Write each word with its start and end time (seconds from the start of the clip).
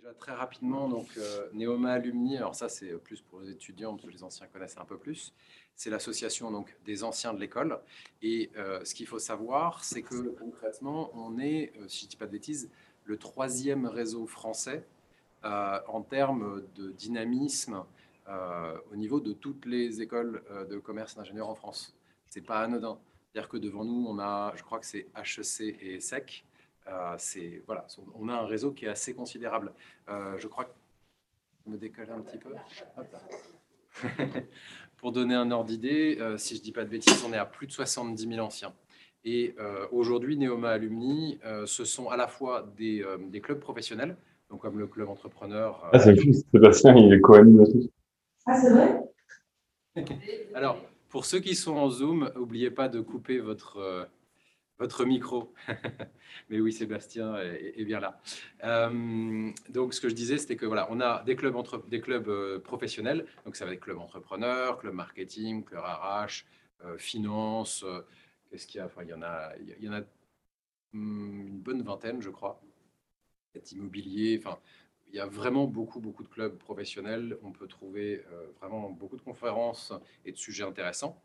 Déjà 0.00 0.14
très 0.14 0.32
rapidement, 0.32 0.88
donc 0.88 1.08
euh, 1.18 1.50
Neoma 1.52 1.92
Alumni, 1.92 2.38
alors 2.38 2.54
ça 2.54 2.70
c'est 2.70 2.90
plus 3.00 3.20
pour 3.20 3.40
les 3.40 3.50
étudiants, 3.50 3.96
parce 3.96 4.06
que 4.06 4.10
les 4.10 4.22
anciens 4.22 4.46
connaissent 4.46 4.78
un 4.78 4.86
peu 4.86 4.96
plus. 4.96 5.34
C'est 5.76 5.90
l'association 5.90 6.50
donc 6.50 6.74
des 6.86 7.04
anciens 7.04 7.34
de 7.34 7.40
l'école. 7.40 7.78
Et 8.22 8.50
euh, 8.56 8.82
ce 8.82 8.94
qu'il 8.94 9.06
faut 9.06 9.18
savoir, 9.18 9.84
c'est 9.84 10.00
que 10.00 10.30
concrètement, 10.38 11.10
on 11.12 11.38
est, 11.38 11.72
euh, 11.76 11.86
si 11.88 12.00
je 12.00 12.04
ne 12.06 12.10
dis 12.10 12.16
pas 12.16 12.24
de 12.24 12.30
bêtises, 12.30 12.70
le 13.04 13.18
troisième 13.18 13.86
réseau 13.86 14.26
français 14.26 14.86
en 15.42 16.02
termes 16.02 16.62
de 16.76 16.92
dynamisme 16.92 17.84
au 18.92 18.96
niveau 18.96 19.20
de 19.20 19.32
toutes 19.32 19.64
les 19.64 20.02
écoles 20.02 20.42
de 20.68 20.78
commerce 20.78 21.16
d'ingénieurs 21.16 21.48
en 21.48 21.54
France. 21.54 21.94
C'est 22.28 22.42
pas 22.42 22.60
anodin. 22.60 22.98
C'est-à-dire 23.32 23.48
que 23.48 23.56
devant 23.56 23.84
nous, 23.84 24.06
on 24.06 24.18
a, 24.18 24.52
je 24.54 24.62
crois 24.62 24.78
que 24.78 24.86
c'est 24.86 25.06
HEC 25.16 25.76
et 25.80 25.98
SEC. 25.98 26.44
Euh, 26.90 27.14
c'est 27.18 27.62
voilà, 27.66 27.86
on 28.18 28.28
a 28.28 28.34
un 28.34 28.46
réseau 28.46 28.72
qui 28.72 28.84
est 28.86 28.88
assez 28.88 29.14
considérable. 29.14 29.72
Euh, 30.08 30.36
je 30.38 30.48
crois 30.48 30.64
que 30.64 30.70
je 31.66 31.72
me 31.72 31.76
décolle 31.78 32.10
un 32.10 32.20
petit 32.20 32.38
peu. 32.38 32.50
Hop 32.96 33.06
là. 33.12 33.20
Pour 34.96 35.12
donner 35.12 35.34
un 35.34 35.50
ordre 35.50 35.68
d'idée, 35.70 36.18
euh, 36.20 36.36
si 36.36 36.56
je 36.56 36.62
dis 36.62 36.72
pas 36.72 36.84
de 36.84 36.90
bêtises, 36.90 37.24
on 37.26 37.32
est 37.32 37.38
à 37.38 37.46
plus 37.46 37.66
de 37.66 37.72
70 37.72 38.28
000 38.28 38.44
anciens. 38.44 38.74
Et 39.24 39.54
euh, 39.58 39.86
aujourd'hui, 39.92 40.36
Neoma 40.36 40.70
Alumni, 40.70 41.38
euh, 41.44 41.64
ce 41.66 41.84
sont 41.84 42.08
à 42.10 42.16
la 42.16 42.26
fois 42.28 42.66
des, 42.76 43.02
euh, 43.02 43.18
des 43.18 43.40
clubs 43.40 43.60
professionnels, 43.60 44.16
donc 44.50 44.60
comme 44.62 44.78
le 44.78 44.86
club 44.86 45.08
entrepreneur. 45.08 45.84
euh, 45.84 45.88
Ah, 45.92 45.98
c'est 45.98 46.16
fou, 46.20 46.32
Sébastien, 46.52 46.94
il 46.96 47.12
est 47.12 47.20
co-anime 47.20 47.60
aussi. 47.60 47.90
Ah, 48.46 48.56
c'est 48.60 48.70
vrai? 48.70 49.00
Alors, 50.54 50.78
pour 51.08 51.24
ceux 51.24 51.40
qui 51.40 51.54
sont 51.54 51.76
en 51.76 51.90
Zoom, 51.90 52.30
n'oubliez 52.34 52.70
pas 52.70 52.88
de 52.88 53.00
couper 53.00 53.38
votre, 53.40 53.78
euh, 53.78 54.04
votre 54.80 55.04
micro. 55.04 55.52
Mais 56.48 56.58
oui, 56.58 56.72
Sébastien 56.72 57.36
est, 57.36 57.84
bien 57.84 58.00
là. 58.00 58.18
Euh, 58.64 59.50
donc, 59.68 59.94
ce 59.94 60.00
que 60.00 60.08
je 60.08 60.14
disais, 60.14 60.38
c'était 60.38 60.56
que 60.56 60.66
voilà, 60.66 60.88
on 60.90 61.00
a 61.00 61.22
des 61.22 61.36
clubs, 61.36 61.54
entre, 61.54 61.86
des 61.86 62.00
clubs 62.00 62.28
euh, 62.28 62.58
professionnels. 62.58 63.26
Donc, 63.44 63.56
ça 63.56 63.66
va 63.66 63.72
être 63.74 63.80
club 63.80 63.98
entrepreneur, 63.98 64.78
club 64.78 64.94
marketing, 64.94 65.64
club 65.64 65.82
RH, 65.84 66.46
euh, 66.84 66.96
finance. 66.96 67.84
Qu'est-ce 68.48 68.66
qu'il 68.66 68.78
y 68.78 68.80
a? 68.80 68.86
Enfin, 68.86 69.02
il 69.02 69.10
y 69.10 69.14
en 69.14 69.22
a, 69.22 69.52
il 69.58 69.84
y 69.84 69.88
en 69.88 69.92
a 69.92 70.00
hum, 70.94 71.46
une 71.46 71.60
bonne 71.60 71.82
vingtaine, 71.82 72.22
je 72.22 72.30
crois. 72.30 72.60
Immobilier. 73.72 74.40
Enfin, 74.42 74.58
il 75.08 75.16
y 75.16 75.20
a 75.20 75.26
vraiment 75.26 75.66
beaucoup, 75.66 76.00
beaucoup 76.00 76.22
de 76.22 76.28
clubs 76.28 76.56
professionnels. 76.56 77.36
On 77.42 77.50
peut 77.50 77.66
trouver 77.66 78.24
vraiment 78.60 78.90
beaucoup 78.90 79.16
de 79.16 79.22
conférences 79.22 79.92
et 80.24 80.30
de 80.30 80.36
sujets 80.36 80.62
intéressants. 80.62 81.20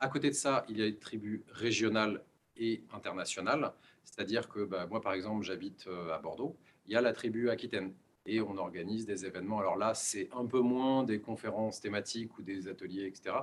À 0.00 0.08
côté 0.08 0.28
de 0.28 0.34
ça, 0.34 0.64
il 0.68 0.76
y 0.76 0.82
a 0.82 0.86
des 0.86 0.98
tribus 0.98 1.42
régionales 1.48 2.24
et 2.58 2.82
internationales. 2.92 3.72
C'est-à-dire 4.04 4.48
que 4.48 4.64
bah, 4.64 4.86
moi, 4.86 5.00
par 5.00 5.12
exemple, 5.12 5.44
j'habite 5.44 5.86
euh, 5.86 6.14
à 6.14 6.18
Bordeaux. 6.18 6.56
Il 6.86 6.92
y 6.92 6.96
a 6.96 7.00
la 7.00 7.12
tribu 7.12 7.50
Aquitaine 7.50 7.94
et 8.26 8.40
on 8.40 8.56
organise 8.56 9.06
des 9.06 9.24
événements. 9.24 9.58
Alors 9.58 9.76
là, 9.76 9.94
c'est 9.94 10.28
un 10.32 10.44
peu 10.44 10.60
moins 10.60 11.04
des 11.04 11.20
conférences 11.20 11.80
thématiques 11.80 12.36
ou 12.38 12.42
des 12.42 12.68
ateliers, 12.68 13.06
etc. 13.06 13.36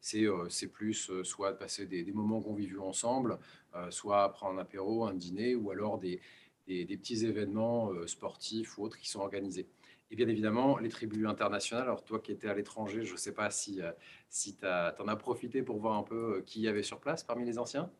C'est 0.00 0.26
euh, 0.26 0.48
c'est 0.48 0.68
plus 0.68 1.10
euh, 1.10 1.22
soit 1.22 1.52
passer 1.58 1.86
des, 1.86 2.02
des 2.02 2.12
moments 2.12 2.40
conviviaux 2.40 2.84
ensemble, 2.84 3.38
soit 3.88 4.30
prendre 4.32 4.58
un 4.58 4.62
apéro, 4.62 5.06
un 5.06 5.14
dîner, 5.14 5.54
ou 5.54 5.70
alors 5.70 5.98
des, 5.98 6.20
des, 6.66 6.84
petits 6.84 7.24
événements 7.24 7.90
sportifs 8.06 8.76
ou 8.76 8.84
autres 8.84 8.98
qui 8.98 9.08
sont 9.08 9.20
organisés. 9.20 9.66
Et 10.10 10.16
bien 10.16 10.28
évidemment, 10.28 10.76
les 10.76 10.90
tribus 10.90 11.26
internationales, 11.26 11.84
alors 11.84 12.04
toi 12.04 12.20
qui 12.20 12.32
étais 12.32 12.48
à 12.48 12.54
l'étranger, 12.54 13.02
je 13.04 13.12
ne 13.12 13.16
sais 13.16 13.32
pas 13.32 13.48
si, 13.50 13.80
si 14.28 14.56
tu 14.56 14.66
en 14.66 15.08
as 15.08 15.16
profité 15.16 15.62
pour 15.62 15.78
voir 15.78 15.96
un 15.96 16.02
peu 16.02 16.42
qui 16.44 16.60
y 16.60 16.68
avait 16.68 16.82
sur 16.82 17.00
place 17.00 17.24
parmi 17.24 17.46
les 17.46 17.58
anciens? 17.58 17.90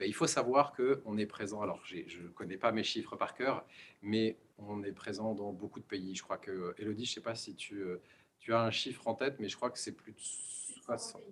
Il 0.00 0.14
faut 0.14 0.26
savoir 0.26 0.74
qu'on 0.74 1.16
est 1.18 1.26
présent, 1.26 1.60
alors 1.62 1.80
je 1.84 1.96
ne 1.96 2.28
connais 2.28 2.56
pas 2.56 2.72
mes 2.72 2.82
chiffres 2.82 3.16
par 3.16 3.34
cœur, 3.34 3.64
mais 4.02 4.36
on 4.58 4.82
est 4.82 4.92
présent 4.92 5.34
dans 5.34 5.52
beaucoup 5.52 5.80
de 5.80 5.84
pays. 5.84 6.14
Je 6.14 6.22
crois 6.22 6.38
que, 6.38 6.74
Elodie, 6.78 7.04
je 7.04 7.10
ne 7.10 7.14
sais 7.14 7.20
pas 7.20 7.34
si 7.34 7.54
tu, 7.54 7.80
euh, 7.80 8.00
tu 8.38 8.54
as 8.54 8.60
un 8.60 8.70
chiffre 8.70 9.06
en 9.06 9.14
tête, 9.14 9.36
mais 9.38 9.48
je 9.48 9.56
crois 9.56 9.70
que 9.70 9.78
c'est 9.78 9.92
plus 9.92 10.12
de 10.12 10.18
60, 10.18 11.22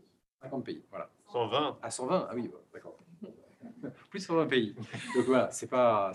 50 0.43 0.65
pays. 0.65 0.83
Voilà. 0.91 1.11
120. 1.31 1.79
À 1.83 1.91
120 1.91 2.29
Ah 2.31 2.35
oui, 2.35 2.51
d'accord. 2.73 2.99
Plus 4.11 4.21
de 4.21 4.25
120 4.25 4.47
pays. 4.47 4.75
Donc 5.15 5.25
voilà, 5.27 5.51
c'est 5.51 5.67
pas, 5.67 6.13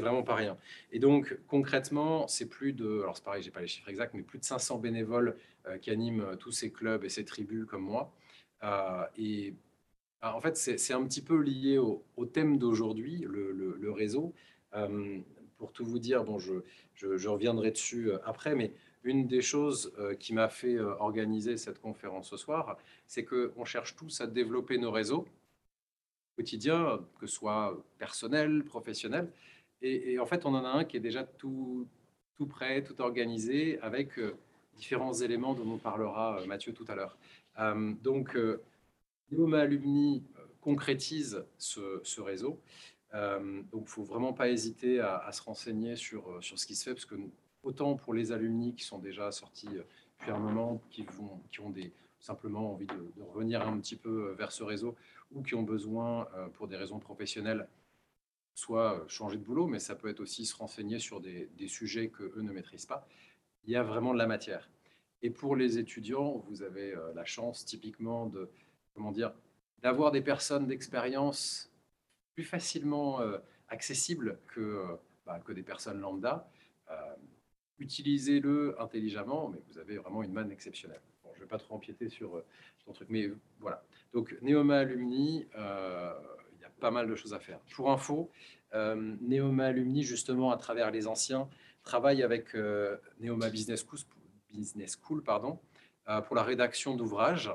vraiment 0.00 0.22
pas 0.22 0.34
rien. 0.34 0.56
Et 0.92 0.98
donc 0.98 1.38
concrètement, 1.46 2.26
c'est 2.28 2.48
plus 2.48 2.72
de, 2.72 3.00
alors 3.02 3.16
c'est 3.16 3.24
pareil, 3.24 3.42
j'ai 3.42 3.50
pas 3.50 3.60
les 3.60 3.66
chiffres 3.66 3.88
exacts, 3.88 4.14
mais 4.14 4.22
plus 4.22 4.38
de 4.38 4.44
500 4.44 4.78
bénévoles 4.78 5.36
euh, 5.66 5.78
qui 5.78 5.90
animent 5.90 6.20
euh, 6.20 6.36
tous 6.36 6.52
ces 6.52 6.72
clubs 6.72 7.04
et 7.04 7.08
ces 7.08 7.24
tribus 7.24 7.66
comme 7.66 7.82
moi. 7.82 8.12
Euh, 8.62 9.04
et 9.16 9.54
en 10.32 10.40
fait, 10.40 10.56
c'est, 10.56 10.92
un 10.92 11.04
petit 11.04 11.20
peu 11.20 11.40
lié 11.40 11.78
au, 11.78 12.02
thème 12.32 12.58
d'aujourd'hui, 12.58 13.24
le, 13.28 13.90
réseau. 13.90 14.32
Euh, 14.74 15.18
pour 15.58 15.72
tout 15.72 15.84
vous 15.84 15.98
dire, 15.98 16.24
bon, 16.24 16.38
je, 16.38 17.28
reviendrai 17.28 17.70
dessus 17.70 18.10
euh, 18.10 18.18
après, 18.24 18.54
mais 18.54 18.72
une 19.04 19.26
des 19.26 19.42
choses 19.42 19.92
euh, 19.98 20.14
qui 20.14 20.32
m'a 20.32 20.48
fait 20.48 20.78
organiser 20.78 21.56
cette 21.56 21.80
conférence 21.80 22.30
ce 22.30 22.36
soir, 22.36 22.78
c'est 23.06 23.24
qu'on 23.24 23.64
cherche 23.64 23.96
tous 23.96 24.20
à 24.20 24.26
développer 24.26 24.78
nos 24.78 24.90
réseaux 24.90 25.26
quotidien, 26.36 27.00
que 27.20 27.26
ce 27.28 27.34
soit 27.36 27.80
personnel, 27.98 28.64
professionnel. 28.64 29.30
Et, 29.82 30.18
en 30.18 30.26
fait, 30.26 30.46
on 30.46 30.54
en 30.54 30.64
a 30.64 30.68
un 30.68 30.84
qui 30.84 30.96
est 30.96 31.00
déjà 31.00 31.22
tout, 31.22 31.86
prêt, 32.48 32.82
tout 32.82 33.00
organisé, 33.00 33.78
avec 33.80 34.18
différents 34.76 35.12
éléments 35.12 35.54
dont 35.54 35.64
nous 35.64 35.76
parlera 35.76 36.40
Mathieu 36.46 36.72
tout 36.72 36.86
à 36.88 36.96
l'heure. 36.96 37.16
Donc, 38.02 38.36
Neoma 39.34 39.60
Alumni 39.60 40.24
euh, 40.38 40.42
concrétise 40.60 41.44
ce, 41.58 42.20
réseau. 42.20 42.60
Euh, 43.14 43.62
donc, 43.72 43.82
il 43.82 43.84
ne 43.84 43.88
faut 43.88 44.02
vraiment 44.02 44.32
pas 44.32 44.48
hésiter 44.48 45.00
à, 45.00 45.30
se 45.32 45.42
renseigner 45.42 45.96
sur, 45.96 46.30
euh, 46.30 46.40
sur 46.40 46.58
ce 46.58 46.66
qui 46.66 46.74
se 46.74 46.84
fait, 46.84 46.94
parce 46.94 47.04
que 47.04 47.16
autant 47.62 47.96
pour 47.96 48.14
les 48.14 48.32
alumni 48.32 48.74
qui 48.74 48.84
sont 48.84 48.98
déjà 48.98 49.30
sortis 49.32 49.68
depuis 49.68 50.30
un 50.30 50.38
moment, 50.38 50.82
qui, 50.90 51.04
vont, 51.04 51.40
qui 51.50 51.60
ont 51.60 51.70
des, 51.70 51.92
simplement 52.20 52.72
envie 52.72 52.86
de, 52.86 53.22
revenir 53.22 53.66
un 53.66 53.78
petit 53.78 53.96
peu 53.96 54.32
vers 54.32 54.52
ce 54.52 54.62
réseau, 54.62 54.94
ou 55.32 55.42
qui 55.42 55.54
ont 55.54 55.62
besoin, 55.62 56.28
pour 56.54 56.68
des 56.68 56.76
raisons 56.76 56.98
professionnelles, 56.98 57.66
soit 58.54 59.02
changer 59.08 59.38
de 59.38 59.42
boulot, 59.42 59.66
mais 59.66 59.78
ça 59.78 59.94
peut 59.94 60.08
être 60.08 60.20
aussi 60.20 60.44
se 60.44 60.54
renseigner 60.54 60.98
sur 60.98 61.20
des, 61.20 61.48
des 61.56 61.68
sujets 61.68 62.08
que 62.08 62.24
eux 62.36 62.42
ne 62.42 62.52
maîtrisent 62.52 62.86
pas. 62.86 63.08
Il 63.64 63.72
y 63.72 63.76
a 63.76 63.82
vraiment 63.82 64.12
de 64.12 64.18
la 64.18 64.26
matière. 64.26 64.68
Et 65.22 65.30
pour 65.30 65.56
les 65.56 65.78
étudiants, 65.78 66.44
vous 66.48 66.62
avez 66.62 66.94
la 67.14 67.24
chance 67.24 67.64
typiquement 67.64 68.26
de, 68.26 68.50
comment 68.94 69.12
dire, 69.12 69.32
d'avoir 69.82 70.10
des 70.12 70.22
personnes 70.22 70.66
d'expérience 70.66 71.70
plus 72.34 72.44
facilement 72.44 73.20
euh, 73.20 73.38
accessibles 73.68 74.38
que, 74.48 74.60
euh, 74.60 74.96
bah, 75.26 75.40
que 75.44 75.52
des 75.52 75.62
personnes 75.62 76.00
lambda. 76.00 76.48
Euh, 76.90 76.94
Utilisez-le 77.80 78.80
intelligemment, 78.80 79.48
mais 79.48 79.58
vous 79.68 79.78
avez 79.78 79.98
vraiment 79.98 80.22
une 80.22 80.32
manne 80.32 80.52
exceptionnelle. 80.52 81.00
Je 81.32 81.40
ne 81.40 81.44
vais 81.44 81.48
pas 81.48 81.58
trop 81.58 81.74
empiéter 81.74 82.08
sur 82.08 82.40
ton 82.86 82.92
truc, 82.92 83.08
mais 83.10 83.28
voilà. 83.58 83.82
Donc, 84.12 84.36
Neoma 84.42 84.78
Alumni, 84.78 85.44
il 85.56 86.60
y 86.60 86.64
a 86.64 86.70
pas 86.78 86.92
mal 86.92 87.08
de 87.08 87.16
choses 87.16 87.34
à 87.34 87.40
faire. 87.40 87.58
Pour 87.74 87.90
info, 87.90 88.30
Neoma 88.72 89.66
Alumni, 89.66 90.04
justement, 90.04 90.52
à 90.52 90.56
travers 90.56 90.92
les 90.92 91.08
anciens, 91.08 91.48
travaille 91.82 92.22
avec 92.22 92.54
Neoma 93.18 93.50
Business 93.50 93.84
School, 93.84 93.98
Business 94.50 94.96
School 95.02 95.24
pardon, 95.24 95.58
pour 96.28 96.36
la 96.36 96.44
rédaction 96.44 96.94
d'ouvrages 96.94 97.50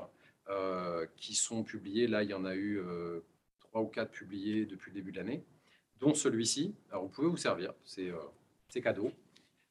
qui 1.16 1.34
sont 1.34 1.62
publiés. 1.64 2.06
Là, 2.06 2.22
il 2.22 2.30
y 2.30 2.34
en 2.34 2.44
a 2.44 2.54
eu 2.54 2.78
euh, 2.80 3.20
trois 3.60 3.82
ou 3.82 3.86
quatre 3.86 4.10
publiés 4.10 4.66
depuis 4.66 4.90
le 4.90 4.96
début 4.96 5.12
de 5.12 5.18
l'année, 5.18 5.44
dont 5.98 6.14
celui-ci. 6.14 6.74
Alors, 6.90 7.04
vous 7.04 7.08
pouvez 7.08 7.28
vous 7.28 7.36
servir, 7.36 7.72
c'est 7.84 8.10
euh, 8.10 8.18
cadeau. 8.82 9.12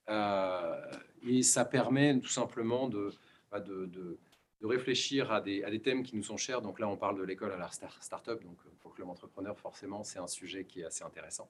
Euh, 0.09 0.91
et 1.23 1.43
ça 1.43 1.65
permet 1.65 2.19
tout 2.19 2.29
simplement 2.29 2.87
de, 2.87 3.11
bah, 3.51 3.59
de, 3.59 3.85
de- 3.85 4.17
réfléchir 4.61 5.31
à 5.31 5.39
des, 5.39 5.63
à 5.63 5.69
des 5.69 5.81
thèmes 5.81 6.03
qui 6.03 6.15
nous 6.17 6.23
sont 6.23 6.35
chers. 6.35 6.61
Donc 6.61 6.79
là, 6.79 6.87
on 6.89 6.97
parle 6.97 7.17
de 7.17 7.23
l'école 7.23 7.53
à 7.53 7.57
la 7.57 7.71
star- 7.71 8.03
start-up. 8.03 8.43
Donc 8.43 8.57
euh, 8.65 8.69
pour 8.81 8.93
Club 8.93 9.07
Entrepreneur, 9.07 9.57
forcément, 9.57 10.03
c'est 10.03 10.19
un 10.19 10.27
sujet 10.27 10.65
qui 10.65 10.81
est 10.81 10.85
assez 10.85 11.03
intéressant. 11.03 11.49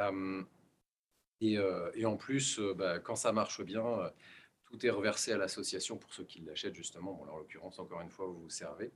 Euh, 0.00 0.42
et, 1.40 1.58
euh, 1.58 1.90
en 2.04 2.16
plus, 2.16 2.58
euh, 2.60 2.74
bah, 2.74 2.98
quand 3.00 3.16
ça 3.16 3.32
marche 3.32 3.60
bien, 3.62 3.84
euh, 3.84 4.10
tout 4.70 4.84
est 4.84 4.90
reversé 4.90 5.32
à 5.32 5.38
l'association 5.38 5.96
pour 5.96 6.12
ceux 6.12 6.24
qui 6.24 6.40
l'achètent, 6.40 6.74
justement. 6.74 7.12
Bon, 7.12 7.30
en 7.30 7.38
l'occurrence, 7.38 7.78
encore 7.78 8.00
une 8.00 8.10
fois, 8.10 8.26
vous 8.26 8.40
vous 8.42 8.50
servez. 8.50 8.92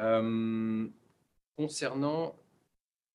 Euh, 0.00 0.88
concernant, 1.56 2.36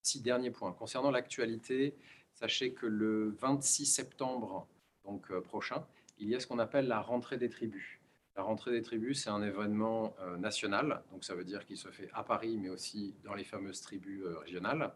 six 0.02 0.20
derniers 0.20 0.50
points. 0.50 0.72
Concernant 0.72 1.10
l'actualité, 1.10 1.96
sachez 2.32 2.72
que 2.72 2.86
le 2.86 3.30
26 3.40 3.84
septembre 3.86 4.68
donc, 5.04 5.30
euh, 5.30 5.40
prochain, 5.40 5.84
il 6.18 6.28
y 6.28 6.34
a 6.34 6.40
ce 6.40 6.46
qu'on 6.46 6.58
appelle 6.58 6.86
la 6.86 7.00
rentrée 7.00 7.36
des 7.36 7.48
tribus. 7.48 7.98
La 8.36 8.44
rentrée 8.44 8.70
des 8.70 8.82
tribus, 8.82 9.24
c'est 9.24 9.30
un 9.30 9.42
événement 9.42 10.14
euh, 10.20 10.36
national, 10.36 11.02
donc 11.10 11.24
ça 11.24 11.34
veut 11.34 11.44
dire 11.44 11.66
qu'il 11.66 11.76
se 11.76 11.88
fait 11.88 12.08
à 12.14 12.22
Paris, 12.22 12.56
mais 12.56 12.68
aussi 12.68 13.16
dans 13.24 13.34
les 13.34 13.42
fameuses 13.42 13.80
tribus 13.80 14.24
régionales. 14.40 14.94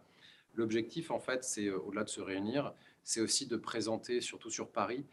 L'objectif, 0.55 1.11
en 1.11 1.19
fait, 1.19 1.43
c'est 1.43 1.71
au-delà 1.71 2.05
de 2.05 2.09
se 2.09 2.21
réunir, 2.21 2.73
c'est 3.03 3.21
aussi 3.21 3.47
de 3.47 3.57
présenter, 3.57 4.21
surtout 4.21 4.51
sur 4.51 4.71
Paris, 4.71 5.05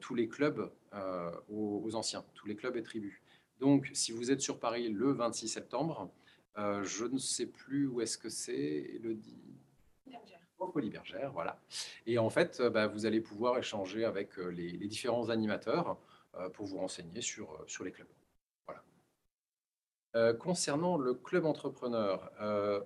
tous 0.00 0.14
les 0.14 0.28
clubs 0.28 0.70
euh, 0.94 1.30
aux, 1.50 1.94
anciens, 1.96 2.24
tous 2.34 2.46
les 2.46 2.56
clubs 2.56 2.74
et 2.76 2.82
tribus. 2.82 3.20
Donc, 3.60 3.90
si 3.92 4.10
vous 4.10 4.30
êtes 4.30 4.40
sur 4.40 4.58
Paris 4.58 4.88
le 4.88 5.12
26 5.12 5.48
septembre, 5.48 6.10
euh, 6.56 6.82
je 6.82 7.04
ne 7.04 7.18
sais 7.18 7.44
plus 7.44 7.86
où 7.86 8.00
est-ce 8.00 8.16
que 8.16 8.30
c'est, 8.30 8.54
Elodie. 8.94 9.42
Folie 10.72 10.90
Bergère, 10.90 11.30
voilà. 11.32 11.60
Et 12.06 12.18
en 12.18 12.30
fait, 12.30 12.60
bah, 12.60 12.86
vous 12.86 13.06
allez 13.06 13.20
pouvoir 13.20 13.58
échanger 13.58 14.04
avec 14.04 14.36
les, 14.38 14.72
différents 14.88 15.28
animateurs 15.28 15.96
pour 16.54 16.66
vous 16.66 16.78
renseigner 16.78 17.20
sur, 17.20 17.64
sur 17.66 17.84
les 17.84 17.92
clubs. 17.92 18.08
Voilà. 18.66 20.34
concernant 20.34 20.98
le 20.98 21.14
club 21.14 21.46
entrepreneur, 21.46 22.32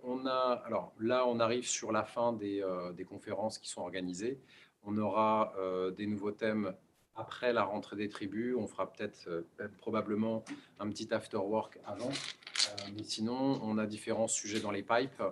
on 0.04 0.26
a, 0.26 0.62
alors 0.64 0.92
là, 1.00 1.26
on 1.26 1.40
arrive 1.40 1.66
sur 1.66 1.92
la 1.92 2.04
fin 2.04 2.32
des, 2.32 2.62
des 2.94 3.04
conférences 3.04 3.58
qui 3.58 3.68
sont 3.68 3.80
organisées. 3.80 4.38
On 4.84 4.96
aura 4.98 5.54
des 5.96 6.06
nouveaux 6.06 6.32
thèmes 6.32 6.76
après 7.14 7.52
la 7.52 7.64
rentrée 7.64 7.96
des 7.96 8.08
tribus. 8.08 8.56
On 8.56 8.66
fera 8.66 8.92
peut-être 8.92 9.28
probablement 9.78 10.44
un 10.78 10.88
petit 10.88 11.12
after 11.12 11.38
work 11.38 11.78
avant. 11.84 12.10
mais 12.94 13.02
sinon, 13.02 13.60
on 13.62 13.78
a 13.78 13.86
différents 13.86 14.28
sujets 14.28 14.60
dans 14.60 14.70
les 14.70 14.82
pipes. 14.82 15.22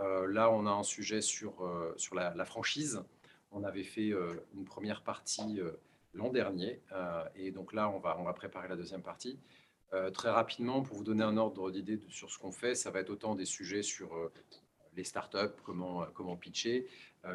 Euh, 0.00 0.26
là, 0.28 0.50
on 0.50 0.66
a 0.66 0.70
un 0.70 0.82
sujet 0.82 1.20
sur, 1.20 1.64
euh, 1.64 1.92
sur 1.96 2.14
la, 2.14 2.44
franchise. 2.44 3.02
On 3.50 3.64
avait 3.64 3.84
fait 3.84 4.10
euh, 4.10 4.34
une 4.54 4.64
première 4.64 5.02
partie 5.02 5.60
l'an 6.14 6.30
dernier. 6.30 6.80
et 7.36 7.50
donc 7.50 7.72
là, 7.72 7.88
on 7.90 7.98
va, 7.98 8.18
on 8.18 8.24
va 8.24 8.32
préparer 8.32 8.68
la 8.68 8.76
deuxième 8.76 9.02
partie. 9.02 9.38
très 10.14 10.30
rapidement, 10.30 10.82
pour 10.82 10.96
vous 10.96 11.04
donner 11.04 11.22
un 11.22 11.36
ordre 11.36 11.70
d'idée 11.70 12.00
sur 12.08 12.30
ce 12.30 12.38
qu'on 12.38 12.50
fait, 12.50 12.74
ça 12.74 12.90
va 12.90 13.00
être 13.00 13.10
autant 13.10 13.34
des 13.34 13.44
sujets 13.44 13.82
sur 13.82 14.10
les 14.96 15.04
startups, 15.04 15.56
comment, 15.64 16.06
comment 16.14 16.36
pitcher, 16.36 16.88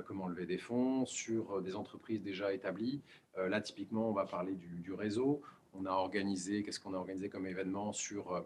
comment 0.05 0.27
lever 0.27 0.45
des 0.45 0.57
fonds, 0.57 1.05
sur 1.05 1.61
des 1.61 1.75
entreprises 1.75 2.21
déjà 2.21 2.51
établies. 2.51 3.01
Là, 3.38 3.62
typiquement, 3.62 4.09
on 4.09 4.13
va 4.13 4.25
parler 4.25 4.53
du, 4.53 4.94
réseau. 4.94 5.41
On 5.74 5.85
a 5.85 5.91
organisé, 5.91 6.63
qu'est-ce 6.63 6.80
qu'on 6.80 6.94
a 6.94 6.97
organisé 6.97 7.30
comme 7.30 7.47
événement 7.47 7.94
sur 7.94 8.45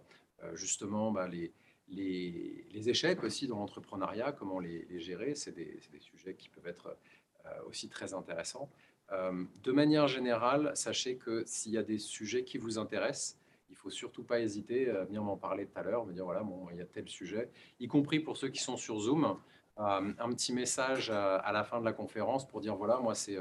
justement 0.55 1.11
bah, 1.11 1.27
les, 1.27 1.51
les, 1.89 2.89
échecs 2.89 3.23
aussi 3.23 3.47
dans 3.47 3.57
l'entrepreneuriat, 3.57 4.31
comment 4.31 4.59
les, 4.59 4.99
gérer, 4.99 5.35
c'est 5.35 5.53
des, 5.53 5.79
sujets 5.99 6.35
qui 6.35 6.49
peuvent 6.49 6.67
être 6.67 6.97
euh, 7.45 7.49
aussi 7.67 7.89
très 7.89 8.13
intéressants. 8.13 8.69
Euh, 9.11 9.45
de 9.63 9.71
manière 9.71 10.07
générale, 10.07 10.71
sachez 10.75 11.15
que 11.15 11.43
s'il 11.45 11.73
y 11.73 11.77
a 11.77 11.83
des 11.83 11.97
sujets 11.97 12.43
qui 12.43 12.57
vous 12.57 12.77
intéressent, 12.77 13.37
il 13.69 13.75
faut 13.75 13.89
surtout 13.89 14.23
pas 14.23 14.39
hésiter 14.39 14.89
à 14.89 15.03
venir 15.05 15.23
m'en 15.23 15.37
parler 15.37 15.65
tout 15.65 15.79
à 15.79 15.83
l'heure, 15.83 16.05
me 16.05 16.13
dire 16.13 16.25
voilà, 16.25 16.43
bon, 16.43 16.67
il 16.71 16.77
y 16.77 16.81
a 16.81 16.85
tel 16.85 17.07
sujet, 17.07 17.49
y 17.79 17.87
compris 17.87 18.19
pour 18.19 18.37
ceux 18.37 18.49
qui 18.49 18.61
sont 18.61 18.77
sur 18.77 18.99
Zoom, 18.99 19.37
euh, 19.79 20.13
un 20.19 20.29
petit 20.33 20.53
message 20.53 21.09
à, 21.09 21.51
la 21.51 21.63
fin 21.63 21.79
de 21.79 21.85
la 21.85 21.93
conférence 21.93 22.47
pour 22.47 22.61
dire 22.61 22.75
voilà, 22.75 22.97
moi 22.97 23.15
c'est 23.15 23.37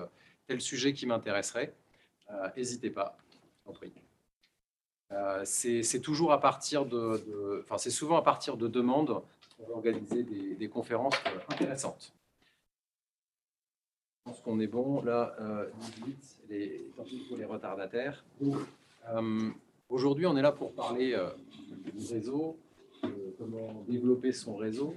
tel 0.47 0.61
sujet 0.61 0.93
qui 0.93 1.07
m'intéresserait. 1.07 1.75
N'hésitez 2.57 2.91
pas. 2.91 3.17
Euh, 5.13 5.43
c'est 5.45 6.01
toujours 6.01 6.33
à 6.33 6.41
partir 6.41 6.85
de, 6.85 7.63
enfin 7.65 7.79
c'est 7.79 7.91
souvent 7.91 8.17
à 8.17 8.23
partir 8.23 8.57
de 8.57 8.67
demandes 8.67 9.23
qu'on 9.57 9.67
va 9.69 9.75
organiser 9.75 10.25
des, 10.25 10.69
conférences 10.69 11.15
euh, 11.27 11.39
intéressantes. 11.49 12.13
Je 14.19 14.31
pense 14.31 14.41
qu'on 14.41 14.59
est 14.59 14.67
bon 14.67 15.03
là. 15.03 15.37
Euh, 15.41 15.69
18, 16.05 16.39
les, 16.49 16.91
pour 17.29 17.37
les 17.37 17.45
retardataires. 17.45 18.25
Euh, 19.09 19.51
aujourd'hui, 19.89 20.27
on 20.27 20.37
est 20.37 20.43
là 20.43 20.51
pour 20.51 20.75
parler 20.75 21.17
du 21.85 22.07
réseau, 22.13 22.59
de 23.05 23.35
comment 23.39 23.85
développer 23.87 24.33
son 24.33 24.57
réseau. 24.57 24.95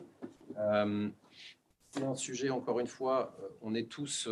c'est 1.92 2.04
un 2.04 2.16
sujet, 2.16 2.50
encore 2.50 2.80
une 2.80 2.88
fois, 2.88 3.36
on 3.62 3.75
est 3.75 3.88
tous 3.88 4.28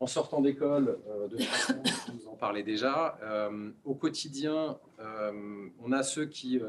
en 0.00 0.06
sortant 0.06 0.40
d'école, 0.40 0.98
euh, 1.08 1.28
de 1.28 1.36
vous 1.36 2.28
en 2.30 2.36
parlez 2.36 2.62
déjà. 2.62 3.18
Euh, 3.22 3.70
au 3.84 3.94
quotidien, 3.94 4.78
euh, 4.98 5.68
on 5.78 5.92
a 5.92 6.02
ceux 6.02 6.24
qui, 6.24 6.60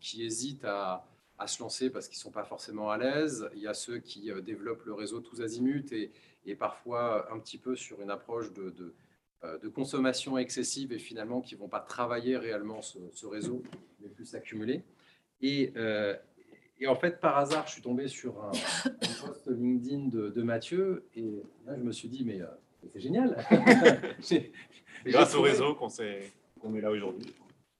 qui, 0.00 0.24
hésitent 0.24 0.64
à, 0.64 1.06
se 1.46 1.62
lancer 1.62 1.88
parce 1.88 2.08
qu'ils 2.08 2.18
ne 2.18 2.22
sont 2.22 2.30
pas 2.30 2.44
forcément 2.44 2.90
à 2.90 2.98
l'aise. 2.98 3.48
Il 3.54 3.60
y 3.60 3.66
a 3.66 3.74
ceux 3.74 3.98
qui 3.98 4.30
développent 4.42 4.84
le 4.84 4.94
réseau 4.94 5.20
tous 5.20 5.40
azimuts 5.40 5.92
et, 5.92 6.10
et, 6.44 6.54
parfois 6.54 7.32
un 7.32 7.38
petit 7.38 7.56
peu 7.56 7.76
sur 7.76 8.00
une 8.02 8.10
approche 8.10 8.52
de, 8.52 8.70
de, 8.70 9.68
consommation 9.68 10.36
excessive 10.36 10.92
et 10.92 10.98
finalement 10.98 11.40
qui 11.40 11.54
ne 11.54 11.60
vont 11.60 11.68
pas 11.68 11.80
travailler 11.80 12.36
réellement 12.36 12.82
ce, 12.82 13.26
réseau, 13.26 13.62
mais 14.00 14.08
plus 14.10 14.26
s'accumuler. 14.26 14.84
Et, 15.40 15.72
et 16.78 16.86
en 16.86 16.94
fait, 16.94 17.20
par 17.20 17.38
hasard, 17.38 17.66
je 17.66 17.72
suis 17.72 17.82
tombé 17.82 18.06
sur 18.06 18.44
un, 18.44 18.50
post 18.50 19.46
LinkedIn 19.46 20.08
de, 20.08 20.28
de, 20.28 20.42
Mathieu 20.42 21.06
et 21.16 21.42
là, 21.64 21.74
je 21.74 21.82
me 21.82 21.92
suis 21.92 22.10
dit, 22.10 22.22
mais 22.22 22.40
c'est 22.92 23.00
génial. 23.00 23.36
Grâce 25.06 25.34
au 25.34 25.42
réseau 25.42 25.74
qu'on 25.74 26.74
est 26.74 26.80
là 26.80 26.90
aujourd'hui. 26.90 27.34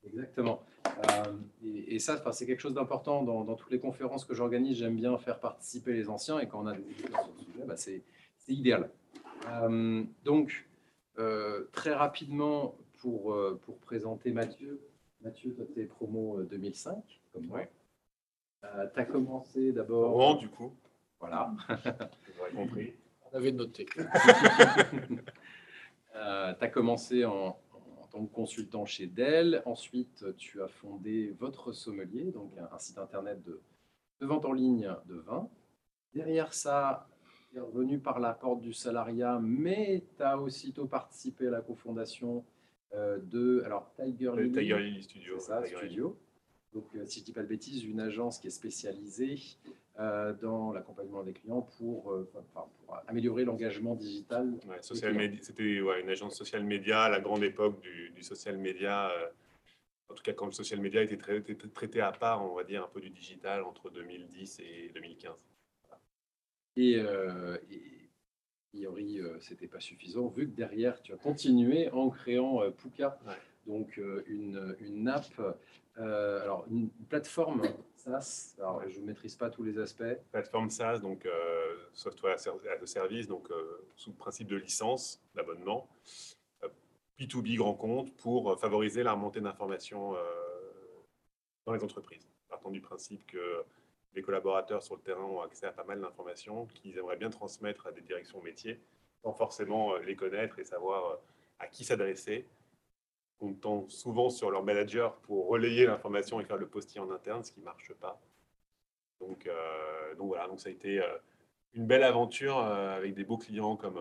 Exactement. 0.04 0.62
Euh, 0.86 1.36
et, 1.62 1.98
ça, 1.98 2.22
c'est 2.32 2.46
quelque 2.46 2.60
chose 2.60 2.74
d'important 2.74 3.22
dans, 3.22 3.54
toutes 3.54 3.70
les 3.70 3.78
conférences 3.78 4.24
que 4.24 4.34
j'organise. 4.34 4.78
J'aime 4.78 4.96
bien 4.96 5.16
faire 5.18 5.38
participer 5.38 5.92
les 5.92 6.08
anciens 6.08 6.38
et 6.38 6.48
quand 6.48 6.62
on 6.62 6.66
a 6.66 6.74
des 6.74 6.82
discussions 6.82 7.24
sur 7.24 7.32
ce 7.38 7.44
sujet, 7.44 7.64
bah, 7.66 7.76
c'est 7.76 8.02
idéal. 8.48 8.90
Euh, 9.48 10.02
donc, 10.24 10.66
euh, 11.18 11.68
très 11.72 11.92
rapidement, 11.92 12.74
pour, 12.98 13.36
pour 13.62 13.78
présenter 13.78 14.30
Mathieu. 14.32 14.80
Mathieu, 15.22 15.54
toi, 15.54 15.64
tu 15.72 15.80
es 15.80 15.84
promo 15.84 16.42
2005, 16.42 16.96
comme 17.32 17.46
moi. 17.46 17.60
tu 18.62 19.00
as 19.00 19.04
commencé 19.04 19.72
d'abord. 19.72 20.38
du 20.38 20.48
coup. 20.48 20.72
Voilà. 21.18 21.52
Vous 22.52 22.56
compris. 22.56 22.94
On 23.32 23.36
avait 23.36 23.52
noté. 23.52 23.86
euh, 26.16 26.54
tu 26.54 26.64
as 26.64 26.68
commencé 26.68 27.24
en, 27.24 27.58
tant 28.10 28.26
que 28.26 28.32
consultant 28.32 28.84
chez 28.84 29.06
Dell. 29.06 29.62
Ensuite, 29.66 30.36
tu 30.36 30.60
as 30.62 30.68
fondé 30.68 31.34
Votre 31.38 31.72
Sommelier, 31.72 32.32
donc 32.32 32.52
un, 32.58 32.78
site 32.78 32.98
internet 32.98 33.40
de, 33.44 33.60
vente 34.20 34.44
en 34.44 34.52
ligne 34.52 34.94
de 35.06 35.14
vin. 35.16 35.48
Derrière 36.12 36.52
ça, 36.52 37.08
tu 37.50 37.58
es 37.58 37.60
revenu 37.60 38.00
par 38.00 38.18
la 38.18 38.32
porte 38.32 38.60
du 38.60 38.72
salariat, 38.72 39.38
mais 39.40 40.04
tu 40.16 40.22
as 40.22 40.38
aussitôt 40.38 40.86
participé 40.86 41.46
à 41.46 41.50
la 41.50 41.60
cofondation 41.60 42.44
euh, 42.94 43.18
de 43.22 43.62
alors, 43.64 43.92
Tiger 43.94 44.32
Lily. 44.36 44.52
Tiger 44.52 44.78
Lily 44.78 45.02
Studio. 45.02 45.38
ça, 45.38 45.64
Studio. 45.64 46.18
Donc, 46.72 46.86
euh, 46.94 47.04
si 47.06 47.18
je 47.18 47.24
ne 47.24 47.26
dis 47.26 47.32
pas 47.32 47.42
de 47.42 47.48
bêtises, 47.48 47.84
une 47.84 48.00
agence 48.00 48.38
qui 48.38 48.46
est 48.46 48.50
spécialisée 48.50 49.38
euh, 49.66 49.89
dans 50.40 50.72
l'accompagnement 50.72 51.22
des 51.22 51.32
clients 51.32 51.62
pour, 51.76 52.12
euh, 52.12 52.30
améliorer 53.06 53.44
l'engagement 53.44 53.94
digital. 53.94 54.58
C'était 54.80 55.10
une 55.10 56.08
agence 56.08 56.36
social 56.36 56.64
média 56.64 57.02
à 57.02 57.08
la 57.08 57.20
grande 57.20 57.42
époque 57.42 57.80
du, 57.80 58.22
social 58.22 58.56
média. 58.56 59.10
en 60.08 60.14
tout 60.14 60.22
cas, 60.22 60.32
quand 60.32 60.46
le 60.46 60.52
social 60.52 60.80
média 60.80 61.02
était 61.02 61.18
traité, 61.18 61.56
traité, 61.56 62.00
à 62.00 62.12
part, 62.12 62.44
on 62.44 62.54
va 62.54 62.64
dire, 62.64 62.84
un 62.84 62.88
peu 62.88 63.00
du 63.00 63.10
digital 63.10 63.62
entre 63.62 63.90
2010 63.90 64.60
et 64.60 64.90
2015. 64.94 65.32
Et, 66.76 66.92
et 66.92 66.96
a 66.96 67.58
priori, 68.72 69.20
c'était 69.40 69.68
pas 69.68 69.80
suffisant, 69.80 70.28
vu 70.28 70.48
que 70.48 70.56
derrière, 70.56 71.02
tu 71.02 71.12
as 71.12 71.16
continué 71.16 71.90
en 71.90 72.08
créant 72.10 72.70
Puka, 72.70 73.18
donc 73.66 74.00
une, 74.26 74.76
une 74.80 75.08
app 75.08 75.58
euh, 75.98 76.42
alors, 76.42 76.64
une 76.70 76.88
plateforme 77.08 77.62
SaaS, 77.96 78.54
alors 78.58 78.82
je 78.88 79.00
ne 79.00 79.06
maîtrise 79.06 79.36
pas 79.36 79.50
tous 79.50 79.62
les 79.62 79.78
aspects. 79.78 80.02
Plateforme 80.30 80.70
SaaS, 80.70 80.98
donc 81.00 81.26
euh, 81.26 81.76
software 81.92 82.34
as 82.34 82.48
a 82.48 82.86
service, 82.86 83.26
donc 83.26 83.50
euh, 83.50 83.84
sous 83.96 84.12
principe 84.12 84.48
de 84.48 84.56
licence, 84.56 85.20
d'abonnement. 85.34 85.88
B2B 87.18 87.56
grand 87.56 87.74
compte 87.74 88.16
pour 88.16 88.58
favoriser 88.58 89.02
la 89.02 89.12
remontée 89.12 89.42
d'informations 89.42 90.14
dans 91.66 91.74
les 91.74 91.84
entreprises. 91.84 92.26
Partant 92.48 92.70
du 92.70 92.80
principe 92.80 93.26
que 93.26 93.62
les 94.14 94.22
collaborateurs 94.22 94.82
sur 94.82 94.96
le 94.96 95.02
terrain 95.02 95.24
ont 95.24 95.42
accès 95.42 95.66
à 95.66 95.72
pas 95.72 95.84
mal 95.84 96.00
d'informations 96.00 96.64
qu'ils 96.64 96.96
aimeraient 96.96 97.18
bien 97.18 97.28
transmettre 97.28 97.86
à 97.86 97.92
des 97.92 98.00
directions 98.00 98.40
métiers, 98.40 98.80
sans 99.22 99.34
forcément 99.34 99.96
les 99.98 100.16
connaître 100.16 100.58
et 100.60 100.64
savoir 100.64 101.18
à 101.58 101.66
qui 101.66 101.84
s'adresser 101.84 102.46
comptant 103.40 103.88
souvent 103.88 104.28
sur 104.28 104.50
leur 104.50 104.62
manager 104.62 105.16
pour 105.16 105.48
relayer 105.48 105.86
l'information 105.86 106.40
et 106.40 106.44
faire 106.44 106.58
le 106.58 106.68
postier 106.68 107.00
en 107.00 107.10
interne, 107.10 107.42
ce 107.42 107.50
qui 107.50 107.60
ne 107.60 107.64
marche 107.64 107.92
pas. 107.94 108.20
Donc, 109.18 109.46
euh, 109.46 110.14
donc 110.16 110.28
voilà, 110.28 110.46
donc 110.46 110.60
ça 110.60 110.68
a 110.68 110.72
été 110.72 111.00
euh, 111.00 111.16
une 111.72 111.86
belle 111.86 112.02
aventure 112.02 112.58
euh, 112.58 112.96
avec 112.96 113.14
des 113.14 113.24
beaux 113.24 113.38
clients 113.38 113.76
comme 113.76 113.98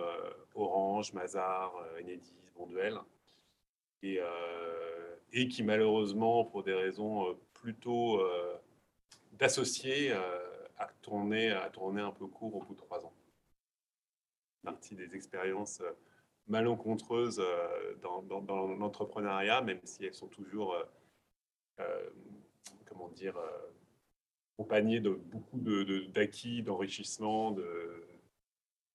Orange, 0.55 1.13
Mazar, 1.13 1.74
Enedis, 2.01 2.36
Bonduel, 2.55 2.98
et, 4.03 4.19
et 5.31 5.48
qui 5.48 5.63
malheureusement, 5.63 6.43
pour 6.43 6.63
des 6.63 6.74
raisons 6.74 7.38
plutôt 7.53 8.22
d'associés, 9.34 10.12
a 10.12 10.88
tourné, 11.01 11.51
a 11.51 11.69
tourné 11.69 12.01
un 12.01 12.12
peu 12.12 12.27
court 12.27 12.55
au 12.55 12.60
bout 12.62 12.74
de 12.74 12.79
trois 12.79 13.05
ans. 13.05 13.13
Partie 14.63 14.96
des 14.96 15.15
expériences 15.15 15.81
malencontreuses 16.50 17.39
euh, 17.39 17.96
dans, 18.01 18.22
dans, 18.41 18.68
l'entrepreneuriat, 18.68 19.62
même 19.62 19.79
si 19.84 20.06
elles 20.06 20.13
sont 20.13 20.27
toujours, 20.27 20.74
euh, 20.74 20.84
euh, 21.79 22.10
comment 22.86 23.10
dire, 23.10 23.38
accompagnées 24.53 25.00
de 25.00 25.12
beaucoup 25.12 25.60
d'acquis, 26.13 26.62
de, 26.62 26.65
d'enrichissement, 26.65 27.51
de, 27.51 28.06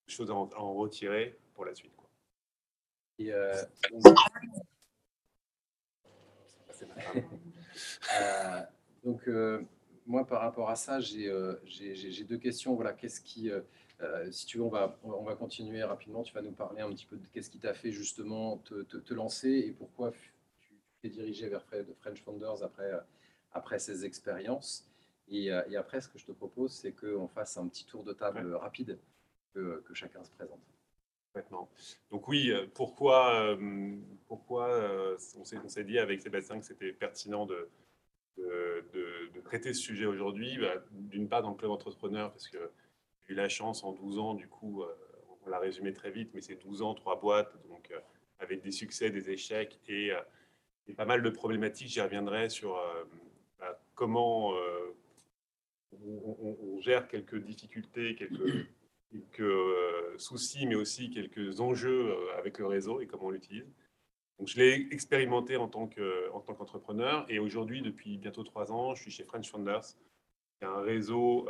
choses 0.07 0.31
à 0.31 0.35
en, 0.35 0.75
retirer 0.75 1.39
pour 1.55 1.65
la 1.65 1.75
suite. 1.75 1.97
Quoi. 1.97 2.11
Et 3.19 3.33
euh, 3.33 3.55
donc, 9.05 9.27
moi, 10.07 10.27
par 10.27 10.41
rapport 10.43 10.69
à 10.69 10.77
ça, 10.77 10.99
euh, 10.99 11.57
j'ai 11.65 12.25
deux 12.25 12.39
questions. 12.39 12.75
Voilà, 12.75 12.93
qu'est-ce 12.93 13.21
qui, 13.21 13.51
euh, 14.01 14.31
si 14.33 14.47
tu 14.47 14.59
veux, 14.59 14.65
on 14.65 14.69
va, 14.71 14.99
on 15.05 15.23
va 15.23 15.35
continuer 15.37 15.83
rapidement. 15.85 16.23
Tu 16.23 16.35
vas 16.35 16.43
nous 16.43 16.53
parler 16.53 16.83
un 16.83 16.91
petit 16.93 17.07
peu 17.07 17.17
de 17.17 17.27
qu'est-ce 17.29 17.51
qui 17.51 17.59
t'a 17.59 17.75
fait 17.75 17.91
justement 17.93 18.59
te, 18.59 18.83
te- 18.83 18.97
te 18.97 19.15
lancer 19.15 19.51
et 19.51 19.73
pourquoi 19.73 20.13
tu 20.13 20.33
t'es 21.01 21.09
dirigé 21.09 21.49
vers 21.49 21.65
French 22.01 22.23
Founders 22.23 22.63
après, 22.63 22.93
euh, 22.93 23.01
après 23.53 23.79
ces 23.79 24.05
expériences. 24.05 24.87
Et, 25.29 25.51
euh, 25.53 25.63
et 25.69 25.77
après, 25.77 26.01
ce 26.01 26.09
que 26.09 26.19
je 26.19 26.27
te 26.27 26.33
propose, 26.33 26.73
c'est 26.73 26.93
qu'on 26.93 27.29
fasse 27.29 27.57
un 27.57 27.67
petit 27.69 27.85
tour 27.87 28.03
de 28.05 28.13
table 28.13 28.53
rapide, 28.55 28.99
que, 29.55 29.83
que 29.87 29.95
chacun 29.95 30.23
se 30.25 30.31
présente. 30.33 30.61
Complètement. 31.33 31.69
Donc 32.11 32.29
oui, 32.29 32.53
pourquoi, 32.75 33.57
pourquoi 34.29 35.17
on 35.37 35.45
s'est 35.45 35.59
on 35.59 35.69
s'est 35.69 35.83
dit 35.85 35.99
avec 35.99 36.21
Sébastien 36.21 36.61
que 36.61 36.65
c'était 36.65 36.93
pertinent 36.93 37.45
de, 37.45 37.69
de, 38.39 38.85
de- 38.93 39.31
de 39.35 39.41
traiter 39.41 39.75
ce 39.75 39.81
sujet 39.81 40.07
aujourd'hui? 40.07 40.59
Bah, 40.59 40.75
D'une 40.93 41.29
part 41.29 41.43
dans 41.43 41.51
le 41.51 41.57
club 41.57 41.71
entrepreneur, 41.73 42.31
parce 42.31 42.47
que 42.49 42.71
j'ai 43.26 43.33
eu 43.33 43.37
la 43.37 43.49
chance 43.49 43.85
en 43.85 43.93
12 43.93 44.19
ans, 44.19 44.35
du 44.35 44.49
coup, 44.49 44.83
euh, 44.83 44.95
on 45.45 45.50
l'a 45.50 45.59
résumé 45.59 45.93
très 45.93 46.11
vite, 46.11 46.31
mais 46.35 46.40
c'est 46.40 46.57
12 46.57 46.83
ans, 46.83 46.95
trois 46.95 47.19
boîtes, 47.19 47.54
donc 47.69 47.90
euh, 47.90 48.00
avec 48.38 48.62
des 48.62 48.71
succès, 48.71 49.11
des 49.11 49.31
échecs 49.31 49.81
et, 49.88 50.12
euh, 50.12 50.21
et 50.87 50.95
pas 50.95 51.04
mal 51.07 51.23
de 51.23 51.31
problématiques. 51.31 51.88
J'y 51.88 52.00
reviendrai 52.00 52.49
sur 52.49 52.78
bah, 53.59 53.81
comment 53.95 54.52
on, 55.93 56.81
gère 56.81 57.09
quelques 57.09 57.43
difficultés, 57.43 58.14
quelques 58.16 59.52
soucis, 60.19 60.66
mais 60.66 60.75
aussi 60.75 61.11
quelques 61.11 61.61
enjeux 61.61 62.14
avec 62.37 62.59
le 62.59 62.66
réseau 62.66 63.00
et 63.00 63.07
comment 63.07 63.26
on 63.26 63.31
l'utilise. 63.31 63.73
Donc, 64.38 64.49
je 64.49 64.59
l'ai 64.59 64.88
expérimenté 64.90 65.57
en 65.57 65.69
tant 65.69 65.87
que- 65.87 66.31
en 66.33 66.40
tant 66.40 66.54
qu'entrepreneur 66.54 67.25
et 67.31 67.38
aujourd'hui, 67.38 67.81
depuis 67.81 68.19
bientôt 68.19 68.43
trois 68.43 68.73
ans, 68.73 68.95
je 68.95 69.02
suis 69.02 69.11
chez 69.11 69.25
French 69.25 69.50
Founders, 69.50 69.87
qui 70.59 70.64
est 70.64 70.66
un 70.66 70.81
réseau, 70.83 71.49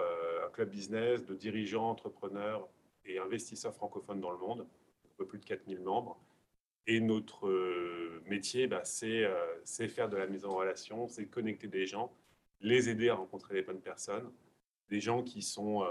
club 0.55 0.71
business 0.71 1.25
de 1.27 1.35
dirigeants, 1.35 1.91
entrepreneurs 1.91 2.69
et 3.05 3.19
investisseurs 3.19 3.75
francophones 3.75 4.21
dans 4.21 4.31
le 4.31 4.39
monde, 4.39 4.61
un 4.61 5.15
peu 5.19 5.27
plus 5.27 5.39
de 5.39 5.45
4000 5.45 5.81
membres. 5.81 6.19
Et 6.87 7.01
notre 7.01 7.49
euh, 7.49 8.23
métier, 8.27 8.67
bah, 8.67 8.85
c'est 8.85 9.25
euh, 9.25 9.35
c'est 9.65 9.89
faire 9.89 10.09
de 10.09 10.17
la 10.17 10.27
mise 10.27 10.45
en 10.45 10.55
relation, 10.55 11.09
c'est 11.09 11.27
connecter 11.27 11.67
des 11.67 11.87
gens, 11.87 12.13
les 12.61 12.89
aider 12.89 13.09
à 13.09 13.15
rencontrer 13.15 13.55
les 13.55 13.63
bonnes 13.63 13.81
personnes, 13.81 14.31
des 14.91 15.01
gens 15.01 15.23
qui 15.23 15.43
sont 15.43 15.83
euh, 15.83 15.89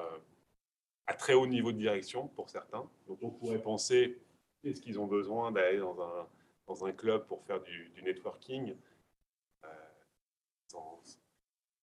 à 1.08 1.13
très 1.13 1.34
haut 1.34 1.48
niveau 1.48 1.72
de 1.72 1.77
direction 1.77 2.27
pour 2.27 2.50
certains. 2.50 2.88
Donc 3.08 3.20
on 3.22 3.32
pourrait 3.32 3.62
penser, 3.62 4.17
est-ce 4.63 4.82
qu'ils 4.82 5.00
ont 5.00 5.08
besoin 5.08 5.51
d'aller 5.51 5.79
dans 5.79 6.00
un, 6.01 6.27
dans 6.67 6.86
un 6.86 6.91
club 6.93 7.25
pour 7.25 7.43
faire 7.43 7.62
du, 7.62 7.91
networking 8.03 8.75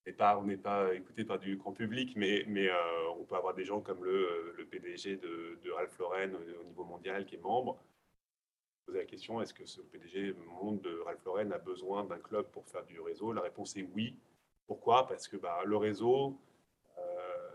on 0.07 0.45
n'est 0.45 0.57
pas 0.57 0.95
écouté 0.95 1.25
par 1.25 1.39
du 1.39 1.57
grand 1.57 1.73
public, 1.73 2.15
mais, 2.17 2.45
euh, 2.49 2.75
on 3.19 3.25
peut 3.25 3.37
avoir 3.37 3.55
des 3.55 3.65
gens 3.65 3.81
comme 3.81 4.05
le, 4.05 4.55
le 4.57 4.65
PDG 4.65 5.17
de, 5.17 5.71
Ralph 5.73 5.99
Lauren 5.99 6.31
au 6.61 6.65
niveau 6.65 6.85
mondial 6.85 7.25
qui 7.27 7.37
est 7.37 7.43
membre. 7.43 7.79
Poser 8.87 8.99
la 8.99 9.05
question, 9.05 9.41
est-ce 9.41 9.55
que 9.55 9.67
ce 9.67 9.81
PDG 9.81 10.35
monde 10.61 10.81
de 10.81 10.99
Ralph 11.05 11.25
Lauren 11.25 11.53
a 11.53 11.59
besoin 11.59 12.05
d'un 12.05 12.19
club 12.19 12.47
pour 12.47 12.67
faire 12.67 12.85
du 12.85 13.01
réseau? 13.01 13.33
La 13.33 13.43
réponse 13.43 13.77
est 13.77 13.87
oui. 13.95 14.17
Pourquoi? 14.67 15.07
Parce 15.07 15.29
que 15.29 15.37
bah, 15.37 15.61
le 15.65 15.77
réseau, 15.77 16.39
euh, 16.99 17.03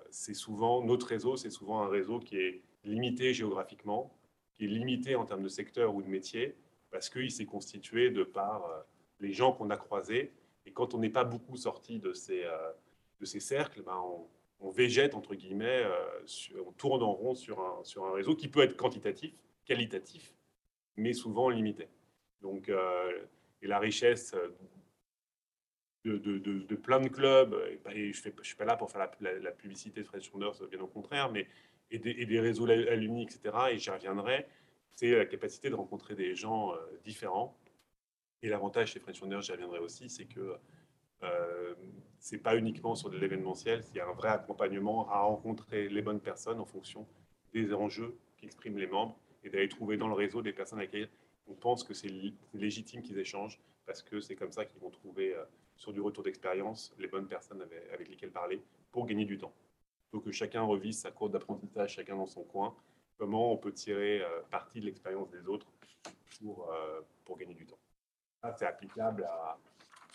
c'est 0.09 0.33
souvent, 0.33 0.83
notre 0.83 1.07
réseau, 1.07 1.35
c'est 1.37 1.49
souvent 1.49 1.81
un 1.81 1.87
réseau 1.87 2.19
qui 2.19 2.37
est 2.37 2.61
limité 2.83 3.33
géographiquement, 3.33 4.15
qui 4.53 4.65
est 4.65 4.67
limité 4.67 5.15
en 5.15 5.25
termes 5.25 5.43
de 5.43 5.49
secteur 5.49 5.93
ou 5.95 6.01
de 6.01 6.07
métier, 6.07 6.55
parce 6.91 7.09
qu'il 7.09 7.31
s'est 7.31 7.45
constitué 7.45 8.11
de 8.11 8.23
par 8.23 8.65
euh, 8.65 8.81
les 9.19 9.33
gens 9.33 9.51
qu'on 9.51 9.69
a 9.69 9.77
croisés. 9.77 10.31
Et 10.65 10.71
quand 10.71 10.93
on 10.93 10.99
n'est 10.99 11.09
pas 11.09 11.23
beaucoup 11.23 11.57
sorti 11.57 11.99
de 11.99 12.13
ces, 12.13 12.43
euh, 12.43 12.71
de 13.19 13.25
ces 13.25 13.39
cercles, 13.39 13.81
ben, 13.83 13.97
on, 14.03 14.27
on 14.59 14.69
végète, 14.71 15.13
entre 15.15 15.35
guillemets, 15.35 15.83
euh, 15.85 16.61
on 16.65 16.71
tourne 16.71 17.03
en 17.03 17.13
rond 17.13 17.35
sur 17.35 17.59
un, 17.61 17.83
sur 17.83 18.05
un 18.05 18.13
réseau 18.13 18.35
qui 18.35 18.47
peut 18.47 18.61
être 18.61 18.75
quantitatif, 18.75 19.33
qualitatif, 19.65 20.33
mais 20.97 21.13
souvent 21.13 21.49
limité. 21.49 21.87
Donc, 22.41 22.69
euh, 22.69 23.25
et 23.61 23.67
la 23.67 23.79
richesse 23.79 24.35
de, 26.03 26.17
de- 26.17 26.37
de- 26.37 26.75
plein 26.75 26.99
de 26.99 27.07
clubs, 27.09 27.55
et, 27.91 28.13
je 28.13 28.29
ne 28.29 28.43
suis 28.43 28.55
pas 28.55 28.65
là 28.65 28.75
pour 28.75 28.91
faire 28.91 29.09
la, 29.19 29.39
la- 29.39 29.51
publicité 29.51 30.01
de 30.01 30.05
French 30.05 30.29
Founders, 30.29 30.67
bien 30.69 30.79
au 30.79 30.87
contraire, 30.87 31.31
mais 31.31 31.47
et 31.91 31.97
des, 31.99 32.11
et 32.11 32.25
des 32.25 32.39
réseaux 32.39 32.65
alumni, 32.67 33.23
etc., 33.23 33.39
et 33.71 33.77
j'y 33.77 33.89
reviendrai, 33.89 34.47
c'est 34.95 35.11
la 35.11 35.25
capacité 35.25 35.69
de 35.69 35.75
rencontrer 35.75 36.15
des 36.15 36.35
gens 36.35 36.73
différents. 37.03 37.57
Et 38.45 38.49
l'avantage 38.49 38.91
chez 38.91 38.99
French 38.99 39.17
Founders, 39.17 39.41
j'y 39.41 39.53
reviendrai 39.53 39.79
aussi, 39.79 40.07
c'est 40.07 40.25
que 40.25 40.55
euh, 41.23 41.73
c'est 42.19 42.37
pas 42.37 42.55
uniquement 42.55 42.93
sur 42.93 43.09
de 43.09 43.17
l'événementiel, 43.17 43.83
il 43.89 43.97
y 43.97 43.99
a 43.99 44.07
un 44.07 44.13
vrai 44.13 44.29
accompagnement 44.29 45.09
à 45.09 45.21
rencontrer 45.21 45.89
les 45.89 46.03
bonnes 46.03 46.19
personnes 46.19 46.59
en 46.59 46.65
fonction 46.65 47.07
des 47.53 47.73
enjeux 47.73 48.15
qu'expriment 48.37 48.77
les 48.77 48.85
membres 48.85 49.17
et 49.43 49.49
d'aller 49.49 49.67
trouver 49.67 49.97
dans 49.97 50.07
le 50.07 50.13
réseau 50.13 50.43
des 50.43 50.53
personnes 50.53 50.77
avec 50.77 50.93
lesquelles 50.93 51.09
on 51.47 51.55
pense 51.55 51.83
que 51.83 51.95
c'est 51.95 52.11
légitime 52.53 53.01
qu'ils 53.01 53.17
échangent 53.17 53.59
parce 53.87 54.03
que 54.03 54.21
c'est 54.21 54.35
comme 54.35 54.51
ça 54.51 54.63
qu'ils 54.63 54.79
vont 54.79 54.91
trouver 54.91 55.33
euh, 55.33 55.43
sur 55.75 55.91
du 55.91 55.99
retour 55.99 56.23
d'expérience 56.23 56.93
les 56.99 57.07
bonnes 57.07 57.27
personnes 57.27 57.63
avec, 57.63 57.81
avec 57.91 58.09
lesquelles 58.09 58.31
parler 58.31 58.61
pour 58.91 59.07
gagner 59.07 59.25
du 59.25 59.39
temps. 59.39 59.55
Il 60.09 60.17
faut 60.17 60.21
que 60.21 60.31
chacun 60.31 60.61
revise 60.61 60.99
sa 60.99 61.09
courbe 61.09 61.31
d'apprentissage, 61.31 61.95
chacun 61.95 62.15
dans 62.15 62.27
son 62.27 62.43
coin, 62.43 62.75
comment 63.17 63.51
on 63.51 63.57
peut 63.57 63.73
tirer 63.73 64.21
euh, 64.21 64.41
parti 64.51 64.81
de 64.81 64.85
l'expérience 64.85 65.31
des 65.31 65.47
autres 65.47 65.73
pour, 66.39 66.69
euh, 66.71 67.01
pour 67.23 67.39
gagner 67.39 67.55
du 67.55 67.65
temps. 67.65 67.79
Ça, 68.45 68.53
c'est 68.59 68.67
applicable 68.67 69.23
à 69.23 69.57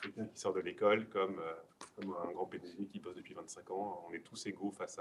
quelqu'un 0.00 0.24
qui 0.26 0.38
sort 0.38 0.52
de 0.52 0.60
l'école 0.60 1.08
comme, 1.08 1.40
euh, 1.40 2.26
un 2.28 2.30
grand 2.30 2.46
PDG 2.46 2.86
qui 2.86 3.00
bosse 3.00 3.16
depuis 3.16 3.34
25 3.34 3.68
ans. 3.72 4.06
On 4.08 4.12
est 4.12 4.20
tous 4.20 4.46
égaux 4.46 4.70
face 4.70 5.00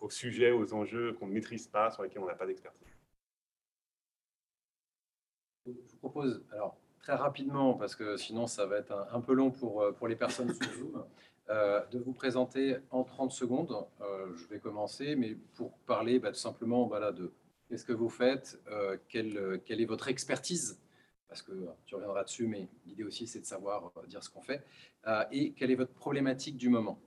aux 0.00 0.08
sujets, 0.08 0.50
aux 0.50 0.72
enjeux 0.72 1.12
qu'on 1.12 1.26
ne 1.26 1.32
maîtrise 1.32 1.66
pas, 1.66 1.90
sur 1.90 2.02
lesquels 2.02 2.22
on 2.22 2.26
n'a 2.26 2.36
pas 2.36 2.46
d'expertise. 2.46 2.88
Je 5.66 5.72
vous 5.72 5.98
propose, 5.98 6.42
alors 6.52 6.78
très 7.00 7.16
rapidement, 7.16 7.74
parce 7.74 7.94
que 7.94 8.16
sinon 8.16 8.46
ça 8.46 8.64
va 8.64 8.78
être 8.78 9.06
un, 9.12 9.20
peu 9.20 9.34
long 9.34 9.50
pour, 9.50 9.82
euh, 9.82 9.92
pour 9.92 10.08
les 10.08 10.16
personnes 10.16 10.54
sur 10.54 10.72
Zoom, 10.72 11.04
euh, 11.50 11.84
de 11.86 11.98
vous 11.98 12.14
présenter 12.14 12.78
en 12.90 13.04
30 13.04 13.30
secondes. 13.30 13.86
Je 14.00 14.46
vais 14.46 14.58
commencer, 14.58 15.16
mais 15.16 15.34
pour 15.54 15.76
parler 15.80 16.18
bah, 16.18 16.30
tout 16.30 16.38
simplement 16.38 16.86
voilà, 16.86 17.12
de 17.12 17.30
qu'est-ce 17.68 17.84
que 17.84 17.92
vous 17.92 18.08
faites, 18.08 18.58
quelle 19.08 19.36
est 19.68 19.84
votre 19.84 20.08
expertise, 20.08 20.80
parce 21.28 21.42
que 21.42 21.52
euh, 21.52 21.66
tu 21.86 21.94
reviendras 21.94 22.24
dessus, 22.24 22.46
mais 22.46 22.68
l'idée 22.86 23.04
aussi 23.04 23.26
c'est 23.26 23.40
de 23.40 23.46
savoir 23.46 23.92
euh, 23.96 24.06
dire 24.06 24.22
ce 24.22 24.30
qu'on 24.30 24.42
fait, 24.42 24.62
euh, 25.06 25.24
et 25.30 25.52
quelle 25.52 25.70
est 25.70 25.76
votre 25.76 25.92
problématique 25.92 26.56
du 26.56 26.68
moment? 26.68 27.00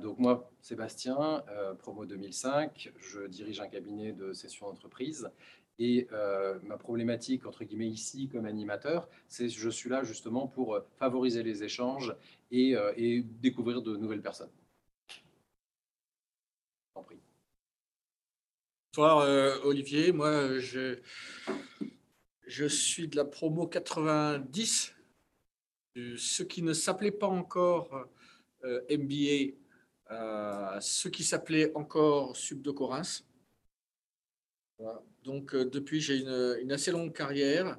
Donc 0.00 0.18
moi, 0.18 0.50
Sébastien, 0.62 1.44
promo 1.80 2.06
2005, 2.06 2.90
je 2.96 3.26
dirige 3.26 3.60
un 3.60 3.68
cabinet 3.68 4.12
de 4.12 4.32
session 4.32 4.68
d'entreprise. 4.68 5.30
Et 5.78 6.08
ma 6.62 6.78
problématique, 6.78 7.44
entre 7.44 7.64
guillemets, 7.64 7.90
ici, 7.90 8.30
comme 8.30 8.46
animateur, 8.46 9.10
c'est 9.28 9.50
je 9.50 9.68
suis 9.68 9.90
là 9.90 10.02
justement 10.02 10.46
pour 10.46 10.80
favoriser 10.96 11.42
les 11.42 11.64
échanges 11.64 12.16
et, 12.50 12.74
découvrir 13.42 13.82
de 13.82 13.94
nouvelles 13.98 14.22
personnes. 14.22 14.52
Bonsoir 18.94 19.18
Olivier, 19.64 20.12
moi 20.12 20.60
je, 20.60 20.98
je 22.54 22.66
suis 22.66 23.08
de 23.08 23.16
la 23.16 23.24
promo 23.24 23.66
90, 23.66 24.94
de 25.96 26.16
ce 26.16 26.44
qui 26.44 26.62
ne 26.62 26.72
s'appelait 26.72 27.10
pas 27.10 27.26
encore 27.26 28.06
euh, 28.64 28.80
MBA, 28.88 29.56
euh, 30.12 30.80
ce 30.80 31.08
qui 31.08 31.24
s'appelait 31.24 31.72
encore 31.74 32.36
Sub 32.36 32.62
de. 32.62 32.72
Donc 35.24 35.54
euh, 35.54 35.64
depuis 35.64 36.00
j'ai 36.00 36.18
une, 36.18 36.70
assez 36.70 36.92
longue 36.92 37.12
carrière 37.12 37.76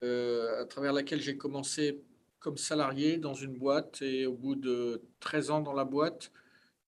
à 0.00 0.64
travers 0.66 0.92
laquelle 0.92 1.20
j'ai 1.20 1.36
commencé 1.36 2.00
comme 2.38 2.56
salarié 2.56 3.16
dans 3.16 3.34
une 3.34 3.58
boîte 3.58 4.00
et 4.00 4.26
au 4.26 4.34
bout 4.34 4.54
de 4.54 5.02
13 5.18 5.50
ans 5.50 5.60
dans 5.60 5.72
la 5.72 5.84
boîte, 5.84 6.30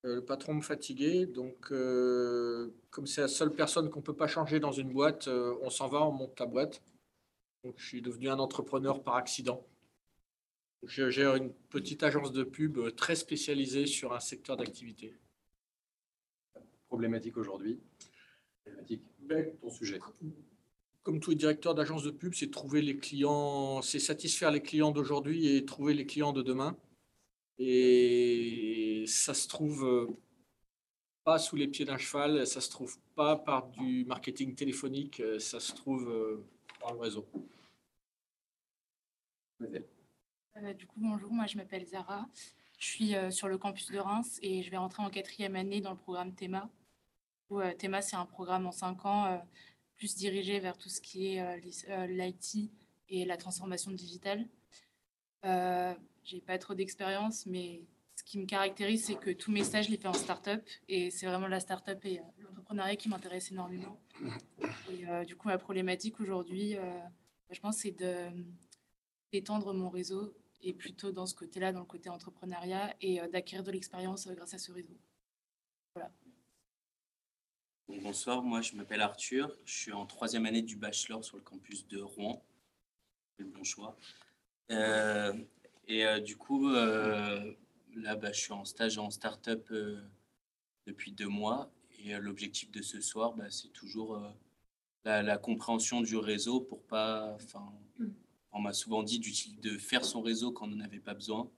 le 0.03 0.23
patron 0.23 0.53
me 0.53 0.61
fatiguait, 0.61 1.25
donc 1.25 1.73
comme 2.89 3.05
c'est 3.05 3.19
la 3.19 3.27
seule 3.27 3.51
personne 3.51 3.89
qu'on 3.89 3.99
ne 3.99 4.05
peut 4.05 4.15
pas 4.15 4.27
changer 4.27 4.61
dans 4.61 4.71
une 4.71 4.93
boîte, 4.93 5.27
on 5.27 5.69
s'en 5.69 5.89
va, 5.89 6.07
on 6.07 6.13
monte 6.13 6.39
la 6.39 6.45
boîte. 6.45 6.81
Donc 7.63 7.75
je 7.77 7.85
suis 7.85 8.01
devenu 8.01 8.29
un 8.29 8.39
entrepreneur 8.39 9.03
par 9.03 9.15
accident. 9.15 9.65
Je 10.83 11.09
gère 11.11 11.35
une 11.35 11.53
petite 11.69 12.01
agence 12.01 12.31
de 12.31 12.43
pub 12.43 12.79
euh, 12.79 12.91
très 12.91 13.15
spécialisée 13.15 13.85
sur 13.85 14.13
un 14.13 14.19
secteur 14.19 14.57
d'activité. 14.57 15.15
Problématique 16.87 17.37
aujourd'hui. 17.37 17.79
Problématique, 18.63 19.03
Ben, 19.19 19.55
ton 19.61 19.69
sujet. 19.69 19.99
Comme 21.03 21.19
tous 21.19 21.31
les 21.31 21.35
directeurs 21.35 21.75
d'agence 21.75 22.03
de 22.03 22.11
pub, 22.11 22.33
c'est 22.33 22.49
trouver 22.49 22.81
les 22.81 22.97
clients, 22.97 23.81
c'est 23.83 23.99
satisfaire 23.99 24.51
les 24.51 24.61
clients 24.61 24.91
d'aujourd'hui 24.91 25.55
et 25.55 25.65
trouver 25.65 25.93
les 25.93 26.05
clients 26.05 26.33
de 26.33 26.41
demain. 26.41 26.75
Et 27.59 29.03
ça 29.05 29.35
se 29.35 29.47
trouve 29.47 29.85
euh, 29.85 30.07
pas 31.23 31.37
sous 31.37 31.55
les 31.55 31.67
pieds 31.67 31.85
d'un 31.85 31.97
cheval, 31.97 32.47
ça 32.47 32.59
se 32.59 32.71
trouve 32.71 32.97
pas 33.13 33.35
par 33.35 33.67
du 33.69 34.03
marketing 34.05 34.55
téléphonique, 34.55 35.19
euh, 35.19 35.37
ça 35.37 35.59
se 35.59 35.73
trouve 35.73 36.43
le 36.89 36.99
réseau. 36.99 37.25
Euh, 39.61 40.73
du 40.73 40.87
coup, 40.87 40.99
bonjour, 40.99 41.31
moi 41.31 41.45
je 41.45 41.57
m'appelle 41.57 41.85
Zara. 41.85 42.27
Je 42.79 42.87
suis 42.87 43.15
euh, 43.15 43.29
sur 43.29 43.47
le 43.47 43.57
campus 43.57 43.91
de 43.91 43.99
Reims 43.99 44.39
et 44.41 44.63
je 44.63 44.71
vais 44.71 44.77
rentrer 44.77 45.03
en 45.03 45.09
quatrième 45.09 45.55
année 45.55 45.81
dans 45.81 45.91
le 45.91 45.97
programme 45.97 46.33
THEMA. 46.33 46.69
Euh, 47.51 47.73
THEMA, 47.73 48.01
c'est 48.01 48.15
un 48.15 48.25
programme 48.25 48.65
en 48.65 48.71
cinq 48.71 49.05
ans 49.05 49.45
plus 49.97 50.15
dirigé 50.15 50.59
vers 50.59 50.77
tout 50.77 50.89
ce 50.89 50.99
qui 50.99 51.35
est 51.35 52.07
l'IT 52.07 52.71
et 53.09 53.25
la 53.25 53.37
transformation 53.37 53.91
digitale. 53.91 54.47
J'ai 55.43 56.41
pas 56.41 56.57
trop 56.57 56.73
d'expérience, 56.73 57.45
mais 57.45 57.83
ce 58.15 58.23
qui 58.23 58.39
me 58.39 58.45
caractérise, 58.45 59.05
c'est 59.05 59.15
que 59.15 59.31
tous 59.31 59.51
mes 59.51 59.63
stages, 59.63 59.85
je 59.85 59.91
les 59.91 59.97
fais 59.97 60.07
en 60.07 60.13
start-up. 60.13 60.67
Et 60.87 61.11
c'est 61.11 61.27
vraiment 61.27 61.47
la 61.47 61.59
start-up 61.59 62.03
et 62.05 62.19
l'entrepreneuriat 62.71 62.95
qui 62.95 63.09
m'intéresse 63.09 63.51
énormément. 63.51 63.99
Et 64.91 65.25
du 65.25 65.35
coup, 65.35 65.47
ma 65.47 65.57
problématique 65.57 66.19
aujourd'hui, 66.19 66.75
je 67.49 67.59
pense, 67.59 67.77
c'est 67.77 67.95
d'étendre 69.31 69.73
mon 69.73 69.89
réseau 69.89 70.33
et 70.63 70.73
plutôt 70.73 71.11
dans 71.11 71.25
ce 71.25 71.35
côté-là, 71.35 71.71
dans 71.71 71.79
le 71.79 71.85
côté 71.85 72.09
entrepreneuriat 72.09 72.95
et 73.01 73.21
euh, 73.21 73.27
d'acquérir 73.27 73.63
de 73.63 73.71
l'expérience 73.71 74.27
euh, 74.27 74.33
grâce 74.33 74.53
à 74.53 74.59
ce 74.59 74.71
réseau. 74.71 74.97
Bonsoir, 77.87 78.41
moi 78.41 78.61
je 78.61 78.75
m'appelle 78.75 79.01
Arthur, 79.01 79.53
je 79.65 79.73
suis 79.73 79.91
en 79.91 80.05
troisième 80.05 80.45
année 80.45 80.61
du 80.61 80.77
bachelor 80.77 81.25
sur 81.25 81.35
le 81.35 81.43
campus 81.43 81.87
de 81.87 81.99
Rouen. 81.99 82.41
C'est 83.37 83.43
le 83.43 83.49
bon 83.49 83.63
choix. 83.63 83.97
Euh, 84.71 85.33
et 85.87 86.21
du 86.21 86.37
coup, 86.37 86.69
là 86.69 88.15
bah, 88.15 88.31
je 88.31 88.39
suis 88.39 88.53
en 88.53 88.63
stage 88.63 88.97
en 88.97 89.09
start-up 89.09 89.69
depuis 90.87 91.11
deux 91.11 91.27
mois. 91.27 91.69
Et 92.03 92.17
l'objectif 92.17 92.71
de 92.71 92.81
ce 92.81 92.99
soir, 93.01 93.33
bah, 93.33 93.49
c'est 93.49 93.69
toujours 93.69 94.19
la, 95.05 95.21
la, 95.21 95.37
compréhension 95.37 96.01
du 96.01 96.17
réseau 96.17 96.61
pour 96.61 96.83
pas, 96.83 97.37
on 98.51 98.59
m'a 98.59 98.73
souvent 98.73 99.03
dit 99.03 99.19
de 99.19 99.77
faire 99.77 100.03
son 100.03 100.21
réseau 100.21 100.51
quand 100.51 100.65
on 100.65 100.75
n'en 100.75 100.83
avait 100.83 100.99
pas 100.99 101.13
besoin. 101.13 101.49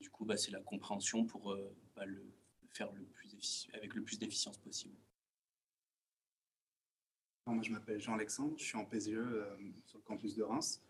Du 0.00 0.10
coup, 0.10 0.24
bah, 0.24 0.36
c'est 0.36 0.50
la 0.50 0.60
compréhension 0.60 1.24
pour 1.24 1.52
euh, 1.52 1.74
bah, 1.96 2.06
le 2.06 2.24
faire 2.70 2.92
le 2.92 3.04
plus 3.04 3.68
avec 3.72 3.94
le 3.94 4.02
plus 4.02 4.18
d'efficience 4.18 4.58
possible. 4.58 4.96
Moi, 7.46 7.62
je 7.62 7.72
m'appelle 7.72 8.00
Jean-Alexandre, 8.00 8.54
je 8.58 8.64
suis 8.64 8.76
en 8.76 8.84
PSE 8.84 9.08
euh, 9.08 9.56
sur 9.86 9.98
le 9.98 10.04
campus 10.04 10.34
de 10.34 10.42
Reims. 10.42 10.82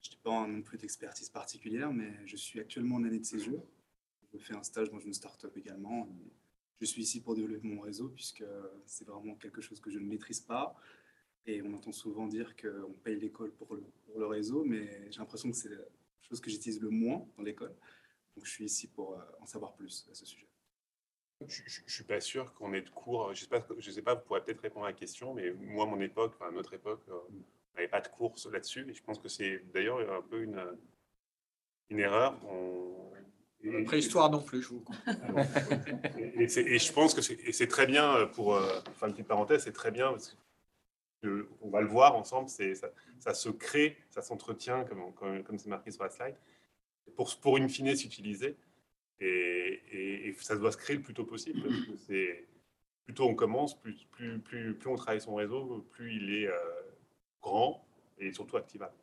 Je 0.00 0.10
n'ai 0.10 0.16
pas 0.22 0.46
non 0.46 0.62
plus 0.62 0.78
d'expertise 0.78 1.28
particulière, 1.28 1.92
mais 1.92 2.26
je 2.26 2.36
suis 2.36 2.58
actuellement 2.58 2.96
en 2.96 3.04
année 3.04 3.18
de 3.18 3.24
césure. 3.24 3.62
Je 4.32 4.38
fais 4.38 4.54
un 4.54 4.62
stage 4.62 4.90
dans 4.90 5.00
une 5.00 5.12
start-up 5.12 5.54
également. 5.56 6.08
Je 6.80 6.86
suis 6.86 7.02
ici 7.02 7.20
pour 7.20 7.34
développer 7.34 7.68
mon 7.68 7.82
réseau, 7.82 8.08
puisque 8.08 8.44
c'est 8.86 9.06
vraiment 9.06 9.34
quelque 9.34 9.60
chose 9.60 9.80
que 9.80 9.90
je 9.90 9.98
ne 9.98 10.06
maîtrise 10.06 10.40
pas. 10.40 10.74
Et 11.46 11.62
on 11.62 11.72
entend 11.74 11.92
souvent 11.92 12.26
dire 12.26 12.56
qu'on 12.56 12.92
paye 13.04 13.18
l'école 13.18 13.52
pour 13.52 13.74
le, 13.74 14.26
réseau, 14.26 14.64
mais 14.64 15.10
j'ai 15.10 15.18
l'impression 15.18 15.50
que 15.50 15.56
c'est 15.56 15.68
la 15.68 15.82
chose 16.22 16.40
que 16.40 16.50
j'utilise 16.50 16.80
le 16.80 16.90
moins 16.90 17.26
dans 17.36 17.42
l'école. 17.42 17.74
Donc 18.36 18.46
je 18.46 18.50
suis 18.50 18.64
ici 18.64 18.88
pour 18.88 19.14
euh, 19.14 19.22
en 19.40 19.46
savoir 19.46 19.74
plus 19.74 20.08
à 20.10 20.14
ce 20.14 20.24
sujet. 20.24 20.46
Je 21.46 21.62
ne 21.62 21.88
suis 21.88 22.04
pas 22.04 22.20
sûr 22.20 22.52
qu'on 22.54 22.72
ait 22.74 22.82
de 22.82 22.90
cours. 22.90 23.32
Je 23.34 23.46
ne 23.46 23.80
sais, 23.80 23.92
sais 23.92 24.02
pas, 24.02 24.14
vous 24.14 24.22
pourrez 24.22 24.42
peut-être 24.44 24.60
répondre 24.60 24.86
à 24.86 24.90
la 24.90 24.94
question, 24.94 25.34
mais 25.34 25.52
moi, 25.52 25.86
mon 25.86 26.00
époque, 26.00 26.34
enfin, 26.34 26.50
notre 26.52 26.74
époque, 26.74 27.02
euh, 27.08 27.18
on 27.30 27.76
n'avait 27.76 27.88
pas 27.88 28.00
de 28.00 28.08
cours 28.08 28.34
là-dessus. 28.52 28.88
Et 28.88 28.94
je 28.94 29.02
pense 29.02 29.18
que 29.18 29.28
c'est 29.28 29.64
d'ailleurs 29.72 29.98
un 30.12 30.22
peu 30.22 30.42
une, 30.42 30.62
une 31.88 31.98
erreur. 31.98 32.38
On, 32.44 33.09
et, 33.62 33.84
Préhistoire 33.84 34.30
non 34.30 34.42
plus, 34.42 34.62
je 34.62 34.68
vous 34.68 34.80
comprends. 34.80 35.12
et, 36.18 36.44
et, 36.44 36.78
je 36.78 36.92
pense 36.92 37.14
que 37.14 37.20
c'est 37.20 37.66
très 37.66 37.86
bien, 37.86 38.26
pour 38.34 38.54
euh, 38.54 38.80
faire 38.94 39.08
une 39.08 39.14
petite 39.14 39.28
parenthèse, 39.28 39.64
c'est 39.64 39.72
très 39.72 39.90
bien, 39.90 40.10
parce 40.10 40.36
que 41.22 41.48
on 41.60 41.68
va 41.68 41.80
le 41.80 41.86
voir 41.86 42.16
ensemble, 42.16 42.48
ça, 42.48 42.64
ça, 43.18 43.34
se 43.34 43.50
crée, 43.50 43.98
ça 44.08 44.22
s'entretient, 44.22 44.84
comme, 44.84 45.42
comme, 45.44 45.58
c'est 45.58 45.68
marqué 45.68 45.90
sur 45.90 46.02
la 46.02 46.10
slide, 46.10 46.36
pour, 47.16 47.34
pour 47.36 47.56
une 47.56 47.68
fine 47.68 47.94
s'utiliser. 47.94 48.56
Et, 49.20 49.82
et, 49.92 50.34
ça 50.40 50.56
doit 50.56 50.72
se 50.72 50.78
créer 50.78 50.96
le 50.96 51.02
plus 51.02 51.12
tôt 51.12 51.24
possible. 51.24 51.62
Parce 51.62 51.80
que 51.80 51.96
c'est, 52.06 52.46
plus 53.04 53.14
tôt 53.14 53.28
on 53.28 53.34
commence, 53.34 53.78
plus, 53.78 54.06
plus, 54.12 54.38
plus, 54.38 54.74
plus 54.74 54.88
on 54.88 54.96
travaille 54.96 55.20
son 55.20 55.34
réseau, 55.34 55.86
plus 55.90 56.14
il 56.14 56.34
est 56.34 56.46
euh, 56.46 56.54
grand 57.42 57.84
et 58.18 58.32
surtout 58.32 58.56
activable. 58.56 58.94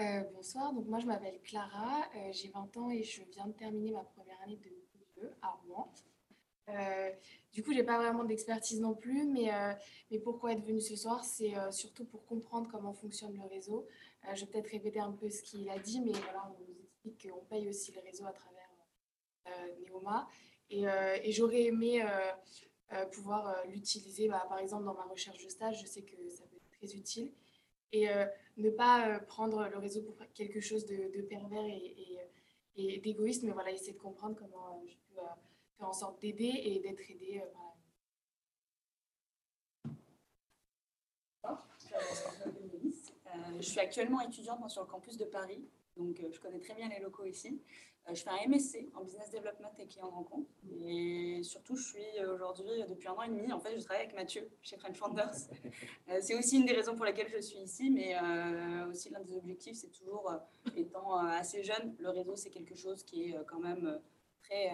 Euh, 0.00 0.22
bonsoir, 0.32 0.72
donc 0.72 0.86
moi 0.86 0.98
je 0.98 1.04
m'appelle 1.04 1.38
Clara, 1.42 2.08
euh, 2.16 2.32
j'ai 2.32 2.48
20 2.48 2.74
ans 2.78 2.90
et 2.90 3.02
je 3.02 3.22
viens 3.32 3.46
de 3.46 3.52
terminer 3.52 3.90
ma 3.90 4.02
première 4.02 4.40
année 4.42 4.56
de 4.56 4.70
PE 5.14 5.30
à 5.42 5.50
Rouen. 5.50 5.92
Euh, 6.70 7.10
du 7.52 7.62
coup, 7.62 7.74
j'ai 7.74 7.82
pas 7.82 7.98
vraiment 7.98 8.24
d'expertise 8.24 8.80
non 8.80 8.94
plus, 8.94 9.26
mais, 9.26 9.50
mais 10.10 10.18
pourquoi 10.18 10.52
être 10.52 10.64
venu 10.64 10.80
ce 10.80 10.96
soir, 10.96 11.22
c'est 11.24 11.52
surtout 11.70 12.06
pour 12.06 12.24
comprendre 12.24 12.68
comment 12.70 12.94
fonctionne 12.94 13.36
le 13.36 13.44
réseau. 13.48 13.86
je 14.32 14.44
vais 14.44 14.46
peut-être 14.46 14.70
répéter 14.70 15.00
un 15.00 15.12
peu 15.12 15.28
ce 15.28 15.42
qu'il 15.42 15.68
a 15.68 15.78
dit, 15.78 16.00
mais 16.00 16.12
voilà, 16.12 16.48
on 16.48 16.62
nous 16.62 16.80
explique 16.80 17.28
qu'on 17.28 17.44
paye 17.46 17.68
aussi 17.68 17.92
le 17.92 18.00
réseau 18.00 18.24
à 18.24 18.32
travers 18.32 18.70
Neoma. 19.90 20.28
Et, 20.70 20.84
et 20.84 21.32
j'aurais 21.32 21.64
aimé 21.64 22.02
pouvoir 23.12 23.66
l'utiliser, 23.66 24.28
bah, 24.28 24.46
par 24.48 24.60
exemple, 24.60 24.84
dans 24.84 24.94
ma 24.94 25.04
recherche 25.04 25.44
de 25.44 25.48
stage, 25.50 25.82
je 25.82 25.86
sais 25.86 26.02
que 26.02 26.28
ça 26.30 26.44
peut 26.44 26.56
être 26.56 26.78
très 26.78 26.96
utile. 26.96 27.32
Et 27.92 28.06
ne 28.56 28.70
pas 28.70 29.18
prendre 29.20 29.68
le 29.68 29.78
réseau 29.78 30.02
pour 30.02 30.16
quelque 30.34 30.60
chose 30.60 30.86
de, 30.86 31.22
pervers 31.22 31.64
et, 31.64 32.18
et, 32.76 32.98
d'égoïste, 32.98 33.42
mais 33.42 33.50
voilà, 33.50 33.72
essayer 33.72 33.92
de 33.92 33.98
comprendre 33.98 34.36
comment 34.36 34.82
je 34.86 34.94
peux 35.14 35.20
en 35.84 35.92
sorte 35.92 36.20
d'aider 36.20 36.60
et 36.64 36.78
d'être 36.80 37.10
aidé 37.10 37.42
euh, 37.42 37.46
euh, 41.46 41.50
je 43.56 43.62
suis 43.62 43.80
actuellement 43.80 44.20
étudiante 44.20 44.68
sur 44.70 44.82
le 44.82 44.88
campus 44.88 45.16
de 45.16 45.24
Paris, 45.24 45.66
donc 45.96 46.20
euh, 46.20 46.30
je 46.32 46.40
connais 46.40 46.60
très 46.60 46.74
bien 46.74 46.88
les 46.88 47.00
locaux 47.00 47.24
ici. 47.24 47.60
Je 48.14 48.22
fais 48.22 48.30
un 48.30 48.48
MSc 48.48 48.78
en 48.94 49.02
Business 49.02 49.30
Development 49.30 49.72
et 49.78 49.86
client 49.86 50.10
rencontre. 50.10 50.50
Et 50.80 51.40
surtout, 51.42 51.76
je 51.76 51.88
suis 51.88 52.24
aujourd'hui, 52.32 52.84
depuis 52.88 53.08
un 53.08 53.12
an 53.12 53.22
et 53.22 53.28
demi, 53.28 53.52
en 53.52 53.60
fait, 53.60 53.78
je 53.78 53.84
travaille 53.84 54.04
avec 54.04 54.16
Mathieu 54.16 54.48
chez 54.62 54.76
French 54.76 54.96
Founders. 54.96 55.34
c'est 56.20 56.34
aussi 56.34 56.56
une 56.56 56.66
des 56.66 56.72
raisons 56.72 56.96
pour 56.96 57.04
lesquelles 57.04 57.30
je 57.30 57.40
suis 57.40 57.58
ici, 57.58 57.90
mais 57.90 58.16
aussi 58.88 59.10
l'un 59.10 59.20
des 59.20 59.36
objectifs, 59.36 59.76
c'est 59.76 59.90
toujours, 59.90 60.32
étant 60.76 61.16
assez 61.16 61.62
jeune, 61.62 61.94
le 61.98 62.10
réseau, 62.10 62.36
c'est 62.36 62.50
quelque 62.50 62.74
chose 62.74 63.02
qui 63.02 63.30
est 63.30 63.36
quand 63.46 63.60
même 63.60 64.00
très 64.42 64.72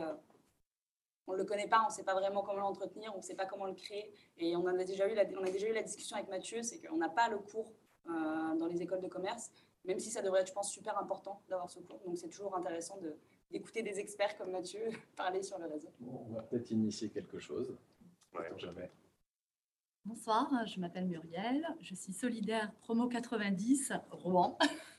on 1.27 1.33
ne 1.33 1.38
le 1.38 1.44
connaît 1.44 1.68
pas, 1.68 1.83
on 1.85 1.88
ne 1.88 1.92
sait 1.92 2.05
pas 2.05 2.14
vraiment 2.14 2.42
comment 2.42 2.61
l'entretenir, 2.61 3.12
on 3.14 3.18
ne 3.18 3.22
sait 3.22 3.35
pas 3.35 3.46
comment 3.46 3.66
le 3.66 3.75
créer. 3.75 4.12
Et 4.38 4.57
on 4.57 4.66
a 4.66 4.85
déjà 4.85 5.09
eu 5.11 5.14
la, 5.14 5.25
on 5.38 5.44
a 5.44 5.51
déjà 5.51 5.68
eu 5.68 5.72
la 5.72 5.83
discussion 5.83 6.16
avec 6.16 6.29
Mathieu, 6.29 6.62
c'est 6.62 6.81
qu'on 6.81 6.96
n'a 6.96 7.09
pas 7.09 7.29
le 7.29 7.38
cours 7.38 7.72
euh, 8.09 8.55
dans 8.57 8.66
les 8.66 8.83
écoles 8.83 9.01
de 9.01 9.09
commerce, 9.09 9.51
même 9.87 9.99
si 9.99 10.11
ça 10.11 10.22
devrait 10.22 10.40
être, 10.40 10.49
je 10.49 10.53
pense, 10.53 10.72
super 10.72 10.99
important 10.99 11.42
d'avoir 11.49 11.70
ce 11.70 11.81
cours. 11.81 12.01
Donc 12.05 12.18
c'est 12.18 12.29
toujours 12.29 12.57
intéressant 12.57 12.99
d'écouter 13.51 13.83
des 13.83 13.99
experts 13.99 14.37
comme 14.37 14.51
Mathieu 14.51 14.81
parler 15.16 15.42
sur 15.42 15.59
le 15.59 15.66
réseau. 15.66 15.88
on 16.01 16.35
va 16.35 16.42
peut-être 16.42 16.70
initier 16.70 17.11
quelque 17.11 17.38
chose. 17.38 17.77
jamais. 18.59 18.90
Bonsoir, 20.05 20.49
je 20.66 20.79
m'appelle 20.79 21.07
Muriel, 21.07 21.66
je 21.81 21.96
suis 21.96 22.12
solidaire 22.12 22.72
promo 22.83 23.09
90 23.09 23.92
Rouen. 24.12 24.57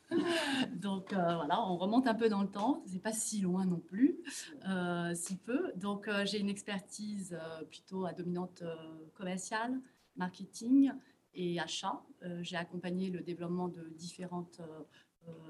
Donc 0.75 1.13
euh, 1.13 1.35
voilà, 1.35 1.61
on 1.61 1.77
remonte 1.77 2.07
un 2.07 2.13
peu 2.13 2.29
dans 2.29 2.41
le 2.41 2.49
temps, 2.49 2.83
c'est 2.85 3.01
pas 3.01 3.13
si 3.13 3.41
loin 3.41 3.65
non 3.65 3.79
plus, 3.79 4.19
euh, 4.67 5.13
si 5.15 5.37
peu. 5.37 5.71
Donc 5.75 6.07
euh, 6.07 6.25
j'ai 6.25 6.39
une 6.39 6.49
expertise 6.49 7.37
plutôt 7.69 8.05
à 8.05 8.13
dominante 8.13 8.63
commerciale, 9.13 9.79
marketing 10.15 10.91
et 11.33 11.59
achat. 11.59 12.01
j'ai 12.41 12.55
accompagné 12.55 13.09
le 13.09 13.21
développement 13.21 13.67
de 13.67 13.89
différentes 13.89 14.61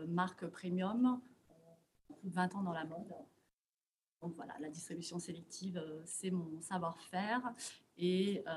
marques 0.07 0.47
premium, 0.47 1.21
plus 2.19 2.29
de 2.29 2.35
20 2.35 2.55
ans 2.55 2.63
dans 2.63 2.73
la 2.73 2.85
mode. 2.85 3.13
Donc 4.21 4.33
voilà, 4.35 4.53
la 4.59 4.69
distribution 4.69 5.19
sélective, 5.19 5.81
c'est 6.05 6.31
mon 6.31 6.59
savoir-faire. 6.61 7.41
Et 7.97 8.43
euh, 8.47 8.51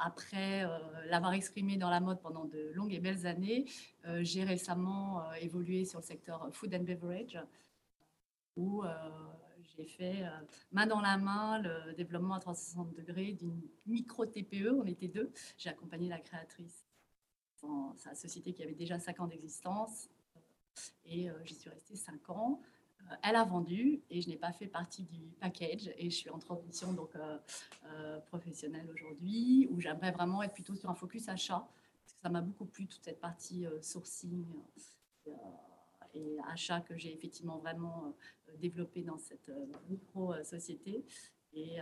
après 0.00 0.64
euh, 0.64 0.78
l'avoir 1.06 1.32
exprimé 1.32 1.76
dans 1.76 1.90
la 1.90 2.00
mode 2.00 2.20
pendant 2.20 2.44
de 2.44 2.70
longues 2.74 2.92
et 2.92 3.00
belles 3.00 3.26
années, 3.26 3.66
euh, 4.06 4.20
j'ai 4.22 4.44
récemment 4.44 5.32
évolué 5.34 5.84
sur 5.84 5.98
le 5.98 6.04
secteur 6.04 6.48
food 6.52 6.74
and 6.74 6.84
beverage, 6.84 7.38
où 8.56 8.84
j'ai 9.76 9.86
fait 9.86 10.24
main 10.72 10.86
dans 10.86 11.00
la 11.00 11.16
main 11.16 11.58
le 11.58 11.94
développement 11.94 12.34
à 12.34 12.40
360 12.40 12.94
degrés 12.94 13.32
d'une 13.32 13.60
micro-TPE. 13.86 14.70
On 14.70 14.86
était 14.86 15.08
deux. 15.08 15.32
J'ai 15.56 15.70
accompagné 15.70 16.08
la 16.08 16.20
créatrice 16.20 16.86
dans 17.62 17.94
sa 17.96 18.14
société 18.14 18.52
qui 18.52 18.62
avait 18.62 18.74
déjà 18.74 18.98
5 18.98 19.20
ans 19.20 19.26
d'existence. 19.26 20.08
Et 21.04 21.28
j'y 21.44 21.54
suis 21.54 21.70
restée 21.70 21.96
5 21.96 22.30
ans. 22.30 22.60
Euh, 23.10 23.14
elle 23.22 23.36
a 23.36 23.44
vendu 23.44 24.02
et 24.10 24.20
je 24.20 24.28
n'ai 24.28 24.36
pas 24.36 24.52
fait 24.52 24.66
partie 24.66 25.04
du 25.04 25.20
package 25.40 25.90
et 25.96 26.10
je 26.10 26.16
suis 26.16 26.30
en 26.30 26.38
transition 26.38 26.92
donc 26.92 27.14
euh, 27.16 27.38
euh, 27.86 28.20
professionnelle 28.20 28.88
aujourd'hui 28.92 29.68
où 29.70 29.80
j'aimerais 29.80 30.12
vraiment 30.12 30.42
être 30.42 30.54
plutôt 30.54 30.74
sur 30.74 30.90
un 30.90 30.94
focus 30.94 31.28
achat 31.28 31.66
parce 32.02 32.14
que 32.14 32.20
ça 32.20 32.28
m'a 32.28 32.40
beaucoup 32.40 32.66
plu 32.66 32.86
toute 32.86 33.02
cette 33.04 33.20
partie 33.20 33.66
sourcing 33.80 34.44
et 36.14 36.36
achat 36.52 36.80
que 36.80 36.96
j'ai 36.96 37.12
effectivement 37.12 37.58
vraiment 37.58 38.14
développé 38.58 39.02
dans 39.02 39.18
cette 39.18 39.50
micro-société. 39.88 41.04
Et, 41.52 41.76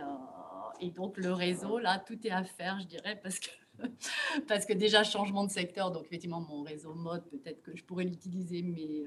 et, 0.79 0.91
donc 0.91 1.17
le 1.17 1.33
réseau, 1.33 1.79
là, 1.79 1.97
tout 1.99 2.25
est 2.27 2.31
à 2.31 2.43
faire, 2.43 2.79
je 2.79 2.85
dirais, 2.85 3.19
parce 3.21 3.39
que, 3.39 3.49
parce 4.47 4.65
que 4.65 4.73
déjà 4.73 5.03
changement 5.03 5.43
de 5.45 5.49
secteur, 5.51 5.91
donc 5.91 6.05
effectivement 6.05 6.41
mon 6.41 6.61
réseau 6.61 6.93
mode, 6.93 7.27
peut-être 7.29 7.61
que 7.63 7.75
je 7.75 7.83
pourrais 7.83 8.03
l'utiliser, 8.03 8.61
mais 8.61 9.05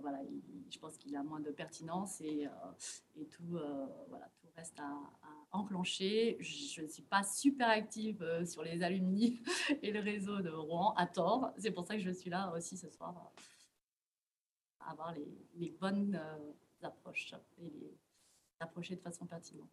voilà, 0.00 0.22
il- 0.22 0.42
je 0.70 0.78
pense 0.78 0.96
qu'il 0.96 1.14
a 1.16 1.22
moins 1.22 1.40
de 1.40 1.50
pertinence 1.50 2.20
et, 2.20 2.46
euh, 2.46 3.20
et 3.20 3.26
tout, 3.26 3.56
euh, 3.56 3.86
voilà, 4.08 4.30
tout 4.40 4.48
reste 4.56 4.78
à, 4.78 4.84
à 5.22 5.56
enclencher. 5.58 6.36
Je 6.40 6.82
ne 6.82 6.88
suis 6.88 7.02
pas 7.02 7.22
super 7.22 7.68
active 7.68 8.22
euh, 8.22 8.44
sur 8.44 8.62
les 8.62 8.82
alumni 8.82 9.40
et 9.82 9.90
le 9.92 10.00
réseau 10.00 10.40
de 10.40 10.50
Rouen, 10.50 10.94
à 10.94 11.06
tort. 11.06 11.52
C'est 11.58 11.70
pour 11.70 11.86
ça 11.86 11.96
que 11.96 12.02
je 12.02 12.10
suis 12.10 12.30
là 12.30 12.52
aussi 12.56 12.76
ce 12.76 12.90
soir, 12.90 13.14
euh, 13.16 13.40
avoir 14.80 15.12
les, 15.12 15.26
les 15.56 15.70
bonnes 15.70 16.14
euh, 16.20 16.86
approches 16.86 17.34
et 17.58 17.70
les 17.70 17.98
approcher 18.60 18.96
de 18.96 19.00
façon 19.00 19.26
pertinente. 19.26 19.68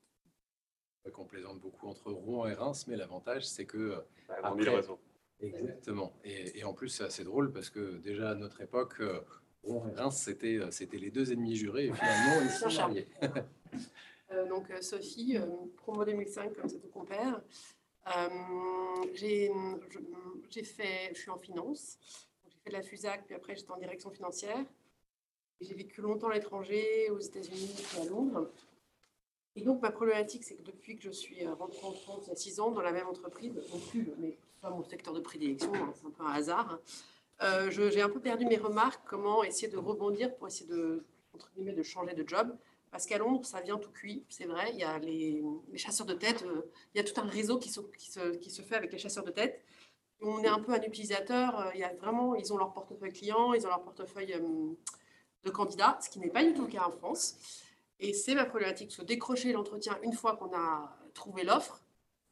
Qu'on 1.13 1.25
plaisante 1.25 1.59
beaucoup 1.59 1.87
entre 1.87 2.11
Rouen 2.11 2.47
et 2.47 2.53
Reims, 2.55 2.87
mais 2.87 2.95
l'avantage, 2.95 3.45
c'est 3.47 3.65
que 3.67 3.77
le 3.77 4.03
après- 4.43 4.75
réseau. 4.75 4.99
Exactement. 5.39 6.13
Et, 6.23 6.59
et 6.59 6.63
en 6.63 6.73
plus, 6.73 6.89
c'est 6.89 7.03
assez 7.03 7.23
drôle 7.23 7.51
parce 7.51 7.69
que 7.69 7.97
déjà 7.97 8.31
à 8.31 8.35
notre 8.35 8.61
époque, 8.61 8.95
euh, 9.01 9.21
Rouen 9.63 9.87
et 9.89 9.93
Reims, 9.93 10.17
c'était 10.17 10.55
euh, 10.57 10.71
c'était 10.71 10.97
les 10.97 11.11
deux 11.11 11.31
ennemis 11.31 11.55
jurés 11.55 11.87
et 11.87 11.93
finalement, 11.93 12.41
ils 12.41 12.49
sont. 12.49 12.95
Euh, 14.31 14.47
donc 14.47 14.65
Sophie, 14.81 15.37
euh, 15.37 15.45
promo 15.77 16.03
2005 16.03 16.55
comme 16.55 16.67
c'est 16.67 16.79
tout 16.79 16.87
compère. 16.87 17.43
Euh, 18.07 18.29
j'ai 19.13 19.51
fait, 20.63 21.11
je 21.13 21.19
suis 21.19 21.29
en 21.29 21.37
finance. 21.37 21.99
Donc, 22.43 22.51
J'ai 22.51 22.57
fait 22.63 22.69
de 22.71 22.73
la 22.75 22.81
FUSAC, 22.81 23.25
puis 23.27 23.35
après 23.35 23.55
j'étais 23.55 23.69
en 23.69 23.77
direction 23.77 24.09
financière. 24.09 24.65
J'ai 25.61 25.73
vécu 25.73 26.01
longtemps 26.01 26.27
à 26.27 26.33
l'étranger, 26.33 27.09
aux 27.11 27.19
États-Unis 27.19 27.75
et 27.97 28.01
à 28.01 28.05
Londres. 28.05 28.51
Et 29.55 29.61
donc 29.61 29.81
ma 29.81 29.91
problématique, 29.91 30.43
c'est 30.43 30.55
que 30.55 30.63
depuis 30.63 30.97
que 30.97 31.03
je 31.03 31.11
suis 31.11 31.45
euh, 31.45 31.53
rentrée 31.53 31.85
en 31.85 31.93
France 31.93 32.23
il 32.25 32.29
y 32.29 32.33
a 32.33 32.35
six 32.35 32.59
ans 32.59 32.71
dans 32.71 32.81
la 32.81 32.91
même 32.91 33.07
entreprise, 33.07 33.53
non 33.71 33.79
plus, 33.79 34.09
mais 34.17 34.37
pas 34.61 34.69
mon 34.69 34.83
secteur 34.83 35.13
de 35.13 35.21
prédilection, 35.21 35.73
hein, 35.73 35.93
c'est 35.95 36.05
un 36.05 36.09
peu 36.09 36.23
un 36.23 36.33
hasard. 36.33 36.71
hein, 36.71 36.79
euh, 37.41 37.69
j'ai 37.71 38.01
un 38.01 38.09
peu 38.09 38.19
perdu 38.19 38.45
mes 38.45 38.57
remarques, 38.57 39.01
comment 39.05 39.43
essayer 39.43 39.69
de 39.69 39.77
rebondir 39.77 40.35
pour 40.35 40.47
essayer 40.47 40.69
de, 40.69 41.05
entre 41.33 41.49
guillemets, 41.55 41.73
de 41.73 41.83
changer 41.83 42.13
de 42.13 42.27
job. 42.27 42.55
Parce 42.91 43.05
qu'à 43.05 43.17
Londres, 43.17 43.45
ça 43.45 43.61
vient 43.61 43.77
tout 43.77 43.91
cuit, 43.91 44.23
c'est 44.29 44.45
vrai. 44.45 44.71
Il 44.71 44.79
y 44.79 44.83
a 44.83 44.99
les, 44.99 45.43
chasseurs 45.75 46.05
de 46.05 46.13
tête, 46.13 46.43
euh, 46.43 46.61
il 46.93 46.97
y 46.97 47.01
a 47.01 47.03
tout 47.03 47.19
un 47.19 47.25
réseau 47.25 47.57
qui 47.57 47.69
se, 47.69 48.61
fait 48.61 48.75
avec 48.75 48.91
les 48.91 48.99
chasseurs 48.99 49.23
de 49.23 49.31
tête. 49.31 49.61
On 50.21 50.41
est 50.43 50.47
un 50.47 50.59
peu 50.59 50.73
un 50.73 50.81
utilisateur, 50.81 51.71
il 51.73 51.79
y 51.81 51.83
a 51.83 51.93
vraiment, 51.93 52.35
ils 52.35 52.53
ont 52.53 52.57
leur 52.57 52.71
portefeuille 52.73 53.11
client, 53.11 53.53
ils 53.53 53.65
ont 53.65 53.69
leur 53.69 53.83
portefeuille 53.83 54.33
de 55.45 55.49
candidats, 55.51 55.97
ce 56.01 56.09
qui 56.09 56.19
n'est 56.19 56.29
pas 56.29 56.43
du 56.43 56.53
tout 56.53 56.63
le 56.63 56.67
cas 56.67 56.85
en 56.85 56.91
France. 56.91 57.37
Et 57.99 58.13
c'est 58.13 58.35
ma 58.35 58.45
problématique, 58.45 58.89
parce 58.89 58.97
que 58.97 59.05
décrocher 59.05 59.53
l'entretien 59.53 59.97
une 60.03 60.13
fois 60.13 60.35
qu'on 60.35 60.53
a 60.53 60.97
trouvé 61.13 61.43
l'offre, 61.43 61.81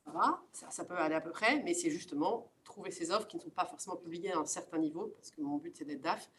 ça 0.04 0.12
va, 0.12 0.44
ça, 0.52 0.70
ça 0.70 0.84
peut 0.84 0.98
aller 0.98 1.16
à 1.16 1.22
peu 1.22 1.32
près, 1.32 1.62
mais 1.64 1.74
c'est 1.74 1.90
justement 1.90 2.52
trouver 2.66 2.92
ces 2.92 3.12
offres 3.12 3.28
qui 3.28 3.38
ne 3.38 3.42
sont 3.42 3.50
pas 3.50 3.66
forcément 3.66 3.96
publiées 3.96 4.34
à 4.34 4.40
un 4.40 4.46
certain 4.46 4.78
niveau, 4.78 5.14
parce 5.16 5.32
que 5.32 5.40
mon 5.42 5.58
but 5.58 5.76
c'est 5.78 5.86
d'être 5.86 6.02
DAF. 6.02 6.30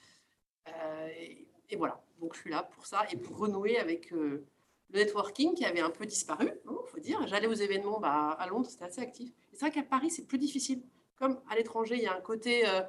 Euh, 0.68 1.08
et, 1.16 1.46
et 1.70 1.76
voilà, 1.76 2.02
donc 2.20 2.34
je 2.34 2.40
suis 2.40 2.50
là 2.50 2.62
pour 2.62 2.84
ça 2.86 3.06
et 3.10 3.16
pour 3.16 3.38
renouer 3.38 3.78
avec 3.78 4.12
euh, 4.12 4.44
le 4.90 4.98
networking 4.98 5.54
qui 5.54 5.64
avait 5.64 5.80
un 5.80 5.90
peu 5.90 6.04
disparu, 6.04 6.50
il 6.64 6.90
faut 6.90 7.00
dire. 7.00 7.26
J'allais 7.26 7.46
aux 7.46 7.54
événements 7.54 8.00
bah, 8.00 8.30
à 8.38 8.46
Londres, 8.46 8.66
c'était 8.68 8.84
assez 8.84 9.00
actif. 9.00 9.32
C'est 9.52 9.60
vrai 9.60 9.70
qu'à 9.70 9.82
Paris, 9.82 10.10
c'est 10.10 10.26
plus 10.26 10.38
difficile. 10.38 10.82
Comme 11.16 11.40
à 11.48 11.56
l'étranger, 11.56 11.96
il 11.96 12.02
y 12.02 12.06
a 12.06 12.14
un 12.14 12.20
côté, 12.20 12.68
euh, 12.68 12.82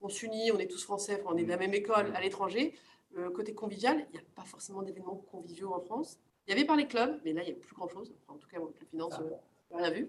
on 0.00 0.08
s'unit, 0.08 0.50
on 0.52 0.58
est 0.58 0.66
tous 0.66 0.82
français, 0.82 1.22
on 1.26 1.36
est 1.36 1.44
de 1.44 1.48
la 1.48 1.56
même 1.56 1.74
école 1.74 2.14
à 2.14 2.20
l'étranger. 2.20 2.74
Le 3.14 3.30
côté 3.30 3.54
convivial, 3.54 4.06
il 4.10 4.12
n'y 4.12 4.18
a 4.18 4.28
pas 4.34 4.44
forcément 4.44 4.82
d'événements 4.82 5.16
conviviaux 5.16 5.74
en 5.74 5.80
France. 5.80 6.18
Il 6.46 6.50
y 6.50 6.52
avait 6.56 6.66
par 6.66 6.76
les 6.76 6.86
clubs, 6.86 7.20
mais 7.24 7.32
là, 7.32 7.42
il 7.42 7.52
n'y 7.52 7.58
a 7.58 7.60
plus 7.60 7.74
grand-chose. 7.74 8.12
Enfin, 8.22 8.34
en 8.34 8.38
tout 8.38 8.48
cas, 8.48 8.58
moi, 8.58 8.68
avec 8.68 8.80
la 8.80 8.86
finance, 8.88 9.14
euh, 9.20 9.76
rien 9.76 9.90
vu. 9.90 10.08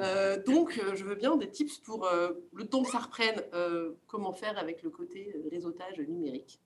Euh, 0.00 0.42
donc, 0.42 0.78
euh, 0.78 0.94
je 0.94 1.04
veux 1.04 1.14
bien 1.14 1.36
des 1.36 1.48
tips 1.50 1.78
pour 1.78 2.06
euh, 2.06 2.32
le 2.52 2.66
temps 2.66 2.82
que 2.82 2.90
ça 2.90 2.98
reprenne, 2.98 3.42
euh, 3.52 3.94
comment 4.06 4.32
faire 4.32 4.58
avec 4.58 4.82
le 4.82 4.90
côté 4.90 5.32
euh, 5.34 5.48
réseautage 5.50 5.98
numérique. 6.00 6.60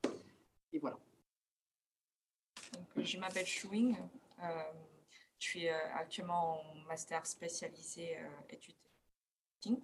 Et 0.73 0.79
voilà. 0.79 0.99
Donc, 2.73 3.05
je 3.05 3.19
m'appelle 3.19 3.47
Shuing. 3.47 3.97
Euh, 4.43 4.63
je 5.39 5.47
suis 5.47 5.69
euh, 5.69 5.77
actuellement 5.95 6.61
en 6.61 6.75
master 6.89 7.25
spécialisé 7.27 8.17
euh, 8.17 8.29
études 8.51 8.75
marketing 9.59 9.83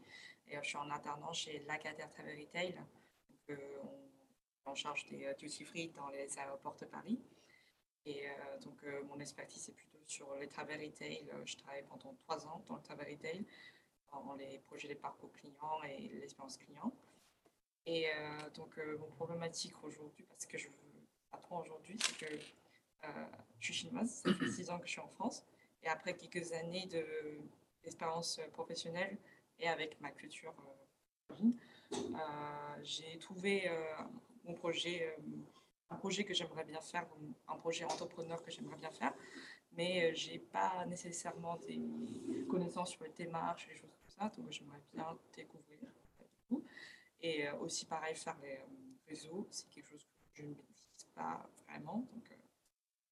et 0.48 0.56
euh, 0.56 0.60
je 0.62 0.68
suis 0.68 0.78
en 0.78 0.90
alternance 0.90 1.38
chez 1.38 1.64
Lagardère 1.66 2.08
Travel 2.10 2.38
Retail. 2.40 2.72
Donc, 2.72 3.50
euh, 3.50 3.56
on 3.82 3.86
est 3.86 4.03
en 4.66 4.74
charge 4.74 5.06
des 5.06 5.24
euh, 5.26 5.34
duty 5.34 5.64
free 5.64 5.88
dans 5.88 6.08
les 6.08 6.38
aéroports 6.38 6.76
de 6.76 6.86
Paris. 6.86 7.20
Et 8.06 8.26
euh, 8.28 8.58
donc, 8.60 8.82
euh, 8.84 9.02
mon 9.04 9.18
expertise 9.20 9.68
est 9.68 9.72
plutôt 9.72 9.98
sur 10.04 10.34
les 10.36 10.48
travel 10.48 10.80
retail. 10.84 11.26
Je 11.44 11.56
travaille 11.56 11.82
pendant 11.84 12.14
trois 12.14 12.46
ans 12.46 12.62
dans 12.66 12.76
le 12.76 12.82
travel 12.82 13.08
retail, 13.10 13.44
dans 14.12 14.34
les 14.34 14.58
projets 14.58 14.88
des 14.88 14.94
parcours 14.94 15.32
clients 15.32 15.82
et 15.84 16.08
l'expérience 16.20 16.58
client. 16.58 16.92
Et 17.86 18.06
donc, 18.54 18.76
mon 18.98 19.08
problématique 19.08 19.74
aujourd'hui, 19.82 20.24
parce 20.24 20.46
que 20.46 20.56
je 20.56 20.68
veux 20.68 20.74
apprendre 21.32 21.64
aujourd'hui, 21.64 21.98
c'est 22.00 22.16
que 22.16 22.38
je 23.60 23.64
suis 23.64 23.74
chinoise, 23.74 24.22
ça 24.24 24.32
fait 24.34 24.48
six 24.50 24.70
ans 24.70 24.78
que 24.78 24.86
je 24.86 24.92
suis 24.92 25.00
en 25.00 25.08
France. 25.08 25.44
Et 25.82 25.88
après 25.88 26.16
quelques 26.16 26.52
années 26.52 26.86
de- 26.86 27.38
d'expérience 27.82 28.40
professionnelle 28.52 29.18
et 29.58 29.68
avec 29.68 30.00
ma 30.00 30.10
culture 30.12 30.54
j'ai 32.82 33.18
trouvé 33.18 33.70
projet, 34.52 35.16
euh, 35.18 35.22
un 35.90 35.96
projet 35.96 36.24
que 36.24 36.34
j'aimerais 36.34 36.64
bien 36.64 36.80
faire, 36.80 37.06
un 37.48 37.56
projet 37.56 37.84
entrepreneur 37.84 38.42
que 38.42 38.50
j'aimerais 38.50 38.76
bien 38.76 38.90
faire, 38.90 39.14
mais 39.72 40.14
je 40.14 40.30
n'ai 40.32 40.38
pas 40.38 40.84
nécessairement 40.86 41.56
des 41.56 41.80
connaissances 42.48 42.90
sur 42.90 43.04
les 43.04 43.10
démarches 43.10 43.66
les 43.68 43.74
choses 43.76 43.90
comme 43.90 44.10
ça, 44.10 44.32
donc 44.36 44.50
j'aimerais 44.52 44.82
bien 44.92 45.18
découvrir. 45.34 45.78
euh. 46.52 46.58
Et 47.20 47.48
euh, 47.48 47.56
aussi, 47.56 47.86
pareil, 47.86 48.14
faire 48.14 48.36
les 48.42 48.52
euh, 48.56 48.66
réseaux, 49.08 49.48
c'est 49.50 49.68
quelque 49.70 49.88
chose 49.88 50.04
que 50.04 50.10
je 50.34 50.42
ne 50.42 50.48
maîtrise 50.48 51.06
pas 51.14 51.48
vraiment, 51.66 52.06
donc 52.12 52.30
euh, 52.30 52.36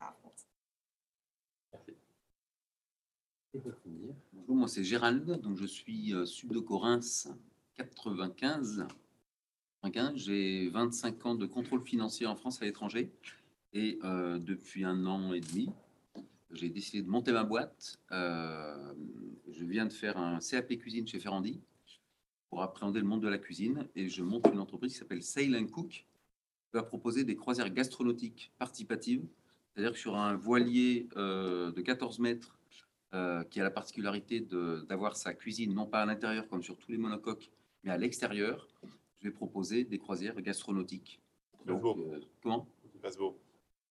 à 0.01 0.15
finir, 3.83 4.15
Bonjour, 4.33 4.57
moi 4.57 4.69
c'est 4.69 4.85
Gérald, 4.85 5.41
donc 5.41 5.57
je 5.57 5.67
suis 5.67 6.15
euh, 6.15 6.27
sud 6.27 6.51
de 6.53 6.59
Corinthe, 6.61 7.29
95. 7.75 8.87
95. 9.83 10.17
J'ai 10.17 10.69
25 10.69 11.27
ans 11.27 11.35
de 11.35 11.47
contrôle 11.47 11.83
financier 11.83 12.27
en 12.27 12.37
France 12.37 12.63
à 12.63 12.65
l'étranger. 12.65 13.11
Et 13.73 13.99
euh, 14.05 14.39
depuis 14.39 14.85
un 14.85 15.07
an 15.07 15.33
et 15.33 15.41
demi, 15.41 15.71
j'ai 16.53 16.69
décidé 16.69 17.03
de 17.03 17.09
monter 17.09 17.33
ma 17.33 17.43
boîte. 17.43 17.99
Euh, 18.13 18.95
je 19.51 19.65
viens 19.65 19.87
de 19.87 19.93
faire 19.93 20.19
un 20.19 20.39
CAP 20.39 20.79
cuisine 20.79 21.07
chez 21.07 21.19
Ferrandi 21.19 21.61
pour 22.49 22.63
appréhender 22.63 23.01
le 23.01 23.07
monde 23.07 23.23
de 23.23 23.29
la 23.29 23.39
cuisine. 23.39 23.89
Et 23.97 24.09
je 24.09 24.23
monte 24.23 24.47
une 24.53 24.61
entreprise 24.61 24.93
qui 24.93 24.99
s'appelle 24.99 25.23
Sail 25.23 25.57
and 25.57 25.67
Cook, 25.67 25.89
qui 25.89 26.05
va 26.75 26.83
proposer 26.83 27.25
des 27.25 27.35
croisières 27.35 27.71
gastronautiques 27.71 28.53
participatives. 28.59 29.27
C'est-à-dire 29.75 29.93
que 29.93 29.99
sur 29.99 30.17
un 30.17 30.37
voilier 30.37 31.09
euh, 31.17 31.73
de 31.73 31.81
14 31.81 32.19
mètres, 32.21 32.59
qui 33.51 33.61
a 33.61 33.63
la 33.63 33.71
particularité 33.71 34.41
d'avoir 34.41 35.17
sa 35.17 35.35
cuisine 35.35 35.75
non 35.75 35.85
pas 35.85 36.01
à 36.01 36.07
l'intérieur 36.07 36.49
comme 36.49 36.63
sur 36.63 36.79
tous 36.79 36.91
les 36.91 36.97
monocoques, 36.97 37.51
mais 37.85 37.91
à 37.91 37.99
l'extérieur, 37.99 38.67
je 39.23 39.29
vais 39.29 39.33
proposer 39.35 39.85
des 39.85 39.99
croisières 39.99 40.41
gastronautiques. 40.41 41.21
Fasse 41.59 41.67
Donc, 41.67 41.81
beau. 41.83 41.97
euh, 42.13 42.19
comment 42.43 42.67
Il 42.95 43.01
fasse 43.01 43.17
beau. 43.17 43.39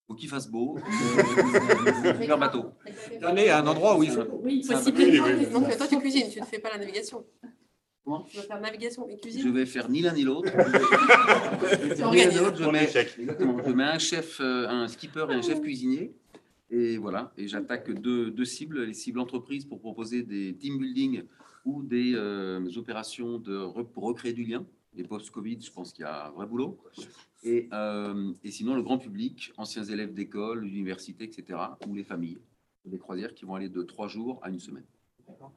Faut 0.06 0.14
qu'il 0.14 0.28
fasse 0.28 0.50
beau. 0.50 0.76
euh, 2.06 2.20
Super 2.20 2.38
bateau. 2.38 2.64
D'aller 3.20 3.48
à 3.48 3.58
un 3.60 3.66
endroit 3.66 3.96
où 3.98 4.02
il 4.02 4.10
faut. 4.10 4.22
Oui, 4.42 4.62
C'est 4.62 4.74
un 4.74 4.78
possible. 4.78 4.98
Oui, 5.00 5.20
oui. 5.38 5.46
Donc, 5.50 5.74
toi, 5.76 5.86
tu 5.88 5.98
cuisines, 5.98 6.28
tu 6.30 6.40
ne 6.40 6.44
fais 6.44 6.58
pas 6.58 6.70
la 6.70 6.78
navigation. 6.78 7.24
Comment 8.04 8.22
Tu 8.24 8.36
vas 8.36 8.42
faire 8.42 8.60
navigation 8.60 9.08
et 9.08 9.12
Je 9.12 9.20
cuisine. 9.20 9.52
vais 9.54 9.64
faire 9.64 9.88
ni 9.88 10.00
l'un 10.02 10.12
ni 10.12 10.22
l'autre. 10.24 10.50
Ni 10.52 11.88
l'un 11.88 11.94
ni 11.96 12.02
organises. 12.02 12.42
l'autre, 12.42 12.56
je 12.62 12.68
mets, 12.68 12.80
l'échec. 12.82 13.14
exactement, 13.18 13.58
je 13.64 13.70
mets 13.72 13.84
un 13.84 13.98
chef, 13.98 14.38
euh, 14.40 14.68
un 14.68 14.88
skipper 14.88 15.26
et 15.30 15.34
un 15.34 15.42
chef 15.42 15.60
cuisinier. 15.62 16.12
Et 16.68 16.96
voilà, 16.96 17.32
et 17.38 17.46
j'attaque 17.48 17.90
deux, 17.92 18.30
deux 18.30 18.44
cibles, 18.46 18.84
les 18.84 18.94
cibles 18.94 19.20
entreprises 19.20 19.64
pour 19.66 19.78
proposer 19.78 20.22
des 20.22 20.56
team 20.56 20.78
building 20.78 21.22
ou 21.64 21.82
des 21.82 22.12
euh, 22.14 22.66
opérations 22.76 23.38
de, 23.38 23.82
pour 23.82 24.04
recréer 24.04 24.32
du 24.32 24.42
lien. 24.44 24.66
Et 24.96 25.04
post-Covid, 25.04 25.60
je 25.60 25.70
pense 25.70 25.92
qu'il 25.92 26.02
y 26.02 26.06
a 26.06 26.26
un 26.26 26.30
vrai 26.30 26.46
boulot. 26.46 26.78
Et, 27.42 27.68
euh, 27.72 28.32
et 28.44 28.50
sinon, 28.50 28.74
le 28.74 28.82
grand 28.82 28.98
public, 28.98 29.52
anciens 29.56 29.84
élèves 29.84 30.12
d'école, 30.12 30.68
d'université, 30.68 31.24
etc., 31.24 31.58
ou 31.86 31.94
les 31.94 32.04
familles. 32.04 32.38
Des 32.84 32.98
croisières 32.98 33.34
qui 33.34 33.44
vont 33.44 33.54
aller 33.54 33.68
de 33.68 33.82
trois 33.82 34.08
jours 34.08 34.40
à 34.42 34.50
une 34.50 34.58
semaine. 34.58 34.84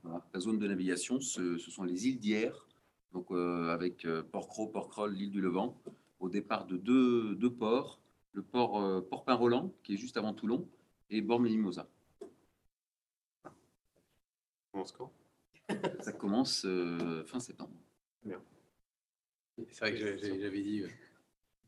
Voilà. 0.03 0.25
La 0.33 0.39
zone 0.39 0.59
de 0.59 0.67
navigation, 0.67 1.19
ce, 1.19 1.57
ce 1.57 1.71
sont 1.71 1.83
les 1.83 2.07
îles 2.07 2.19
d'hier, 2.19 2.67
donc 3.13 3.31
euh, 3.31 3.73
avec 3.73 4.05
euh, 4.05 4.23
Port-Cros, 4.23 4.67
Port-Croll, 4.67 5.13
l'île 5.13 5.31
du 5.31 5.41
Levant, 5.41 5.81
au 6.19 6.29
départ 6.29 6.65
de 6.65 6.77
deux, 6.77 7.35
deux 7.35 7.51
ports, 7.51 7.99
le 8.33 8.43
port 8.43 8.81
euh, 8.81 9.01
Port-Pin-Roland, 9.01 9.73
qui 9.83 9.93
est 9.93 9.97
juste 9.97 10.17
avant 10.17 10.33
Toulon, 10.33 10.67
et 11.09 11.21
Bormes-les-Mimosas. 11.21 11.87
Commence 14.71 14.91
quand 14.91 15.11
Ça 16.01 16.11
commence 16.11 16.63
euh, 16.65 17.23
fin 17.25 17.39
septembre. 17.39 17.73
C'est 19.57 19.79
vrai 19.79 19.93
que 19.93 20.17
j'avais 20.17 20.61
dit 20.61 20.81
euh, 20.81 20.89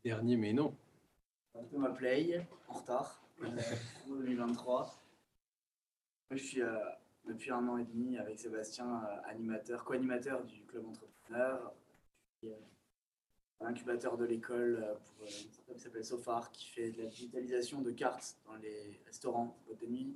dernier, 0.04 0.36
mais 0.36 0.52
non. 0.52 0.74
un 1.54 1.64
peu 1.64 1.78
ma 1.78 1.90
play, 1.90 2.46
en 2.68 2.74
retard, 2.74 3.22
en 3.42 4.14
2023. 4.14 4.98
Moi, 6.30 6.36
je 6.36 6.44
suis 6.44 6.62
euh, 6.62 6.78
depuis 7.26 7.50
un 7.50 7.66
an 7.68 7.78
et 7.78 7.84
demi 7.84 8.18
avec 8.18 8.38
Sébastien, 8.38 9.02
euh, 9.04 9.30
animateur, 9.30 9.84
co-animateur 9.84 10.44
du 10.44 10.62
club 10.64 10.86
entrepreneur. 10.86 11.72
Puis, 12.38 12.50
euh, 12.50 12.56
l'incubateur 13.60 14.16
de 14.16 14.24
l'école 14.24 14.96
pour 15.04 15.26
une 15.26 15.32
startup 15.32 15.74
qui 15.74 15.82
s'appelle 15.82 16.04
Sofar, 16.04 16.52
qui 16.52 16.68
fait 16.68 16.90
de 16.90 17.02
la 17.02 17.08
digitalisation 17.08 17.80
de 17.80 17.90
cartes 17.90 18.38
dans 18.46 18.56
les 18.56 19.00
restaurants, 19.06 19.58
boîtes 19.66 19.80
de 19.80 19.86
nuit, 19.86 20.14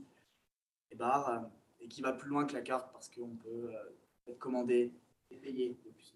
et 0.91 0.95
bars, 0.95 1.51
et 1.81 1.89
qui 1.89 2.03
va 2.03 2.13
plus 2.13 2.29
loin 2.29 2.47
que 2.47 2.53
la 2.53 2.61
carte 2.61 2.93
parce 2.93 3.09
qu'on 3.09 3.35
peut 3.35 3.73
être 4.29 4.39
commandé 4.39 4.93
et 5.31 5.37
payer 5.39 5.77
depuis 5.85 6.15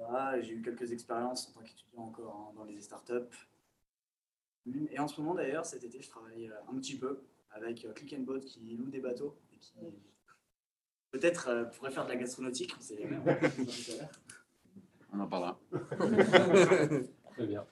voilà, 0.00 0.40
J'ai 0.40 0.54
eu 0.54 0.62
quelques 0.62 0.92
expériences 0.92 1.48
en 1.48 1.52
tant 1.52 1.60
qu'étudiant 1.60 2.02
encore 2.02 2.34
hein, 2.34 2.52
dans 2.56 2.64
les 2.64 2.80
startups. 2.80 3.36
Et 4.90 4.98
en 4.98 5.08
ce 5.08 5.20
moment 5.20 5.34
d'ailleurs, 5.34 5.64
cet 5.64 5.84
été, 5.84 6.00
je 6.00 6.08
travaille 6.08 6.48
euh, 6.48 6.72
un 6.72 6.78
petit 6.78 6.96
peu 6.96 7.22
avec 7.50 7.84
euh, 7.84 7.92
Click 7.92 8.14
and 8.14 8.22
Boat 8.22 8.40
qui 8.40 8.76
loue 8.76 8.90
des 8.90 9.00
bateaux 9.00 9.36
et 9.52 9.56
qui 9.56 9.74
peut-être 11.10 11.48
euh, 11.48 11.64
pourrait 11.64 11.90
faire 11.90 12.04
de 12.04 12.10
la 12.10 12.16
gastronautique, 12.16 12.74
on 12.78 12.80
sait 12.80 12.98
jamais, 12.98 13.18
on 15.12 15.20
en 15.20 15.26
parlera. 15.26 15.58
Très 17.32 17.46
bien. 17.46 17.66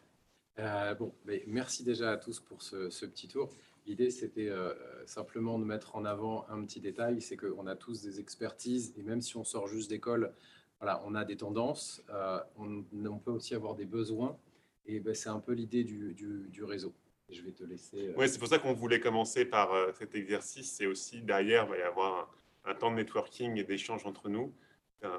Euh, 0.58 0.94
bon, 0.94 1.14
mais 1.24 1.44
merci 1.46 1.84
déjà 1.84 2.12
à 2.12 2.16
tous 2.16 2.40
pour 2.40 2.62
ce, 2.62 2.90
ce 2.90 3.06
petit 3.06 3.28
tour. 3.28 3.50
L'idée, 3.86 4.10
c'était 4.10 4.48
euh, 4.48 4.74
simplement 5.06 5.58
de 5.58 5.64
mettre 5.64 5.96
en 5.96 6.04
avant 6.04 6.46
un 6.48 6.62
petit 6.64 6.80
détail, 6.80 7.22
c'est 7.22 7.36
qu'on 7.36 7.66
a 7.66 7.76
tous 7.76 8.02
des 8.02 8.20
expertises, 8.20 8.92
et 8.98 9.02
même 9.02 9.22
si 9.22 9.36
on 9.36 9.44
sort 9.44 9.66
juste 9.66 9.88
d'école, 9.88 10.34
voilà, 10.80 11.02
on 11.04 11.14
a 11.14 11.24
des 11.24 11.36
tendances, 11.36 12.02
euh, 12.10 12.40
on, 12.56 12.84
on 13.06 13.18
peut 13.18 13.30
aussi 13.32 13.54
avoir 13.54 13.74
des 13.74 13.84
besoins, 13.86 14.38
et 14.86 15.00
ben, 15.00 15.14
c'est 15.14 15.28
un 15.28 15.40
peu 15.40 15.52
l'idée 15.52 15.84
du, 15.84 16.14
du- 16.14 16.46
du 16.48 16.64
réseau. 16.64 16.94
Je 17.30 17.42
vais 17.42 17.52
te 17.52 17.62
laisser... 17.64 18.08
euh, 18.08 18.14
Oui, 18.16 18.28
c'est 18.28 18.38
pour 18.38 18.48
ça 18.48 18.58
qu'on 18.58 18.72
voulait 18.72 19.00
commencer 19.00 19.44
par 19.44 19.72
euh, 19.74 19.92
cet 19.98 20.14
exercice. 20.14 20.72
C'est 20.72 20.86
aussi 20.86 21.20
derrière, 21.20 21.64
il 21.64 21.70
va 21.70 21.78
y 21.78 21.82
avoir 21.82 22.30
un, 22.64 22.70
un 22.70 22.74
temps 22.74 22.90
de 22.90 22.96
networking 22.96 23.56
et 23.58 23.64
d'échange 23.64 24.06
entre 24.06 24.28
nous. 24.28 24.52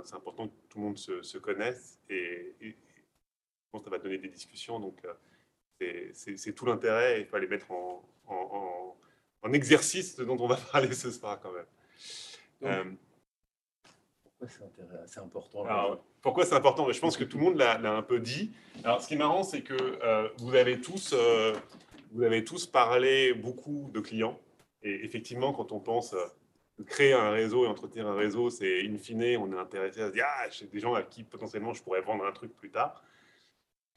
C'est 0.04 0.16
important 0.16 0.48
que 0.50 0.54
tout 0.70 0.80
le 0.80 0.84
monde 0.86 0.98
se, 0.98 1.22
se 1.22 1.38
connaisse 1.38 2.00
et, 2.10 2.54
et 2.62 2.76
ça 3.82 3.90
va 3.90 3.98
donner 4.00 4.18
des 4.18 4.28
discussions. 4.28 4.80
Donc, 4.80 5.00
c'est- 6.14 6.54
tout 6.54 6.66
l'intérêt. 6.66 7.22
Il 7.22 7.28
faut 7.28 7.38
les 7.38 7.48
mettre 7.48 7.72
en, 7.72 8.04
en, 8.28 8.34
en- 8.36 8.98
en 9.48 9.54
exercice 9.54 10.16
ce 10.16 10.22
dont 10.24 10.38
on 10.40 10.48
va 10.48 10.58
parler 10.72 10.92
ce 10.94 11.12
soir 11.12 11.40
quand 11.40 11.52
même. 11.54 11.66
Donc, 12.62 12.98
c'est 15.06 15.20
important 15.20 15.66
alors, 15.66 16.04
pourquoi 16.22 16.46
c'est 16.46 16.56
important? 16.56 16.90
Je 16.92 17.00
pense 17.00 17.18
que 17.18 17.24
tout 17.24 17.38
le 17.38 17.44
monde 17.44 17.58
l'a 17.58 17.76
un 17.96 18.02
peu 18.02 18.20
dit. 18.20 18.52
Alors, 18.84 19.02
ce 19.02 19.08
qui 19.08 19.14
est 19.16 19.18
marrant, 19.18 19.44
c'est 19.44 19.62
que 19.62 19.74
euh, 19.74 20.28
vous, 20.40 20.56
avez 20.56 20.80
tous, 20.80 21.14
euh, 21.14 21.54
vous 22.12 22.24
avez 22.24 22.44
tous 22.44 22.66
parlé 22.66 23.34
beaucoup 23.34 23.90
de 23.94 24.00
clients. 24.00 24.40
Et 24.82 25.04
effectivement, 25.06 25.52
quand 25.54 25.72
on 25.72 25.80
pense 25.80 26.14
euh, 26.14 26.84
créer 26.86 27.14
un 27.14 27.32
réseau 27.32 27.66
et 27.66 27.68
entretenir 27.68 28.08
un 28.08 28.16
réseau, 28.16 28.50
c'est 28.50 28.82
in 28.86 28.98
fine, 28.98 29.38
on 29.38 29.52
est 29.52 29.60
intéressé 29.60 30.02
à 30.02 30.08
se 30.08 30.14
dire 30.14 30.26
Ah, 30.28 30.50
j'ai 30.50 30.68
des 30.68 30.80
gens 30.80 30.94
à 30.94 31.04
qui 31.04 31.24
potentiellement 31.24 31.74
je 31.74 31.84
pourrais 31.84 32.02
vendre 32.02 32.26
un 32.26 32.32
truc 32.32 32.56
plus 32.56 32.72
tard. 32.72 33.04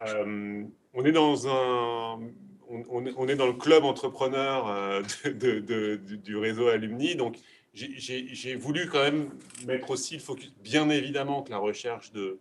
On 0.04 1.04
est 1.04 1.12
dans 1.12 1.46
un, 1.46 2.20
on, 2.68 2.84
on 3.16 3.28
est, 3.28 3.36
dans 3.36 3.46
le 3.46 3.52
club 3.52 3.84
entrepreneur 3.84 5.02
de- 5.24 5.30
de- 5.30 5.60
de- 5.60 5.96
du, 5.96 6.18
du 6.18 6.36
réseau 6.36 6.66
Alumni. 6.68 7.14
Donc, 7.14 7.36
j'ai- 7.72 8.54
voulu 8.56 8.88
quand 8.88 9.02
même 9.02 9.30
mettre 9.66 9.90
aussi 9.90 10.14
le 10.14 10.20
focus, 10.20 10.52
bien 10.60 10.90
évidemment 10.90 11.42
que 11.42 11.50
la 11.50 11.58
recherche 11.58 12.12
de, 12.12 12.38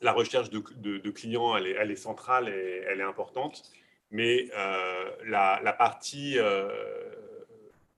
la 0.00 0.12
recherche 0.12 0.50
de, 0.50 1.10
clients, 1.10 1.56
elle 1.56 1.90
est, 1.90 1.96
centrale 1.96 2.48
et 2.48 2.84
elle 2.88 3.00
est 3.00 3.04
importante. 3.04 3.62
Mais 4.10 4.48
euh, 4.56 5.10
la, 5.24 5.72
partie, 5.72 6.38
euh, 6.38 6.68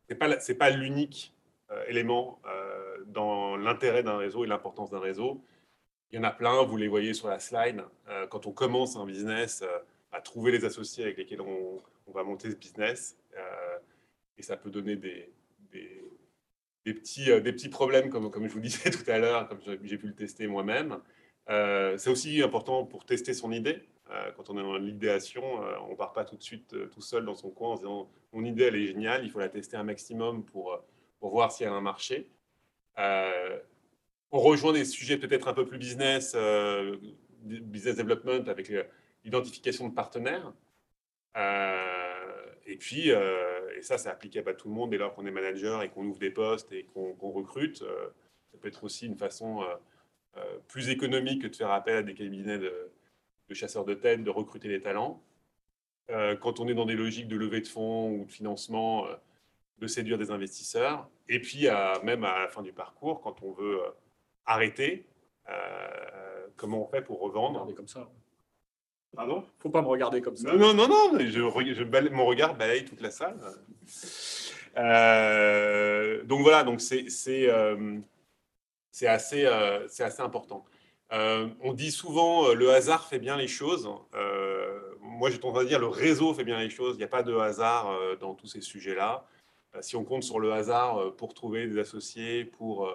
la- 0.08 0.40
c'est 0.40 0.54
pas 0.54 0.70
l'unique 0.70 1.34
euh, 1.70 1.84
élément 1.86 2.40
euh, 2.46 3.04
dans 3.06 3.56
l'intérêt 3.56 4.02
d'un 4.02 4.16
réseau 4.16 4.44
et 4.44 4.48
l'importance 4.48 4.90
d'un 4.90 5.00
réseau. 5.00 5.42
Il 6.10 6.16
y 6.16 6.18
en 6.18 6.24
a 6.24 6.30
plein, 6.30 6.62
vous 6.62 6.78
les 6.78 6.88
voyez 6.88 7.12
sur 7.12 7.28
la 7.28 7.38
slide. 7.38 7.84
Quand 8.30 8.46
on 8.46 8.52
commence 8.52 8.96
un 8.96 9.04
business, 9.04 9.62
à 10.10 10.22
trouver 10.22 10.52
les 10.52 10.64
associés 10.64 11.04
avec 11.04 11.18
lesquels 11.18 11.42
on, 11.42 11.82
va 12.14 12.22
monter 12.22 12.50
ce 12.50 12.56
business. 12.56 13.18
et 14.38 14.42
ça 14.42 14.56
peut 14.56 14.70
donner 14.70 14.96
des, 14.96 15.30
des, 15.72 16.94
petits, 16.94 17.30
euh, 17.30 17.40
des 17.40 17.52
petits 17.52 17.68
problèmes, 17.68 18.10
comme, 18.10 18.30
comme 18.30 18.48
je 18.48 18.52
vous 18.52 18.60
disais 18.60 18.90
tout 18.90 19.08
à 19.10 19.18
l'heure, 19.18 19.48
comme 19.48 19.60
j'ai 19.82 19.98
pu 19.98 20.06
le 20.06 20.14
tester 20.14 20.46
moi-même. 20.46 20.98
Euh, 21.48 21.96
c'est 21.96 22.10
aussi 22.10 22.42
important 22.42 22.84
pour 22.84 23.04
tester 23.04 23.34
son 23.34 23.52
idée. 23.52 23.82
Euh, 24.10 24.30
quand 24.36 24.50
on 24.50 24.58
est 24.58 24.62
dans 24.62 24.76
l'idéation, 24.76 25.42
on 25.86 25.90
ne 25.90 25.96
part 25.96 26.12
pas 26.12 26.24
tout 26.24 26.36
de 26.36 26.42
suite 26.42 26.74
tout 26.90 27.00
seul 27.00 27.24
dans 27.24 27.34
son 27.34 27.50
coin 27.50 27.70
en 27.70 27.76
disant 27.76 28.10
mon 28.32 28.44
idée 28.44 28.64
elle 28.64 28.76
est 28.76 28.86
géniale, 28.86 29.24
il 29.24 29.30
faut 29.30 29.38
la 29.38 29.48
tester 29.48 29.76
un 29.76 29.84
maximum 29.84 30.44
pour, 30.44 30.82
pour 31.20 31.30
voir 31.30 31.52
si 31.52 31.64
elle 31.64 31.70
a 31.70 31.74
un 31.74 31.80
marché. 31.80 32.30
On 32.96 34.40
rejoint 34.40 34.72
des 34.72 34.84
sujets 34.84 35.18
peut-être 35.18 35.48
un 35.48 35.54
peu 35.54 35.66
plus 35.66 35.78
business, 35.78 36.34
business 37.44 37.96
development 37.96 38.48
avec 38.48 38.72
l'identification 39.24 39.88
de 39.88 39.94
partenaires. 39.94 40.52
Et 42.66 42.76
puis, 42.76 43.10
et 43.78 43.82
ça, 43.82 43.96
c'est 43.96 44.08
applicable 44.08 44.50
à 44.50 44.54
tout 44.54 44.68
le 44.68 44.74
monde 44.74 44.90
dès 44.90 44.98
lors 44.98 45.14
qu'on 45.14 45.24
est 45.24 45.30
manager 45.30 45.82
et 45.82 45.88
qu'on 45.88 46.04
ouvre 46.04 46.18
des 46.18 46.30
postes 46.30 46.72
et 46.72 46.84
qu'on 46.92 47.30
recrute. 47.30 47.82
euh, 47.82 48.08
ça 48.50 48.58
peut 48.58 48.66
être 48.68 48.82
aussi 48.82 49.06
une 49.06 49.16
façon 49.16 49.62
euh, 49.62 49.66
euh, 50.38 50.58
plus 50.66 50.88
économique 50.88 51.42
que 51.42 51.46
de 51.46 51.54
faire 51.54 51.70
appel 51.70 51.96
à 51.96 52.02
des 52.02 52.14
cabinets 52.14 52.58
de, 52.58 52.90
chasseurs 53.52 53.84
de 53.84 53.94
tête, 53.94 54.24
de 54.24 54.30
recruter 54.30 54.68
des 54.68 54.80
talents. 54.80 55.22
Quand 56.40 56.58
on 56.58 56.66
est 56.68 56.74
dans 56.74 56.86
des 56.86 56.96
logiques 56.96 57.28
de 57.28 57.36
levée 57.36 57.60
de 57.60 57.66
fonds 57.68 58.10
ou 58.12 58.24
de 58.24 58.32
financement, 58.32 59.06
de 59.78 59.86
séduire 59.86 60.16
des 60.16 60.30
investisseurs. 60.30 61.08
Et 61.28 61.38
puis, 61.38 61.68
à- 61.68 62.00
même 62.02 62.24
à 62.24 62.40
la 62.40 62.48
fin 62.48 62.62
du 62.62 62.72
parcours, 62.72 63.20
quand 63.20 63.42
on 63.42 63.52
veut 63.52 63.80
arrêter, 64.46 65.04
comment 66.56 66.82
on 66.82 66.86
fait 66.86 67.02
pour 67.02 67.20
revendre? 67.20 67.74
Comme 67.74 67.88
ça. 67.88 68.10
Pardon? 69.16 69.44
Faut 69.58 69.70
pas 69.70 69.82
me 69.82 69.88
regarder 69.88 70.20
comme 70.20 70.36
ça. 70.36 70.52
Non, 70.52 70.58
non, 70.58 70.74
non, 70.74 70.88
non, 70.88 71.12
mais 71.12 71.28
je, 71.30 71.40
re- 71.40 71.74
je 71.74 71.82
balaye- 71.84 72.10
mon 72.12 72.26
regard 72.26 72.54
balaye 72.56 72.84
toute 72.84 73.00
la 73.00 73.10
salle. 73.10 73.38
Euh, 74.76 76.22
donc 76.24 76.42
voilà, 76.42 76.62
donc 76.62 76.80
c'est 76.80 77.08
c'est, 77.10 77.48
euh, 77.50 77.98
assez, 79.06 79.44
euh, 79.44 79.86
c'est 79.88 80.04
assez 80.04 80.22
important. 80.22 80.64
On 81.10 81.72
dit 81.72 81.90
souvent 81.90 82.52
le 82.52 82.70
hasard 82.70 83.06
fait 83.08 83.18
bien 83.18 83.36
les 83.36 83.48
choses. 83.48 83.88
Moi, 85.00 85.30
j'ai 85.30 85.38
tendance 85.40 85.62
à 85.62 85.64
dire 85.64 85.80
le 85.80 85.86
réseau 85.88 86.34
fait 86.34 86.44
bien 86.44 86.58
les 86.60 86.70
choses. 86.70 86.94
Il 86.96 86.98
n'y 86.98 87.04
a 87.04 87.08
pas 87.08 87.22
de 87.22 87.34
hasard 87.34 87.90
dans 88.20 88.34
tous 88.34 88.46
ces 88.46 88.60
sujets-là. 88.60 89.24
Si 89.80 89.96
on 89.96 90.04
compte 90.04 90.22
sur 90.22 90.38
le 90.38 90.52
hasard 90.52 91.14
pour 91.16 91.32
trouver 91.34 91.66
des 91.66 91.78
associés, 91.78 92.44
pour, 92.44 92.90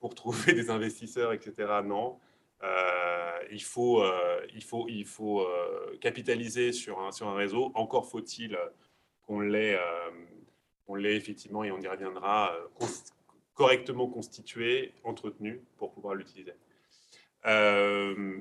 pour 0.00 0.14
trouver 0.14 0.52
des 0.52 0.68
investisseurs, 0.70 1.32
etc., 1.32 1.54
non. 1.84 2.18
Euh, 2.64 3.38
il 3.50 3.62
faut, 3.62 4.02
euh, 4.02 4.40
il 4.54 4.64
faut, 4.64 4.86
il 4.88 5.04
faut 5.04 5.42
euh, 5.42 5.96
capitaliser 6.00 6.72
sur 6.72 7.00
un, 7.00 7.12
sur 7.12 7.28
un 7.28 7.34
réseau. 7.34 7.70
Encore 7.74 8.08
faut-il 8.08 8.58
qu'on 9.26 9.40
l'ait, 9.40 9.78
qu'on 10.86 10.94
l'ait 10.96 11.16
effectivement, 11.16 11.64
et 11.64 11.70
on 11.70 11.80
y 11.80 11.88
reviendra, 11.88 12.54
correctement 13.54 14.06
constitué, 14.06 14.92
entretenu 15.02 15.62
pour 15.78 15.92
pouvoir 15.92 16.14
l'utiliser. 16.14 16.52
Euh, 17.46 18.38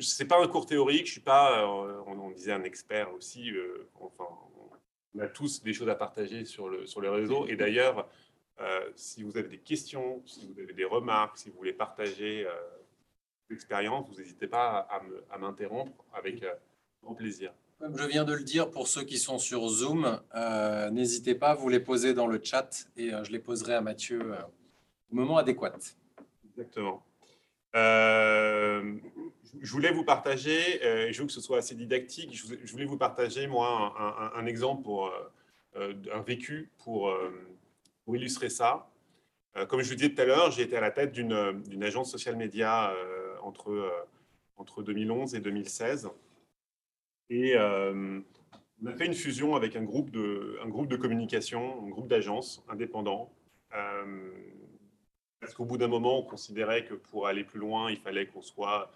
c'est 0.00 0.26
pas 0.26 0.42
un 0.42 0.48
cours 0.48 0.64
théorique, 0.64 1.06
je 1.06 1.12
suis 1.12 1.20
pas, 1.20 1.66
on, 1.66 2.06
on 2.06 2.30
disait 2.30 2.52
un 2.52 2.64
expert 2.64 3.12
aussi. 3.12 3.52
enfin, 4.00 4.24
on 5.14 5.18
a 5.18 5.28
tous 5.28 5.62
des 5.62 5.74
choses 5.74 5.90
à 5.90 5.94
partager 5.94 6.46
sur 6.46 6.70
le 6.70 6.86
sur 6.86 7.02
le 7.02 7.10
réseau. 7.10 7.46
Et 7.46 7.56
d'ailleurs, 7.56 8.08
si 8.94 9.22
vous 9.22 9.36
avez 9.36 9.48
des 9.48 9.58
questions, 9.58 10.22
si 10.24 10.46
vous 10.46 10.58
avez 10.58 10.72
des 10.72 10.86
remarques, 10.86 11.36
si 11.36 11.50
vous 11.50 11.56
voulez 11.56 11.74
partager 11.74 12.46
l'expérience, 13.52 14.08
vous 14.08 14.16
n'hésitez 14.16 14.46
pas 14.46 14.88
à, 15.30 15.38
m'interrompre 15.38 16.04
avec 16.12 16.42
euh, 16.42 16.52
grand 17.02 17.14
plaisir. 17.14 17.52
Comme 17.78 17.96
je 17.98 18.04
viens 18.04 18.24
de 18.24 18.32
le 18.32 18.44
dire, 18.44 18.70
pour 18.70 18.86
ceux 18.86 19.02
qui 19.02 19.18
sont 19.18 19.38
sur 19.38 19.66
Zoom, 19.68 20.20
euh, 20.34 20.90
n'hésitez 20.90 21.34
pas, 21.34 21.54
vous 21.54 21.68
les 21.68 21.80
posez 21.80 22.14
dans 22.14 22.26
le 22.28 22.40
chat 22.42 22.86
et 22.96 23.12
euh, 23.12 23.24
je 23.24 23.32
les 23.32 23.38
poserai 23.40 23.74
à 23.74 23.80
Mathieu 23.80 24.20
euh, 24.20 24.36
au 25.10 25.14
moment 25.16 25.36
adéquat. 25.36 25.74
Exactement. 26.50 27.04
Je 27.74 29.70
voulais 29.70 29.92
vous 29.92 30.04
partager, 30.04 30.80
je 31.12 31.18
veux 31.20 31.26
que 31.26 31.32
ce 31.32 31.40
soit 31.40 31.58
assez 31.58 31.74
didactique, 31.74 32.34
je, 32.34 32.72
voulais 32.72 32.84
vous 32.84 32.98
partager, 32.98 33.46
moi, 33.46 33.94
un, 33.98 34.06
un- 34.26 34.32
un 34.42 34.46
exemple, 34.46 34.82
pour, 34.82 35.12
un 35.74 36.20
vécu 36.22 36.70
pour, 36.78 37.10
pour 38.04 38.16
illustrer 38.16 38.50
ça. 38.50 38.88
Comme 39.68 39.80
je 39.82 39.88
vous 39.88 39.94
disais 39.94 40.10
tout 40.10 40.20
à 40.20 40.24
l'heure, 40.24 40.50
j'ai 40.50 40.62
été 40.62 40.76
à 40.76 40.80
la 40.80 40.90
tête 40.90 41.12
d'une 41.12 41.82
agence 41.82 42.10
social 42.10 42.36
média 42.36 42.92
entre, 43.42 43.70
euh, 43.70 43.90
entre 44.56 44.82
2011 44.82 45.34
et 45.34 45.40
2016. 45.40 46.10
Et 47.30 47.56
euh, 47.56 48.20
on 48.82 48.86
a 48.86 48.92
fait 48.94 49.06
une 49.06 49.14
fusion 49.14 49.54
avec 49.54 49.76
un 49.76 49.82
groupe 49.84 50.10
de, 50.10 50.58
un 50.62 50.68
groupe 50.68 50.88
de 50.88 50.96
communication, 50.96 51.84
un 51.86 51.88
groupe 51.90 52.08
d'agences 52.08 52.64
indépendants. 52.68 53.32
Euh, 53.74 54.30
parce 55.40 55.54
qu'au 55.54 55.64
bout 55.64 55.78
d'un 55.78 55.88
moment, 55.88 56.18
on 56.18 56.22
considérait 56.22 56.84
que 56.84 56.94
pour 56.94 57.26
aller 57.26 57.42
plus 57.44 57.58
loin, 57.58 57.90
il 57.90 57.96
fallait 57.98 58.26
qu'on 58.26 58.42
soit 58.42 58.90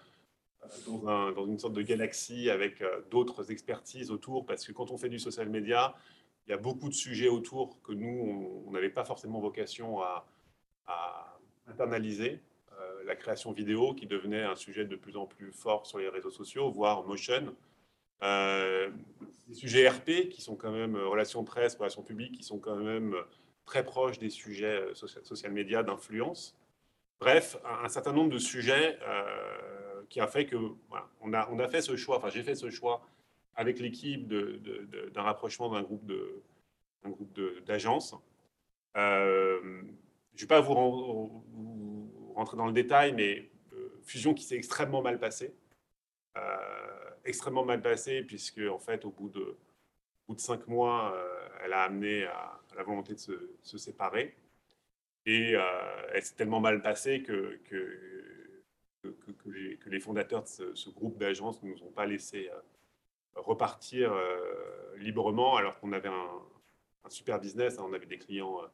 dans, 0.85 1.07
un- 1.07 1.31
dans 1.33 1.45
une 1.45 1.59
sorte 1.59 1.73
de 1.73 1.81
galaxie 1.81 2.49
avec 2.49 2.83
d'autres 3.11 3.51
expertises 3.51 4.11
autour, 4.11 4.45
parce 4.45 4.65
que 4.65 4.71
quand 4.71 4.91
on 4.91 4.97
fait 4.97 5.09
du 5.09 5.19
social 5.19 5.49
media, 5.49 5.95
il 6.45 6.51
y 6.51 6.53
a 6.53 6.57
beaucoup 6.57 6.87
de 6.89 6.93
sujets 6.93 7.27
autour 7.27 7.81
que 7.81 7.91
nous, 7.91 8.63
on 8.65 8.71
n'avait 8.71 8.89
pas 8.89 9.03
forcément 9.03 9.39
vocation 9.41 10.01
à, 10.01 10.25
à 10.85 11.37
internaliser. 11.67 12.39
Euh, 13.07 13.09
la 13.09 13.15
création 13.15 13.51
vidéo 13.51 13.93
qui 13.93 14.05
devenait 14.05 14.43
un 14.43 14.55
sujet 14.55 14.85
de 14.85 14.95
plus 14.95 15.17
en 15.17 15.25
plus 15.25 15.51
fort 15.51 15.85
sur 15.85 15.99
les 15.99 16.09
réseaux 16.09 16.29
sociaux, 16.29 16.71
voire 16.71 17.03
motion. 17.03 17.55
Euh, 18.23 18.89
des 19.47 19.53
sujets 19.53 19.87
RP 19.87 20.29
qui 20.29 20.41
sont 20.41 20.55
quand 20.55 20.71
même 20.71 20.95
euh, 20.95 21.07
relations 21.07 21.43
presse, 21.43 21.75
relations 21.75 22.03
publiques, 22.03 22.33
qui 22.33 22.43
sont 22.43 22.59
quand 22.59 22.75
même 22.75 23.15
très 23.65 23.83
proches 23.83 24.19
des 24.19 24.29
sujets 24.29 24.93
social, 24.93 25.23
social 25.25 25.51
médias 25.51 25.83
d'influence. 25.83 26.57
Bref, 27.19 27.57
un, 27.83 27.89
certain 27.89 28.13
nombre 28.13 28.29
de 28.29 28.37
sujets 28.37 28.99
qui 30.09 30.19
a 30.19 30.27
fait 30.27 30.45
que 30.45 30.55
on, 31.21 31.33
a, 31.33 31.49
on 31.51 31.59
a 31.59 31.67
fait 31.67 31.81
ce 31.81 31.95
choix, 31.95 32.17
enfin 32.17 32.29
j'ai 32.29 32.43
fait 32.43 32.55
ce 32.55 32.69
choix 32.69 33.01
avec 33.55 33.79
l'équipe 33.79 34.27
d'un 34.27 35.23
rapprochement 35.23 35.69
d'un 35.69 35.81
groupe 35.81 36.05
de 36.05 36.43
un 37.03 37.09
groupe 37.09 37.39
d'agences. 37.65 38.15
Euh, 38.95 39.59
je 40.35 40.43
ne 40.43 40.47
vais 40.47 40.47
pas 40.47 40.61
vous, 40.61 41.43
rentrer 42.37 42.57
dans 42.57 42.67
le 42.67 42.73
détail, 42.73 43.13
mais 43.13 43.49
euh, 43.73 43.99
fusion 44.03 44.33
qui 44.33 44.43
s'est 44.43 44.55
extrêmement 44.55 45.01
mal 45.01 45.19
passée. 45.19 45.53
Euh, 46.37 47.11
extrêmement 47.25 47.65
mal 47.65 47.81
passée, 47.81 48.21
puisque 48.23 48.59
en 48.59 48.79
fait, 48.79 49.05
au 49.05 49.11
bout 49.11 49.29
de, 49.29 49.57
bout 50.27 50.35
de 50.35 50.39
cinq 50.39 50.67
mois, 50.67 51.15
elle 51.63 51.73
a 51.73 51.83
amené 51.83 52.25
à, 52.25 52.59
la 52.75 52.83
volonté 52.83 53.13
de 53.13 53.19
se, 53.19 53.51
se 53.61 53.77
séparer. 53.77 54.35
Et 55.25 55.55
elle 56.13 56.23
s'est 56.23 56.35
tellement 56.35 56.61
mal 56.61 56.81
passée 56.81 57.21
que, 57.21 57.59
que, 57.65 58.29
que, 59.03 59.89
les, 59.89 59.99
fondateurs 59.99 60.43
de 60.43 60.47
ce, 60.47 60.89
groupe 60.89 61.17
d'agences 61.17 61.61
ne 61.63 61.71
nous 61.71 61.83
ont 61.83 61.91
pas 61.91 62.05
laissé 62.05 62.49
repartir 63.35 64.13
librement, 64.97 65.57
alors 65.57 65.79
qu'on 65.79 65.91
avait 65.91 66.07
un, 66.07 66.41
super 67.09 67.39
business. 67.39 67.79
Hein. 67.79 67.85
On 67.87 67.93
avait 67.93 68.05
des 68.05 68.17
clients 68.17 68.61
euh, 68.61 68.67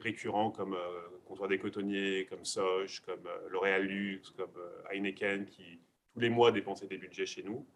récurrents 0.00 0.50
comme 0.50 0.74
euh, 0.74 1.08
Comptoir 1.26 1.48
des 1.48 1.58
Cotonniers, 1.58 2.26
comme 2.26 2.44
Soch, 2.44 3.00
comme 3.04 3.26
euh, 3.26 3.48
L'Oréal 3.50 3.82
Luxe, 3.82 4.30
comme 4.30 4.52
Heineken, 4.90 5.46
qui 5.46 5.80
tous 6.12 6.20
les 6.20 6.30
mois 6.30 6.52
dépensaient 6.52 6.86
des 6.86 6.98
budgets 6.98 7.26
chez 7.26 7.42
nous. 7.42 7.66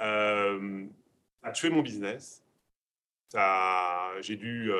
Euh, 0.00 0.86
a 1.42 1.52
tué 1.52 1.70
mon 1.70 1.82
business. 1.82 2.44
J'ai 4.20 4.36
dû 4.36 4.70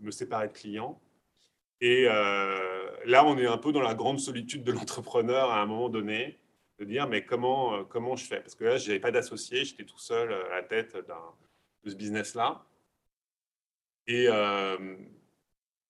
me 0.00 0.10
séparer 0.10 0.48
de 0.48 0.52
clients. 0.52 1.00
Et 1.80 2.04
là, 2.04 3.24
on 3.24 3.38
est 3.38 3.46
un 3.46 3.56
peu 3.56 3.72
dans 3.72 3.80
la 3.80 3.94
grande 3.94 4.20
solitude 4.20 4.62
de 4.64 4.72
l'entrepreneur 4.72 5.50
à 5.50 5.62
un 5.62 5.66
moment 5.66 5.88
donné, 5.88 6.38
de 6.78 6.84
dire 6.84 7.08
mais 7.08 7.24
comment, 7.24 7.84
comment 7.84 8.16
je 8.16 8.26
fais? 8.26 8.40
Parce 8.40 8.54
que 8.54 8.64
là, 8.64 8.76
je 8.76 8.88
n'avais 8.88 9.00
pas 9.00 9.10
d'associé, 9.10 9.64
j'étais 9.64 9.84
tout 9.84 9.98
seul 9.98 10.32
à 10.32 10.56
la 10.56 10.62
tête 10.62 10.94
de 10.94 11.90
ce 11.90 11.96
business-là. 11.96 12.62
Euh, 14.08 14.96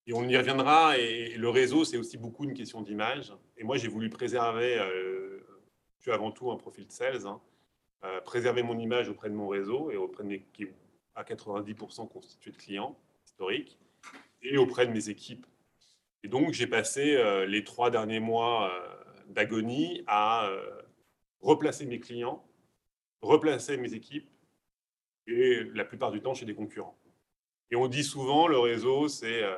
et, 0.06 0.12
on 0.12 0.28
y 0.28 0.36
reviendra. 0.36 0.98
Et, 0.98 1.36
le 1.36 1.48
réseau, 1.48 1.84
c'est 1.84 1.96
aussi 1.96 2.16
beaucoup 2.16 2.44
une 2.44 2.54
question 2.54 2.82
d'image. 2.82 3.32
Et 3.56 3.64
moi, 3.64 3.76
j'ai 3.76 3.88
voulu 3.88 4.10
préserver, 4.10 4.78
euh, 4.78 5.40
je 5.96 6.02
suis 6.02 6.10
avant 6.10 6.30
tout 6.30 6.50
un 6.50 6.56
profil 6.56 6.86
de 6.86 6.92
sales, 6.92 7.26
hein, 7.26 7.40
euh, 8.04 8.20
préserver 8.20 8.62
mon 8.62 8.78
image 8.78 9.08
auprès 9.08 9.28
de 9.28 9.34
mon 9.34 9.48
réseau 9.48 9.90
et 9.90 9.96
auprès 9.96 10.24
de 10.24 10.28
mes, 10.28 10.42
qui 10.52 10.64
est 10.64 10.74
à 11.14 11.24
90% 11.24 12.08
constitué 12.08 12.50
de 12.50 12.56
clients 12.56 12.98
historiques 13.24 13.78
et 14.42 14.56
auprès 14.56 14.86
de 14.86 14.92
mes 14.92 15.08
équipes. 15.08 15.46
Et 16.22 16.28
donc, 16.28 16.52
j'ai 16.52 16.66
passé 16.66 17.18
les 17.46 17.64
trois 17.64 17.90
derniers 17.90 18.20
mois 18.20 18.70
d'agonie 19.28 20.04
à 20.06 20.50
replacer 21.40 21.86
mes 21.86 21.98
clients, 21.98 22.44
replacer 23.22 23.78
mes 23.78 23.94
équipes 23.94 24.28
et 25.26 25.64
la 25.74 25.84
plupart 25.84 26.10
du 26.10 26.20
temps 26.20 26.34
chez 26.34 26.46
des 26.46 26.54
concurrents. 26.54 26.99
Et 27.70 27.76
on 27.76 27.86
dit 27.86 28.02
souvent, 28.02 28.48
le 28.48 28.58
réseau, 28.58 29.08
c'est, 29.08 29.44
euh, 29.44 29.56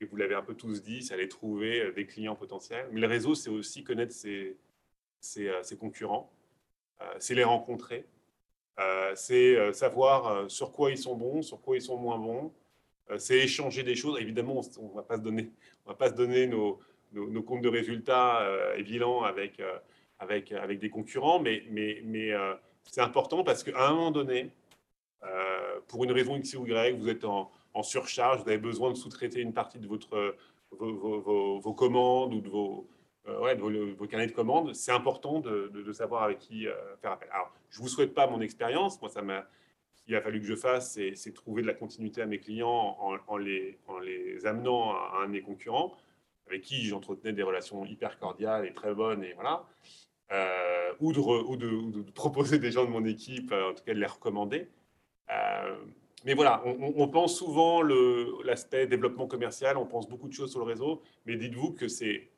et 0.00 0.04
vous 0.04 0.16
l'avez 0.16 0.34
un 0.34 0.42
peu 0.42 0.54
tous 0.54 0.82
dit, 0.82 1.02
c'est 1.02 1.14
aller 1.14 1.28
trouver 1.28 1.80
euh, 1.80 1.92
des 1.92 2.06
clients 2.06 2.36
potentiels. 2.36 2.88
Mais 2.92 3.00
le 3.00 3.06
réseau, 3.08 3.34
c'est 3.34 3.50
aussi 3.50 3.82
connaître 3.82 4.12
ses, 4.12 4.56
ses, 5.20 5.48
euh, 5.48 5.62
concurrents, 5.78 6.32
c'est 7.18 7.34
les 7.34 7.44
rencontrer, 7.44 8.04
c'est 9.14 9.72
savoir 9.72 10.50
sur 10.50 10.70
quoi 10.70 10.90
ils 10.90 10.98
sont 10.98 11.14
bons, 11.14 11.40
sur 11.40 11.58
quoi 11.62 11.76
ils 11.76 11.82
sont 11.82 11.96
moins 11.96 12.18
bons, 12.18 12.52
c'est 13.16 13.38
échanger 13.38 13.82
des 13.82 13.94
choses. 13.96 14.20
Évidemment, 14.20 14.60
on 14.78 14.88
ne 14.90 14.94
va 14.94 15.02
pas 15.02 15.16
se 15.16 15.22
donner, 15.22 15.50
on 15.86 15.92
va 15.92 15.96
pas 15.96 16.10
se 16.10 16.14
donner 16.14 16.46
nos, 16.46 16.78
nos, 17.12 17.42
comptes 17.42 17.62
de 17.62 17.70
résultats 17.70 18.46
et 18.76 19.00
avec, 19.24 19.62
avec, 20.18 20.52
avec 20.52 20.78
des 20.78 20.90
concurrents, 20.90 21.40
mais, 21.40 21.64
mais, 21.70 22.02
mais 22.04 22.34
c'est 22.84 23.00
important 23.00 23.44
parce 23.44 23.62
qu'à 23.64 23.88
un 23.88 23.94
moment 23.94 24.10
donné, 24.10 24.50
euh, 25.24 25.80
pour 25.88 26.04
une 26.04 26.12
raison 26.12 26.36
X 26.36 26.54
ou 26.54 26.66
Y, 26.66 26.98
vous 26.98 27.08
êtes 27.08 27.24
en, 27.24 27.50
surcharge, 27.82 28.42
vous 28.42 28.48
avez 28.48 28.58
besoin 28.58 28.90
de 28.90 28.96
sous-traiter 28.96 29.40
une 29.40 29.52
partie 29.52 29.78
de 29.78 29.86
votre, 29.86 30.34
vos, 30.70 31.74
commandes 31.74 32.34
ou 32.34 32.40
de 32.40 32.48
vos, 32.48 32.88
euh, 33.28 33.54
de 33.54 34.06
carnets 34.06 34.26
de 34.26 34.32
commandes, 34.32 34.74
c'est 34.74 34.92
important 34.92 35.40
de, 35.40 35.92
savoir 35.92 36.22
avec 36.22 36.38
qui 36.38 36.66
euh, 36.66 36.74
faire 37.00 37.12
appel. 37.12 37.28
Alors, 37.32 37.52
je 37.70 37.78
ne 37.78 37.82
vous 37.82 37.88
souhaite 37.88 38.14
pas 38.14 38.26
mon 38.26 38.40
expérience. 38.40 39.00
Moi, 39.00 39.10
ça 39.10 39.22
m'a, 39.22 39.46
qu'il 40.04 40.14
a 40.16 40.20
fallu 40.20 40.40
que 40.40 40.46
je 40.46 40.56
fasse, 40.56 40.98
c'est, 41.14 41.32
trouver 41.32 41.62
de 41.62 41.66
la 41.66 41.74
continuité 41.74 42.22
à 42.22 42.26
mes 42.26 42.38
clients 42.38 42.96
en, 43.28 43.36
les, 43.36 43.78
en 43.88 43.98
les 43.98 44.46
amenant 44.46 44.92
à, 44.92 45.20
un 45.22 45.26
de 45.26 45.32
mes 45.32 45.42
concurrents, 45.42 45.96
avec 46.46 46.62
qui 46.62 46.84
j'entretenais 46.84 47.32
des 47.32 47.42
relations 47.42 47.84
hyper 47.84 48.18
cordiales 48.18 48.66
et 48.66 48.72
très 48.72 48.94
bonnes. 48.94 49.22
Et 49.22 49.34
voilà. 49.34 49.64
ou, 51.00 51.12
de, 51.12 51.20
ou, 51.20 51.56
de, 51.56 52.10
proposer 52.10 52.58
des 52.58 52.72
gens 52.72 52.84
de 52.84 52.90
mon 52.90 53.04
équipe, 53.04 53.52
en 53.52 53.74
tout 53.74 53.84
cas 53.84 53.94
de 53.94 54.00
les 54.00 54.06
recommander. 54.06 54.68
Euh, 55.30 55.76
mais 56.24 56.34
voilà, 56.34 56.62
on, 56.66 57.08
pense 57.08 57.38
souvent 57.38 57.82
l'aspect 57.82 58.86
développement 58.86 59.26
commercial, 59.26 59.78
on 59.78 59.86
pense 59.86 60.06
beaucoup 60.06 60.28
de 60.28 60.34
choses 60.34 60.50
sur 60.50 60.60
le 60.60 60.66
réseau, 60.66 61.02
mais 61.24 61.36
dites-vous 61.36 61.72
que 61.72 61.88
c'est, 61.88 62.28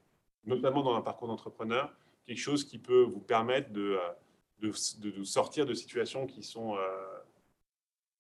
notamment 0.45 0.83
dans 0.83 0.95
un 0.95 1.01
parcours 1.01 1.27
d'entrepreneur, 1.27 1.93
quelque 2.25 2.39
chose 2.39 2.63
qui 2.63 2.79
peut 2.79 3.03
vous 3.03 3.21
permettre 3.21 3.73
de, 3.73 3.99
de, 4.61 5.25
sortir 5.25 5.67
de 5.67 5.75
situations 5.75 6.29
qui 6.29 6.45
sont 6.45 6.77
euh, 6.77 6.81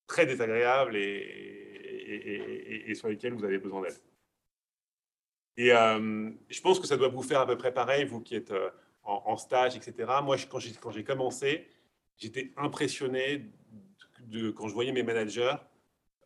très 0.08 0.26
désagréables 0.26 0.96
et, 0.96 2.92
sur 2.96 3.08
lesquelles 3.08 3.32
vous 3.32 3.44
avez 3.44 3.58
besoin 3.58 3.82
d'aide. 3.82 3.96
Et 5.56 5.72
euh, 5.72 6.30
je 6.48 6.60
pense 6.60 6.80
que 6.80 6.88
ça 6.88 6.96
doit 6.96 7.08
vous 7.08 7.22
faire 7.22 7.40
à 7.40 7.46
peu 7.46 7.56
près 7.56 7.72
pareil, 7.72 8.04
vous 8.04 8.20
qui 8.20 8.34
êtes 8.34 8.52
en, 9.04 9.36
stage, 9.36 9.76
etc. 9.76 10.10
Moi, 10.24 10.36
quand 10.50 10.58
j'ai 10.90 11.04
commencé, 11.04 11.68
j'étais 12.16 12.52
impressionné 12.56 13.46
quand 14.54 14.68
je 14.68 14.74
voyais 14.74 14.92
mes 14.92 15.02
managers, 15.02 15.56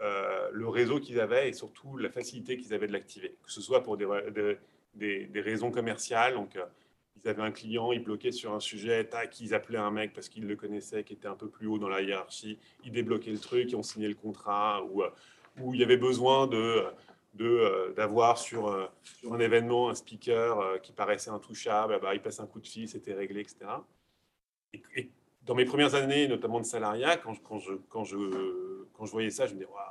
euh, 0.03 0.51
le 0.53 0.69
réseau 0.69 1.01
qu'ils 1.01 1.21
avaient 1.21 1.49
et 1.49 1.53
surtout 1.55 1.97
la 1.97 2.11
facilité 2.11 2.59
qu'ils 2.59 2.75
avaient 2.75 2.87
de 2.87 2.92
l'activer, 2.92 3.35
que 3.42 3.51
ce 3.51 3.62
soit 3.62 3.83
pour 3.83 3.97
des, 3.97 5.40
raisons 5.40 5.71
commerciales. 5.71 6.35
Donc, 6.35 6.57
euh, 6.57 6.66
ils 7.16 7.29
avaient 7.29 7.42
un 7.42 7.51
client, 7.51 7.92
ils 7.92 8.03
bloquaient 8.03 8.33
sur 8.33 8.53
un 8.53 8.61
sujet, 8.61 9.05
tac, 9.05 9.40
ils 9.40 9.55
appelaient 9.55 9.79
un 9.79 9.90
mec 9.90 10.12
parce 10.12 10.29
qu'ils 10.29 10.47
le 10.47 10.55
connaissaient, 10.55 11.03
qui 11.03 11.14
était 11.14 11.29
un 11.29 11.35
peu 11.35 11.49
plus 11.49 11.66
haut 11.66 11.79
dans 11.79 11.88
la 11.88 12.03
hiérarchie, 12.03 12.59
ils 12.85 12.92
débloquaient 12.92 13.31
le 13.31 13.38
truc, 13.38 13.71
ils 13.71 13.77
ont 13.77 13.83
signé 13.83 14.07
le 14.07 14.14
contrat, 14.14 14.85
ou 14.85 15.03
euh, 15.03 15.11
où 15.61 15.73
il 15.73 15.81
y 15.81 15.85
avait 15.85 15.97
besoin 15.97 16.47
de 16.47 16.85
d'avoir 17.97 18.38
sur, 18.38 18.71
un 19.31 19.38
événement 19.38 19.90
un 19.90 19.95
speaker 19.95 20.81
qui 20.81 20.92
paraissait 20.92 21.29
intouchable, 21.29 21.99
bah, 22.01 22.14
il 22.14 22.23
passe 22.23 22.40
un 22.40 22.47
coup 22.47 22.61
de 22.61 22.66
fil, 22.66 22.88
c'était 22.88 23.12
réglé, 23.12 23.40
etc. 23.40 23.66
et 24.73 25.11
dans 25.47 25.55
mes 25.55 25.65
premières 25.65 25.95
années, 25.95 26.27
notamment 26.27 26.61
de 26.61 26.67
salariat, 26.67 27.17
quand 27.17 27.33
je, 27.33 27.41
quand 27.41 27.59
je, 27.59 27.73
quand 27.89 28.05
je, 28.05 28.85
quand 28.93 29.07
je 29.07 29.13
voyais 29.13 29.31
ça, 29.31 29.47
je 29.47 29.55
me 29.55 29.61
disais, 29.61 29.71
waouh, 29.71 29.85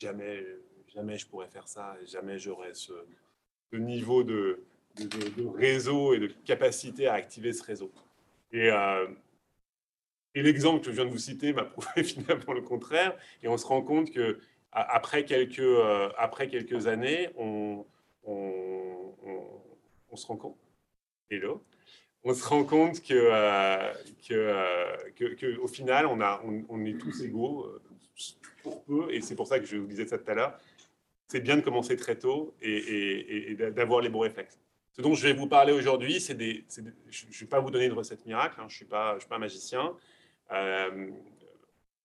jamais, 0.00 0.44
jamais 0.88 1.18
je 1.18 1.26
pourrais 1.26 1.48
faire 1.48 1.68
ça, 1.68 1.94
jamais 2.06 2.38
j'aurais 2.38 2.72
ce, 2.72 2.92
niveau 3.72 4.24
de, 4.24 4.64
de, 4.96 5.46
réseau 5.46 6.14
et 6.14 6.18
de 6.18 6.26
capacité 6.26 7.06
à 7.06 7.14
activer 7.14 7.52
ce 7.52 7.62
réseau. 7.62 7.92
Et, 8.50 8.70
euh, 8.70 9.06
et 10.34 10.42
l'exemple 10.42 10.84
que 10.84 10.90
je 10.90 10.96
viens 10.96 11.04
de 11.04 11.10
vous 11.10 11.18
citer 11.18 11.52
m'a 11.52 11.64
prouvé 11.64 12.02
finalement 12.02 12.52
le 12.54 12.62
contraire. 12.62 13.16
Et 13.42 13.48
on 13.48 13.56
se 13.58 13.66
rend 13.66 13.82
compte 13.82 14.10
que 14.10 14.40
après 14.72 15.24
quelques, 15.24 15.58
euh, 15.58 16.10
après 16.16 16.48
quelques 16.48 16.86
années, 16.86 17.28
on, 17.36 17.84
on, 18.24 19.14
on, 19.24 19.42
on 20.10 20.16
se 20.16 20.26
rend 20.26 20.36
compte. 20.36 20.58
Hello 21.30 21.62
on 22.24 22.34
se 22.34 22.46
rend 22.46 22.64
compte 22.64 23.02
que, 23.02 23.14
euh, 23.14 23.92
euh, 24.30 24.96
que, 25.16 25.24
que, 25.34 25.58
au 25.58 25.66
final, 25.66 26.06
on, 26.06 26.20
a, 26.20 26.40
on, 26.68 26.84
est 26.84 26.98
tous 26.98 27.22
égaux 27.22 27.64
euh, 27.64 27.82
pour 28.62 28.84
peu, 28.84 29.12
et 29.12 29.20
c'est 29.20 29.34
pour 29.34 29.46
ça 29.46 29.58
que 29.58 29.66
je 29.66 29.76
vous 29.76 29.86
disais 29.86 30.06
ça 30.06 30.18
tout 30.18 30.30
à 30.30 30.34
l'heure. 30.34 30.58
C'est 31.28 31.40
bien 31.40 31.56
de 31.56 31.62
commencer 31.62 31.96
très 31.96 32.16
tôt 32.16 32.54
et, 32.60 33.56
d'avoir 33.74 34.00
les 34.00 34.08
bons 34.08 34.20
réflexes. 34.20 34.58
Ce 34.92 35.00
dont 35.00 35.14
je 35.14 35.26
vais 35.26 35.32
vous 35.32 35.46
parler 35.46 35.72
aujourd'hui, 35.72 36.20
c'est 36.20 36.34
des, 36.34 36.64
je 36.68 36.82
ne 36.82 37.32
vais 37.32 37.46
pas 37.46 37.60
vous 37.60 37.70
donner 37.70 37.86
une 37.86 37.94
recette 37.94 38.24
miracle, 38.26 38.56
hein, 38.58 38.66
je 38.68 38.74
ne 38.74 38.76
suis, 38.76 38.84
pas, 38.84 39.14
je 39.14 39.20
suis 39.20 39.28
pas 39.28 39.36
un 39.36 39.38
magicien. 39.38 39.96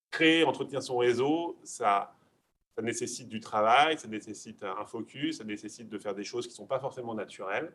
créer, 0.10 0.46
entretenir 0.46 0.82
son 0.82 0.98
réseau, 0.98 1.60
ça, 1.64 2.16
ça 2.76 2.82
nécessite 2.82 3.28
du 3.28 3.42
travail, 3.42 4.00
ça 4.00 4.08
nécessite 4.08 4.64
un 4.64 4.86
focus, 4.86 5.40
ça 5.40 5.44
nécessite 5.44 5.90
de 5.90 6.00
faire 6.00 6.16
des 6.16 6.24
choses 6.24 6.48
qui 6.48 6.54
ne 6.54 6.58
sont 6.58 6.66
pas 6.66 6.80
forcément 6.80 7.14
naturelles. 7.14 7.74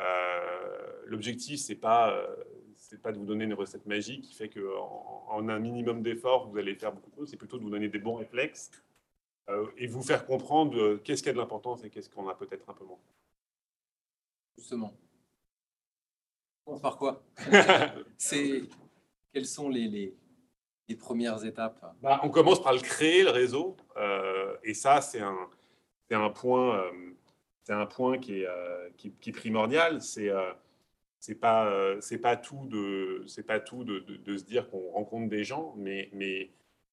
Euh, 0.00 1.02
l'objectif, 1.06 1.60
c'est 1.60 1.74
pas 1.74 2.12
euh, 2.12 2.36
c'est 2.76 3.02
pas 3.02 3.12
de 3.12 3.18
vous 3.18 3.24
donner 3.26 3.44
une 3.44 3.54
recette 3.54 3.86
magique 3.86 4.22
qui 4.22 4.34
fait 4.34 4.48
qu'en 4.48 5.26
en, 5.28 5.48
un 5.48 5.58
minimum 5.58 6.02
d'efforts, 6.02 6.48
vous 6.48 6.56
allez 6.58 6.74
faire 6.76 6.92
beaucoup 6.92 7.10
de 7.10 7.16
choses. 7.16 7.30
C'est 7.30 7.36
plutôt 7.36 7.58
de 7.58 7.62
vous 7.64 7.70
donner 7.70 7.88
des 7.88 7.98
bons 7.98 8.14
réflexes 8.14 8.70
euh, 9.48 9.66
et 9.76 9.86
vous 9.86 10.02
faire 10.02 10.24
comprendre 10.26 10.96
qu'est-ce 10.98 11.22
qui 11.22 11.28
a 11.28 11.32
de 11.32 11.38
l'importance 11.38 11.84
et 11.84 11.90
qu'est-ce 11.90 12.08
qu'on 12.08 12.28
a 12.28 12.34
peut-être 12.34 12.68
un 12.70 12.74
peu 12.74 12.84
moins. 12.84 12.98
Justement. 14.56 14.92
On 16.64 16.70
commence 16.72 16.82
par 16.82 16.96
quoi? 16.96 17.22
C'est 18.18 18.62
quelles 19.32 19.46
sont 19.46 19.68
les, 19.68 19.88
les, 19.88 20.14
les 20.88 20.96
premières 20.96 21.44
étapes? 21.44 21.94
Bah, 22.02 22.20
on 22.22 22.28
commence 22.30 22.62
par 22.62 22.72
le 22.72 22.80
créer, 22.80 23.22
le 23.22 23.30
réseau. 23.30 23.76
euh, 23.96 24.56
et 24.62 24.74
ça, 24.74 25.00
c'est 25.00 25.20
un, 25.20 25.48
un 26.10 26.30
point, 26.30 26.84
c'est 27.68 27.74
un 27.74 27.84
point 27.84 28.16
qui 28.16 28.40
est, 28.40 28.46
euh, 28.46 28.88
qui, 28.96 29.30
primordial. 29.30 30.00
C'est 30.00 30.30
euh, 30.30 30.54
pas, 31.38 31.66
euh, 31.66 32.00
c'est 32.00 32.16
pas 32.16 32.34
tout 32.34 32.66
de, 32.66 33.22
c'est 33.26 33.42
pas 33.42 33.60
tout 33.60 33.84
de, 33.84 33.98
de- 33.98 34.36
se 34.38 34.44
dire 34.44 34.70
qu'on 34.70 34.90
rencontre 34.92 35.28
des 35.28 35.44
gens, 35.44 35.74
mais, 35.76 36.08
mais 36.14 36.50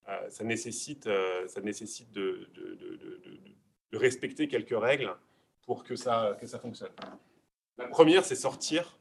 euh, 0.09 0.29
ça 0.29 0.43
nécessite, 0.43 1.09
ça 1.47 1.61
nécessite 1.61 2.11
de, 2.11 2.49
de, 2.53 3.97
respecter 3.97 4.49
quelques 4.49 4.77
règles 4.77 5.15
pour 5.65 5.85
que 5.85 5.95
ça, 5.95 6.37
que 6.41 6.45
ça 6.45 6.59
fonctionne. 6.59 6.91
La 7.77 7.87
première, 7.87 8.25
c'est 8.25 8.35
sortir, 8.35 8.97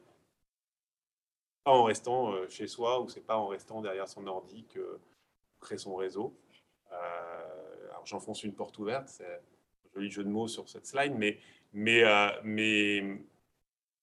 pas 1.64 1.72
en 1.72 1.82
restant 1.82 2.32
chez 2.48 2.68
soi 2.68 3.00
ou 3.00 3.08
c'est 3.08 3.26
pas 3.26 3.36
en 3.36 3.48
restant 3.48 3.80
derrière 3.80 4.06
son 4.06 4.28
ordi 4.28 4.64
que 4.66 5.00
crée 5.58 5.78
son 5.78 5.96
réseau. 5.96 6.38
J'enfonce 8.04 8.44
une 8.44 8.54
porte 8.54 8.78
ouverte, 8.78 9.08
c'est 9.08 9.42
joli 9.94 10.10
jeu 10.10 10.24
de 10.24 10.28
mots 10.28 10.48
sur 10.48 10.68
cette 10.68 10.86
slide, 10.86 11.14
mais, 11.16 11.38
mais, 11.74 12.04
euh, 12.04 12.28
mais 12.44 12.98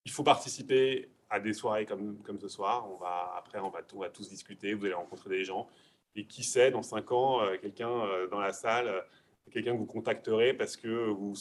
il 0.06 0.12
faut 0.12 0.24
participer 0.24 1.10
à 1.30 1.40
des 1.40 1.54
soirées 1.54 1.86
comme, 1.86 2.40
ce 2.40 2.50
soir. 2.50 2.86
Après, 3.38 3.60
on 3.60 3.70
va, 3.70 3.82
tous 4.10 4.30
discuter, 4.30 4.74
vous 4.74 4.86
allez 4.86 4.94
rencontrer 4.94 5.30
des 5.30 5.46
gens. 5.46 5.68
Et 6.14 6.26
qui 6.26 6.44
sait, 6.44 6.72
dans 6.72 6.84
cinq 6.84 7.12
ans, 7.14 7.42
euh, 7.42 7.58
quelqu'un 7.58 7.90
euh, 7.90 8.28
dans 8.28 8.42
la 8.42 8.52
salle, 8.52 8.94
quelqu'un 9.52 9.72
que 9.72 9.78
vous 9.78 9.86
contacterez 9.86 10.54
parce 10.54 10.76
que 10.76 11.08
vous 11.10 11.34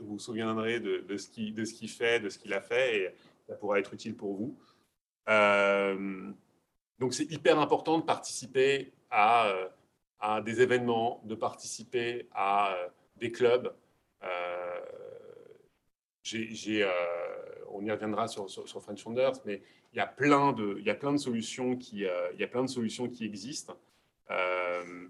vous, 0.00 0.18
souviendrez 0.18 0.80
de, 0.80 1.16
ce 1.16 1.28
qu'il 1.28 1.88
fait, 1.88 2.18
de 2.18 2.28
ce 2.28 2.38
qu'il 2.38 2.52
a 2.52 2.60
fait, 2.60 2.96
et 2.96 3.14
ça 3.48 3.54
pourra 3.54 3.78
être 3.78 3.94
utile 3.94 4.16
pour 4.16 4.34
vous. 4.34 4.58
Donc 6.98 7.14
c'est 7.14 7.30
hyper 7.30 7.58
important 7.60 7.98
de 7.98 8.04
participer 8.04 8.92
à, 9.10 9.52
des 10.44 10.60
événements, 10.60 11.22
de 11.24 11.34
participer 11.34 12.28
à 12.32 12.76
des 13.16 13.30
clubs. 13.30 13.72
Euh, 16.34 16.90
on 17.68 17.84
y 17.84 17.90
reviendra 17.90 18.28
sur, 18.28 18.48
French 18.82 19.02
Founders, 19.02 19.40
mais 19.44 19.62
il 19.92 19.96
y 19.96 20.00
a 20.00 20.06
plein 20.06 20.52
de, 20.52 20.82
solutions 21.16 21.76
qui, 21.76 22.04
existent. 23.24 23.76
Euh, 24.30 25.08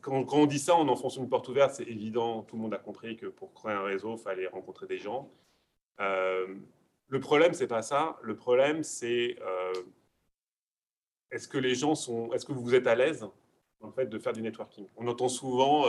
quand, 0.00 0.26
on 0.32 0.46
dit 0.46 0.58
ça, 0.58 0.76
on 0.76 0.88
enfonce 0.88 1.16
une 1.16 1.28
porte 1.28 1.48
ouverte, 1.48 1.74
c'est 1.74 1.86
évident, 1.86 2.42
tout 2.42 2.56
le 2.56 2.62
monde 2.62 2.74
a 2.74 2.78
compris 2.78 3.16
que 3.16 3.26
pour 3.26 3.52
créer 3.54 3.74
un 3.74 3.82
réseau, 3.82 4.16
il 4.16 4.22
fallait 4.22 4.46
rencontrer 4.46 4.86
des 4.86 4.98
gens. 4.98 5.30
Euh, 6.00 6.54
le 7.08 7.20
problème, 7.20 7.54
c'est 7.54 7.68
pas 7.68 7.82
ça. 7.82 8.18
Le 8.22 8.36
problème, 8.36 8.82
c'est 8.82 9.36
est-ce 11.30 11.48
que 11.48 11.58
les 11.58 11.74
gens 11.74 11.94
sont, 11.94 12.32
est-ce 12.32 12.46
que 12.46 12.52
vous 12.52 12.74
êtes 12.74 12.86
à 12.86 12.94
l'aise 12.94 13.26
le 13.82 13.90
fait 13.92 14.06
de 14.06 14.18
faire 14.18 14.32
du 14.32 14.42
networking? 14.42 14.86
On 14.96 15.06
entend 15.06 15.28
souvent, 15.28 15.86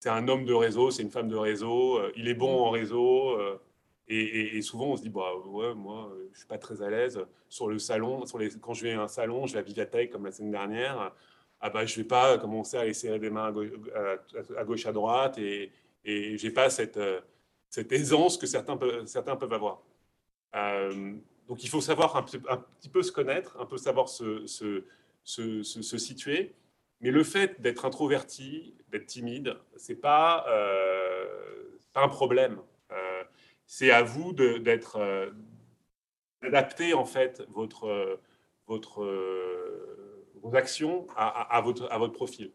c'est 0.00 0.08
un 0.10 0.28
homme 0.28 0.44
de 0.44 0.52
réseau, 0.54 0.90
c'est 0.90 1.02
une 1.02 1.10
femme 1.10 1.28
de 1.28 1.36
réseau, 1.36 1.98
euh, 1.98 2.12
il 2.16 2.28
est 2.28 2.34
bon 2.34 2.64
en 2.66 2.70
réseau. 2.70 3.30
euh, 3.38 3.58
et, 4.08 4.18
et- 4.20 4.56
et 4.56 4.62
souvent, 4.62 4.86
on 4.92 4.96
se 4.96 5.02
dit, 5.02 5.10
bah 5.10 5.34
ouais, 5.46 5.74
moi, 5.74 6.10
euh, 6.14 6.28
je 6.32 6.38
suis 6.38 6.46
pas 6.48 6.56
très 6.58 6.80
à 6.82 6.88
l'aise 6.90 7.20
sur 7.48 7.68
le 7.68 7.78
salon. 7.78 8.24
Sur 8.26 8.38
les, 8.38 8.48
quand 8.60 8.72
je 8.74 8.84
vais 8.84 8.92
à 8.94 9.02
un 9.02 9.08
salon, 9.08 9.46
je 9.46 9.52
vais 9.54 9.58
à 9.58 9.62
Vivatech 9.62 10.10
comme 10.10 10.24
la 10.24 10.32
semaine 10.32 10.52
dernière. 10.52 11.12
Ah 11.60 11.70
bah, 11.70 11.84
je 11.84 11.96
vais 11.96 12.04
pas 12.04 12.38
commencer 12.38 12.76
à 12.76 12.80
aller 12.80 12.94
serrer 12.94 13.18
des 13.18 13.30
mains 13.30 13.46
à 13.46 13.52
gauche 13.52 13.70
à, 13.94 14.60
à 14.60 14.64
gauche, 14.64 14.86
à 14.86 14.92
droite, 14.92 15.38
et, 15.38 15.72
et 16.04 16.38
j'ai 16.38 16.50
pas 16.50 16.70
cette, 16.70 16.96
euh, 16.96 17.20
cette 17.68 17.92
aisance 17.92 18.38
que 18.38 18.46
certains 18.46 18.76
peuvent, 18.76 19.04
certains 19.06 19.36
peuvent 19.36 19.52
avoir. 19.52 19.82
Donc 21.48 21.64
il 21.64 21.68
faut 21.68 21.80
savoir 21.80 22.16
un, 22.16 22.22
petit 22.22 22.88
peu 22.88 23.02
se 23.02 23.12
connaître, 23.12 23.56
un 23.58 23.64
peu 23.66 23.78
savoir 23.78 24.08
se, 24.08 24.46
se, 24.46 24.84
se, 25.24 25.62
se- 25.62 25.82
se 25.82 25.98
situer. 25.98 26.54
Mais 27.00 27.10
le 27.10 27.22
fait 27.22 27.60
d'être 27.60 27.84
introverti, 27.84 28.74
d'être 28.88 29.06
timide, 29.06 29.56
c'est 29.76 30.00
pas, 30.00 30.44
euh, 30.48 31.26
pas 31.92 32.02
un 32.02 32.08
problème. 32.08 32.60
Euh, 32.90 33.24
c'est 33.66 33.90
à 33.90 34.02
vous 34.02 34.32
d'être 34.32 34.96
euh, 34.96 35.30
d'adapter 36.42 36.94
en 36.94 37.04
fait 37.04 37.42
votre, 37.50 38.20
votre, 38.66 39.04
vos 40.42 40.54
actions 40.56 41.06
à, 41.16 41.60
votre, 41.60 41.90
à 41.90 41.98
votre 41.98 42.12
profil. 42.12 42.52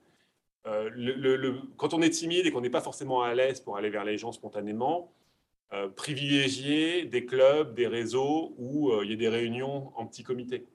Quand 1.78 1.94
on 1.94 2.02
est 2.02 2.10
timide 2.10 2.46
et 2.46 2.52
qu'on 2.52 2.62
n'est 2.62 2.70
pas 2.70 2.82
forcément 2.82 3.22
à 3.22 3.36
l'aise 3.36 3.60
pour 3.60 3.78
aller 3.78 3.90
vers 3.90 4.06
les 4.06 4.18
gens 4.18 4.32
spontanément, 4.32 5.14
euh, 5.74 5.90
privilégier 5.90 7.06
des 7.06 7.26
clubs, 7.26 7.74
des 7.74 7.88
réseaux 7.88 8.54
où 8.58 9.02
il 9.02 9.10
y 9.10 9.14
a 9.14 9.18
des 9.18 9.28
réunions 9.30 9.92
en 9.98 10.06
petits 10.06 10.24
comités. 10.24 10.66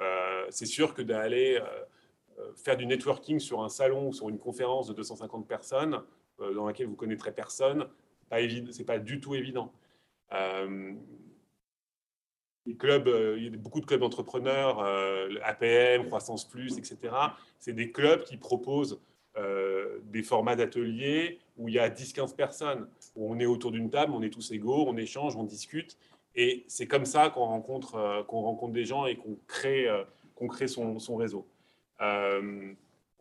Euh, 0.00 0.46
c'est 0.50 0.66
sûr 0.66 0.92
que 0.92 1.02
d'aller 1.02 1.60
faire 2.56 2.76
du 2.76 2.86
networking 2.86 3.38
sur 3.38 3.62
un 3.62 3.68
salon 3.68 4.08
ou 4.08 4.12
sur 4.12 4.28
une 4.28 4.38
conférence 4.38 4.86
de 4.88 4.92
250 4.94 5.46
personnes 5.46 6.02
euh, 6.40 6.54
dans 6.54 6.66
laquelle 6.66 6.86
vous 6.86 6.96
connaîtrez 6.96 7.32
personne, 7.32 7.86
évi- 8.40 8.70
c'est 8.72 8.84
pas 8.84 8.98
du 8.98 9.20
tout 9.20 9.34
évident. 9.34 9.72
Euh, 10.32 10.92
les 12.66 12.76
clubs, 12.76 13.08
euh, 13.08 13.36
il 13.36 13.44
y 13.44 13.46
a 13.46 13.50
beaucoup 13.56 13.80
de 13.80 13.86
clubs 13.86 14.00
d'entrepreneurs, 14.00 14.80
euh, 14.80 15.28
APM, 15.42 16.06
Croissance 16.06 16.48
Plus, 16.48 16.78
etc. 16.78 17.14
C'est 17.58 17.74
des 17.74 17.92
clubs 17.92 18.22
qui 18.24 18.36
proposent 18.36 19.00
euh, 19.36 19.98
des 20.04 20.22
formats 20.22 20.56
d'ateliers 20.56 21.40
où 21.56 21.68
il 21.68 21.74
y 21.74 21.78
a 21.78 21.90
10-15 21.90 22.34
personnes, 22.34 22.88
où 23.16 23.30
on 23.32 23.38
est 23.38 23.46
autour 23.46 23.70
d'une 23.70 23.90
table, 23.90 24.12
on 24.12 24.22
est 24.22 24.30
tous 24.30 24.50
égaux, 24.52 24.86
on 24.88 24.96
échange, 24.96 25.36
on 25.36 25.44
discute. 25.44 25.98
Et 26.36 26.64
c'est 26.66 26.86
comme 26.86 27.04
ça 27.04 27.30
qu'on 27.30 27.44
rencontre, 27.44 27.96
euh, 27.96 28.22
des 28.72 28.84
gens 28.84 29.06
et 29.06 29.16
qu'on 29.16 29.36
crée, 29.46 29.86
euh, 29.88 30.02
son 30.98 31.16
réseau. 31.16 31.46
Euh, 32.00 32.72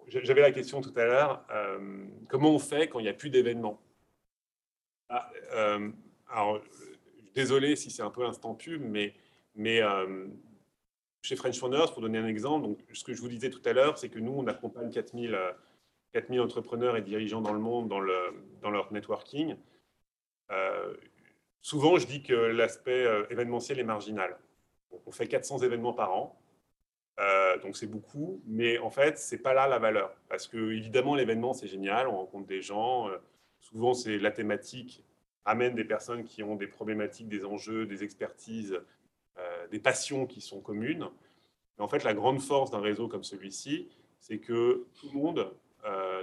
J'avais 0.08 0.42
la 0.42 0.52
question 0.52 0.82
tout 0.82 0.94
à 0.98 1.06
l'heure, 1.06 1.46
euh, 1.50 2.06
comment 2.28 2.52
on 2.52 2.60
fait 2.60 2.90
quand 2.90 3.00
il 3.00 3.04
n'y 3.04 3.10
a 3.10 3.14
plus 3.14 3.30
d'événements? 3.30 3.82
Ah, 5.10 5.32
euh, 5.54 5.90
Alors, 6.30 6.62
désolé 7.34 7.76
si 7.76 7.90
c'est 7.90 8.02
un 8.02 8.10
peu 8.10 8.26
instant 8.26 8.54
pub, 8.54 8.82
mais, 8.82 9.14
mais 9.56 9.82
chez 11.22 11.36
French 11.38 11.58
Founders, 11.58 11.94
pour 11.94 12.02
donner 12.02 12.18
un 12.18 12.28
exemple, 12.28 12.68
donc, 12.68 12.80
ce 12.92 13.04
que 13.04 13.14
je 13.14 13.22
vous 13.22 13.30
disais 13.30 13.50
tout 13.50 13.62
à 13.64 13.72
l'heure, 13.72 13.98
c'est 13.98 14.10
que 14.10 14.20
nous, 14.20 14.34
on 14.34 14.46
accompagne 14.48 14.92
4000, 14.92 15.34
euh, 15.34 15.52
4000 16.12 16.42
entrepreneurs 16.42 16.98
et 16.98 17.02
dirigeants 17.02 17.42
dans 17.42 17.54
le 17.54 17.60
monde 17.60 17.88
dans, 17.88 18.02
le, 18.02 18.46
dans 18.62 18.72
leur 18.72 18.92
networking. 18.92 19.56
Souvent, 21.62 21.98
je 21.98 22.06
dis 22.06 22.22
que 22.22 22.34
l'aspect 22.34 23.08
événementiel 23.30 23.80
est 23.80 23.86
marginal. 23.86 24.38
On 25.06 25.12
fait 25.12 25.28
400 25.28 25.60
événements 25.60 25.94
par 25.94 26.14
an. 26.14 26.43
Euh, 27.20 27.58
donc 27.60 27.78
c'est 27.78 27.88
beaucoup, 27.88 28.42
mais 28.46 28.80
en 28.80 28.90
fait, 28.90 29.18
c'est 29.18 29.38
pas 29.38 29.54
là 29.54 29.68
la 29.68 29.80
valeur. 29.80 30.16
Parce 30.30 30.48
que 30.48 30.72
évidemment, 30.72 31.16
l'événement, 31.16 31.54
c'est 31.54 31.68
génial, 31.68 32.08
on 32.08 32.18
rencontre 32.18 32.48
des 32.48 32.62
gens. 32.62 33.10
euh, 33.10 33.18
souvent, 33.60 33.94
c'est 33.94 34.18
la 34.18 34.32
thématique 34.32 35.04
amène 35.46 35.76
des 35.76 35.84
personnes 35.84 36.24
qui 36.24 36.42
ont 36.42 36.56
des 36.56 36.68
problématiques, 36.68 37.28
des 37.28 37.46
enjeux, 37.46 37.86
des 37.86 38.04
expertises, 38.04 38.80
euh, 39.38 39.68
des 39.68 39.80
passions 39.80 40.26
qui 40.26 40.42
sont 40.42 40.62
communes. 40.62 41.08
Mais 41.78 41.84
en 41.84 41.88
fait, 41.88 42.04
la 42.04 42.14
grande 42.14 42.40
force 42.42 42.72
d'un 42.72 42.82
réseau 42.82 43.08
comme 43.08 43.24
celui-ci, 43.24 43.90
c'est 44.20 44.40
que 44.40 44.86
tout 44.96 45.10
le 45.14 45.20
monde, 45.20 45.54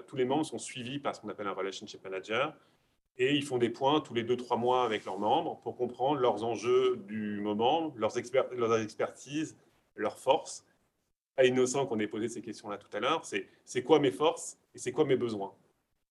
tous 0.07 0.17
les 0.17 0.25
membres 0.25 0.47
sont 0.47 0.59
suivis 0.59 0.99
par 0.99 1.15
ce 1.15 1.21
qu'on 1.21 1.29
appelle 1.29 1.49
un 1.49 1.53
relationship 1.53 2.03
manager, 2.03 2.57
et 3.19 3.35
ils 3.35 3.45
font 3.45 3.59
des 3.59 3.69
points 3.69 4.01
tous 4.01 4.15
les 4.15 4.23
deux, 4.23 4.37
trois 4.37 4.57
mois 4.57 4.85
avec 4.85 5.05
leurs 5.05 5.19
membres 5.19 5.61
pour 5.63 5.77
comprendre 5.77 6.19
leurs 6.19 6.43
enjeux 6.45 6.97
du 7.07 7.41
moment, 7.41 7.93
leurs, 7.97 8.15
leurs 8.53 8.81
expertises, 8.81 9.59
leurs 9.97 10.19
forces. 10.19 10.65
Pas 11.37 11.45
innocent 11.45 11.87
qu'on 11.87 11.99
ait 12.01 12.07
posé 12.07 12.29
ces 12.29 12.43
questions-là 12.43 12.79
tout 12.79 12.95
à 12.97 13.01
l'heure, 13.01 13.25
c'est 13.25 13.47
c'est 13.65 13.83
quoi 13.83 13.99
mes 13.99 14.11
forces 14.11 14.59
et 14.75 14.79
c'est 14.79 14.93
quoi 14.93 15.05
mes 15.05 15.17
besoins 15.17 15.55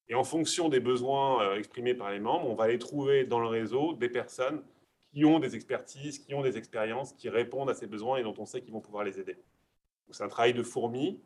Et 0.07 0.15
en 0.15 0.24
fonction 0.24 0.70
des 0.70 0.80
besoins 0.80 1.43
euh, 1.43 1.57
exprimés 1.57 1.93
par 1.93 2.11
les 2.11 2.20
membres, 2.20 2.49
on 2.49 2.55
va 2.55 2.65
aller 2.65 2.80
trouver 2.80 3.26
dans 3.26 3.39
le 3.39 3.47
réseau 3.47 3.93
des 3.93 4.09
personnes 4.09 4.63
qui 5.11 5.26
ont 5.26 5.39
des 5.39 5.55
expertises, 5.55 6.20
qui 6.20 6.34
ont 6.34 6.41
des 6.41 6.57
expériences, 6.57 7.13
qui 7.13 7.30
répondent 7.30 7.70
à 7.70 7.74
ces 7.74 7.88
besoins 7.88 8.17
et 8.17 8.24
dont 8.24 8.36
on 8.38 8.45
sait 8.45 8.61
qu'ils 8.61 8.74
vont 8.74 8.82
pouvoir 8.82 9.03
les 9.03 9.20
aider. 9.20 9.38
C'est 10.11 10.24
un 10.24 10.28
travail 10.28 10.53
de 10.53 10.63
fourmi 10.63 11.20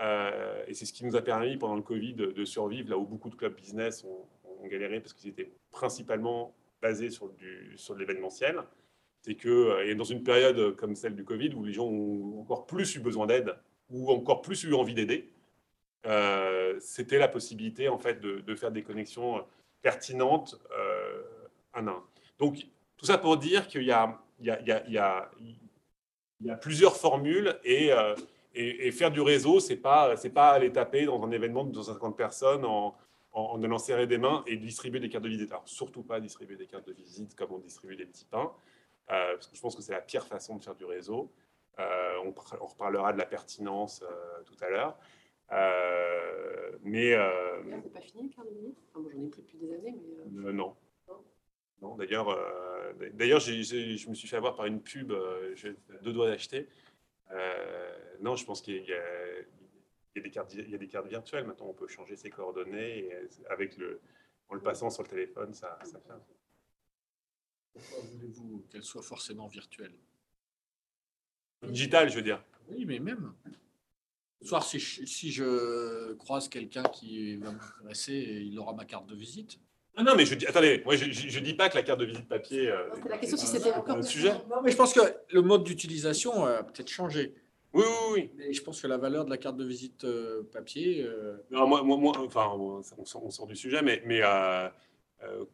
euh, 0.00 0.64
et 0.66 0.74
c'est 0.74 0.86
ce 0.86 0.92
qui 0.92 1.04
nous 1.04 1.16
a 1.16 1.22
permis 1.22 1.56
pendant 1.56 1.76
le 1.76 1.82
Covid 1.82 2.14
de, 2.14 2.44
survivre 2.44 2.90
là 2.90 2.98
où 2.98 3.04
beaucoup 3.04 3.30
de 3.30 3.36
clubs 3.36 3.54
business 3.54 4.04
ont, 4.04 4.26
ont 4.44 4.66
galéré 4.66 5.00
parce 5.00 5.12
qu'ils 5.12 5.30
étaient 5.30 5.52
principalement 5.70 6.54
basés 6.82 7.10
sur, 7.10 7.30
sur 7.76 7.94
de 7.94 8.00
l'événementiel. 8.00 8.60
C'est 9.24 9.36
que, 9.36 9.48
euh, 9.48 9.94
dans 9.94 10.04
une 10.04 10.22
période 10.22 10.76
comme 10.76 10.94
celle 10.94 11.16
du 11.16 11.24
Covid 11.24 11.54
où 11.54 11.64
les 11.64 11.72
gens 11.72 11.86
ont 11.86 12.40
encore 12.40 12.66
plus 12.66 12.94
eu 12.94 13.00
besoin 13.00 13.26
d'aide 13.26 13.56
ou 13.88 14.10
encore 14.10 14.42
plus 14.42 14.64
eu 14.64 14.74
envie 14.74 14.92
d'aider, 14.92 15.30
euh, 16.04 16.76
c'était 16.78 17.16
la 17.16 17.28
possibilité 17.28 17.88
en 17.88 17.96
fait 17.96 18.20
de, 18.20 18.54
faire 18.54 18.70
des 18.70 18.82
connexions 18.82 19.42
pertinentes 19.80 20.60
euh, 20.78 21.22
un 21.72 21.86
à 21.86 21.92
un. 21.92 22.02
Donc 22.38 22.66
tout 22.98 23.06
ça 23.06 23.16
pour 23.16 23.38
dire 23.38 23.66
qu'il 23.66 23.84
y 23.84 23.92
a, 23.92 24.20
plusieurs 26.60 26.98
formules 26.98 27.58
et, 27.64 27.92
euh, 27.92 28.14
faire 28.92 29.10
du 29.10 29.22
réseau, 29.22 29.58
c'est 29.58 29.76
pas 29.76 30.14
pas 30.34 30.50
aller 30.50 30.70
taper 30.70 31.06
dans 31.06 31.24
un 31.24 31.30
événement 31.30 31.64
de 31.64 31.72
250 31.72 32.14
personnes 32.14 32.66
en, 32.66 32.94
en, 33.32 33.62
allant 33.62 33.78
serrer 33.78 34.06
des 34.06 34.18
mains 34.18 34.44
et 34.46 34.58
distribuer 34.58 35.00
des 35.00 35.08
cartes 35.08 35.24
de 35.24 35.30
visite. 35.30 35.50
Alors, 35.50 35.66
surtout 35.66 36.02
pas 36.02 36.20
distribuer 36.20 36.56
des 36.56 36.66
cartes 36.66 36.86
de 36.86 36.92
visite 36.92 37.34
comme 37.34 37.52
on 37.52 37.58
distribue 37.58 37.96
des 37.96 38.06
petits 38.06 38.26
pains, 38.26 38.52
euh, 38.52 38.73
parce 39.06 39.46
que 39.48 39.56
je 39.56 39.60
pense 39.60 39.76
que 39.76 39.82
c'est 39.82 39.92
la 39.92 40.00
pire 40.00 40.26
façon 40.26 40.56
de 40.56 40.62
faire 40.64 40.74
du 40.74 40.84
réseau. 40.84 41.32
Euh, 41.78 42.16
on, 42.24 42.32
par- 42.32 42.56
on 42.60 42.66
reparlera 42.66 43.12
de 43.12 43.18
la 43.18 43.26
pertinence 43.26 44.02
euh, 44.02 44.42
tout 44.44 44.56
à 44.60 44.70
l'heure. 44.70 44.98
Euh, 45.52 46.78
mais 46.82 47.12
euh, 47.14 47.62
C'est 47.82 47.92
pas 47.92 48.00
fini, 48.00 48.24
le 48.24 48.28
quart 48.34 48.44
de 48.44 48.50
minute 48.50 48.78
enfin, 48.90 49.00
Moi, 49.00 49.10
j'en 49.14 49.22
ai 49.24 49.28
pris 49.28 49.42
depuis 49.42 49.58
des 49.58 49.72
années, 49.74 49.94
mais... 49.96 50.40
euh, 50.44 50.48
euh, 50.48 50.52
non. 50.52 50.76
Non, 51.82 51.96
d'ailleurs, 51.96 52.28
euh, 52.30 52.92
d'ailleurs, 53.12 53.40
je 53.40 54.08
me 54.08 54.14
suis 54.14 54.28
fait 54.28 54.36
avoir 54.36 54.54
par 54.54 54.66
une 54.66 54.80
pub, 54.80 55.10
euh, 55.12 55.54
j'ai 55.54 55.74
deux 56.02 56.12
doigts 56.12 56.28
d'acheter. 56.28 56.68
Euh, 57.30 57.98
non, 58.20 58.36
je 58.36 58.44
pense 58.46 58.62
qu'il 58.62 58.76
y, 58.84 58.92
a- 58.92 59.38
il 60.14 60.16
y 60.16 60.18
a 60.20 60.22
des 60.22 60.30
cartes, 60.30 60.54
il 60.54 60.70
y 60.70 60.74
a 60.74 60.78
des 60.78 60.88
cartes 60.88 61.08
virtuelles. 61.08 61.44
Maintenant, 61.44 61.66
on 61.66 61.74
peut 61.74 61.88
changer 61.88 62.16
ses 62.16 62.30
coordonnées 62.30 62.98
et 63.06 63.14
euh, 63.14 63.26
avec 63.50 63.76
le, 63.76 64.00
en 64.48 64.54
le 64.54 64.60
passant 64.62 64.88
sur 64.88 65.02
le 65.02 65.08
téléphone, 65.08 65.52
ça, 65.52 65.78
ça 65.82 65.98
fait. 66.00 66.12
Pourquoi 67.74 67.98
voulez-vous 68.12 68.64
qu'elle 68.70 68.82
soit 68.84 69.02
forcément 69.02 69.46
virtuelle? 69.48 69.92
Digital, 71.62 72.08
je 72.10 72.16
veux 72.16 72.22
dire. 72.22 72.42
Oui, 72.70 72.84
mais 72.86 72.98
même. 72.98 73.32
Ce 74.42 74.48
soir, 74.48 74.62
si 74.64 74.78
je, 74.78 75.04
si 75.06 75.32
je 75.32 76.12
croise 76.14 76.48
quelqu'un 76.48 76.82
qui 76.84 77.36
va 77.36 77.50
m'intéresser, 77.52 78.14
il 78.46 78.58
aura 78.58 78.74
ma 78.74 78.84
carte 78.84 79.06
de 79.06 79.14
visite. 79.14 79.58
Non, 79.96 80.04
non, 80.04 80.16
mais 80.16 80.26
je 80.26 80.34
dis, 80.34 80.46
attendez, 80.46 80.82
moi, 80.84 80.96
je, 80.96 81.10
je, 81.10 81.28
je 81.28 81.38
dis 81.40 81.54
pas 81.54 81.68
que 81.68 81.76
la 81.76 81.82
carte 81.82 82.00
de 82.00 82.04
visite 82.04 82.28
papier. 82.28 82.68
euh, 82.68 82.88
la 83.08 83.16
question 83.18 83.36
si 83.38 83.46
c'est 83.46 83.58
c'était 83.58 83.72
un- 83.72 83.78
encore 83.78 83.96
un 83.96 84.02
sujet. 84.02 84.32
Non, 84.50 84.60
mais 84.62 84.70
je 84.70 84.76
pense 84.76 84.92
que 84.92 85.00
le 85.30 85.40
mode 85.40 85.64
d'utilisation 85.64 86.44
a 86.44 86.62
peut-être 86.64 86.88
changé. 86.90 87.34
Oui, 87.72 87.84
oui, 87.86 88.12
oui. 88.12 88.30
Mais 88.36 88.52
je 88.52 88.62
pense 88.62 88.80
que 88.82 88.86
la 88.86 88.98
valeur 88.98 89.24
de 89.24 89.30
la 89.30 89.38
carte 89.38 89.56
de 89.56 89.64
visite 89.64 90.04
euh, 90.04 90.42
papier. 90.52 91.02
euh, 91.04 91.36
Non, 91.50 91.66
moi, 91.66 91.82
moi, 91.82 91.96
moi, 91.96 92.12
enfin, 92.18 92.48
on, 92.52 92.82
on 92.98 93.04
sort, 93.04 93.24
on 93.24 93.30
sort 93.30 93.46
du 93.46 93.56
sujet, 93.56 93.82
mais, 93.82 94.02
mais 94.04 94.20
euh, 94.22 94.68
euh, 95.22 95.44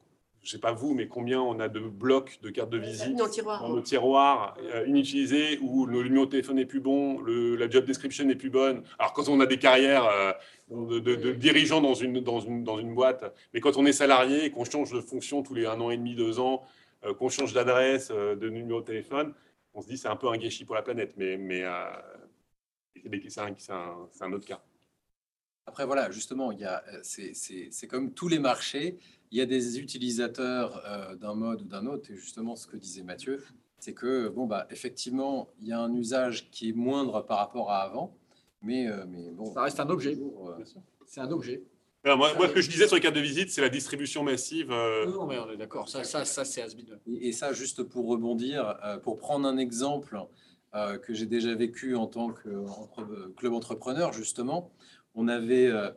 je 0.42 0.50
sais 0.50 0.58
pas 0.58 0.72
vous, 0.72 0.94
mais 0.94 1.06
combien 1.06 1.40
on 1.40 1.60
a 1.60 1.68
de 1.68 1.80
blocs 1.80 2.40
de 2.42 2.48
cartes 2.50 2.70
de 2.70 2.78
visite 2.78 3.14
Dans 3.16 3.26
le 3.26 3.30
tiroir. 3.30 3.60
dans 3.62 3.68
nos 3.68 3.80
tiroirs 3.82 4.56
euh, 4.74 4.86
inutilisés 4.86 5.58
où 5.60 5.84
le 5.86 6.02
numéro 6.02 6.24
de 6.24 6.30
téléphone 6.30 6.56
n'est 6.56 6.64
plus 6.66 6.80
bon, 6.80 7.20
le, 7.20 7.56
la 7.56 7.68
job 7.68 7.84
description 7.84 8.24
n'est 8.24 8.34
plus 8.36 8.48
bonne. 8.50 8.82
Alors 8.98 9.12
quand 9.12 9.28
on 9.28 9.38
a 9.40 9.46
des 9.46 9.58
carrières 9.58 10.06
euh, 10.06 10.32
de, 10.70 10.98
de- 10.98 11.14
de 11.16 11.32
dirigeants 11.32 11.80
dans 11.82 11.94
une, 11.94 12.20
dans, 12.20 12.40
une, 12.40 12.64
dans 12.64 12.78
une 12.78 12.94
boîte, 12.94 13.34
mais 13.52 13.60
quand 13.60 13.76
on 13.76 13.84
est 13.84 13.92
salarié 13.92 14.44
et 14.46 14.50
qu'on 14.50 14.64
change 14.64 14.92
de 14.92 15.00
fonction 15.00 15.42
tous 15.42 15.54
les 15.54 15.66
un 15.66 15.78
an 15.80 15.90
et 15.90 15.96
demi, 15.98 16.14
deux 16.14 16.40
ans, 16.40 16.62
euh, 17.04 17.12
qu'on 17.12 17.28
change 17.28 17.52
d'adresse, 17.52 18.08
euh, 18.10 18.34
de 18.34 18.48
numéro 18.48 18.80
de 18.80 18.86
téléphone, 18.86 19.34
on 19.74 19.82
se 19.82 19.88
dit 19.88 19.98
c'est 19.98 20.08
un 20.08 20.16
peu 20.16 20.28
un 20.28 20.36
gâchis 20.38 20.64
pour 20.64 20.74
la 20.74 20.82
planète, 20.82 21.14
mais, 21.18 21.36
mais 21.36 21.62
euh, 21.64 21.70
c'est 23.28 23.40
un, 23.40 23.54
c'est 23.58 23.72
un- 23.72 24.08
c'est 24.10 24.24
un 24.24 24.32
autre 24.32 24.46
cas. 24.46 24.60
Après, 25.66 25.86
voilà, 25.86 26.10
justement, 26.10 26.50
il 26.50 26.60
y 26.60 26.64
a, 26.64 26.82
c'est, 27.02 27.32
c'est, 27.34 27.68
c'est 27.70 27.86
comme 27.86 28.12
tous 28.12 28.26
les 28.28 28.38
marchés, 28.38 28.96
il 29.30 29.38
y 29.38 29.40
a 29.40 29.46
des 29.46 29.78
utilisateurs 29.78 30.82
euh, 30.86 31.14
d'un 31.16 31.34
mode 31.34 31.62
ou 31.62 31.64
d'un 31.64 31.86
autre, 31.86 32.10
et 32.10 32.16
justement, 32.16 32.56
ce 32.56 32.66
que 32.66 32.76
disait 32.76 33.02
Mathieu, 33.02 33.42
c'est 33.78 33.94
que, 33.94 34.28
bon, 34.28 34.46
bah, 34.46 34.66
effectivement, 34.70 35.48
il 35.60 35.68
y 35.68 35.72
a 35.72 35.80
un 35.80 35.94
usage 35.94 36.50
qui 36.50 36.70
est 36.70 36.72
moindre 36.72 37.22
par 37.24 37.38
rapport 37.38 37.70
à 37.70 37.82
avant, 37.82 38.14
mais, 38.62 38.88
euh, 38.88 39.04
mais 39.08 39.30
bon. 39.30 39.52
Ça 39.54 39.62
reste 39.62 39.80
un 39.80 39.88
objet. 39.88 40.18
euh, 40.18 40.64
C'est 41.06 41.20
un 41.20 41.30
objet. 41.30 41.62
Alors, 42.02 42.16
moi, 42.18 42.32
moi, 42.34 42.48
ce 42.48 42.54
que 42.54 42.60
je 42.62 42.70
disais 42.70 42.86
sur 42.86 42.96
les 42.96 43.02
cartes 43.02 43.14
de 43.14 43.20
visite, 43.20 43.50
c'est 43.50 43.60
la 43.60 43.68
distribution 43.68 44.22
massive. 44.22 44.70
euh, 44.72 45.06
Non, 45.06 45.26
mais 45.26 45.38
on 45.38 45.50
est 45.50 45.56
d'accord. 45.58 45.88
Ça, 45.88 46.02
ça, 46.02 46.24
ça 46.24 46.44
c'est. 46.44 46.64
Et 47.06 47.28
et 47.28 47.32
ça, 47.32 47.52
juste 47.52 47.82
pour 47.82 48.08
rebondir, 48.08 48.78
euh, 48.84 48.96
pour 48.98 49.18
prendre 49.18 49.46
un 49.46 49.58
exemple 49.58 50.18
euh, 50.74 50.96
que 50.98 51.12
j'ai 51.14 51.26
déjà 51.26 51.54
vécu 51.54 51.94
en 51.96 52.06
tant 52.06 52.30
que 52.32 52.48
entre- 52.66 53.32
club 53.36 53.52
entrepreneur, 53.52 54.12
justement, 54.14 54.72
on 55.14 55.28
avait 55.28 55.66
euh, 55.66 55.90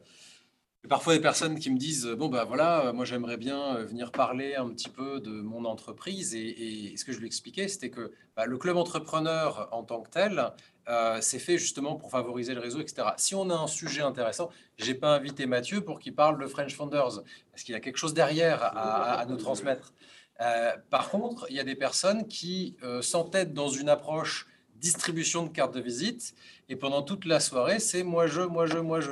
parfois 0.89 1.13
des 1.13 1.21
personnes 1.21 1.57
qui 1.57 1.69
me 1.69 1.77
disent 1.77 2.07
bon 2.07 2.27
bah 2.29 2.43
voilà, 2.43 2.87
euh, 2.87 2.93
moi 2.93 3.05
j'aimerais 3.05 3.37
bien 3.37 3.77
euh, 3.77 3.85
venir 3.85 4.11
parler 4.11 4.55
un 4.55 4.69
petit 4.69 4.89
peu 4.89 5.19
de 5.19 5.31
mon 5.31 5.65
entreprise 5.65 6.35
et, 6.35 6.93
ce 6.97 7.05
que 7.05 7.11
je 7.11 7.19
lui 7.19 7.27
expliquais, 7.27 7.67
c'était 7.67 7.89
que 7.89 8.11
bah, 8.35 8.45
le 8.45 8.57
club 8.57 8.77
entrepreneur 8.77 9.69
en 9.71 9.83
tant 9.83 10.01
que 10.01 10.09
tel, 10.09 10.51
euh, 10.89 11.19
c'est 11.21 11.39
fait 11.39 11.57
justement 11.57 11.95
pour 11.95 12.11
favoriser 12.11 12.53
le 12.53 12.59
réseau, 12.59 12.81
etc. 12.81 13.07
Si 13.17 13.35
on 13.35 13.49
a 13.49 13.55
un 13.55 13.67
sujet 13.67 14.01
intéressant, 14.01 14.49
j'ai 14.77 14.95
pas 14.95 15.15
invité 15.15 15.45
Mathieu 15.45 15.81
pour 15.81 15.99
qu'il 15.99 16.13
parle 16.13 16.41
de 16.41 16.47
French 16.47 16.75
Founders 16.75 17.23
parce 17.51 17.63
qu'il 17.63 17.75
a 17.75 17.79
quelque 17.79 17.97
chose 17.97 18.13
derrière 18.13 18.61
à- 18.63 19.25
nous 19.25 19.37
transmettre. 19.37 19.93
Euh, 20.41 20.75
par 20.89 21.09
contre, 21.09 21.45
il 21.49 21.55
y 21.55 21.59
a 21.59 21.63
des 21.63 21.75
personnes 21.75 22.27
qui 22.27 22.75
euh, 22.83 23.01
s'entêtent 23.01 23.53
dans 23.53 23.69
une 23.69 23.87
approche 23.87 24.47
distribution 24.75 25.43
de 25.43 25.49
cartes 25.49 25.73
de 25.73 25.79
visite 25.79 26.35
et 26.67 26.75
pendant 26.75 27.01
toute 27.01 27.25
la 27.25 27.39
soirée, 27.39 27.79
c'est 27.79 28.03
moi 28.03 28.27
je, 28.27 28.41
moi 28.41 28.65
je, 28.65 28.77
moi 28.77 28.99
je. 28.99 29.11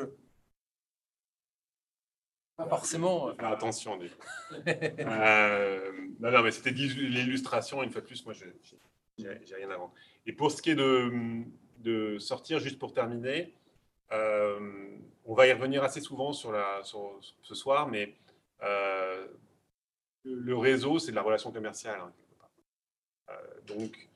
Pas 2.64 2.70
forcément. 2.78 3.34
Faire 3.36 3.50
attention. 3.50 3.98
Des... 3.98 4.12
Euh, 5.00 5.92
non, 6.20 6.42
mais 6.44 6.52
c'était 6.52 6.72
l'illustration. 6.72 7.82
Une 7.84 7.90
fois 7.92 8.02
de 8.02 8.06
plus, 8.08 8.24
moi, 8.26 8.34
je- 8.34 8.46
j'ai 9.18 9.56
rien 9.56 9.70
à 9.70 9.78
vendre. 9.78 9.94
Et 10.26 10.34
pour 10.34 10.52
ce 10.52 10.62
qui 10.62 10.72
est 10.72 10.76
de, 10.76 11.44
de 11.80 12.18
sortir, 12.20 12.60
juste 12.60 12.80
pour 12.80 12.94
terminer, 12.94 13.54
euh, 14.12 14.98
on 15.26 15.34
va 15.34 15.48
y 15.48 15.54
revenir 15.54 15.84
assez 15.84 16.02
souvent 16.02 16.34
sur, 16.34 16.52
la, 16.52 16.84
sur, 16.84 17.20
ce 17.42 17.56
soir, 17.56 17.88
mais 17.88 18.16
euh, 18.64 19.28
le 20.24 20.58
réseau, 20.58 21.00
c'est 21.00 21.12
de 21.12 21.16
la 21.16 21.22
relation 21.22 21.52
commerciale. 21.52 22.00
hein. 22.02 22.14
Euh, 23.30 23.62
donc, 23.68 24.08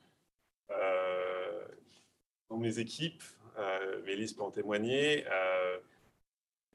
dans 2.48 2.58
mes 2.58 2.78
équipes, 2.78 3.22
Mélisse 4.04 4.32
peut 4.32 4.42
en 4.42 4.50
témoigner, 4.50 5.24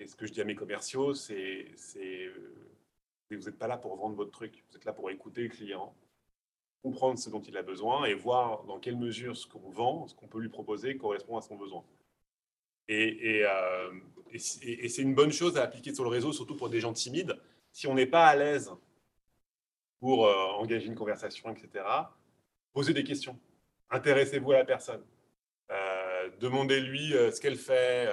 et 0.01 0.07
ce 0.07 0.15
que 0.15 0.25
je 0.25 0.33
dis 0.33 0.41
à 0.41 0.45
mes 0.45 0.55
commerciaux, 0.55 1.13
c'est 1.13 1.67
euh, 1.95 2.31
vous 3.29 3.37
n'êtes 3.37 3.59
pas 3.59 3.67
là 3.67 3.77
pour 3.77 3.95
vendre 3.95 4.15
votre 4.15 4.31
truc, 4.31 4.63
vous 4.69 4.77
êtes 4.77 4.85
là 4.85 4.93
pour 4.93 5.11
écouter 5.11 5.43
le 5.43 5.49
client, 5.49 5.95
comprendre 6.81 7.19
ce 7.19 7.29
dont 7.29 7.41
il 7.41 7.55
a 7.55 7.61
besoin 7.61 8.05
et 8.05 8.15
voir 8.15 8.63
dans 8.63 8.79
quelle 8.79 8.97
mesure 8.97 9.37
ce 9.37 9.45
qu'on 9.45 9.69
vend, 9.69 10.07
ce 10.07 10.15
qu'on 10.15 10.27
peut 10.27 10.39
lui 10.39 10.49
proposer 10.49 10.97
correspond 10.97 11.37
à 11.37 11.41
son 11.41 11.55
besoin. 11.55 11.83
Et, 12.87 13.43
euh, 13.45 13.91
c'est 14.37 15.01
une 15.01 15.13
bonne 15.13 15.31
chose 15.31 15.57
à 15.57 15.63
appliquer 15.63 15.93
sur 15.93 16.03
le 16.03 16.09
réseau, 16.09 16.33
surtout 16.33 16.55
pour 16.55 16.69
des 16.69 16.79
gens 16.79 16.93
timides. 16.93 17.37
Si 17.71 17.85
on 17.85 17.93
n'est 17.93 18.07
pas 18.07 18.25
à 18.25 18.35
l'aise 18.35 18.71
pour 19.99 20.25
euh, 20.25 20.33
engager 20.57 20.87
une 20.87 20.95
conversation, 20.95 21.51
etc., 21.51 21.85
posez 22.73 22.93
des 22.93 23.03
questions. 23.03 23.39
Intéressez-vous 23.91 24.51
à 24.51 24.57
la 24.57 24.65
personne. 24.65 25.03
Demandez-lui 26.39 27.11
ce 27.11 27.39
qu'elle 27.39 27.55
fait. 27.55 28.09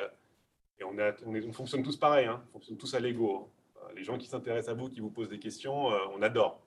Et 0.81 0.85
on, 0.85 1.53
fonctionne 1.53 1.83
tous 1.83 1.97
pareil, 1.97 2.27
hein, 2.27 2.43
on 2.51 2.53
fonctionne 2.55 2.77
tous 2.77 2.95
à 2.95 3.01
l'ego. 3.01 3.37
hein. 3.37 3.49
Euh, 3.83 3.95
Les 3.97 4.05
gens 4.05 4.17
qui 4.17 4.27
s'intéressent 4.27 4.71
à 4.71 4.75
vous, 4.75 4.89
qui 4.89 5.01
vous 5.01 5.11
posent 5.11 5.29
des 5.29 5.39
questions, 5.39 5.93
euh, 5.93 5.99
on 6.15 6.23
adore. 6.23 6.61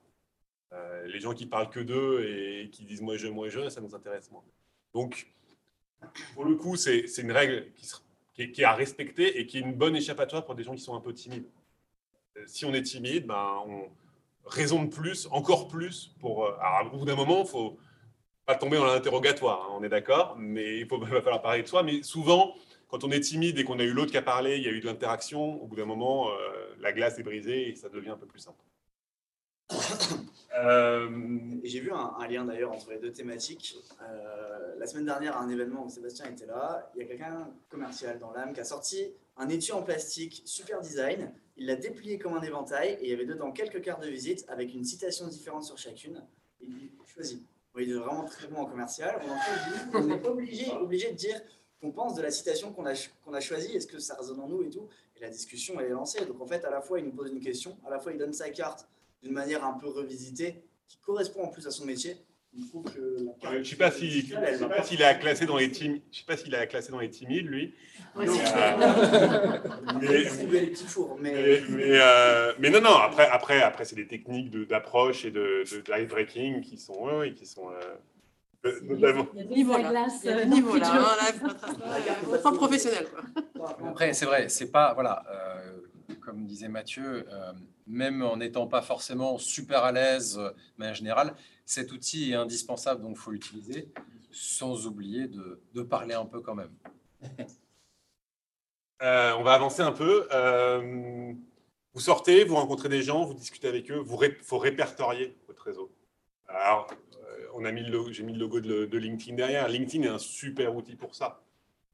Euh, 0.74 1.08
les 1.08 1.20
gens 1.20 1.34
qui 1.34 1.46
parlent 1.46 1.70
que 1.70 1.80
d'eux 1.80 2.26
et 2.26 2.70
qui 2.72 2.86
disent 2.86 3.02
moi 3.02 3.18
je, 3.18 3.28
moi 3.28 3.50
je, 3.50 3.70
ça 3.70 3.82
nous 3.82 3.94
intéresse 3.94 4.32
moins. 4.32 4.44
Donc, 4.94 5.28
pour 6.34 6.46
le 6.46 6.56
coup, 6.56 6.76
c'est 6.76 7.06
une 7.18 7.32
règle 7.32 7.68
qui, 8.34 8.42
est, 8.42 8.64
à 8.64 8.74
respecter 8.74 9.40
et 9.40 9.46
qui 9.46 9.58
est 9.58 9.62
une 9.62 9.74
bonne 9.74 9.96
échappatoire 9.96 10.46
pour 10.46 10.56
des 10.56 10.64
gens 10.64 10.74
qui 10.74 10.82
sont 10.82 10.96
un 10.96 11.02
peu 11.02 11.14
timides. 11.14 11.48
Si 12.48 12.66
on 12.66 12.74
est 12.74 12.82
timide, 12.82 13.28
ben, 13.28 13.64
on 13.68 13.90
raison 14.46 14.84
de 14.84 14.90
plus, 14.90 15.28
encore 15.32 15.68
plus 15.68 16.16
pour. 16.20 16.48
Alors, 16.60 16.94
au 16.94 16.98
bout 16.98 17.06
d'un 17.06 17.16
moment, 17.16 17.42
il 17.42 17.48
faut 17.48 17.78
pas 18.46 18.56
tomber 18.56 18.78
dans 18.78 18.86
l'interrogatoire, 18.86 19.68
hein, 19.70 19.78
on 19.78 19.84
est 19.84 19.90
d'accord, 19.90 20.36
mais 20.38 20.80
il 20.80 20.88
va 20.90 21.22
falloir 21.22 21.42
parler 21.42 21.62
de 21.62 21.68
soi. 21.68 21.84
Mais 21.84 22.02
souvent, 22.02 22.56
quand 22.92 23.06
on 23.06 23.12
est 23.12 23.22
timide 23.22 23.58
et 23.58 23.64
qu'on 23.64 23.80
a 23.80 23.84
eu 23.84 23.94
l'autre 23.94 24.12
qui 24.12 24.18
a 24.18 24.22
parlé, 24.22 24.58
il 24.58 24.64
y 24.64 24.68
a 24.68 24.72
eu 24.72 24.82
de 24.82 24.86
l'interaction, 24.86 25.64
au 25.64 25.66
bout 25.66 25.78
d'un 25.78 25.86
moment, 25.86 26.30
euh, 26.30 26.76
la 26.80 26.92
glace 26.92 27.18
est 27.18 27.24
brisée 27.24 27.70
et 27.70 27.76
ça 27.76 27.88
devient 27.88 28.10
un 28.10 28.18
peu 28.18 28.28
plus 28.28 28.40
simple. 28.40 28.60
Euh, 30.60 31.10
Et 31.64 31.70
J'ai 31.70 31.80
vu 31.80 31.94
un, 31.94 32.14
un 32.20 32.28
lien 32.28 32.44
d'ailleurs 32.44 32.74
entre 32.74 32.92
les 32.92 33.00
deux 33.00 33.14
thématiques. 33.14 33.78
Euh, 34.02 34.76
la 34.78 34.86
semaine 34.86 35.06
dernière, 35.06 35.38
à 35.38 35.40
un 35.40 35.50
événement 35.50 35.86
où 35.86 35.90
Sébastien 35.90 36.26
était 36.26 36.46
là, 36.46 36.92
il 36.94 37.02
y 37.02 37.06
a 37.06 37.08
quelqu'un 37.08 37.50
commercial 37.70 38.20
dans 38.20 38.32
l'âme 38.32 38.54
qui 38.54 38.60
a 38.60 38.66
sorti 38.66 39.14
un 39.38 39.48
étui 39.48 39.72
en 39.72 39.82
plastique 39.82 40.42
super 40.44 40.82
design. 40.82 41.32
Il 41.56 41.68
l'a 41.68 41.78
déplié 41.78 42.20
comme 42.20 42.34
un 42.34 42.42
éventail 42.42 42.98
et 43.00 43.06
il 43.06 43.10
y 43.10 43.14
avait 43.14 43.26
dedans 43.26 43.54
quelques 43.54 43.82
cartes 43.82 44.04
de 44.04 44.10
visite 44.10 44.46
avec 44.50 44.74
une 44.74 44.84
citation 44.84 45.26
différente 45.28 45.64
sur 45.64 45.78
chacune. 45.78 46.22
Il 46.60 46.74
dit 46.74 46.92
choisis. 47.08 47.40
Bon, 47.74 47.80
il 47.80 47.90
est 47.90 47.94
vraiment 47.94 48.26
très 48.26 48.48
bon 48.48 48.58
en 48.58 48.66
commercial. 48.66 49.22
On, 49.26 49.32
en 49.32 49.40
fait, 49.40 49.98
on 49.98 50.10
est 50.10 50.28
obligé, 50.28 50.70
obligé 50.74 51.12
de 51.12 51.16
dire 51.16 51.42
qu'on 51.82 51.92
pense 51.92 52.16
de 52.16 52.22
la 52.22 52.30
citation 52.32 52.72
qu'on 52.72 52.86
a, 52.86 52.94
qu'on 53.26 53.34
a 53.34 53.40
choisie, 53.42 53.76
est-ce 53.76 53.88
que 53.88 54.00
ça 54.00 54.16
résonne 54.16 54.40
en 54.40 54.48
nous 54.48 54.62
et 54.64 54.70
tout. 54.70 54.88
Et 55.18 55.22
la 55.22 55.30
discussion, 55.30 55.80
elle 55.80 55.88
est 55.88 55.90
lancée. 55.90 56.26
Donc 56.26 56.40
en 56.42 56.46
fait, 56.48 56.64
à 56.64 56.70
la 56.70 56.82
fois, 56.82 57.00
il 57.00 57.06
nous 57.06 57.12
pose 57.12 57.32
une 57.32 57.40
question, 57.42 57.78
à 57.86 57.90
la 57.90 58.00
fois, 58.00 58.12
il 58.12 58.18
donne 58.20 58.34
sa 58.34 58.50
carte 58.52 58.88
d'une 59.24 59.34
manière 59.34 59.66
un 59.66 59.74
peu 59.74 59.88
revisitée, 59.90 60.62
qui 60.88 60.98
correspond 60.98 61.44
en 61.44 61.48
plus 61.48 61.66
à 61.68 61.72
son 61.72 61.86
métier. 61.86 62.18
Je 62.54 62.64
Euh, 63.00 63.18
Je 63.40 63.58
ne 63.60 63.64
sais 63.64 63.76
pas 63.78 63.92
si- 63.92 64.30
s'il 64.84 65.02
est 65.02 65.20
classé 65.20 65.46
dans 65.46 65.56
les 65.58 65.72
timides. 65.72 66.02
Je 66.12 66.20
sais 66.20 66.26
pas 66.26 66.36
s'il 66.36 66.54
est 66.54 66.68
classé 66.68 66.92
dans 66.92 67.00
les 67.00 67.10
timides, 67.10 67.46
lui. 67.48 67.74
Ouais, 68.14 68.26
Mais, 70.02 70.26
euh, 70.26 70.26
fours, 70.86 71.18
euh, 71.22 72.54
non, 72.70 72.82
non. 72.82 72.96
Après, 72.96 73.28
après, 73.30 73.62
après, 73.62 73.86
c'est 73.86 73.96
des 73.96 74.08
techniques 74.08 74.50
de- 74.52 74.66
d'approche 74.66 75.24
et 75.24 75.32
de, 75.32 75.64
de, 75.72 75.78
de 75.82 76.06
breaking 76.06 76.60
qui 76.62 76.78
sont, 76.78 76.94
ouais, 77.06 77.34
qui 77.34 77.46
sont 77.46 77.70
euh, 78.66 78.80
notamment. 78.84 79.28
Il 79.34 79.40
y 79.40 79.42
a 79.42 79.46
des 79.46 79.56
niveaux 79.56 79.78
là. 79.78 80.08
Il 80.24 80.30
y 80.30 80.34
a 80.34 80.38
des 80.44 80.46
niveaux 80.46 80.76
là. 80.78 81.10
hein, 82.44 82.52
professionnel. 82.54 83.08
quoi. 83.56 83.78
Après, 83.90 84.14
c'est 84.14 84.26
vrai, 84.26 84.50
c'est 84.50 84.72
pas 84.72 84.94
voilà. 84.94 85.24
euh, 85.32 85.78
comme 86.22 86.46
disait 86.46 86.68
Mathieu, 86.68 87.26
euh, 87.32 87.54
même 87.88 88.22
en 88.22 88.38
n'étant 88.38 88.68
pas 88.68 88.82
forcément 88.82 89.38
super 89.38 89.84
à 89.84 89.92
l'aise, 89.92 90.40
mais 90.78 90.90
en 90.90 90.94
général, 90.94 91.34
cet 91.66 91.92
outil 91.92 92.32
est 92.32 92.36
indispensable, 92.36 93.02
donc 93.02 93.14
il 93.16 93.20
faut 93.20 93.32
l'utiliser, 93.32 93.90
sans 94.32 94.86
oublier 94.88 95.28
de, 95.28 95.62
de 95.74 95.82
parler 95.82 96.14
un 96.14 96.26
peu 96.26 96.42
quand 96.42 96.56
même. 96.56 96.72
Euh, 99.04 99.34
on 99.40 99.42
va 99.44 99.54
avancer 99.54 99.82
un 99.82 99.92
peu. 99.92 100.28
Euh, 100.32 101.34
vous 101.94 102.00
sortez, 102.00 102.44
vous 102.44 102.56
rencontrez 102.56 102.88
des 102.88 103.02
gens, 103.02 103.26
vous 103.26 103.34
discutez 103.34 103.68
avec 103.68 103.90
eux, 103.90 103.98
vous 103.98 104.16
ré- 104.16 104.38
faut 104.44 104.60
répertorier 104.60 105.36
votre 105.48 105.64
réseau. 105.64 105.92
Alors, 106.48 106.88
on 107.54 107.66
a 107.66 107.72
mis 107.72 107.84
le 107.84 108.12
j'ai 108.12 108.24
mis 108.24 108.34
le 108.34 108.40
logo 108.40 108.60
de, 108.60 108.98
LinkedIn 108.98 109.36
derrière. 109.36 109.68
LinkedIn 109.68 110.04
est 110.04 110.10
un 110.10 110.20
super 110.20 110.76
outil 110.76 110.96
pour 110.96 111.16
ça. 111.16 111.44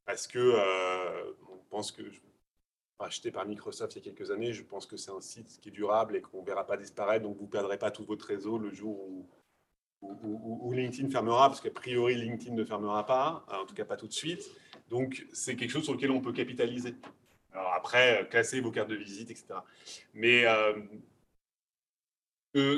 Parce 0.05 0.27
que 0.27 0.39
euh, 0.39 1.31
on 1.51 1.57
pense 1.69 1.91
que, 1.91 2.01
acheté 2.99 3.31
par 3.31 3.45
Microsoft 3.45 3.95
il 3.95 3.99
y 3.99 4.01
a 4.01 4.11
quelques 4.11 4.31
années, 4.31 4.53
je 4.53 4.63
pense 4.63 4.85
que 4.85 4.97
c'est 4.97 5.11
un 5.11 5.21
site 5.21 5.59
qui 5.61 5.69
est 5.69 5.71
durable 5.71 6.15
et 6.15 6.21
qu'on 6.21 6.41
ne 6.41 6.45
verra 6.45 6.65
pas 6.65 6.77
disparaître, 6.77 7.23
donc 7.23 7.37
vous 7.37 7.45
ne 7.45 7.49
perdrez 7.49 7.77
pas 7.77 7.91
tout 7.91 8.05
votre 8.05 8.25
réseau 8.25 8.57
le 8.57 8.71
jour 8.71 8.97
où, 10.01 10.71
LinkedIn 10.71 11.09
fermera, 11.09 11.49
parce 11.49 11.59
qu'a 11.59 11.71
priori 11.71 12.15
LinkedIn 12.15 12.55
ne 12.55 12.63
fermera 12.63 13.05
pas, 13.05 13.45
en 13.51 13.65
tout 13.65 13.73
cas 13.73 13.85
pas 13.85 13.97
tout 13.97 14.07
de 14.07 14.13
suite. 14.13 14.49
Donc 14.89 15.25
c'est 15.33 15.55
quelque 15.55 15.71
chose 15.71 15.83
sur 15.83 15.93
lequel 15.93 16.11
on 16.11 16.21
peut 16.21 16.33
capitaliser. 16.33 16.95
Alors 17.51 17.73
après, 17.73 18.21
euh, 18.21 18.25
classer 18.25 18.61
vos 18.61 18.71
cartes 18.71 18.89
de 18.89 18.95
visite, 18.95 19.31
etc. 19.31 19.47
Mais 20.13 20.45
euh, 20.45 20.73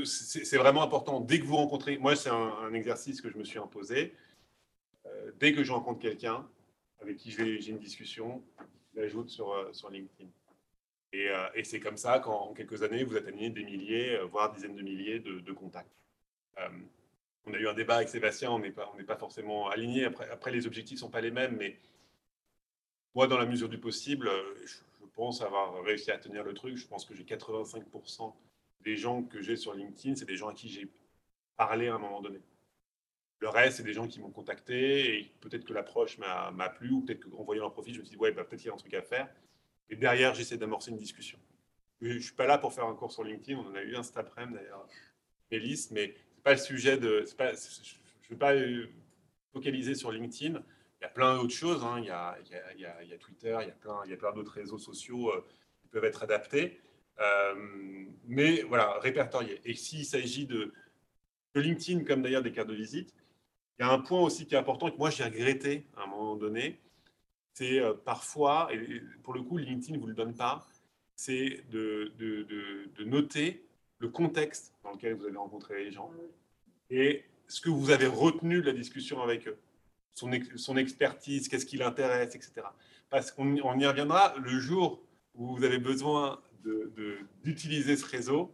c'est 0.05 0.57
vraiment 0.57 0.83
important. 0.83 1.19
Dès 1.19 1.39
que 1.39 1.45
vous 1.45 1.55
rencontrez, 1.55 1.97
moi 1.97 2.15
c'est 2.15 2.29
un, 2.29 2.73
exercice 2.73 3.21
que 3.21 3.29
je 3.29 3.37
me 3.37 3.43
suis 3.43 3.59
imposé. 3.59 4.13
Euh, 5.05 5.31
dès 5.39 5.53
que 5.53 5.63
je 5.63 5.71
rencontre 5.71 5.99
quelqu'un 5.99 6.47
avec 7.01 7.17
qui 7.17 7.31
j'ai 7.31 7.69
une 7.69 7.79
discussion, 7.79 8.43
l'ajoute 8.93 9.29
sur, 9.29 9.51
euh, 9.53 9.71
sur 9.71 9.89
LinkedIn. 9.89 10.29
Et, 11.13 11.29
euh, 11.29 11.47
et 11.55 11.63
c'est 11.63 11.79
comme 11.79 11.97
ça 11.97 12.19
qu'en 12.19 12.53
quelques 12.53 12.83
années, 12.83 13.03
vous 13.03 13.15
atteignez 13.15 13.49
des 13.49 13.63
milliers, 13.63 14.19
voire 14.29 14.51
dizaines 14.51 14.75
de 14.75 14.81
milliers 14.81 15.19
de, 15.19 15.51
contacts. 15.53 15.89
On 17.45 17.53
a 17.53 17.57
eu 17.57 17.67
un 17.67 17.73
débat 17.73 17.95
avec 17.95 18.09
Sébastien, 18.09 18.51
on 18.51 18.59
n'est 18.59 18.71
pas, 18.71 19.15
forcément 19.17 19.69
alignés. 19.69 20.05
Après, 20.05 20.51
les 20.51 20.67
objectifs 20.67 20.97
ne 20.97 20.99
sont 20.99 21.09
pas 21.09 21.21
les 21.21 21.31
mêmes, 21.31 21.55
mais 21.57 21.77
moi, 23.15 23.27
dans 23.27 23.37
la 23.37 23.45
mesure 23.45 23.69
du 23.69 23.79
possible, 23.79 24.29
je 24.65 25.05
pense 25.15 25.41
avoir 25.41 25.81
réussi 25.83 26.11
à 26.11 26.17
tenir 26.17 26.43
le 26.43 26.53
truc. 26.53 26.75
Je 26.75 26.85
pense 26.85 27.05
que 27.05 27.15
j'ai 27.15 27.23
85% 27.23 28.33
des 28.81 28.95
gens 28.97 29.23
que 29.23 29.41
j'ai 29.41 29.55
sur 29.55 29.73
LinkedIn, 29.73 30.15
c'est 30.15 30.25
des 30.25 30.37
gens 30.37 30.47
à 30.49 30.53
qui 30.53 30.69
j'ai 30.69 30.89
parlé 31.57 31.87
à 31.87 31.95
un 31.95 31.99
moment 31.99 32.21
donné. 32.21 32.41
Le 33.39 33.49
reste, 33.49 33.77
c'est 33.77 33.83
des 33.83 33.93
gens 33.93 34.07
qui 34.07 34.19
m'ont 34.19 34.31
contacté 34.31 35.17
et 35.19 35.31
peut-être 35.39 35.63
que 35.63 35.73
l'approche 35.73 36.17
m'a 36.17 36.69
plu 36.69 36.91
ou 36.91 37.01
peut-être 37.01 37.29
qu'en 37.29 37.43
voyant 37.43 37.63
leur 37.63 37.73
profil, 37.73 37.93
je 37.93 37.99
me 37.99 38.05
suis 38.05 38.15
dit, 38.15 38.21
ouais, 38.21 38.31
bah, 38.31 38.43
peut-être 38.43 38.59
qu'il 38.59 38.67
y 38.67 38.71
a 38.71 38.73
un 38.73 38.77
truc 38.77 38.93
à 38.93 39.01
faire. 39.01 39.29
Et 39.89 39.95
derrière, 39.95 40.33
j'essaie 40.33 40.57
d'amorcer 40.57 40.91
une 40.91 40.97
discussion. 40.97 41.39
Je 42.01 42.13
ne 42.13 42.19
suis 42.19 42.33
pas 42.35 42.47
là 42.47 42.57
pour 42.57 42.73
faire 42.73 42.85
un 42.85 42.95
cours 42.95 43.11
sur 43.11 43.23
LinkedIn. 43.23 43.57
On 43.59 43.67
en 43.67 43.75
a 43.75 43.81
eu 43.81 43.95
un 43.95 44.03
cet 44.03 44.17
après-midi 44.17 44.55
d'ailleurs, 44.55 44.87
mais 45.51 46.15
c'est 46.35 46.43
pas 46.43 46.51
le 46.53 46.59
sujet 46.59 46.97
de. 46.97 47.25
Pas, 47.37 47.53
je 47.53 47.57
ne 47.57 48.29
veux 48.29 48.37
pas 48.37 48.53
euh, 48.55 48.87
focaliser 49.51 49.95
sur 49.95 50.11
LinkedIn. 50.11 50.61
Il 50.99 51.03
y 51.03 51.05
a 51.05 51.09
plein 51.09 51.35
d'autres 51.37 51.53
choses. 51.53 51.83
hein. 51.83 51.95
Il, 51.99 52.05
y 52.05 52.09
a, 52.09 52.37
il, 52.45 52.51
y 52.51 52.55
a, 52.55 52.73
il 52.73 52.79
y 52.81 52.85
a- 52.85 53.03
il 53.03 53.09
y 53.09 53.13
a 53.13 53.17
Twitter, 53.17 53.57
il 53.61 53.67
y 53.67 53.71
a 53.71 53.73
plein, 53.73 54.01
il 54.05 54.11
y 54.11 54.13
a 54.13 54.17
plein 54.17 54.31
d'autres 54.33 54.51
réseaux 54.53 54.77
sociaux 54.77 55.29
euh, 55.31 55.45
qui 55.81 55.87
peuvent 55.87 56.05
être 56.05 56.23
adaptés. 56.23 56.79
Euh, 57.19 57.55
mais 58.27 58.61
voilà, 58.63 58.99
répertorier. 58.99 59.59
Et 59.65 59.73
s'il 59.73 60.05
s'agit 60.05 60.45
de, 60.45 60.73
LinkedIn, 61.55 62.03
comme 62.05 62.21
d'ailleurs 62.21 62.43
des 62.43 62.51
cartes 62.51 62.69
de 62.69 62.75
visite, 62.75 63.13
il 63.79 63.85
y 63.85 63.85
a 63.85 63.91
un 63.91 63.99
point 63.99 64.21
aussi 64.21 64.45
qui 64.45 64.55
est 64.55 64.57
important 64.57 64.87
et 64.87 64.91
que 64.91 64.97
moi 64.97 65.09
j'ai 65.09 65.23
regretté 65.23 65.85
à 65.97 66.03
un 66.03 66.07
moment 66.07 66.35
donné, 66.35 66.79
c'est 67.53 67.79
euh, 67.79 67.93
parfois, 67.93 68.69
et 68.73 69.01
pour 69.23 69.33
le 69.33 69.41
coup 69.41 69.57
LinkedIn 69.57 69.95
ne 69.95 69.99
vous 70.01 70.07
le 70.07 70.13
donne 70.13 70.35
pas, 70.35 70.65
c'est 71.15 71.63
de, 71.71 72.13
de- 72.17 72.43
de- 72.43 73.03
noter 73.03 73.65
le 73.97 74.07
contexte 74.09 74.73
dans 74.83 74.91
lequel 74.91 75.15
vous 75.15 75.25
avez 75.25 75.35
rencontré 75.37 75.83
les 75.83 75.91
gens 75.91 76.11
et 76.89 77.25
ce 77.47 77.59
que 77.61 77.69
vous 77.69 77.89
avez 77.89 78.05
retenu 78.05 78.61
de 78.61 78.65
la 78.67 78.73
discussion 78.73 79.21
avec 79.21 79.47
eux, 79.47 79.57
son, 80.13 80.29
son 80.55 80.77
expertise, 80.77 81.49
qu'est-ce 81.49 81.65
qui 81.65 81.77
l'intéresse, 81.77 82.35
etc. 82.35 82.61
Parce 83.09 83.31
qu'on 83.31 83.55
y- 83.55 83.61
reviendra 83.61 84.35
le 84.37 84.59
jour 84.59 85.01
où 85.35 85.55
vous 85.57 85.63
avez 85.63 85.79
besoin 85.79 86.39
d'utiliser 87.43 87.95
ce 87.97 88.05
réseau, 88.05 88.53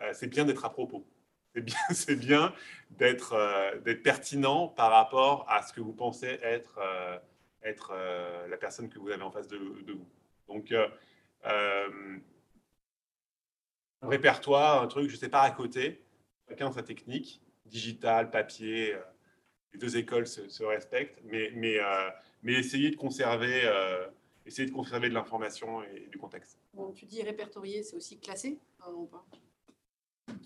euh, 0.00 0.12
c'est 0.12 0.28
bien 0.28 0.44
d'être 0.44 0.64
à 0.64 0.70
propos. 0.70 1.06
C'est 1.54 1.62
bien, 1.62 1.76
bien 2.16 2.54
d'être 2.90 3.32
euh, 3.32 3.78
d'être 3.80 4.02
pertinent 4.02 4.68
par 4.68 4.90
rapport 4.90 5.46
à 5.48 5.62
ce 5.62 5.72
que 5.72 5.80
vous 5.80 5.92
pensez 5.92 6.38
être, 6.42 6.78
euh, 6.78 7.18
être 7.62 7.94
la 8.48 8.56
personne 8.56 8.88
que 8.88 8.98
vous 8.98 9.10
avez 9.10 9.22
en 9.22 9.30
face 9.30 9.48
de, 9.48 9.56
vous. 9.56 10.06
Donc, 10.46 10.72
un 11.42 11.88
répertoire, 14.02 14.82
un 14.82 14.86
truc, 14.86 15.08
je 15.08 15.14
ne 15.14 15.18
sais 15.18 15.28
pas, 15.28 15.42
à 15.42 15.50
côté, 15.50 16.04
chacun 16.48 16.70
sa 16.70 16.82
technique, 16.82 17.42
digital, 17.66 18.30
papier, 18.30 18.96
les 19.72 19.78
deux 19.78 19.96
écoles 19.96 20.26
se, 20.26 20.62
respectent, 20.62 21.20
mais, 21.24 21.52
mais, 21.54 22.52
essayez 22.52 22.90
de 22.90 22.96
conserver, 22.96 23.68
essayez 24.48 24.68
de 24.68 24.74
conserver 24.74 25.08
de 25.08 25.14
l'information 25.14 25.82
et 25.84 26.08
du 26.10 26.18
contexte. 26.18 26.58
Bon, 26.74 26.90
tu 26.92 27.04
dis 27.06 27.22
répertorier, 27.22 27.82
c'est 27.82 27.96
aussi 27.96 28.18
classé 28.18 28.58
hein, 28.80 28.90
ou 28.96 29.06
pas? 29.06 29.24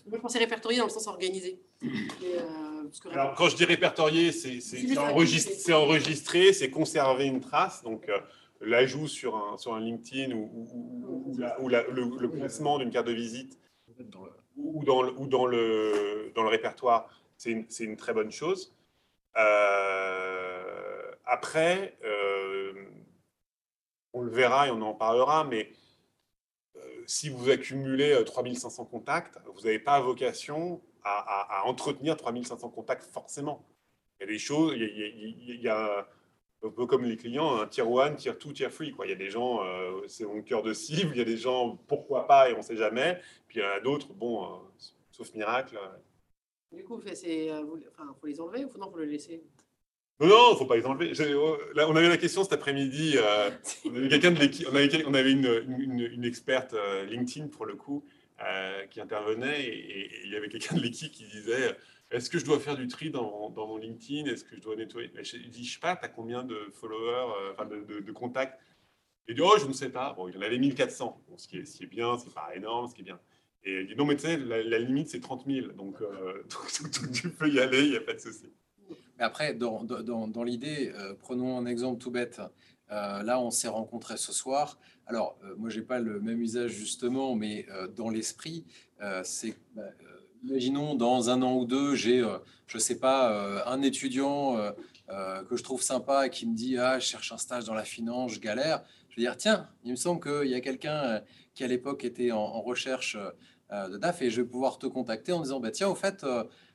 Moi, 0.07 0.17
je 0.19 0.21
pensais 0.21 0.39
répertorier 0.39 0.79
dans 0.79 0.85
le 0.87 0.91
sens 0.91 1.07
organisé. 1.07 1.61
Mais, 1.83 1.91
euh, 2.37 2.85
parce 2.85 3.01
que 3.01 3.09
Alors, 3.09 3.35
quand 3.35 3.49
je 3.49 3.57
dis 3.57 3.65
répertorié, 3.65 4.31
c'est 4.33 4.59
enregistré, 4.99 5.55
c'est 5.55 5.73
enregistré, 5.73 6.53
c'est 6.53 6.71
conserver 6.71 7.25
une 7.27 7.41
trace, 7.41 7.83
donc 7.83 8.09
euh, 8.09 8.19
l'ajout 8.61 9.09
sur 9.09 9.37
un, 9.37 9.57
sur 9.59 9.75
un 9.75 9.81
LinkedIn 9.81 10.33
ou, 10.35 10.43
ou- 10.53 10.69
ou- 10.73 11.33
ou 11.33 11.39
la- 11.39 11.61
ou 11.61 11.69
la- 11.69 11.83
le, 11.89 12.05
le 12.19 12.31
placement 12.31 12.79
d'une 12.79 12.91
carte 12.91 13.07
de 13.07 13.13
visite 13.13 13.59
ou 14.57 14.85
dans 14.85 15.03
le, 15.03 15.13
ou 15.19 15.27
dans 15.27 15.47
le, 15.47 16.33
dans 16.35 16.43
le 16.43 16.49
répertoire, 16.49 17.09
c'est 17.37 17.51
une, 17.51 17.97
très 17.97 18.13
bonne 18.13 18.31
chose. 18.31 18.75
Euh, 19.37 21.13
après, 21.25 21.97
euh, 22.05 22.22
on 24.13 24.23
le 24.23 24.31
verra 24.31 24.69
et 24.69 24.71
on 24.71 24.81
en 24.83 24.95
parlera, 24.95 25.45
mais 25.45 25.71
euh, 26.77 26.81
si 27.07 27.29
vous 27.29 27.51
accumulez 27.51 28.13
euh, 28.13 28.25
3500 28.25 28.85
contacts, 28.87 29.39
vous 29.55 29.61
n'avez 29.63 29.79
pas 29.79 30.01
vocation 30.01 30.81
à, 31.05 31.19
à- 31.19 31.61
à 31.61 31.65
entretenir 31.65 32.17
3500 32.17 32.71
contacts 32.71 33.05
forcément. 33.05 33.65
Il 34.21 34.25
y 34.25 34.29
a 34.29 34.33
des 34.33 34.39
choses, 34.39 34.75
il 34.77 35.61
y 35.61 35.69
a, 35.69 36.07
un 36.65 36.71
peu 36.71 36.87
comme 36.87 37.05
les 37.05 37.17
clients, 37.17 37.57
un 37.61 37.67
tier 37.67 37.83
1, 37.83 38.15
tier 38.15 38.33
2, 38.33 38.53
tier 38.53 38.69
3. 38.71 38.87
Quoi. 38.95 39.07
Il 39.07 39.11
y 39.11 39.13
a 39.13 39.17
des 39.17 39.31
gens, 39.31 39.65
euh, 39.65 40.07
c'est 40.07 40.25
mon 40.25 40.43
cœur 40.43 40.63
de 40.63 40.73
cible, 40.73 41.11
il 41.15 41.19
y 41.19 41.23
a 41.23 41.25
des 41.25 41.37
gens, 41.37 41.77
pourquoi 41.89 42.27
pas, 42.29 42.49
et 42.49 42.55
on 42.55 42.59
ne 42.59 42.63
sait 42.63 42.77
jamais. 42.77 43.21
Puis 43.49 43.59
il 43.59 43.63
y 43.63 43.67
en 43.67 43.71
a 43.71 43.81
d'autres, 43.81 44.13
bon, 44.15 44.45
euh, 44.45 44.59
sauf 45.11 45.35
miracle. 45.35 45.77
euh, 45.77 46.77
Du 46.77 46.85
coup, 46.85 47.01
c'est, 47.15 47.51
euh, 47.51 47.63
vous- 47.63 47.81
faut 48.21 48.27
les 48.29 48.41
enlever 48.41 48.65
ou 48.65 48.69
faut, 48.69 48.79
non, 48.79 48.91
faut 48.93 48.99
le 48.99 49.07
laisser? 49.07 49.43
Non, 50.23 50.29
non, 50.29 50.49
il 50.51 50.53
ne 50.53 50.57
faut 50.59 50.67
pas 50.67 50.77
les 50.77 50.87
enlever. 50.87 51.13
Oh, 51.35 51.59
Là, 51.75 51.89
on 51.89 51.97
avait 51.97 52.09
la 52.09 52.17
question 52.17 52.45
cet 52.45 52.53
après-midi. 52.53 53.15
euh, 53.17 53.51
on 53.85 53.95
avait 53.97 54.09
quelqu'un 54.09 54.31
de 54.31 54.39
l'équipe, 54.39 54.67
on 54.71 54.75
avait, 54.77 54.89
quel- 54.89 55.07
on 55.07 55.15
avait 55.15 55.33
une, 55.33 55.65
une- 55.79 56.01
une 56.01 56.25
experte 56.25 56.75
euh, 56.75 57.05
LinkedIn 57.07 57.49
pour 57.49 57.67
le 57.67 57.75
coup 57.75 58.05
euh, 58.43 58.87
qui 58.87 59.01
intervenait 59.01 59.65
et, 59.65 60.25
il 60.25 60.31
y 60.31 60.37
avait 60.37 60.49
quelqu'un 60.49 60.77
de 60.77 60.81
l'équipe 60.81 61.11
qui 61.13 61.25
disait 61.25 61.77
Est-ce 62.11 62.31
que 62.31 62.39
je 62.39 62.45
dois 62.45 62.61
faire 62.61 62.77
du 62.77 62.87
tri 62.89 63.11
dans, 63.11 63.51
dans 63.51 63.67
mon 63.67 63.79
LinkedIn? 63.79 64.31
Est-ce 64.31 64.45
que 64.45 64.55
je 64.57 64.61
dois 64.61 64.77
nettoyer? 64.77 65.11
Je 65.23 65.37
dis 65.39 65.65
Je 65.65 65.75
sais 65.75 65.81
pas, 65.81 65.97
tu 65.97 66.05
as 66.05 66.09
combien 66.09 66.45
de 66.45 66.57
followers, 66.73 67.33
euh, 67.41 67.53
enfin 67.53 67.65
de, 67.67 67.81
de- 67.83 68.01
de 68.01 68.13
contacts? 68.13 68.61
Il 69.29 69.35
dit 69.35 69.43
Oh, 69.45 69.57
je 69.61 69.67
ne 69.67 69.73
sais 69.73 69.91
pas. 69.91 70.13
Bon, 70.15 70.29
il 70.29 70.35
y 70.35 70.39
en 70.39 70.43
avait 70.43 70.59
1400, 70.59 71.21
bon, 71.29 71.37
ce, 71.37 71.49
qui 71.49 71.59
est, 71.59 71.65
ce 71.65 71.79
qui 71.79 71.85
est 71.85 71.87
bien, 71.87 72.17
ce 72.17 72.23
qui 72.25 72.29
n'est 72.29 72.35
pas 72.35 72.55
énorme, 72.55 72.87
ce 72.89 72.95
qui 72.95 73.01
est 73.01 73.05
bien. 73.05 73.19
Et 73.65 73.81
il 73.81 73.87
dit 73.89 73.97
Non, 73.97 74.05
mais 74.05 74.15
tu 74.17 74.23
sais, 74.23 74.37
la, 74.37 74.63
la 74.63 74.79
limite 74.79 75.09
c'est 75.09 75.21
30 75.21 75.47
000, 75.47 75.69
donc, 75.73 76.01
euh, 76.01 76.43
donc, 76.51 76.83
donc, 77.03 77.13
tu 77.13 77.29
peux 77.31 77.49
y 77.49 77.59
aller, 77.61 77.83
il 77.85 77.91
n'y 77.91 77.97
a 77.97 78.01
pas 78.01 78.15
de 78.15 78.21
souci. 78.21 78.53
Après, 79.23 79.55
dans, 79.55 80.43
l'idée, 80.45 80.93
euh, 80.97 81.15
prenons 81.21 81.57
un 81.57 81.65
exemple 81.65 82.03
tout 82.03 82.11
bête. 82.11 82.41
Euh, 82.91 83.23
là, 83.23 83.41
on 83.41 83.53
s'est 83.53 83.69
rencontrés 83.69 84.17
ce 84.17 84.33
soir. 84.33 84.81
Alors, 85.07 85.39
euh, 85.45 85.55
moi, 85.57 85.71
j'ai 85.71 85.83
pas 85.83 86.01
le 86.01 86.21
même 86.21 86.41
usage 86.41 86.73
justement, 86.73 87.37
mais 87.37 87.67
dans 87.97 88.11
l'esprit, 88.11 88.65
c'est, 89.23 89.55
bah, 89.75 89.83
imaginons 90.45 90.97
dans 90.97 91.31
un 91.31 91.41
an 91.43 91.57
ou 91.57 91.67
deux, 91.67 91.95
j'ai, 91.95 92.25
je 92.67 92.79
sais 92.79 92.99
pas, 92.99 93.65
un 93.67 93.83
étudiant 93.83 94.57
que 95.09 95.57
je 95.57 95.63
trouve 95.63 95.83
sympa 95.83 96.27
et 96.27 96.31
qui 96.31 96.47
me 96.47 96.55
dit, 96.55 96.77
ah, 96.79 96.99
je 96.99 97.07
cherche 97.07 97.33
un 97.33 97.39
stage 97.39 97.65
dans 97.65 97.75
la 97.75 97.85
finance, 97.85 98.33
je 98.33 98.41
galère. 98.41 98.83
Je 99.09 99.17
vais 99.17 99.23
dire, 99.23 99.37
tiens, 99.37 99.69
il 99.85 99.93
me 99.93 99.97
semble 99.97 100.21
qu'il 100.21 100.51
y 100.51 100.55
a 100.55 100.61
quelqu'un 100.61 101.23
qui 101.55 101.63
à 101.63 101.69
l'époque 101.69 102.05
était 102.05 102.33
en, 102.33 102.41
en 102.41 102.63
recherche 102.63 103.17
de 103.71 103.97
DAF 103.97 104.23
et 104.23 104.31
je 104.31 104.43
vais 104.43 104.49
pouvoir 104.49 104.79
te 104.79 104.87
contacter 104.87 105.33
en 105.33 105.41
disant, 105.41 105.61
bah 105.61 105.71
tiens, 105.71 105.89
au 105.89 105.95
fait. 105.95 106.25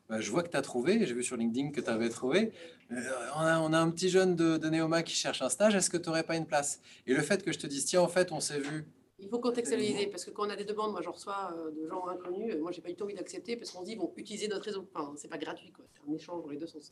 Bah, 0.10 0.22
je 0.22 0.32
vois 0.32 0.44
que 0.44 0.50
tu 0.50 0.58
as 0.58 0.62
trouvé, 0.62 1.06
j'ai 1.06 1.14
vu 1.14 1.24
sur 1.24 1.36
LinkedIn 1.38 1.72
que 1.72 1.82
tu 1.82 1.90
avais 1.90 2.10
trouvé. 2.10 2.52
Euh, 2.92 2.96
on, 3.36 3.40
a, 3.40 3.60
on 3.60 3.74
a 3.74 3.80
un 3.80 3.90
petit 3.92 4.10
jeune 4.10 4.36
de, 4.36 4.58
de 4.58 4.70
Neoma 4.70 5.04
qui 5.04 5.14
cherche 5.16 5.42
un 5.42 5.50
stage, 5.50 5.76
est-ce 5.76 5.90
que 5.90 5.98
tu 5.98 6.08
n'aurais 6.08 6.24
pas 6.24 6.36
une 6.38 6.46
place? 6.46 6.80
Et 7.06 7.14
le 7.14 7.22
fait 7.22 7.44
que 7.44 7.52
je 7.52 7.60
te 7.60 7.68
dise, 7.68 7.86
tiens, 7.86 8.02
en 8.02 8.08
fait, 8.08 8.32
on 8.32 8.40
s'est 8.40 8.60
vu. 8.60 8.86
Il 9.20 9.30
faut 9.30 9.40
contextualiser 9.40 10.08
parce 10.08 10.24
que 10.26 10.30
quand 10.32 10.46
on 10.46 10.50
a 10.50 10.56
des 10.56 10.64
demandes, 10.64 10.92
moi, 10.92 11.02
j'en 11.02 11.12
reçois 11.12 11.52
euh, 11.58 11.72
de 11.72 11.88
gens 11.90 12.06
inconnus. 12.08 12.56
Moi, 12.62 12.72
j'ai 12.72 12.82
pas 12.82 12.90
eu 12.92 12.96
tout 12.96 13.04
envie 13.04 13.16
d'accepter 13.16 13.58
parce 13.58 13.72
qu'on 13.72 13.80
se 13.82 13.86
dit, 13.86 13.94
ils 13.94 13.98
vont 13.98 14.14
utiliser 14.16 14.48
notre 14.48 14.66
réseau. 14.66 14.88
Enfin, 14.94 15.12
c'est 15.18 15.28
pas 15.28 15.40
gratuit, 15.40 15.72
quoi. 15.72 15.86
C'est 15.94 16.10
un 16.10 16.14
échange 16.14 16.44
dans 16.44 16.50
les 16.50 16.58
deux 16.58 16.68
sens. 16.68 16.92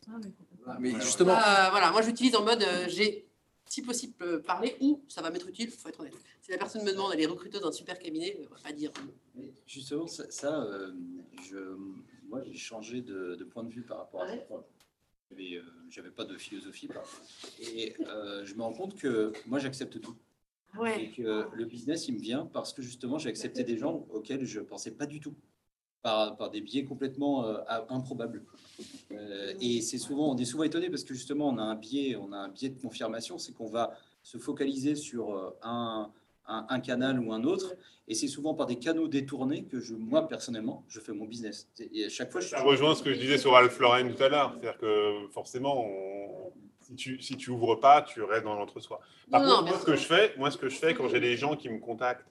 Mais 0.79 0.91
justement, 0.99 1.33
Euh, 1.33 1.69
voilà, 1.69 1.91
moi, 1.91 2.01
j'utilise 2.01 2.35
en 2.35 2.43
mode, 2.43 2.63
euh, 2.63 2.85
j'ai 2.89 3.27
si 3.67 3.81
possible, 3.81 4.13
euh, 4.21 4.39
parler 4.41 4.75
ou 4.79 5.01
ça 5.07 5.21
va 5.21 5.29
m'être 5.31 5.47
utile, 5.47 5.69
il 5.71 5.77
faut 5.77 5.89
être 5.89 5.99
honnête. 5.99 6.13
Si 6.41 6.51
la 6.51 6.57
personne 6.57 6.83
me 6.83 6.91
demande, 6.91 7.11
elle 7.13 7.21
est 7.21 7.25
recruteuse 7.25 7.61
d'un 7.61 7.71
super 7.71 7.97
cabinet, 7.97 8.37
on 8.39 8.53
va 8.55 8.61
pas 8.61 8.71
dire. 8.71 8.91
Mais 9.35 9.51
Justement, 9.65 10.05
ça, 10.07 10.23
ça, 10.29 10.61
euh, 10.63 10.91
je, 11.49 11.57
moi, 12.35 12.43
j'ai 12.45 12.57
changé 12.57 13.01
de, 13.01 13.35
de 13.35 13.43
point 13.45 13.63
de 13.63 13.69
vue 13.69 13.83
par 13.83 13.97
rapport 13.99 14.23
à 14.23 14.27
ça. 14.27 14.35
Enfin, 14.49 14.63
j'avais, 15.29 15.55
euh, 15.55 15.63
J'avais 15.89 16.11
pas 16.11 16.25
de 16.25 16.37
philosophie. 16.37 16.87
par. 16.87 17.03
Et 17.61 17.95
euh, 18.07 18.45
je 18.45 18.53
me 18.55 18.61
rends 18.61 18.73
compte 18.73 18.95
que 18.95 19.31
moi, 19.47 19.59
j'accepte 19.59 19.99
tout. 20.01 20.15
Et 20.97 21.11
que 21.11 21.47
le 21.53 21.65
business, 21.65 22.09
il 22.09 22.15
me 22.15 22.19
vient 22.19 22.45
parce 22.45 22.73
que 22.73 22.81
justement, 22.81 23.17
j'ai 23.17 23.29
accepté 23.29 23.63
des 23.63 23.77
gens 23.77 24.05
auxquels 24.11 24.43
je 24.45 24.59
pensais 24.59 24.91
pas 24.91 25.05
du 25.05 25.19
tout. 25.21 25.35
Par, 26.01 26.37
par 26.37 26.51
des 26.51 26.61
biais 26.61 26.83
complètement 26.85 27.47
euh, 27.47 27.57
improbables. 27.89 28.43
Euh, 29.11 29.55
et 29.59 29.81
c'est 29.81 29.97
souvent, 29.97 30.31
on 30.31 30.37
est 30.37 30.45
souvent 30.45 30.61
étonné 30.61 30.87
parce 30.91 31.03
que 31.03 31.15
justement, 31.15 31.49
on 31.49 31.57
a 31.57 31.63
un 31.63 31.73
biais, 31.73 32.15
on 32.15 32.31
a 32.31 32.37
un 32.37 32.49
biais 32.49 32.69
de 32.69 32.79
confirmation, 32.79 33.39
c'est 33.39 33.53
qu'on 33.53 33.65
va 33.65 33.97
se 34.21 34.37
focaliser 34.37 34.93
sur 34.93 35.33
euh, 35.33 35.49
un, 35.63 36.11
un, 36.47 36.65
un 36.69 36.79
canal 36.79 37.19
ou 37.19 37.33
un 37.33 37.43
autre, 37.43 37.75
et 38.07 38.13
c'est 38.15 38.27
souvent 38.27 38.53
par 38.53 38.67
des 38.67 38.77
canaux 38.77 39.07
détournés 39.07 39.65
que 39.65 39.79
je, 39.79 39.95
moi 39.95 40.27
personnellement, 40.27 40.83
je 40.87 40.99
fais 40.99 41.11
mon 41.13 41.25
business. 41.25 41.69
Et 41.93 42.05
à 42.05 42.09
chaque 42.09 42.31
fois, 42.31 42.41
je 42.41 42.49
Ça 42.49 42.61
rejoint 42.61 42.93
ce 42.95 43.01
que 43.03 43.13
je 43.13 43.19
disais 43.19 43.37
sur 43.37 43.51
Ralph 43.53 43.79
Lauren 43.79 44.13
tout 44.13 44.21
à 44.23 44.29
l'heure. 44.29 44.51
C'est-à-dire 44.53 44.77
que 44.77 45.27
forcément, 45.31 45.85
on- 45.85 46.51
si 46.81 46.95
tu 46.95 47.19
si 47.21 47.35
tu 47.35 47.49
ouvres 47.49 47.75
pas, 47.77 48.03
tu 48.03 48.21
restes 48.21 48.43
dans 48.43 48.53
l'entre-soi. 48.53 48.99
Par 49.31 49.41
Non, 49.41 49.47
contre, 49.47 49.61
non, 49.63 49.69
moi, 49.69 49.79
ce 49.79 49.85
que 49.85 49.95
je 49.95 50.05
fais, 50.05 50.33
moi, 50.37 50.51
ce 50.51 50.57
que 50.57 50.69
je 50.69 50.75
fais 50.75 50.93
quand 50.93 51.07
j'ai 51.07 51.19
des 51.19 51.35
gens 51.35 51.55
qui 51.55 51.67
me 51.69 51.79
contactent, 51.79 52.27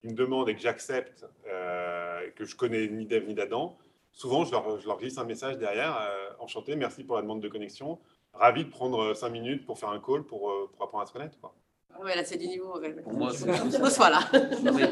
qui 0.00 0.06
me 0.06 0.14
demandent 0.14 0.48
et 0.48 0.54
que 0.54 0.60
j'accepte, 0.62 1.26
euh, 1.48 2.20
et 2.28 2.30
que 2.30 2.44
je 2.44 2.54
connais 2.54 2.86
ni 2.86 3.04
d'Ève 3.04 3.26
ni 3.26 3.34
d'Adam, 3.34 3.76
souvent, 4.12 4.44
je 4.44 4.52
leur, 4.52 4.78
je 4.78 4.86
leur 4.86 4.96
glisse 4.98 5.18
un 5.18 5.24
message 5.24 5.58
derrière. 5.58 5.96
euh, 6.00 6.30
enchanté, 6.38 6.76
merci 6.76 7.02
pour 7.02 7.16
la 7.16 7.22
demande 7.22 7.40
de 7.42 7.48
connexion. 7.48 7.98
Ravi 8.32 8.64
de 8.64 8.70
prendre 8.70 9.00
euh, 9.02 9.14
cinq 9.14 9.30
minutes 9.30 9.66
pour 9.66 9.76
faire 9.76 9.88
un 9.88 9.98
call 9.98 10.22
pour, 10.22 10.52
pour 10.72 10.82
apprendre 10.84 11.02
à 11.02 11.06
se 11.06 11.12
connaître. 11.12 11.36
Quoi. 11.40 11.52
Ouais, 12.02 12.16
là, 12.16 12.24
c'est 12.24 12.38
du 12.38 12.46
niveau. 12.48 12.78
ouais. 12.78 12.92
Pour 13.02 13.12
moi, 13.12 13.32
c'est- 13.34 13.50
Reçois, 13.78 14.10
là. 14.10 14.20
Non, 14.62 14.72
mais, 14.72 14.90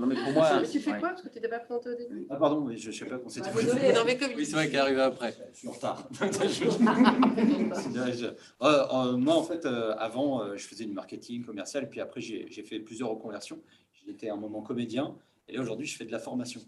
non, 0.00 0.06
mais 0.06 0.14
pour 0.14 0.32
moi. 0.32 0.62
Tu 0.70 0.80
fais 0.80 0.92
ouais. 0.92 0.98
quoi? 1.00 1.10
Parce 1.10 1.22
que 1.22 1.28
tu 1.28 1.34
n'étais 1.36 1.48
pas 1.48 1.58
présenté 1.58 1.90
au 1.90 1.94
début. 1.94 2.26
Ah 2.30 2.36
pardon, 2.36 2.60
mais 2.62 2.76
je 2.76 2.88
ne 2.88 2.92
sais 2.94 3.04
pas 3.04 3.18
qu'on 3.18 3.28
s'était 3.28 3.48
Ah, 3.52 3.60
désolé, 3.60 3.92
non, 3.92 4.00
mais 4.06 4.16
comme- 4.16 4.32
Oui, 4.36 4.46
c'est 4.46 4.52
vrai 4.54 4.66
qu'elle 4.66 4.76
est 4.76 4.78
arrivée 4.78 5.02
après. 5.02 5.34
Je 5.52 5.58
suis 5.58 5.68
en 5.68 5.72
retard. 5.72 6.08
Je- 6.20 8.26
Euh, 8.26 8.36
euh, 8.62 9.16
moi, 9.16 9.34
en 9.34 9.42
fait, 9.42 9.64
euh, 9.66 9.94
avant, 9.98 10.42
euh, 10.42 10.56
je 10.56 10.66
faisais 10.66 10.84
du 10.84 10.92
marketing 10.92 11.44
commercial, 11.44 11.88
puis 11.88 12.00
après, 12.00 12.20
j'ai 12.20 12.46
j'ai 12.50 12.62
fait 12.62 12.78
plusieurs 12.80 13.10
reconversions. 13.10 13.60
J'étais 14.06 14.28
un 14.30 14.36
moment 14.36 14.62
comédien, 14.62 15.14
et 15.48 15.54
là, 15.54 15.60
aujourd'hui, 15.62 15.86
je 15.86 15.96
fais 15.96 16.04
de 16.04 16.12
la 16.12 16.18
formation. 16.18 16.60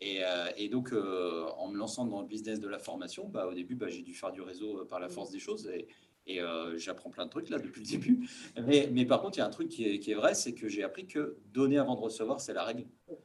Et, 0.00 0.24
euh, 0.24 0.46
et 0.56 0.68
donc, 0.68 0.92
euh, 0.92 1.46
en 1.58 1.68
me 1.68 1.76
lançant 1.76 2.06
dans 2.06 2.20
le 2.22 2.26
business 2.26 2.58
de 2.60 2.68
la 2.68 2.78
formation, 2.78 3.28
bah, 3.28 3.46
au 3.46 3.52
début, 3.54 3.74
bah, 3.74 3.88
j'ai 3.90 4.00
dû 4.02 4.14
faire 4.14 4.32
du 4.32 4.40
réseau 4.40 4.78
euh, 4.80 4.84
par 4.88 4.98
la 5.00 5.08
force 5.10 5.30
des 5.30 5.38
choses, 5.38 5.66
et, 5.68 5.86
et, 6.26 6.40
euh, 6.40 6.76
j'apprends 6.78 7.10
plein 7.10 7.24
de 7.26 7.30
trucs 7.30 7.48
là 7.50 7.58
depuis 7.58 7.82
le 7.82 7.88
début. 7.90 8.28
Mais, 8.66 8.88
mais 8.92 9.04
par 9.04 9.20
contre, 9.20 9.38
il 9.38 9.40
y 9.40 9.42
a 9.42 9.46
un 9.46 9.50
truc 9.50 9.68
qui 9.68 9.84
est, 9.88 9.98
qui 9.98 10.12
est 10.12 10.14
vrai, 10.14 10.34
c'est 10.34 10.52
que 10.54 10.68
j'ai 10.68 10.82
appris 10.82 11.06
que 11.06 11.36
donner 11.52 11.78
avant 11.78 11.94
de 11.96 12.00
recevoir, 12.00 12.40
c'est 12.40 12.52
la 12.52 12.62
règle. 12.64 12.84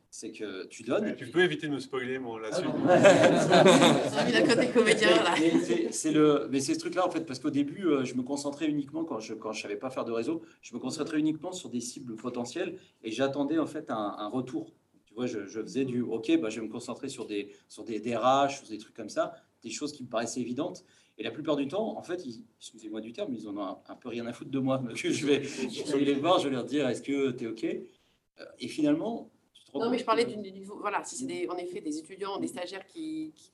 C'est 0.09 0.31
que 0.31 0.65
tu 0.67 0.83
donnes. 0.83 1.15
Tu 1.17 1.27
peux 1.27 1.41
éviter 1.43 1.67
de 1.67 1.73
me 1.73 1.79
spoiler 1.79 2.17
mon, 2.19 2.37
la 2.37 2.51
suite. 2.53 2.65
Ah, 2.87 4.25
il 4.29 4.35
a 4.35 4.41
côté 4.41 4.67
comédien, 4.69 5.09
là. 5.23 5.35
Mais 5.39 5.91
c'est- 5.91 6.11
le, 6.11 6.47
mais 6.49 6.59
c'est 6.61 6.73
ce 6.73 6.79
truc-là 6.79 7.05
en 7.05 7.11
fait, 7.11 7.21
parce 7.25 7.39
qu'au 7.39 7.49
début, 7.49 7.85
euh, 7.85 8.05
je 8.05 8.15
me 8.15 8.23
concentrais 8.23 8.67
uniquement 8.67 9.03
quand 9.03 9.19
je 9.19 9.33
quand 9.33 9.51
je 9.51 9.61
savais 9.61 9.75
pas 9.75 9.89
faire 9.89 10.05
de 10.05 10.11
réseau, 10.11 10.41
je 10.61 10.73
me 10.73 10.79
concentrais 10.79 11.19
uniquement 11.19 11.51
sur 11.51 11.69
des 11.69 11.81
cibles 11.81 12.15
potentielles 12.15 12.77
et 13.03 13.11
j'attendais 13.11 13.59
en 13.59 13.65
fait 13.67 13.91
un, 13.91 14.15
un 14.17 14.27
retour. 14.29 14.73
Tu 15.05 15.13
vois, 15.13 15.27
je, 15.27 15.45
je 15.45 15.61
faisais 15.61 15.85
du, 15.85 16.01
ok, 16.01 16.39
bah, 16.41 16.49
je 16.49 16.59
vais 16.61 16.65
me 16.65 16.71
concentrer 16.71 17.09
sur 17.09 17.25
des 17.27 17.51
sur 17.67 17.83
des 17.83 17.99
DRH, 17.99 18.59
sur 18.59 18.67
des 18.69 18.77
trucs 18.77 18.95
comme 18.95 19.09
ça, 19.09 19.33
des 19.63 19.69
choses 19.69 19.91
qui 19.91 20.03
me 20.03 20.09
paraissaient 20.09 20.41
évidentes. 20.41 20.83
Et 21.17 21.23
la 21.23 21.31
plupart 21.31 21.55
du 21.55 21.67
temps, 21.67 21.97
en 21.97 22.01
fait, 22.01 22.21
excusez-moi 22.59 22.99
du 22.99 23.13
terme, 23.13 23.33
ils 23.33 23.47
en 23.47 23.55
ont 23.57 23.61
un, 23.63 23.79
un 23.87 23.95
peu 23.95 24.09
rien 24.09 24.25
à 24.27 24.33
foutre 24.33 24.51
de 24.51 24.59
moi. 24.59 24.77
Donc, 24.79 24.95
je 24.95 25.25
vais, 25.25 25.43
je 25.43 25.93
vais 25.95 26.03
les 26.03 26.13
voir, 26.15 26.39
je 26.39 26.49
vais 26.49 26.53
leur 26.55 26.65
dire, 26.65 26.87
est-ce 26.89 27.01
que 27.01 27.31
tu 27.31 27.45
es 27.45 27.47
ok? 27.47 27.63
Euh, 27.63 28.45
Et 28.59 28.67
finalement, 28.67 29.31
tu 29.53 29.63
te 29.63 29.71
rends 29.71 29.85
Non, 29.85 29.89
mais 29.91 29.97
je 29.97 30.03
parlais 30.03 30.25
que- 30.25 30.41
du 30.41 30.51
niveau. 30.51 30.77
Voilà, 30.79 31.03
si 31.05 31.15
c'est 31.15 31.47
en 31.49 31.55
effet 31.55 31.79
des 31.79 31.97
étudiants, 31.97 32.37
des 32.37 32.47
stagiaires 32.47 32.85
qui. 32.85 33.31
qui- 33.33 33.51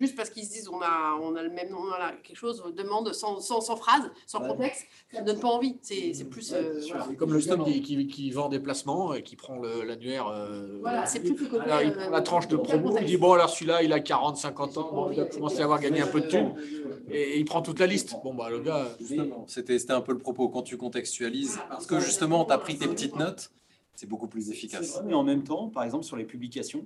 Juste 0.00 0.16
parce 0.16 0.28
qu'ils 0.30 0.44
se 0.44 0.50
disent 0.52 0.68
on 0.68 0.80
a, 0.82 1.16
on 1.22 1.36
a 1.36 1.42
le 1.42 1.50
même 1.50 1.70
nom, 1.70 1.80
voilà, 1.86 2.12
quelque 2.24 2.36
chose, 2.36 2.62
demande 2.76 3.12
sans, 3.12 3.38
sans, 3.40 3.60
sans 3.60 3.76
phrase, 3.76 4.10
sans 4.26 4.40
Ouais. 4.42 4.48
contexte, 4.48 4.86
ça 5.12 5.20
ne 5.20 5.26
donne 5.26 5.38
pas 5.38 5.48
envie. 5.48 5.76
C'est 5.82 6.12
c'est 6.14 6.24
plus. 6.24 6.52
euh, 6.52 6.80
voilà. 6.88 7.06
Comme 7.16 7.32
le 7.32 7.40
stop 7.40 7.64
qui, 7.64 7.80
qui, 7.80 8.06
qui 8.08 8.30
vend 8.32 8.48
des 8.48 8.58
placements 8.58 9.14
et 9.14 9.22
qui 9.22 9.36
prend 9.36 9.56
le- 9.58 9.84
l'annuaire. 9.84 10.26
euh, 10.26 10.78
Voilà, 10.80 11.06
c'est 11.06 11.20
plus 11.20 11.36
côté, 11.48 11.62
alors, 11.62 11.82
il 11.82 11.90
euh, 11.90 11.92
prend 11.92 12.10
la 12.10 12.22
tranche 12.22 12.48
de 12.48 12.56
promo, 12.56 12.96
il 12.98 13.04
dit 13.06 13.16
bon, 13.16 13.32
alors 13.34 13.48
celui-là, 13.50 13.84
il 13.84 13.92
a 13.92 14.00
40, 14.00 14.36
50 14.36 14.76
ans, 14.78 14.90
bon, 14.92 15.10
il 15.12 15.20
a 15.20 15.26
commencé 15.26 15.60
à 15.60 15.64
avoir 15.64 15.78
gagné 15.78 16.00
un 16.00 16.08
peu 16.08 16.20
de 16.20 16.26
thunes, 16.26 16.54
et, 17.08 17.20
et 17.20 17.38
il 17.38 17.44
prend 17.44 17.62
toute 17.62 17.78
la 17.78 17.86
liste. 17.86 18.16
Bon, 18.24 18.34
bah, 18.34 18.50
le 18.50 18.58
gars. 18.60 18.88
C'était 19.46 19.92
un 19.92 20.00
peu 20.00 20.12
le 20.12 20.18
propos 20.18 20.48
quand 20.48 20.62
tu 20.62 20.76
contextualises, 20.76 21.60
parce 21.68 21.86
que 21.86 22.00
justement, 22.00 22.44
tu 22.44 22.52
as 22.52 22.58
pris 22.58 22.76
tes 22.76 22.88
petites 22.88 23.14
notes, 23.16 23.52
c'est 23.94 24.08
beaucoup 24.08 24.26
plus 24.26 24.50
efficace. 24.50 25.00
Mais 25.04 25.14
en 25.14 25.22
même 25.22 25.44
temps, 25.44 25.68
par 25.68 25.84
exemple, 25.84 26.04
sur 26.04 26.16
les 26.16 26.24
publications, 26.24 26.84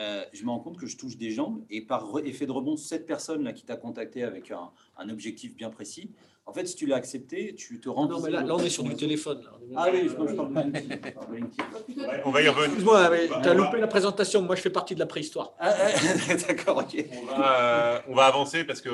euh, 0.00 0.24
je 0.32 0.44
me 0.44 0.50
rends 0.50 0.60
compte 0.60 0.78
que 0.78 0.86
je 0.86 0.96
touche 0.96 1.16
des 1.16 1.30
gens 1.30 1.60
et 1.70 1.82
par 1.82 2.06
effet 2.24 2.46
de 2.46 2.52
rebond, 2.52 2.76
cette 2.76 3.06
personne-là 3.06 3.52
qui 3.52 3.64
t'a 3.64 3.76
contacté 3.76 4.24
avec 4.24 4.50
un, 4.50 4.70
un 4.98 5.08
objectif 5.10 5.54
bien 5.54 5.70
précis, 5.70 6.10
en 6.50 6.52
fait, 6.52 6.66
si 6.66 6.74
tu 6.74 6.86
l'as 6.86 6.96
accepté, 6.96 7.54
tu 7.54 7.78
te 7.78 7.88
rends. 7.88 8.08
Non, 8.08 8.20
mais 8.20 8.30
là, 8.30 8.42
là, 8.42 8.56
on 8.56 8.58
est 8.58 8.70
sur 8.70 8.82
du 8.82 8.96
téléphone. 8.96 9.40
là. 9.44 9.52
Ah 9.76 9.88
oui, 9.92 10.00
je 10.04 10.08
je 10.08 10.34
parle 10.34 10.52
de. 10.52 12.20
On 12.24 12.30
va 12.32 12.42
y 12.42 12.48
revenir. 12.48 12.64
Excuse-moi, 12.66 13.08
mais 13.10 13.28
t'as 13.28 13.54
loupé 13.54 13.78
la 13.78 13.86
présentation. 13.86 14.42
Moi, 14.42 14.56
je 14.56 14.62
fais 14.62 14.70
partie 14.70 14.94
de 14.94 14.98
la 14.98 15.06
préhistoire. 15.06 15.54
Ah, 15.60 15.72
D'accord, 16.48 16.78
ok. 16.78 17.04
On 17.22 17.26
va, 17.26 17.60
euh, 17.60 18.00
on 18.08 18.14
va 18.16 18.24
avancer 18.24 18.64
parce 18.64 18.80
qu'on 18.82 18.90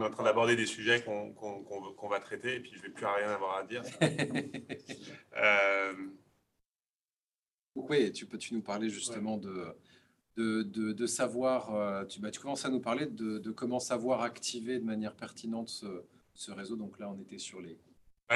est 0.00 0.04
en 0.04 0.10
train 0.10 0.24
d'aborder 0.24 0.56
des 0.56 0.64
sujets 0.64 1.02
qu'on 1.02 2.08
va 2.08 2.20
traiter 2.20 2.54
et 2.54 2.60
puis 2.60 2.72
je 2.74 2.80
vais 2.80 2.88
plus 2.88 3.04
rien 3.04 3.28
avoir 3.28 3.58
à 3.58 3.64
dire. 3.64 3.82
Euh, 5.36 5.92
Oui, 7.74 8.12
tu 8.12 8.24
peux 8.24 8.38
tu 8.38 8.54
nous 8.54 8.62
parler 8.62 8.88
justement 8.88 9.36
de, 9.36 9.66
de, 10.36 10.62
de, 10.62 10.92
de 10.92 11.06
savoir, 11.06 11.74
euh, 11.74 12.04
tu, 12.04 12.20
bah, 12.20 12.30
tu 12.30 12.40
commences 12.40 12.64
à 12.64 12.70
nous 12.70 12.80
parler 12.80 13.06
de, 13.06 13.38
de 13.38 13.50
comment 13.50 13.80
savoir 13.80 14.22
activer 14.22 14.78
de 14.78 14.84
manière 14.84 15.14
pertinente 15.14 15.68
ce, 15.68 15.86
ce 16.34 16.50
réseau. 16.50 16.76
Donc 16.76 16.98
là, 16.98 17.10
on 17.10 17.20
était 17.20 17.38
sur 17.38 17.60
les... 17.60 17.78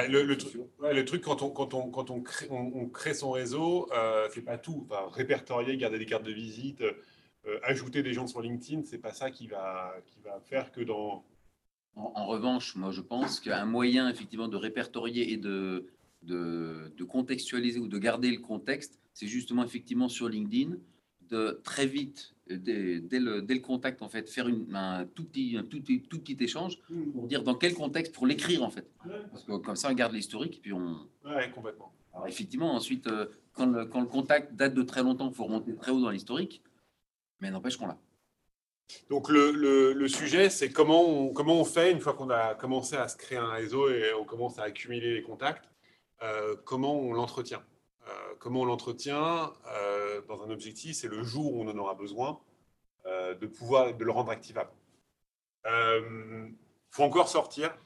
Le, 0.09 0.23
le 0.23 0.37
truc, 0.37 0.61
ouais, 0.81 0.95
le 0.95 1.05
truc, 1.05 1.23
quand 1.23 1.43
on, 1.43 1.51
quand 1.51 1.73
on, 1.75 1.91
quand 1.91 2.11
on, 2.11 2.21
crée, 2.21 2.47
on, 2.51 2.71
on 2.75 2.89
crée 2.89 3.15
son 3.15 3.31
réseau, 3.31 3.89
euh, 3.93 4.29
c'est 4.33 4.43
pas 4.43 4.59
tout. 4.59 4.87
Enfin, 4.89 5.09
répertorier, 5.11 5.77
garder 5.77 5.99
des 5.99 6.07
cartes 6.07 6.27
de 6.27 6.31
visite, 6.31 6.83
euh, 6.83 7.59
ajouter 7.63 8.03
des 8.03 8.13
gens 8.13 8.27
sur 8.27 8.43
LinkedIn, 8.43 8.83
c'est 8.85 8.99
pas 8.99 9.13
ça 9.13 9.31
qui 9.31 9.47
va, 9.49 9.95
qui 10.07 10.21
va 10.21 10.39
faire 10.41 10.71
que 10.73 10.83
dans. 10.83 11.25
En, 11.97 12.13
en 12.15 12.27
revanche, 12.27 12.77
moi, 12.77 12.93
je 12.93 13.01
pense 13.01 13.41
qu'un 13.41 13.65
moyen 13.65 14.09
effectivement 14.11 14.47
de 14.47 14.59
répertorier 14.59 15.33
et 15.33 15.39
de, 15.39 15.87
de, 16.23 16.93
de 16.95 17.05
contextualiser 17.05 17.81
ou 17.81 17.89
de 17.89 17.99
garder 17.99 18.31
le 18.31 18.41
contexte, 18.41 19.01
c'est 19.15 19.27
justement 19.27 19.65
effectivement 19.65 20.11
sur 20.11 20.29
LinkedIn 20.29 20.77
de 21.31 21.61
très 21.65 21.87
vite, 21.87 22.35
euh, 22.51 22.57
dès, 22.57 23.01
dès 23.01 23.19
le, 23.21 23.43
dès 23.43 23.55
le 23.55 23.61
contact, 23.61 24.03
en 24.03 24.09
fait, 24.09 24.29
faire 24.31 24.49
une, 24.49 24.75
un, 24.75 25.07
tout 25.07 25.25
petit, 25.25 25.57
un 25.57 25.63
tout, 25.65 25.81
petit- 25.81 26.03
tout 26.03 26.19
petit 26.21 26.37
échange 26.43 26.79
pour 27.13 27.27
dire 27.27 27.43
dans 27.43 27.55
quel 27.55 27.75
contexte, 27.75 28.15
pour 28.15 28.27
l'écrire, 28.27 28.63
en 28.63 28.71
fait. 28.71 28.91
Parce 29.31 29.45
que 29.45 29.57
comme 29.59 29.77
ça, 29.77 29.91
on 29.91 29.95
garde 29.95 30.13
l'historique 30.13 30.57
et 30.57 30.61
puis 30.61 30.73
on. 30.73 31.09
Ouais, 31.25 31.51
complètement. 31.55 31.93
Alors, 32.13 32.27
effectivement, 32.27 32.75
ensuite, 32.75 33.07
euh, 33.07 33.27
quand, 33.53 33.67
le, 33.67 33.85
quand 33.87 34.01
le 34.01 34.07
contact 34.07 34.55
date 34.55 34.75
de 34.75 34.83
très 34.83 35.03
longtemps, 35.03 35.29
il 35.29 35.35
faut 35.35 35.45
remonter 35.45 35.75
très 35.77 35.93
haut 35.93 36.01
dans 36.01 36.11
l'historique, 36.11 36.63
mais 37.41 37.51
n'empêche 37.51 37.77
qu'on 37.77 37.87
l'a. 37.87 37.99
Donc 39.11 39.29
le, 39.29 39.53
le, 39.53 39.93
le 39.93 40.09
sujet, 40.09 40.49
c'est 40.49 40.71
comment 40.73 41.07
on, 41.07 41.33
comment 41.35 41.61
on 41.61 41.65
fait 41.65 41.93
une 41.93 42.01
fois 42.01 42.15
qu'on 42.15 42.31
a 42.31 42.55
commencé 42.55 42.97
à 42.97 43.07
se 43.07 43.19
créer 43.19 43.37
un 43.37 43.51
réseau 43.51 43.91
et 43.91 44.15
on 44.19 44.25
commence 44.25 44.59
à 44.59 44.63
accumuler 44.63 45.13
les 45.13 45.23
contacts, 45.23 45.69
euh, 46.23 46.57
comment 46.65 46.99
on 46.99 47.13
l'entretient? 47.13 47.63
Euh, 48.09 48.35
comment 48.39 48.63
on 48.63 48.65
l'entretient 48.65 49.53
euh, 49.75 50.21
dans 50.29 50.43
un 50.43 50.51
objectif, 50.51 50.97
c'est 50.97 51.09
le 51.09 51.23
jour 51.23 51.55
où 51.55 51.63
on 51.63 51.69
en 51.69 51.77
aura 51.79 51.95
besoin 51.95 52.41
euh, 53.07 53.35
de 53.35 53.47
pouvoir 53.47 53.95
de 53.95 54.05
le 54.05 54.11
rendre 54.11 54.31
activable. 54.31 54.71
Il 55.67 56.55
faut 56.91 57.03
encore 57.03 57.29
sortir, 57.29 57.77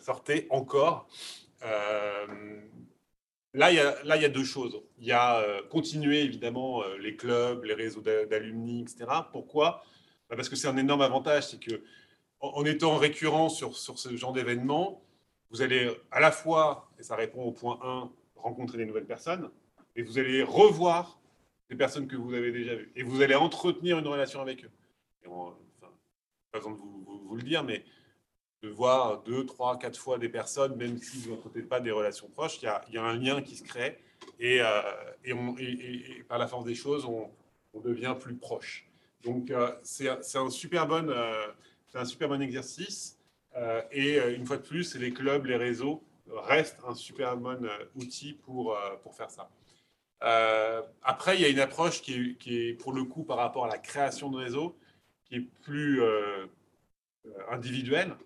sortez 0.00 0.46
encore. 0.50 1.08
Là 3.52 3.70
il, 3.72 3.76
y 3.76 3.80
a, 3.80 4.16
y 4.16 4.24
a 4.24 4.28
deux 4.28 4.44
choses. 4.44 4.82
Il 4.98 5.06
y 5.06 5.12
a 5.12 5.42
continuer 5.70 6.20
évidemment 6.20 6.84
les 6.98 7.16
clubs, 7.16 7.64
les 7.64 7.72
réseaux 7.74 8.02
d'a- 8.02 8.26
d'alumni, 8.26 8.82
etc. 8.82 9.06
Pourquoi? 9.32 9.82
Bah, 10.28 10.36
Parce 10.36 10.48
que 10.50 10.56
c'est 10.56 10.68
un 10.68 10.76
énorme 10.76 11.00
avantage, 11.02 11.48
c'est 11.48 11.60
que 11.60 11.82
en 12.40 12.64
étant 12.64 12.96
récurrent 12.96 13.48
sur, 13.48 13.76
sur 13.76 13.98
ce 13.98 14.14
genre 14.16 14.32
d'événement, 14.32 15.02
vous 15.50 15.62
allez 15.62 15.90
à 16.10 16.20
la 16.20 16.30
fois, 16.30 16.90
et 16.98 17.02
ça 17.02 17.16
répond 17.16 17.42
au 17.42 17.52
point 17.52 17.78
1, 17.82 18.10
rencontrer 18.42 18.78
des 18.78 18.86
nouvelles 18.86 19.06
personnes, 19.06 19.50
et 19.96 20.02
vous 20.02 20.18
allez 20.18 20.42
revoir 20.42 21.20
des 21.68 21.76
personnes 21.76 22.06
que 22.08 22.16
vous 22.16 22.34
avez 22.34 22.52
déjà 22.52 22.74
vues, 22.74 22.90
et 22.96 23.02
vous 23.02 23.22
allez 23.22 23.34
entretenir 23.34 23.98
une 23.98 24.06
relation 24.06 24.40
avec 24.40 24.64
eux. 24.64 24.70
Et 25.24 25.28
on- 25.28 25.48
enfin, 25.48 25.92
pas 26.50 26.58
besoin 26.58 26.72
de 26.72 26.78
vous, 26.78 27.04
vous- 27.28 27.36
le 27.36 27.42
dire, 27.42 27.62
mais 27.62 27.84
de 28.62 28.68
voir 28.68 29.22
deux, 29.22 29.46
trois, 29.46 29.78
quatre 29.78 29.98
fois 29.98 30.18
des 30.18 30.28
personnes, 30.28 30.76
même 30.76 30.98
si 30.98 31.18
vous 31.18 31.30
n'entretenez 31.30 31.64
pas 31.64 31.80
des 31.80 31.92
relations 31.92 32.28
proches, 32.28 32.58
il 32.60 32.64
y 32.64 32.98
a, 32.98 33.04
un 33.04 33.16
lien 33.16 33.40
qui 33.40 33.56
se 33.56 33.62
crée 33.62 33.98
et, 34.38 34.60
euh, 34.60 34.82
par 36.28 36.38
la 36.38 36.46
force 36.46 36.64
des 36.64 36.74
choses, 36.74 37.04
on, 37.06 37.30
devient 37.80 38.16
plus 38.20 38.34
proche. 38.34 38.86
Donc, 39.22 39.50
euh, 39.50 39.72
c'est 39.84 40.08
un- 40.08 40.20
bon, 40.86 41.08
euh, 41.08 41.46
un 41.94 42.04
super 42.04 42.28
bon 42.28 42.42
exercice. 42.42 43.16
Euh, 43.56 43.82
et 43.92 44.18
une 44.34 44.44
fois 44.44 44.56
de 44.56 44.62
plus, 44.62 44.96
les 44.96 45.12
clubs, 45.12 45.46
les 45.46 45.56
réseaux 45.56 46.02
reste 46.32 46.78
un 46.86 46.94
super 46.94 47.36
bon 47.36 47.64
euh, 47.64 47.84
outil 47.94 48.34
pour, 48.34 48.74
euh, 48.76 48.96
pour 49.02 49.14
faire 49.14 49.30
ça. 49.30 49.50
Euh, 50.22 50.82
après, 51.02 51.36
il 51.36 51.42
y 51.42 51.44
a 51.44 51.48
une 51.48 51.60
approche 51.60 52.02
qui 52.02 52.36
est, 52.46 52.74
pour 52.74 52.92
le 52.92 53.04
coup, 53.04 53.24
par 53.24 53.38
rapport 53.38 53.64
à 53.64 53.68
la 53.68 53.78
création 53.78 54.30
de 54.30 54.36
réseau, 54.36 54.76
qui 55.24 55.36
est 55.36 55.40
plus 55.62 56.02
individuelle. 57.50 58.16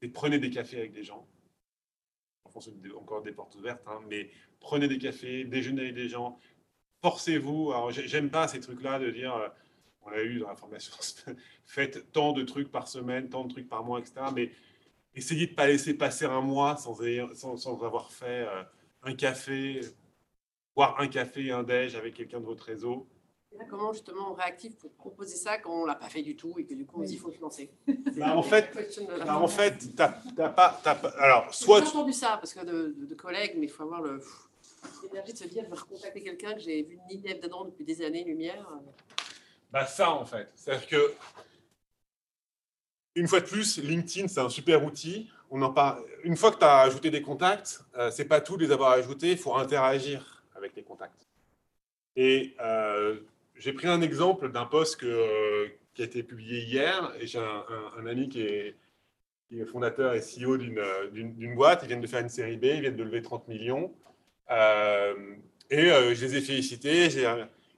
C'est 0.00 0.08
prenez 0.08 0.38
des 0.38 0.50
cafés 0.50 0.78
avec 0.78 0.92
des 0.92 1.02
gens. 1.02 1.26
Enfoncez 2.44 2.72
encore 2.96 3.22
des 3.22 3.32
portes 3.32 3.56
ouvertes, 3.56 3.82
hein, 3.88 4.00
mais 4.08 4.30
prenez 4.60 4.86
des 4.86 4.98
cafés, 4.98 5.44
déjeunez 5.44 5.82
avec 5.82 5.94
des 5.94 6.08
gens, 6.08 6.38
forcez-vous. 7.02 7.72
Alors, 7.72 7.90
j'ai- 7.90 8.06
j'aime 8.06 8.30
pas 8.30 8.46
ces 8.46 8.60
trucs-là 8.60 8.98
de 9.00 9.10
dire, 9.10 9.52
on 10.02 10.10
l'a 10.10 10.22
eu 10.22 10.38
dans 10.38 10.48
la 10.48 10.54
formation, 10.54 10.94
faites 11.66 12.12
tant 12.12 12.32
de 12.32 12.44
trucs 12.44 12.70
par 12.70 12.86
semaine, 12.86 13.28
tant 13.28 13.44
de 13.44 13.52
trucs 13.52 13.68
par 13.68 13.82
mois, 13.82 13.98
etc. 13.98 14.26
Mais 14.34 14.52
essayez 15.16 15.46
de 15.46 15.50
ne 15.52 15.56
pas 15.56 15.66
laisser 15.66 15.94
passer 15.94 16.26
un 16.26 16.40
mois 16.40 16.76
sans, 16.76 17.00
ayant- 17.02 17.34
sans, 17.34 17.56
sans 17.56 17.82
avoir 17.82 18.10
fait 18.12 18.46
euh, 18.46 18.62
un 19.02 19.14
café, 19.14 19.80
boire 20.74 21.00
un 21.00 21.08
café 21.08 21.46
et 21.46 21.52
un 21.52 21.62
déj 21.62 21.96
avec 21.96 22.14
quelqu'un 22.14 22.40
de 22.40 22.44
votre 22.46 22.64
réseau. 22.64 23.06
Là, 23.58 23.64
comment 23.70 23.92
justement 23.94 24.32
on 24.32 24.34
réactive 24.34 24.76
pour 24.76 24.92
proposer 24.92 25.36
ça 25.36 25.56
quand 25.56 25.82
on 25.82 25.86
l'a 25.86 25.94
pas 25.94 26.10
fait 26.10 26.20
du 26.20 26.36
tout 26.36 26.54
et 26.58 26.66
que 26.66 26.74
du 26.74 26.84
coup 26.84 27.00
on 27.00 27.02
se 27.04 27.08
dit 27.08 27.14
il 27.14 27.18
faut 27.18 27.30
financer 27.30 27.70
Bah, 28.16 28.36
en 28.36 28.42
fait, 28.42 28.68
bah, 29.24 29.38
en 29.40 29.48
fait, 29.48 29.96
pas, 29.96 30.78
t'as 30.84 30.94
pas- 30.94 31.08
alors 31.18 31.54
soit 31.54 31.80
J'ai 31.80 31.86
entendu 31.86 32.12
ça 32.12 32.36
parce 32.36 32.52
que 32.52 32.60
de, 32.64 32.94
de- 32.98 33.06
de 33.06 33.14
collègues, 33.14 33.54
mais 33.56 33.64
il 33.66 33.70
faut 33.70 33.84
avoir 33.84 34.02
l'énergie 35.02 35.32
de 35.32 35.38
se 35.38 35.44
dire 35.44 35.64
je 35.64 35.70
vais 35.70 35.76
recontacter 35.76 36.20
quelqu'un 36.22 36.52
que 36.52 36.60
j'ai 36.60 36.82
vu 36.82 36.98
ni 37.08 37.18
Neve 37.18 37.40
d'Adam 37.40 37.64
depuis 37.64 37.84
des 37.84 38.02
années, 38.04 38.24
lumière. 38.24 38.68
Bah 39.72 39.86
ça 39.86 40.10
en 40.10 40.26
fait. 40.26 40.50
C'est-à-dire 40.54 40.86
que 40.88 41.14
une 43.16 43.26
fois 43.26 43.40
de 43.40 43.46
plus, 43.46 43.78
LinkedIn 43.78 44.28
c'est 44.28 44.40
un 44.40 44.48
super 44.48 44.84
outil. 44.84 45.28
On 45.50 45.62
en 45.62 45.72
parle. 45.72 46.04
Une 46.22 46.36
fois 46.36 46.52
que 46.52 46.58
tu 46.58 46.64
as 46.64 46.80
ajouté 46.80 47.10
des 47.10 47.22
contacts, 47.22 47.80
euh, 47.96 48.10
c'est 48.10 48.26
pas 48.26 48.40
tout 48.40 48.56
de 48.56 48.64
les 48.64 48.72
avoir 48.72 48.92
ajoutés, 48.92 49.32
il 49.32 49.38
faut 49.38 49.56
interagir 49.56 50.44
avec 50.54 50.76
les 50.76 50.82
contacts. 50.82 51.26
Et 52.16 52.54
euh, 52.60 53.16
j'ai 53.56 53.72
pris 53.72 53.88
un 53.88 54.00
exemple 54.00 54.50
d'un 54.50 54.64
post 54.66 55.02
euh, 55.02 55.68
qui 55.94 56.02
a 56.02 56.04
été 56.04 56.22
publié 56.22 56.62
hier. 56.62 57.12
J'ai 57.22 57.38
un, 57.38 58.06
ami 58.06 58.28
qui 58.28 58.42
est, 58.42 58.76
fondateur 59.66 60.14
et 60.14 60.20
CEO 60.20 60.56
d'une 60.56 60.80
d'une- 61.12 61.54
boîte. 61.54 61.80
Ils 61.82 61.88
viennent 61.88 62.00
de 62.00 62.06
faire 62.06 62.20
une 62.20 62.28
série 62.28 62.56
B, 62.56 62.64
ils 62.64 62.80
viennent 62.80 62.96
de 62.96 63.04
lever 63.04 63.22
30 63.22 63.48
millions. 63.48 63.94
Euh, 64.50 65.14
et 65.70 65.90
euh, 65.90 66.14
je 66.14 66.24
les 66.26 66.36
ai 66.36 66.40
félicités. 66.40 67.08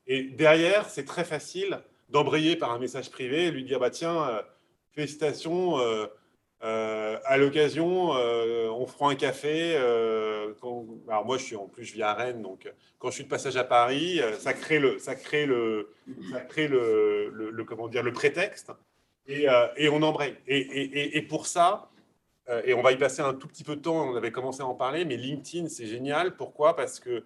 Et 0.07 0.23
derrière, 0.25 0.89
c'est 0.89 1.05
très 1.05 1.25
facile 1.25 1.81
d'embrayer 2.09 2.57
par 2.57 2.73
un 2.73 2.79
message 2.79 3.11
privé 3.11 3.47
et 3.47 3.51
lui 3.51 3.65
dire 3.65 3.79
bah 3.79 3.91
tiens, 3.91 4.29
euh, 4.29 4.43
félicitations. 4.99 5.79
euh, 5.79 6.07
euh, 6.65 7.21
à 7.25 7.37
l'occasion, 7.37 8.17
euh, 8.17 8.69
on 8.71 8.85
fera 8.89 9.11
un 9.11 9.15
café. 9.15 9.77
alors 9.77 11.25
moi, 11.25 11.39
je 11.39 11.45
suis 11.45 11.55
en 11.55 11.69
plus, 11.69 11.85
je 11.85 11.95
vis 11.95 12.03
à 12.03 12.15
Rennes, 12.15 12.43
donc 12.43 12.69
quand 12.99 13.11
je 13.11 13.15
suis 13.15 13.25
de 13.25 13.29
passage 13.29 13.57
à 13.57 13.63
Paris, 13.63 14.21
ça 14.41 14.53
crée 14.55 14.81
le, 14.81 14.99
ça 14.99 15.15
crée 15.15 15.47
le, 15.47 15.95
ça 16.33 16.41
crée 16.41 16.67
le, 16.67 17.31
le- 17.53 17.65
comment 17.65 17.87
dire, 17.87 18.03
le 18.03 18.13
prétexte, 18.13 18.73
et, 19.29 19.47
on 19.89 20.03
embraye. 20.03 20.35
Et, 20.49 21.23
pour 21.23 21.47
ça, 21.47 21.91
et 22.65 22.75
on 22.75 22.83
va 22.83 22.91
y 22.91 22.97
passer 22.97 23.23
un 23.23 23.35
tout 23.35 23.47
petit 23.47 23.63
peu 23.63 23.77
de 23.77 23.83
temps. 23.83 24.11
On 24.11 24.17
avait 24.17 24.33
commencé 24.33 24.61
à 24.63 24.67
en 24.67 24.75
parler, 24.75 25.05
mais 25.05 25.17
LinkedIn, 25.17 25.69
c'est 25.69 25.87
génial. 25.87 26.35
Pourquoi? 26.35 26.75
Parce 26.75 26.99
que 26.99 27.23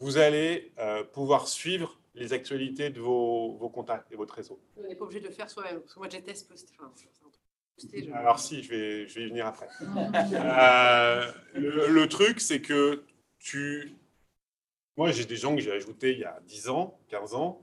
vous 0.00 0.18
allez 0.18 0.72
pouvoir 1.12 1.46
suivre 1.46 1.96
les 2.14 2.32
actualités 2.32 2.90
de 2.90 3.00
vos, 3.00 3.56
vos 3.56 3.68
contacts 3.68 4.10
et 4.12 4.16
votre 4.16 4.34
réseau. 4.34 4.60
On 4.76 4.82
n'est 4.82 4.94
pas 4.94 5.04
obligé 5.04 5.20
de 5.20 5.26
le 5.26 5.32
faire 5.32 5.50
soi-même. 5.50 5.80
Parce 5.80 5.94
que 5.94 5.98
moi. 5.98 6.08
Enfin, 6.08 6.90
posté, 7.76 8.04
je- 8.04 8.12
Alors 8.12 8.38
si, 8.38 8.62
je 8.62 8.70
vais, 8.70 9.08
je 9.08 9.14
vais 9.16 9.22
y 9.26 9.28
venir 9.28 9.46
après. 9.46 9.68
Euh, 10.32 11.32
le, 11.54 11.88
le 11.88 12.08
truc, 12.08 12.40
c'est 12.40 12.60
que 12.60 13.02
tu... 13.38 13.94
Moi, 14.96 15.10
j'ai 15.10 15.24
des 15.24 15.36
gens 15.36 15.54
que 15.56 15.60
j'ai 15.60 15.72
ajoutés 15.72 16.12
il 16.12 16.20
y 16.20 16.24
a 16.24 16.38
10 16.46 16.68
ans, 16.68 16.98
15 17.08 17.34
ans. 17.34 17.60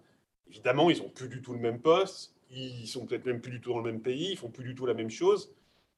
Évidemment, 0.49 0.89
ils 0.89 1.01
n'ont 1.01 1.09
plus 1.09 1.29
du 1.29 1.41
tout 1.41 1.53
le 1.53 1.59
même 1.59 1.79
poste. 1.79 2.35
Ils 2.49 2.87
sont 2.87 3.05
peut-être 3.05 3.25
même 3.25 3.39
plus 3.39 3.51
du 3.51 3.61
tout 3.61 3.71
dans 3.71 3.79
le 3.79 3.89
même 3.89 4.01
pays. 4.01 4.31
Ils 4.31 4.37
font 4.37 4.49
plus 4.51 4.65
du 4.65 4.75
tout 4.75 4.85
la 4.85 4.93
même 4.93 5.09
chose. 5.09 5.53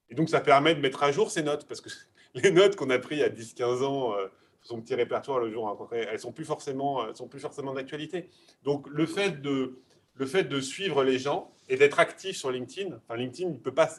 Et 0.09 0.15
donc, 0.15 0.29
ça 0.29 0.41
permet 0.41 0.75
de 0.75 0.79
mettre 0.79 1.01
à 1.01 1.11
jour 1.11 1.31
ces 1.31 1.41
notes. 1.41 1.65
Parce 1.67 1.81
que 1.81 1.89
les 2.35 2.51
notes 2.51 2.75
qu'on 2.75 2.91
a 2.91 2.99
prises 2.99 3.17
il 3.17 3.21
y 3.21 3.23
a 3.23 3.29
10-15 3.29 3.83
ans, 3.83 4.15
euh, 4.15 4.27
son 4.63 4.81
petit 4.81 4.95
répertoire 4.95 5.39
le 5.39 5.51
jour 5.51 5.69
après, 5.69 6.07
elles 6.11 6.19
sont 6.19 6.31
plus 6.31 6.45
forcément, 6.45 7.13
sont 7.13 7.27
plus 7.27 7.39
forcément 7.39 7.73
d'actualité. 7.73 8.29
Donc, 8.63 8.87
le 8.89 9.05
fait 9.05 9.41
de, 9.41 9.79
le 10.15 10.25
fait 10.25 10.43
de 10.43 10.59
suivre 10.59 11.03
les 11.03 11.19
gens 11.19 11.51
et 11.69 11.75
d'être 11.75 11.99
actif 11.99 12.37
sur 12.37 12.51
LinkedIn, 12.51 12.95
enfin, 12.95 13.15
LinkedIn, 13.15 13.51
il 13.51 13.59
peut 13.59 13.73
pas, 13.73 13.89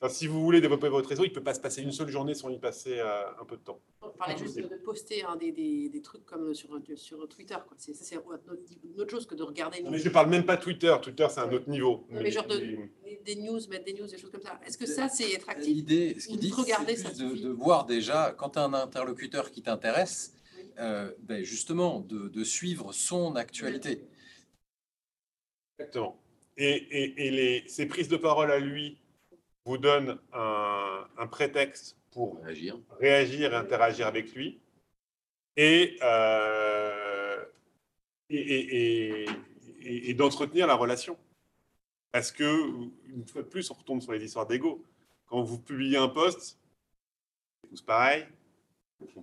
enfin, 0.00 0.12
si 0.12 0.26
vous 0.26 0.42
voulez 0.42 0.60
développer 0.60 0.88
votre 0.88 1.08
réseau, 1.08 1.24
il 1.24 1.30
ne 1.30 1.34
peut 1.34 1.42
pas 1.42 1.54
se 1.54 1.60
passer 1.60 1.82
une 1.82 1.92
seule 1.92 2.08
journée 2.08 2.34
sans 2.34 2.50
y 2.50 2.58
passer 2.58 2.98
euh, 2.98 3.22
un 3.40 3.44
peu 3.44 3.56
de 3.56 3.62
temps. 3.62 3.80
On 4.02 4.10
parlait 4.10 4.36
juste 4.36 4.56
de, 4.56 4.62
de 4.62 4.76
poster 4.76 5.22
hein, 5.24 5.36
des, 5.36 5.52
des, 5.52 5.88
des 5.88 6.02
trucs 6.02 6.24
comme 6.24 6.54
sur, 6.54 6.70
sur 6.96 7.28
Twitter. 7.28 7.56
quoi. 7.66 7.76
C'est, 7.78 7.94
ça, 7.94 8.04
c'est 8.04 8.16
une 8.16 9.00
autre, 9.00 9.10
chose 9.10 9.26
que 9.26 9.34
de 9.34 9.42
regarder. 9.42 9.82
Non, 9.82 9.90
mais 9.90 9.98
je 9.98 10.08
ne 10.08 10.12
parle 10.12 10.30
même 10.30 10.44
pas 10.44 10.56
Twitter. 10.56 10.94
Twitter, 11.02 11.26
c'est 11.30 11.40
un 11.40 11.52
autre 11.52 11.68
niveau. 11.68 12.06
Non, 12.10 12.20
mais 12.22 12.30
genre 12.30 12.46
de, 12.46 12.58
des, 12.58 13.20
des 13.24 13.36
news, 13.36 13.60
mettre 13.68 13.84
des 13.84 13.94
news, 13.94 14.06
des 14.06 14.18
choses 14.18 14.30
comme 14.30 14.42
ça. 14.42 14.58
Est-ce 14.66 14.78
que 14.78 14.86
ça, 14.86 15.08
c'est 15.08 15.30
être 15.32 15.48
actif 15.48 15.74
L'idée, 15.74 16.16
ce 16.18 16.26
qu'il 16.28 16.36
de 16.36 16.42
dit, 16.42 16.52
regarder, 16.52 16.96
c'est 16.96 17.18
de, 17.18 17.34
de 17.34 17.48
voir 17.48 17.86
déjà, 17.86 18.34
quand 18.36 18.50
tu 18.50 18.58
as 18.58 18.64
un 18.64 18.74
interlocuteur 18.74 19.50
qui 19.50 19.62
t'intéresse, 19.62 20.34
euh, 20.78 21.12
ben 21.20 21.42
justement, 21.42 22.00
de, 22.00 22.28
de 22.28 22.44
suivre 22.44 22.92
son 22.92 23.34
actualité. 23.36 24.04
Exactement. 25.78 26.20
Et, 26.56 26.70
et, 26.70 27.26
et 27.26 27.30
les, 27.30 27.64
ces 27.68 27.86
prises 27.86 28.08
de 28.08 28.16
parole 28.16 28.50
à 28.50 28.58
lui 28.58 28.98
vous 29.68 29.78
donnent 29.78 30.18
un, 30.32 31.06
un 31.18 31.26
prétexte 31.26 31.96
pour 32.10 32.42
réagir. 32.42 32.78
réagir 32.98 33.52
et 33.52 33.56
interagir 33.56 34.06
avec 34.06 34.34
lui. 34.34 34.58
Et, 35.56 35.96
euh, 36.02 37.44
et, 38.30 38.36
et, 38.38 38.62
et- 39.24 39.28
et- 39.82 40.10
et 40.10 40.14
d'entretenir 40.14 40.66
la 40.66 40.74
relation. 40.74 41.16
Parce 42.12 42.32
que, 42.32 42.44
une 43.06 43.26
fois 43.26 43.42
de 43.42 43.48
plus, 43.48 43.70
on 43.70 43.74
retombe 43.74 44.00
sur 44.00 44.12
les 44.12 44.24
histoires 44.24 44.46
d'ego. 44.46 44.82
Quand 45.26 45.42
vous 45.42 45.58
publiez 45.58 45.98
un 45.98 46.08
post, 46.08 46.58
c'est 47.62 47.68
tous 47.68 47.82
pareil. 47.82 48.26
On, 49.16 49.22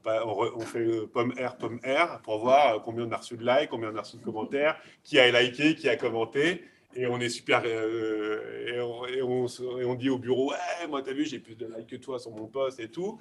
on 0.55 0.59
fait 0.61 0.79
le 0.79 1.07
pomme 1.07 1.33
R, 1.33 1.57
pomme 1.57 1.79
R 1.83 2.21
pour 2.21 2.37
voir 2.39 2.81
combien 2.83 3.05
on 3.05 3.11
a 3.11 3.17
reçu 3.17 3.35
de 3.35 3.45
likes, 3.45 3.69
combien 3.69 3.91
on 3.91 3.95
a 3.97 4.01
reçu 4.01 4.17
de 4.17 4.23
commentaires, 4.23 4.79
qui 5.03 5.19
a 5.19 5.31
liké, 5.41 5.75
qui 5.75 5.89
a 5.89 5.97
commenté. 5.97 6.63
Et 6.95 7.07
on 7.07 7.19
est 7.19 7.29
super. 7.29 7.61
euh, 7.65 8.67
et, 8.67 9.21
on, 9.21 9.95
dit 9.95 10.09
au 10.09 10.17
bureau 10.17 10.51
Ouais, 10.51 10.87
moi, 10.87 11.01
t'as 11.01 11.13
vu, 11.13 11.25
j'ai 11.25 11.39
plus 11.39 11.55
de 11.55 11.65
likes 11.65 11.87
que 11.87 11.95
toi 11.97 12.19
sur 12.19 12.31
mon 12.31 12.47
post 12.47 12.79
et 12.79 12.87
tout. 12.87 13.19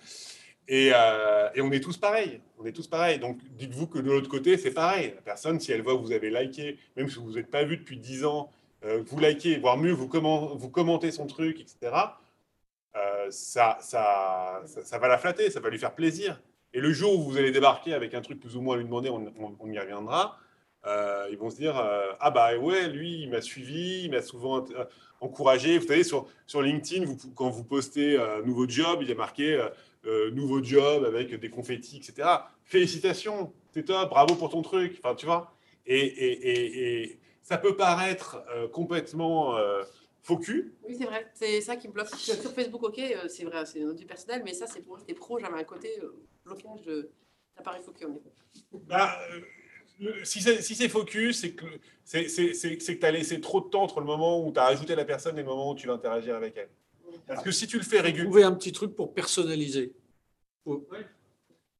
Et, 0.68 0.92
euh, 0.94 1.48
et 1.54 1.60
on 1.60 1.70
est 1.72 1.80
tous 1.80 1.96
pareils. 1.96 2.40
On 2.58 2.64
est 2.64 2.72
tous 2.72 2.86
pareils. 2.86 3.18
Donc, 3.18 3.38
dites-vous 3.50 3.88
que 3.88 3.98
de 3.98 4.10
l'autre 4.10 4.30
côté, 4.30 4.56
c'est 4.56 4.70
pareil. 4.70 5.12
La 5.16 5.22
personne, 5.22 5.58
si 5.58 5.72
elle 5.72 5.82
voit 5.82 5.94
que 5.94 6.02
vous 6.02 6.12
avez 6.12 6.30
liké, 6.30 6.78
même 6.96 7.08
si 7.08 7.18
vous 7.18 7.32
n'êtes 7.32 7.50
pas 7.50 7.64
vu 7.64 7.76
depuis 7.76 7.98
10 7.98 8.24
ans, 8.24 8.50
euh, 8.84 9.02
vous 9.04 9.18
likez, 9.18 9.58
voire 9.58 9.76
mieux, 9.76 9.92
vous, 9.92 10.08
comment, 10.08 10.54
vous 10.54 10.70
commentez 10.70 11.10
son 11.10 11.26
truc, 11.26 11.60
etc., 11.60 11.92
ça, 13.30 13.78
ça, 13.80 14.62
ça, 14.66 14.98
va 14.98 15.08
la 15.08 15.16
flatter, 15.16 15.50
ça 15.50 15.58
va 15.58 15.70
lui 15.70 15.78
faire 15.78 15.94
plaisir. 15.94 16.40
Et 16.74 16.80
le 16.80 16.92
jour 16.92 17.18
où 17.18 17.22
vous 17.22 17.38
allez 17.38 17.52
débarquer 17.52 17.94
avec 17.94 18.12
un 18.12 18.20
truc 18.20 18.38
plus 18.38 18.54
ou 18.54 18.60
moins 18.60 18.74
à 18.74 18.78
lui 18.78 18.84
demander, 18.84 19.08
on 19.08 19.72
y 19.72 19.78
reviendra, 19.78 20.38
euh, 20.86 21.28
ils 21.30 21.38
vont 21.38 21.50
se 21.50 21.56
dire 21.56 21.78
euh, 21.78 22.12
Ah, 22.20 22.30
bah 22.30 22.56
ouais, 22.56 22.88
lui, 22.88 23.22
il 23.22 23.30
m'a 23.30 23.40
suivi, 23.40 24.04
il 24.04 24.10
m'a 24.10 24.22
souvent 24.22 24.64
euh, 24.70 24.84
encouragé. 25.20 25.78
Vous 25.78 25.86
savez, 25.86 26.04
sur, 26.04 26.26
sur 26.46 26.62
LinkedIn, 26.62 27.04
vous, 27.06 27.16
quand 27.34 27.48
vous 27.50 27.64
postez 27.64 28.18
euh, 28.18 28.42
nouveau 28.42 28.68
job, 28.68 29.00
il 29.02 29.10
a 29.10 29.14
marqué 29.14 29.68
nouveau 30.32 30.62
job 30.62 31.02
avec 31.06 31.34
des 31.34 31.48
confettis, 31.48 31.96
etc. 31.96 32.28
Félicitations, 32.64 33.54
c'est 33.72 33.84
top, 33.84 34.10
bravo 34.10 34.34
pour 34.34 34.50
ton 34.50 34.60
truc. 34.60 35.00
Enfin, 35.02 35.14
tu 35.14 35.24
vois. 35.24 35.54
Et, 35.86 35.98
et, 35.98 36.50
et, 36.50 37.02
et 37.04 37.18
ça 37.42 37.56
peut 37.56 37.74
paraître 37.74 38.44
complètement 38.70 39.56
faux 40.22 40.36
cul, 40.36 40.74
Oui, 40.86 40.94
c'est 40.98 41.06
vrai. 41.06 41.30
C'est 41.32 41.60
ça 41.62 41.76
qui 41.76 41.88
me 41.88 41.94
bloque. 41.94 42.08
Sur 42.08 42.52
Facebook, 42.52 42.82
ok, 42.82 43.00
c'est 43.28 43.44
vrai, 43.44 43.64
c'est 43.64 43.80
vie 43.94 44.04
personnelle, 44.04 44.42
mais 44.44 44.52
ça, 44.52 44.66
c'est 44.66 44.82
pour 44.82 44.96
rester 44.96 45.14
pro. 45.14 45.38
J'avais 45.38 45.58
un 45.58 45.64
côté 45.64 45.88
blocage 46.44 46.82
de 46.82 47.10
l'appareil 47.56 47.82
focus. 47.82 48.06
en 48.06 48.14
effet. 48.14 48.30
Bah, 48.86 49.18
si 50.22 50.40
c'est 50.40 50.62
si 50.62 50.74
c'est 50.74 50.88
focus, 50.88 51.40
c'est 51.40 51.52
que 51.52 51.64
c'est 52.04 52.28
c'est- 52.28 52.54
c'est- 52.54 52.80
c'est 52.80 52.94
que 52.96 53.00
tu 53.00 53.06
as 53.06 53.10
laissé 53.10 53.40
trop 53.40 53.60
de 53.60 53.66
temps 53.68 53.82
entre 53.82 54.00
le 54.00 54.06
moment 54.06 54.44
où 54.46 54.52
tu 54.52 54.58
as 54.58 54.66
ajouté 54.66 54.94
la 54.94 55.04
personne 55.04 55.36
et 55.38 55.42
le 55.42 55.46
moment 55.48 55.70
où 55.70 55.74
tu 55.74 55.86
vas 55.86 55.94
interagir 55.94 56.34
avec 56.34 56.56
elle. 56.56 56.68
Parce 57.26 57.42
que 57.42 57.50
si 57.50 57.66
tu 57.66 57.76
le 57.78 57.84
fais 57.84 58.00
régulièrement. 58.00 58.30
Trouver 58.30 58.44
un 58.44 58.52
petit 58.52 58.72
truc 58.72 58.94
pour 58.94 59.14
personnaliser. 59.14 59.92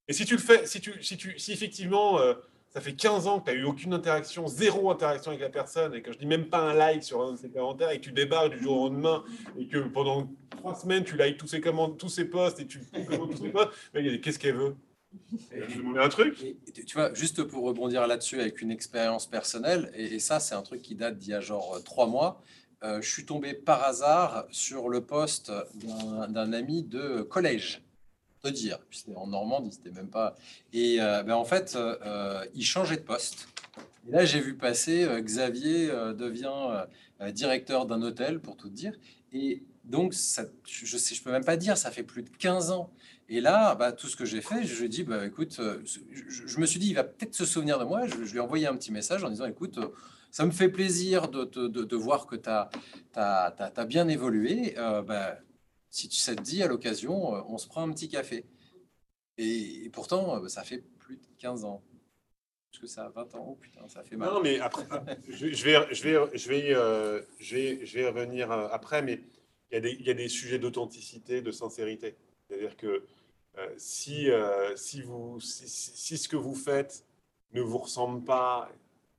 Et 0.07 0.13
si 0.13 0.25
tu 0.25 0.35
le 0.35 0.41
fais, 0.41 0.67
si, 0.67 0.81
tu, 0.81 1.03
si, 1.03 1.17
tu, 1.17 1.39
si 1.39 1.53
effectivement 1.53 2.19
euh, 2.21 2.35
ça 2.69 2.81
fait 2.81 2.95
15 2.95 3.27
ans 3.27 3.41
que 3.41 3.51
tu 3.51 3.57
n'as 3.57 3.63
eu 3.63 3.65
aucune 3.65 3.95
interaction, 3.95 4.47
zéro 4.47 4.91
interaction 4.91 5.31
avec 5.31 5.41
la 5.41 5.49
personne, 5.49 5.95
et 5.95 6.03
que 6.03 6.13
je 6.13 6.19
dis 6.19 6.27
même 6.27 6.49
pas 6.49 6.59
un 6.59 6.75
like 6.75 7.03
sur 7.03 7.23
un 7.23 7.33
de 7.33 7.37
ses 7.39 7.49
commentaires, 7.49 7.91
et 7.91 7.99
que 7.99 8.05
tu 8.05 8.13
débarques 8.13 8.51
du 8.51 8.63
jour 8.63 8.81
au 8.81 8.89
lendemain, 8.89 9.25
et 9.59 9.67
que 9.67 9.79
pendant 9.79 10.29
trois 10.51 10.75
semaines 10.75 11.05
tu 11.05 11.17
likes 11.17 11.39
tous 11.39 11.47
ses, 11.47 11.61
commandes, 11.61 11.97
tous 11.97 12.09
ses 12.09 12.27
posts, 12.27 12.61
et 12.61 12.67
tu 12.67 12.81
commentes 13.09 13.31
tous 13.31 13.45
ses 13.45 13.51
posts, 13.51 13.71
qu'est-ce 14.21 14.39
qu'elle 14.39 14.57
veut? 14.57 14.77
Un 15.97 16.09
truc 16.09 16.37
tu- 16.73 16.95
vois, 16.95 17.13
juste 17.15 17.43
pour 17.45 17.65
rebondir 17.65 18.07
là-dessus 18.07 18.41
avec 18.41 18.61
une 18.61 18.71
expérience 18.71 19.27
personnelle, 19.27 19.91
et, 19.95 20.19
ça, 20.19 20.41
c'est 20.41 20.55
un 20.55 20.63
truc 20.63 20.83
qui 20.83 20.95
date 20.95 21.19
d'il 21.19 21.31
y 21.31 21.35
a 21.35 21.41
genre 21.41 21.77
euh, 21.77 21.81
trois 21.81 22.07
mois. 22.07 22.43
euh, 22.83 23.01
je 23.01 23.09
suis 23.09 23.25
tombé 23.25 23.55
par 23.55 23.83
hasard 23.85 24.47
sur 24.51 24.89
le 24.89 25.01
post 25.01 25.51
d'un 26.29 26.53
ami 26.53 26.83
de 26.83 27.23
collège 27.23 27.83
te 28.43 28.49
dire. 28.49 28.79
C'était 28.91 29.17
en 29.17 29.27
Normandie, 29.27 29.73
c'était 29.73 29.91
même 29.91 30.11
pas. 30.11 30.37
Et 30.75 31.01
euh, 31.01 31.23
ben, 31.23 31.35
en 31.35 31.47
fait, 31.47 31.79
il 32.55 32.65
changeait 32.65 32.97
de 32.99 33.03
poste. 33.03 33.49
Et 34.07 34.11
là, 34.11 34.27
j'ai 34.27 34.41
vu 34.41 34.55
passer 34.55 35.07
Xavier 35.21 35.87
devient 36.15 36.85
directeur 37.33 37.87
d'un 37.87 38.03
hôtel, 38.03 38.39
pour 38.41 38.57
tout 38.59 38.69
dire. 38.69 38.93
Et 39.33 39.63
donc, 39.85 40.13
je 40.13 40.97
sais, 40.97 41.15
je 41.15 41.23
peux 41.23 41.31
même 41.33 41.45
pas 41.45 41.57
dire, 41.57 41.79
ça 41.79 41.91
fait 41.91 42.03
plus 42.03 42.23
de 42.23 42.29
15 42.39 42.71
ans. 42.71 42.91
Et 43.29 43.41
là, 43.41 43.75
bah, 43.75 43.93
tout 43.93 44.07
ce 44.07 44.17
que 44.17 44.25
j'ai 44.25 44.41
fait, 44.43 44.65
je 44.65 44.79
lui 44.79 44.87
ai 44.87 44.89
dit, 44.89 45.03
bah, 45.03 45.25
écoute, 45.25 45.57
euh, 45.59 45.81
je, 45.85 46.01
je 46.47 46.61
me 46.61 46.67
suis 46.67 46.79
dit, 46.79 46.89
il 46.91 46.95
va 46.95 47.05
peut-être 47.05 47.35
se 47.35 47.47
souvenir 47.47 47.79
de 47.79 47.85
moi. 47.85 48.07
Je, 48.07 48.25
je 48.25 48.31
lui 48.33 48.39
ai 48.39 48.41
envoyé 48.41 48.67
un 48.67 48.77
petit 48.77 48.93
message 48.93 49.25
en 49.25 49.31
disant, 49.31 49.47
écoute, 49.47 49.79
euh, 49.79 49.89
ça 50.31 50.45
me 50.45 50.51
fait 50.51 50.69
plaisir 50.69 51.29
de, 51.29 51.45
de, 51.45 51.69
de, 51.69 51.85
de 51.85 51.97
voir 51.97 52.27
que 52.27 52.37
tu 52.37 52.49
as, 52.51 52.69
as, 53.15 53.55
as, 53.77 53.85
bien 53.87 54.09
évolué. 54.09 54.75
Euh, 54.79 55.01
bah, 55.01 55.39
si 55.91 56.09
tu, 56.09 56.19
ça 56.19 56.35
te 56.35 56.43
dit, 56.43 56.63
à 56.63 56.67
l'occasion, 56.67 57.37
euh, 57.37 57.43
on 57.49 57.57
se 57.57 57.69
prend 57.69 57.89
un 57.89 57.93
petit 57.93 58.09
café. 58.09 58.45
Et, 59.39 59.85
et 59.85 59.91
pourtant, 59.91 60.47
ça 60.49 60.63
fait 60.65 60.85
plus 60.99 61.17
de 61.17 61.27
15 61.39 61.65
ans. 61.65 61.83
Parce 62.75 62.81
que 62.81 62.87
ça 62.89 63.05
a 63.05 63.09
20 63.11 63.35
ans, 63.37 63.47
oh 63.51 63.55
putain, 63.55 63.87
ça 63.87 64.03
fait 64.03 64.17
mal. 64.17 64.31
Non, 64.31 64.43
mais 64.43 64.59
après, 64.59 64.85
je, 65.29 65.53
je 65.53 65.65
vais, 65.65 65.95
je 65.95 66.03
vais, 66.03 66.37
je 66.37 66.49
vais, 66.49 66.75
euh, 66.75 67.23
je 67.39 67.55
vais, 67.55 67.87
je 67.87 67.99
vais 67.99 68.09
revenir 68.09 68.51
après, 68.51 69.01
mais 69.03 69.21
il 69.71 69.75
y 69.75 69.77
a 69.77 69.81
des, 69.81 69.93
il 69.93 70.05
y 70.05 70.11
a 70.11 70.15
des 70.15 70.29
sujets 70.29 70.59
d'authenticité, 70.59 71.41
de 71.41 71.53
sincérité. 71.53 72.17
C'est-à-dire 72.49 72.77
que 72.77 73.05
euh, 73.59 73.75
si, 73.79 74.31
euh, 74.31 74.75
si, 74.77 75.03
vous, 75.03 75.41
si, 75.41 75.69
si- 75.69 76.19
ce 76.19 76.29
que 76.29 76.37
vous 76.37 76.55
faites 76.55 77.05
ne 77.53 77.61
vous 77.63 77.79
ressemble 77.79 78.25
pas, 78.25 78.71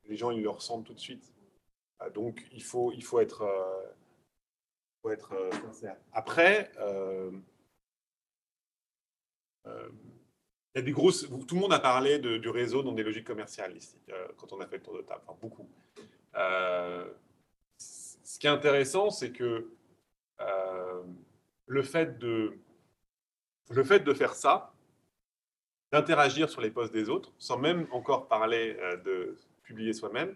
les 0.06 0.16
gens 0.16 0.30
ils 0.30 0.42
le 0.42 0.50
ressentent 0.50 0.84
tout 0.86 0.94
de 0.94 1.00
suite. 1.00 1.32
Ah, 1.98 2.10
Donc 2.10 2.46
il 2.52 2.62
faut, 2.62 2.92
il 2.92 3.02
faut 3.04 3.20
être, 3.20 3.42
euh, 3.42 3.86
euh. 5.32 5.50
Après, 6.12 6.70
euh, 6.78 7.30
euh, 9.66 9.88
il 10.74 10.78
y 10.78 10.80
a 10.80 10.82
des 10.82 10.92
grosses. 10.92 11.26
Tout 11.46 11.54
le 11.54 11.60
monde 11.60 11.72
a 11.72 11.78
parlé 11.78 12.18
du 12.18 12.48
réseau 12.48 12.82
dans 12.82 12.92
des 12.92 13.02
logiques 13.02 13.26
commerciales 13.26 13.76
ici, 13.76 13.96
euh, 14.10 14.28
quand 14.36 14.52
on 14.52 14.60
a 14.60 14.66
fait 14.66 14.76
le 14.78 14.82
tour 14.82 14.96
de 14.96 15.02
table. 15.02 15.22
Enfin, 15.26 15.38
beaucoup. 15.40 15.68
Euh, 16.34 17.08
ce 17.78 18.38
qui 18.38 18.46
est 18.46 18.50
intéressant, 18.50 19.10
c'est 19.10 19.32
que 19.32 19.70
euh, 20.40 21.02
le, 21.66 21.82
fait 21.82 22.18
de, 22.18 22.58
le 23.70 23.84
fait 23.84 24.00
de 24.00 24.14
faire 24.14 24.34
ça, 24.34 24.72
d'interagir 25.92 26.50
sur 26.50 26.60
les 26.60 26.70
posts 26.70 26.92
des 26.92 27.08
autres, 27.08 27.32
sans 27.38 27.58
même 27.58 27.86
encore 27.90 28.28
parler 28.28 28.76
euh, 28.80 28.96
de 28.98 29.36
publier 29.62 29.92
soi-même, 29.92 30.34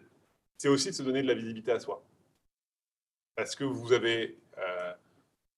c'est 0.58 0.68
aussi 0.68 0.90
de 0.90 0.94
se 0.94 1.02
donner 1.02 1.22
de 1.22 1.28
la 1.28 1.34
visibilité 1.34 1.72
à 1.72 1.80
soi. 1.80 2.02
Parce 3.34 3.56
que 3.56 3.64
vous 3.64 3.92
avez 3.92 4.38
euh, 4.58 4.92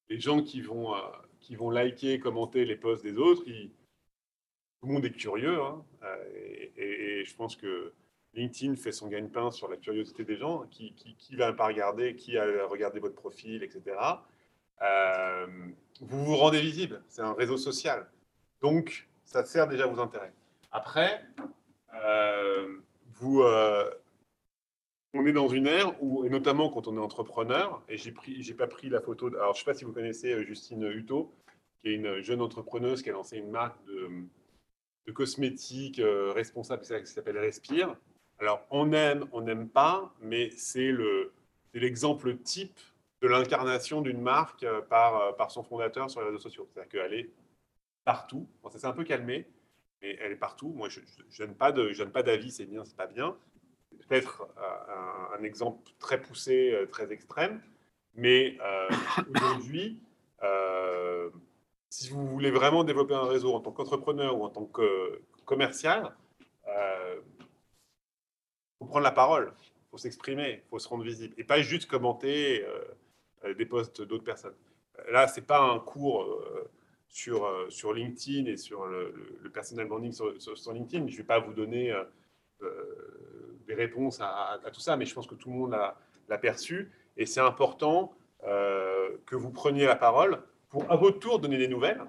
les 0.09 0.21
gens 0.21 0.43
qui 0.43 0.61
vont, 0.61 0.95
euh, 0.95 1.01
qui 1.41 1.57
vont 1.57 1.71
liker, 1.71 2.21
commenter 2.21 2.65
les 2.65 2.77
posts 2.77 3.03
des 3.03 3.19
autres, 3.19 3.43
tout 3.45 4.87
le 4.87 4.93
monde 4.93 5.05
est 5.05 5.13
curieux. 5.13 5.61
hein, 5.61 5.85
euh, 6.03 6.25
et 6.77 7.25
je 7.25 7.35
pense 7.37 7.57
que 7.57 7.93
LinkedIn 8.35 8.77
fait 8.77 8.93
son 8.93 9.09
gagne-pain 9.09 9.51
sur 9.51 9.69
la 9.69 9.77
curiosité 9.77 10.25
des 10.25 10.37
gens. 10.37 10.67
Qui, 10.71 10.95
qui, 10.95 11.15
qui 11.17 11.37
va 11.37 11.53
pas 11.53 11.67
regarder, 11.67 12.15
qui 12.15 12.39
a 12.39 12.67
regardé 12.67 13.01
votre 13.01 13.15
profil, 13.15 13.63
etc. 13.63 13.97
Euh, 14.83 15.47
vous 16.01 16.25
vous 16.25 16.37
rendez 16.37 16.61
visible. 16.61 17.03
C'est 17.09 17.23
un 17.23 17.35
réseau 17.35 17.57
social. 17.57 18.07
Donc, 18.61 19.09
ça 19.25 19.45
sert 19.45 19.69
déjà 19.69 19.85
à 19.85 19.87
vos 19.87 20.01
intérêts. 20.01 20.33
Après, 20.71 21.25
euh, 21.95 22.79
vous, 23.15 23.43
euh, 23.43 23.91
on 25.15 25.27
est 25.27 25.33
dans 25.33 25.49
une 25.49 25.67
ère 25.67 26.03
où, 26.03 26.25
et 26.25 26.31
notamment 26.31 26.71
quand 26.71 26.89
on 26.89 26.97
est 26.97 27.01
entrepreneur, 27.01 27.83
et 27.89 27.97
j'ai 27.97 28.13
pris, 28.13 28.43
j'ai 28.43 28.55
pas 28.55 28.67
pris 28.67 28.89
la 28.89 29.01
photo. 29.01 29.29
alors, 29.29 29.55
je 29.55 29.61
sais 29.61 29.65
pas 29.65 29.75
si 29.75 29.85
vous 29.85 29.93
connaissez 29.93 30.45
Justine 30.45 30.85
Hutto, 30.85 31.33
qui 31.81 31.91
est 31.91 31.95
une 31.95 32.21
jeune 32.21 32.41
entrepreneuse 32.41 33.03
qui 33.03 33.11
a 33.11 33.13
lancé 33.13 33.39
une 33.39 33.51
marque 33.51 33.79
de, 33.87 35.13
cosmétiques 35.13 36.01
responsable 36.35 36.83
qui 36.83 37.07
s'appelle 37.07 37.37
Respire. 37.37 37.97
Alors, 38.39 38.65
on 38.71 38.93
aime, 38.93 39.27
on 39.33 39.43
n'aime 39.43 39.69
pas, 39.69 40.15
mais 40.21 40.51
c'est 40.51 40.91
l'exemple 41.75 42.37
type 42.39 42.79
de 43.23 43.29
l'incarnation 43.29 44.03
d'une 44.03 44.21
marque 44.21 44.65
euh, 44.65 44.83
par, 44.83 45.17
euh, 45.17 45.33
par 45.33 45.51
son 45.51 45.63
fondateur 45.63 46.11
sur 46.11 46.21
les 46.21 46.27
réseaux 46.27 46.41
sociaux. 46.41 46.69
C'est-à-dire 46.69 46.91
qu'elle 46.91 47.15
est 47.15 47.31
partout. 48.05 48.49
Bon, 48.63 48.69
ça 48.69 48.79
s'est 48.79 48.87
un 48.87 48.93
peu 48.93 49.05
calmé, 49.05 49.47
mais 50.03 50.19
elle 50.21 50.33
est 50.33 50.37
partout. 50.37 50.73
Moi, 50.77 50.89
je 50.89 51.01
je 51.31 51.45
donne 51.45 51.55
pas 51.55 51.73
d'avis, 52.23 52.51
c'est 52.51 52.67
bien, 52.67 52.85
c'est 52.85 52.97
pas 52.97 53.07
bien. 53.07 53.37
Peut-être 54.09 54.49
euh, 54.59 55.39
un, 55.39 55.43
exemple 55.45 55.89
très 56.01 56.21
poussé, 56.21 56.77
très 56.91 57.13
extrême, 57.13 57.63
mais 58.15 58.59
aujourd'hui, 59.35 60.03
si 61.89 62.11
vous 62.11 62.27
voulez 62.27 62.51
vraiment 62.51 62.85
développer 62.85 63.15
un 63.15 63.27
réseau 63.27 63.55
en 63.55 63.61
tant 63.61 63.71
qu'entrepreneur 63.71 64.37
ou 64.39 64.45
en 64.45 64.49
tant 64.49 64.65
que 64.65 65.23
commercial, 65.45 66.17
euh, 66.69 67.21
faut 68.79 68.87
prendre 68.87 69.05
la 69.05 69.13
parole, 69.13 69.53
faut 69.91 69.99
s'exprimer, 69.99 70.63
faut 70.71 70.79
se 70.79 70.89
rendre 70.89 71.05
visible, 71.05 71.35
et 71.39 71.45
pas 71.45 71.61
juste 71.61 71.87
commenter 71.87 72.65
des 73.57 73.67
posts 73.67 74.03
d'autres 74.03 74.25
personnes. 74.25 74.55
Là, 75.11 75.27
c'est 75.27 75.47
pas 75.47 75.61
un 75.61 75.79
cours 75.79 76.23
euh, 76.25 76.71
sur, 77.09 77.45
euh, 77.45 77.69
sur 77.69 77.93
LinkedIn 77.93 78.47
et 78.47 78.57
sur 78.57 78.87
le, 78.87 79.15
le- 79.43 79.51
personal 79.51 79.87
branding 79.87 80.13
sur, 80.13 80.73
LinkedIn. 80.73 81.09
Je 81.09 81.17
vais 81.17 81.25
pas 81.25 81.39
vous 81.39 81.53
donner 81.53 81.93
euh, 81.93 82.05
euh, 82.63 83.59
des 83.67 83.75
réponses 83.75 84.21
à, 84.21 84.61
tout 84.73 84.81
ça, 84.81 84.97
mais 84.97 85.05
je 85.05 85.15
pense 85.15 85.27
que 85.27 85.35
tout 85.35 85.51
le 85.51 85.57
monde 85.57 85.77
l'a 86.29 86.39
perçu, 86.39 86.91
et 87.17 87.27
c'est 87.27 87.41
important 87.41 88.15
euh, 88.45 89.11
que 89.27 89.37
vous 89.37 89.51
preniez 89.51 89.87
la 89.87 89.97
parole 89.97 90.43
pour 90.69 90.91
à 90.91 90.97
votre 90.97 91.19
tour 91.19 91.39
donner 91.39 91.59
des 91.59 91.69
nouvelles. 91.69 92.03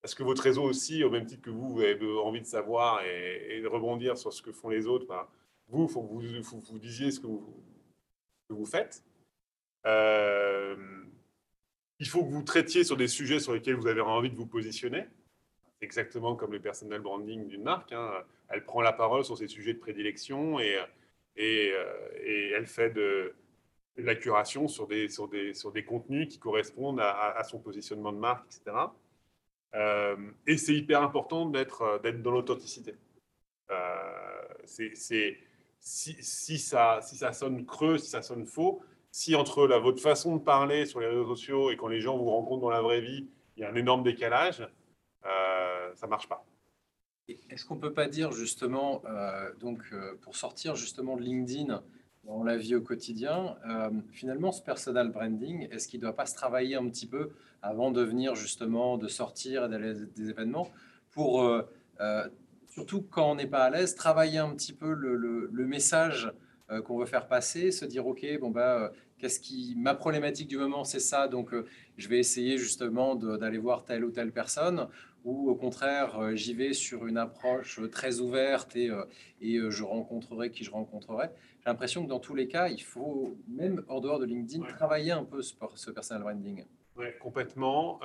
Parce 0.00 0.14
que 0.14 0.22
votre 0.22 0.42
réseau 0.42 0.62
aussi, 0.62 1.02
au 1.02 1.10
même 1.10 1.26
titre 1.26 1.42
que 1.42 1.50
vous, 1.50 1.70
vous 1.70 1.80
avez 1.80 2.18
envie 2.18 2.40
de 2.40 2.46
savoir 2.46 3.02
et, 3.04 3.60
de 3.60 3.66
rebondir 3.66 4.16
sur 4.16 4.32
ce 4.32 4.40
que 4.40 4.52
font 4.52 4.68
les 4.68 4.86
autres, 4.86 5.06
ben, 5.06 5.26
vous, 5.66 5.84
il 5.84 5.88
faut 5.88 6.02
que 6.02 6.12
vous, 6.12 6.62
vous 6.70 6.78
disiez 6.78 7.10
ce 7.10 7.18
que 7.18 7.26
vous 7.26 8.66
faites. 8.66 9.02
Euh, 9.88 10.76
il 11.98 12.08
faut 12.08 12.24
que 12.24 12.30
vous 12.30 12.42
traitiez 12.42 12.84
sur 12.84 12.96
des 12.96 13.08
sujets 13.08 13.40
sur 13.40 13.54
lesquels 13.54 13.74
vous 13.74 13.86
avez 13.86 14.00
envie 14.00 14.30
de 14.30 14.36
vous 14.36 14.46
positionner. 14.46 15.06
Exactement 15.80 16.36
comme 16.36 16.52
le 16.52 16.60
personal 16.60 17.00
branding 17.00 17.48
d'une 17.48 17.62
marque. 17.62 17.92
hein. 17.92 18.12
Elle 18.50 18.64
prend 18.64 18.80
la 18.80 18.92
parole 18.92 19.24
sur 19.24 19.36
ses 19.36 19.48
sujets 19.48 19.74
de 19.74 19.78
prédilection 19.78 20.58
et, 20.60 20.78
euh, 21.38 22.52
elle 22.56 22.66
fait 22.66 22.90
de, 22.90 23.34
la 23.96 24.14
curation 24.14 24.68
sur 24.68 24.86
des, 24.86 25.08
contenus 25.86 26.28
qui 26.28 26.38
correspondent 26.38 27.00
à, 27.00 27.42
son 27.44 27.58
positionnement 27.58 28.12
de 28.12 28.18
marque, 28.18 28.46
etc. 28.46 28.76
Euh, 29.74 30.16
et 30.46 30.56
c'est 30.56 30.74
hyper 30.74 31.02
important 31.02 31.46
d'être 31.46 32.00
dans 32.22 32.30
l'authenticité. 32.30 32.94
Si 35.80 36.58
ça 36.58 37.00
sonne 37.32 37.66
creux, 37.66 37.98
si 37.98 38.08
ça 38.08 38.22
sonne 38.22 38.46
faux, 38.46 38.82
si 39.10 39.34
entre 39.34 39.66
la, 39.66 39.78
votre 39.78 40.00
façon 40.00 40.36
de 40.36 40.42
parler 40.42 40.86
sur 40.86 41.00
les 41.00 41.06
réseaux 41.06 41.26
sociaux 41.26 41.70
et 41.70 41.76
quand 41.76 41.88
les 41.88 42.00
gens 42.00 42.16
vous 42.16 42.30
rencontrent 42.30 42.62
dans 42.62 42.70
la 42.70 42.82
vraie 42.82 43.00
vie, 43.00 43.28
il 43.56 43.62
y 43.62 43.64
a 43.64 43.70
un 43.70 43.74
énorme 43.74 44.02
décalage, 44.02 44.66
euh, 45.26 45.90
ça 45.94 46.06
marche 46.06 46.28
pas. 46.28 46.44
Est-ce 47.50 47.66
qu'on 47.66 47.76
peut 47.76 47.92
pas 47.92 48.06
dire 48.06 48.32
justement, 48.32 49.02
euh, 49.06 49.52
donc 49.60 49.80
euh, 49.92 50.14
pour 50.22 50.36
sortir 50.36 50.76
justement 50.76 51.16
de 51.16 51.22
LinkedIn 51.22 51.82
dans 52.24 52.42
la 52.42 52.56
vie 52.56 52.74
au 52.74 52.82
quotidien, 52.82 53.56
finalement 54.12 54.52
ce 54.52 54.60
personal 54.60 55.10
branding, 55.10 55.66
est-ce 55.70 55.88
qu'il 55.88 55.98
ne 56.00 56.02
doit 56.02 56.14
pas 56.14 56.26
se 56.26 56.34
travailler 56.34 56.74
un 56.74 56.86
petit 56.90 57.06
peu 57.06 57.30
avant 57.62 57.90
de 57.90 58.02
venir 58.02 58.34
justement, 58.34 58.98
de 58.98 59.08
sortir 59.08 59.64
et 59.64 59.68
d'aller 59.70 59.90
à 59.90 59.94
des 59.94 60.28
événements 60.28 60.70
pour, 61.10 61.50
surtout 62.66 63.00
quand 63.00 63.30
on 63.30 63.34
n'est 63.36 63.46
pas 63.46 63.64
à 63.64 63.70
l'aise, 63.70 63.94
travailler 63.94 64.38
un 64.38 64.54
petit 64.54 64.74
peu 64.74 64.92
le 64.92 65.66
message 65.66 66.30
euh, 66.70 66.82
qu'on 66.82 66.98
veut 66.98 67.06
faire 67.06 67.28
passer, 67.28 67.70
se 67.72 67.84
dire 67.84 68.06
ok, 68.06 68.24
bon 68.40 68.50
bah 68.50 68.82
euh, 68.82 68.88
qu'est-ce 69.18 69.40
qui, 69.40 69.74
ma 69.76 69.94
problématique 69.94 70.48
du 70.48 70.56
moment 70.58 70.84
c'est 70.84 71.00
ça, 71.00 71.28
donc 71.28 71.52
euh, 71.54 71.66
je 71.96 72.08
vais 72.08 72.18
essayer 72.18 72.58
justement 72.58 73.14
d'aller 73.16 73.58
voir 73.58 73.84
telle 73.84 74.04
ou 74.04 74.10
telle 74.10 74.32
personne 74.32 74.88
ou 75.24 75.50
au 75.50 75.56
contraire, 75.56 76.36
j'y 76.36 76.54
vais 76.54 76.72
sur 76.72 77.06
une 77.06 77.18
approche 77.18 77.80
très 77.90 78.20
ouverte 78.20 78.76
et, 78.76 78.88
et 79.40 79.58
je 79.68 79.82
rencontrerai 79.82 80.50
qui 80.50 80.62
je 80.62 80.70
rencontrerai. 80.70 81.26
J'ai 81.58 81.64
l'impression 81.66 82.04
que 82.04 82.08
dans 82.08 82.20
tous 82.20 82.36
les 82.36 82.46
cas, 82.46 82.68
il 82.68 82.80
faut, 82.82 83.36
même 83.48 83.82
hors 83.88 84.00
dehors 84.00 84.20
de 84.20 84.24
LinkedIn, 84.26 84.64
travailler 84.66 85.10
un 85.10 85.24
peu 85.24 85.42
ce, 85.42 85.54
ce 85.74 85.90
personal 85.90 86.22
branding. 86.22 86.64
Ouais, 86.96 87.16
complètement. 87.20 87.98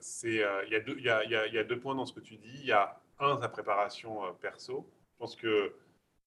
C'est, 0.00 0.40
il 0.66 0.72
y, 0.72 0.74
a 0.74 0.80
deux- 0.80 0.96
il 0.98 1.04
y, 1.04 1.08
y 1.52 1.54
y 1.54 1.58
a 1.58 1.64
deux 1.64 1.78
points 1.78 1.94
dans 1.94 2.06
ce 2.06 2.14
que 2.14 2.20
tu 2.20 2.36
dis. 2.36 2.58
Il 2.60 2.66
y 2.66 2.72
a 2.72 2.98
un, 3.20 3.36
ta 3.36 3.48
préparation 3.48 4.20
perso. 4.40 4.88
Je 5.12 5.18
pense 5.18 5.36
que 5.36 5.72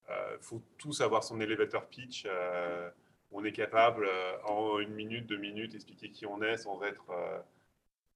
euh, 0.09 0.37
faut 0.39 0.61
tous 0.77 1.01
avoir 1.01 1.23
son 1.23 1.39
elevator 1.39 1.85
pitch. 1.87 2.25
euh, 2.27 2.89
on 3.31 3.43
est 3.43 3.51
capable 3.51 4.05
euh, 4.05 4.37
en 4.43 4.79
une 4.79 4.93
minute, 4.93 5.25
deux 5.27 5.37
minutes, 5.37 5.75
expliquer 5.75 6.11
qui 6.11 6.25
on 6.25 6.41
est 6.41 6.57
sans 6.57 6.81
être, 6.83 7.11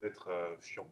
être 0.03 0.29
chiant. 0.61 0.87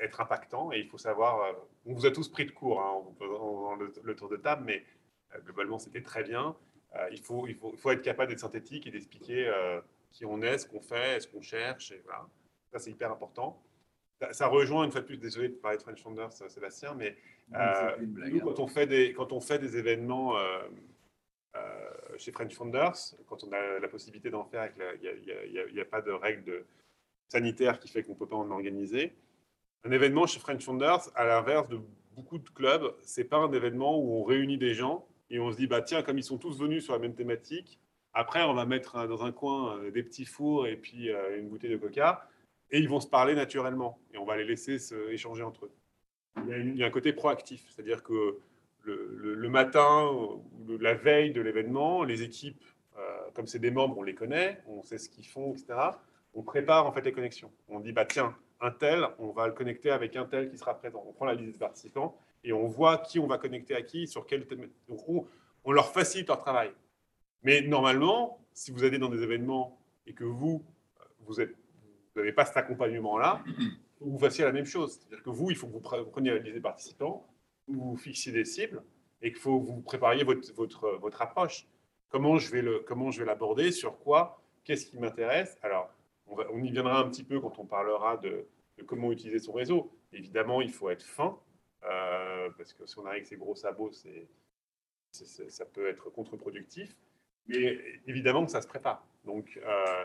Être 0.00 0.20
impactant 0.20 0.72
et 0.72 0.78
il 0.78 0.88
faut 0.88 0.98
savoir. 0.98 1.54
on 1.86 1.94
vous 1.94 2.06
a 2.06 2.10
tous 2.10 2.28
pris 2.28 2.46
de 2.46 2.50
court 2.52 2.80
hein, 2.80 3.02
le, 4.02 4.16
tour 4.16 4.28
de 4.28 4.36
table, 4.36 4.64
mais 4.64 4.84
globalement 5.44 5.78
c'était 5.78 6.02
très 6.02 6.22
bien. 6.22 6.56
Il, 7.10 7.20
faut, 7.20 7.46
il, 7.46 7.54
faut, 7.54 7.70
il 7.72 7.78
faut 7.78 7.90
être 7.90 8.02
capable 8.02 8.30
d'être 8.30 8.40
synthétique 8.40 8.86
et 8.86 8.90
d'expliquer 8.90 9.52
qui 10.12 10.24
on 10.24 10.42
est, 10.42 10.58
ce 10.58 10.66
qu'on 10.66 10.80
fait, 10.80 11.20
ce 11.20 11.28
qu'on 11.28 11.42
cherche. 11.42 11.92
Ça, 12.72 12.78
c'est 12.78 12.90
hyper 12.90 13.10
important. 13.10 13.60
Ça, 14.32 14.48
rejoint, 14.48 14.84
une 14.84 14.90
fois 14.90 15.00
de 15.00 15.06
plus, 15.06 15.16
désolé 15.16 15.48
de 15.48 15.54
parler 15.54 15.78
de 15.78 15.82
French 15.82 16.02
Founders, 16.02 16.30
euh, 16.42 16.48
Sébastien, 16.48 16.94
mais 16.94 17.16
euh, 17.54 17.96
nous, 18.00 18.38
hein. 18.38 18.40
quand 18.42 18.58
on, 18.58 18.66
fait 18.66 18.86
des, 18.86 19.12
quand 19.12 19.32
on 19.32 19.40
fait 19.40 19.60
des 19.60 19.76
événements 19.76 20.36
euh, 20.36 20.62
euh, 21.56 21.60
chez 22.16 22.32
French 22.32 22.52
Founders, 22.54 22.96
quand 23.28 23.44
on 23.44 23.52
a 23.52 23.78
la 23.78 23.88
possibilité 23.88 24.30
d'en 24.30 24.44
faire, 24.44 24.70
il 25.00 25.72
n'y 25.72 25.80
a, 25.80 25.84
pas 25.84 26.02
de 26.02 26.10
règle 26.10 26.44
de- 26.44 26.64
sanitaire 27.28 27.78
qui 27.78 27.88
fait 27.88 28.02
qu'on 28.02 28.14
ne 28.14 28.18
peut 28.18 28.26
pas 28.26 28.36
en 28.36 28.50
organiser. 28.50 29.14
Un 29.84 29.92
événement 29.92 30.26
chez 30.26 30.40
French 30.40 30.64
Founders, 30.64 31.10
à 31.14 31.24
l'inverse 31.24 31.68
de 31.68 31.78
beaucoup 32.16 32.38
de 32.38 32.48
clubs, 32.48 32.92
c'est 33.02 33.24
pas 33.24 33.36
un 33.36 33.52
événement 33.52 33.98
où 33.98 34.14
on 34.14 34.24
réunit 34.24 34.58
des 34.58 34.74
gens 34.74 35.06
et 35.30 35.38
on 35.38 35.52
se 35.52 35.56
dit, 35.56 35.68
bah 35.68 35.82
tiens, 35.82 36.02
comme 36.02 36.18
ils 36.18 36.24
sont 36.24 36.38
tous 36.38 36.58
venus 36.58 36.84
sur 36.84 36.94
la 36.94 36.98
même 36.98 37.14
thématique, 37.14 37.78
après 38.14 38.42
on 38.42 38.54
va 38.54 38.66
mettre 38.66 39.06
dans 39.06 39.24
un 39.24 39.30
coin 39.30 39.78
des 39.90 40.02
petits 40.02 40.24
fours 40.24 40.66
et 40.66 40.76
puis 40.76 41.10
une 41.38 41.48
bouteille 41.48 41.70
de 41.70 41.76
coca, 41.76 42.28
et 42.70 42.78
ils 42.78 42.88
vont 42.88 43.00
se 43.00 43.08
parler 43.08 43.34
naturellement, 43.34 43.98
et 44.12 44.18
on 44.18 44.24
va 44.24 44.36
les 44.36 44.44
laisser 44.44 44.78
se 44.78 45.10
échanger 45.10 45.42
entre 45.42 45.66
eux. 45.66 45.72
Il 46.46 46.76
y 46.76 46.84
a, 46.84 46.86
un 46.86 46.90
côté 46.90 47.12
proactif, 47.12 47.64
c'est-à-dire 47.70 48.02
que 48.02 48.38
le, 48.84 49.48
matin 49.48 50.08
le- 50.66 50.76
la 50.76 50.94
veille 50.94 51.32
de 51.32 51.40
l'événement, 51.40 52.04
les 52.04 52.22
équipes, 52.22 52.62
euh, 52.96 53.00
comme 53.34 53.46
c'est 53.46 53.58
des 53.58 53.70
membres, 53.70 53.98
on 53.98 54.02
les 54.02 54.14
connaît, 54.14 54.62
on 54.66 54.82
sait 54.82 54.98
ce 54.98 55.08
qu'ils 55.08 55.26
font, 55.26 55.52
etc. 55.52 55.74
On 56.34 56.42
prépare 56.42 56.86
en 56.86 56.92
fait 56.92 57.02
les 57.02 57.12
connexions. 57.12 57.50
On 57.68 57.80
dit, 57.80 57.92
bah 57.92 58.04
tiens, 58.06 58.34
un 58.60 58.70
tel, 58.70 59.06
on 59.18 59.30
va 59.30 59.46
le 59.46 59.52
connecter 59.52 59.90
avec 59.90 60.16
un 60.16 60.24
tel 60.24 60.48
qui 60.50 60.56
sera 60.58 60.74
présent. 60.78 61.04
On 61.06 61.12
prend 61.12 61.26
la 61.26 61.34
liste 61.34 61.52
des 61.52 61.58
participants 61.58 62.16
et 62.44 62.52
on 62.52 62.66
voit 62.66 62.98
qui 62.98 63.18
on 63.18 63.26
va 63.26 63.38
connecter 63.38 63.74
à 63.74 63.82
qui, 63.82 64.06
sur 64.06 64.26
quel 64.26 64.46
thème. 64.46 64.68
Donc, 64.88 65.06
on, 65.08 65.26
on 65.64 65.72
leur 65.72 65.92
facilite 65.92 66.28
leur 66.28 66.38
travail. 66.38 66.70
Mais 67.42 67.60
normalement, 67.62 68.38
si 68.52 68.70
vous 68.70 68.84
allez 68.84 68.98
dans 68.98 69.08
des 69.08 69.22
événements 69.22 69.78
et 70.06 70.12
que 70.14 70.24
vous, 70.24 70.64
euh, 71.00 71.04
vous 71.20 71.40
êtes- 71.40 71.54
vous 72.18 72.24
n'avez 72.24 72.34
pas 72.34 72.44
cet 72.44 72.56
accompagnement-là, 72.56 73.44
vous 74.00 74.18
fassiez 74.18 74.44
la 74.44 74.52
même 74.52 74.64
chose. 74.64 74.98
C'est-à-dire 74.98 75.22
que 75.22 75.30
vous, 75.30 75.50
il 75.50 75.56
faut 75.56 75.68
que 75.68 75.72
vous 75.72 75.80
pre- 75.80 76.02
vous 76.02 76.10
preniez 76.10 76.38
des 76.40 76.60
participants, 76.60 77.26
vous 77.68 77.96
fixiez 77.96 78.32
des 78.32 78.44
cibles 78.44 78.82
et 79.22 79.30
qu'il 79.30 79.40
faut 79.40 79.60
que 79.60 79.66
vous 79.66 79.80
prépariez 79.80 80.24
votre, 80.24 80.52
votre, 80.54 80.90
votre 80.98 81.22
approche. 81.22 81.66
Comment 82.08 82.38
je 82.38 82.50
vais 82.50 82.62
le, 82.62 82.80
comment 82.80 83.10
je 83.10 83.20
vais 83.20 83.26
l'aborder, 83.26 83.70
sur 83.70 83.98
quoi, 83.98 84.42
qu'est-ce 84.64 84.86
qui 84.86 84.98
m'intéresse? 84.98 85.56
Alors, 85.62 85.90
on, 86.26 86.62
y 86.62 86.70
viendra 86.70 86.98
un 86.98 87.08
petit 87.08 87.24
peu 87.24 87.40
quand 87.40 87.58
on 87.58 87.66
parlera 87.66 88.16
de, 88.16 88.46
comment 88.86 89.12
utiliser 89.12 89.38
son 89.38 89.52
réseau. 89.52 89.90
Évidemment, 90.12 90.60
il 90.60 90.70
faut 90.70 90.90
être 90.90 91.04
fin, 91.04 91.38
euh, 91.84 92.50
parce 92.56 92.72
que 92.72 92.86
si 92.86 92.98
on 92.98 93.02
arrive 93.06 93.18
avec 93.18 93.26
ses 93.26 93.36
gros 93.36 93.54
sabots, 93.54 93.92
ça 95.12 95.64
peut 95.66 95.88
être 95.88 96.10
contre-productif. 96.10 96.96
Mais 97.46 97.78
évidemment 98.06 98.44
que 98.44 98.50
ça 98.50 98.60
se 98.60 98.68
prépare. 98.68 99.02
Donc, 99.24 99.58
euh, 99.64 100.04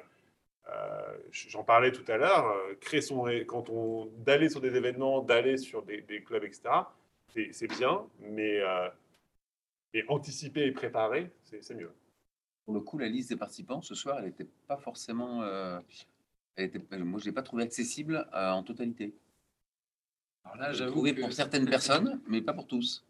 euh, 0.70 1.18
j'en 1.32 1.64
parlais 1.64 1.92
tout 1.92 2.10
à 2.12 2.18
l'heure, 2.18 2.48
euh, 2.48 2.76
créer 2.80 3.02
son, 3.02 3.26
quand 3.48 3.70
on 3.70 4.06
d'aller 4.20 4.50
sur 4.50 4.62
des 4.62 4.76
événements, 4.76 5.22
d'aller 5.22 5.58
sur 5.58 5.84
des, 5.84 6.02
des 6.02 6.22
clubs, 6.24 6.44
etc. 6.44 6.70
C'est, 7.52 7.68
bien, 7.68 8.06
mais, 8.20 8.60
euh, 8.62 8.90
mais 9.94 10.06
anticiper 10.08 10.66
et 10.68 10.72
préparer, 10.72 11.32
c'est, 11.44 11.74
mieux. 11.74 11.92
Pour 12.66 12.76
le 12.76 12.80
coup, 12.80 12.98
la 13.00 13.08
liste 13.08 13.30
des 13.30 13.36
participants, 13.36 13.82
ce 13.82 13.96
soir, 13.96 14.20
elle 14.20 14.26
n'était 14.26 14.48
pas 14.68 14.78
forcément. 14.78 15.42
euh, 15.42 15.80
elle 16.56 16.66
était, 16.66 16.80
moi, 16.98 17.20
je 17.20 17.26
ne 17.26 17.30
l'ai 17.30 17.34
pas 17.34 17.42
trouvée 17.42 17.64
accessible 17.64 18.28
euh, 18.34 18.52
en 18.52 18.62
totalité. 18.62 19.16
Alors 20.44 20.58
là, 20.58 20.74
j'avoue 20.74 21.12
pour 21.16 21.34
certaines 21.34 21.66
personnes, 21.66 22.22
mais 22.28 22.42
pas 22.42 22.54
pour 22.54 22.68
tous. 22.68 23.04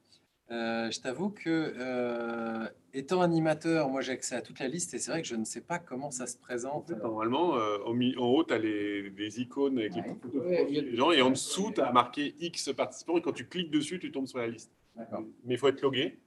Euh, 0.52 0.92
je 0.92 1.00
t'avoue 1.00 1.30
que, 1.30 1.74
euh, 1.78 2.68
étant 2.94 3.22
animateur, 3.22 3.90
moi 3.90 4.02
j'ai 4.02 4.12
accès 4.12 4.36
à 4.36 4.42
toute 4.42 4.60
la 4.60 4.68
liste 4.68 4.94
et 4.94 5.00
c'est 5.00 5.10
vrai 5.10 5.22
que 5.22 5.28
je 5.28 5.36
ne 5.36 5.46
sais 5.46 5.62
pas 5.62 5.80
comment 5.80 6.12
ça 6.12 6.28
se 6.28 6.38
présente. 6.38 6.90
Normalement, 6.92 7.56
euh, 7.58 7.78
en, 7.86 8.26
haut, 8.28 8.44
tu 8.44 8.54
as 8.54 8.58
les, 8.60 9.10
les 9.10 9.42
icônes 9.42 9.80
avec 9.80 9.96
les 9.96 10.02
Ouais. 10.02 10.14
de 10.14 10.20
profil 10.60 10.84
des 10.92 10.96
gens, 10.96 11.12
et 11.12 11.22
en 11.22 11.30
dessous, 11.32 11.72
tu 11.74 11.82
as 11.82 11.92
marqué 11.92 12.36
X 12.40 12.74
participants, 12.74 13.18
et 13.18 13.22
quand 13.22 13.32
tu 13.32 13.48
cliques 13.48 13.72
dessus, 13.72 14.00
tu 14.00 14.12
tombes 14.12 14.28
sur 14.28 14.40
la 14.40 14.48
liste. 14.48 14.72
Mais 15.44 15.56
il 15.56 15.58
faut 15.58 15.70
être 15.70 15.82
logué. 15.82 16.20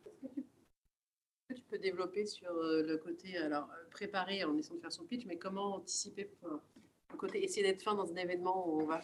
Tu 1.55 1.63
peux 1.71 1.79
développer 1.79 2.27
sur 2.27 2.53
le 2.53 2.97
côté, 2.97 3.37
alors 3.37 3.69
préparer 3.91 4.43
en 4.45 4.57
essayant 4.57 4.77
de 4.77 4.81
faire 4.81 4.93
son 4.93 5.05
pitch, 5.05 5.27
mais 5.27 5.37
comment 5.37 5.77
anticiper 5.77 6.29
le 6.43 7.17
côté 7.17 7.45
essayer 7.45 7.63
d'être 7.63 7.83
fin 7.83 7.95
dans 7.95 8.11
un 8.11 8.17
événement 8.17 8.69
où 8.69 8.81
on 8.83 8.87
va. 8.87 9.01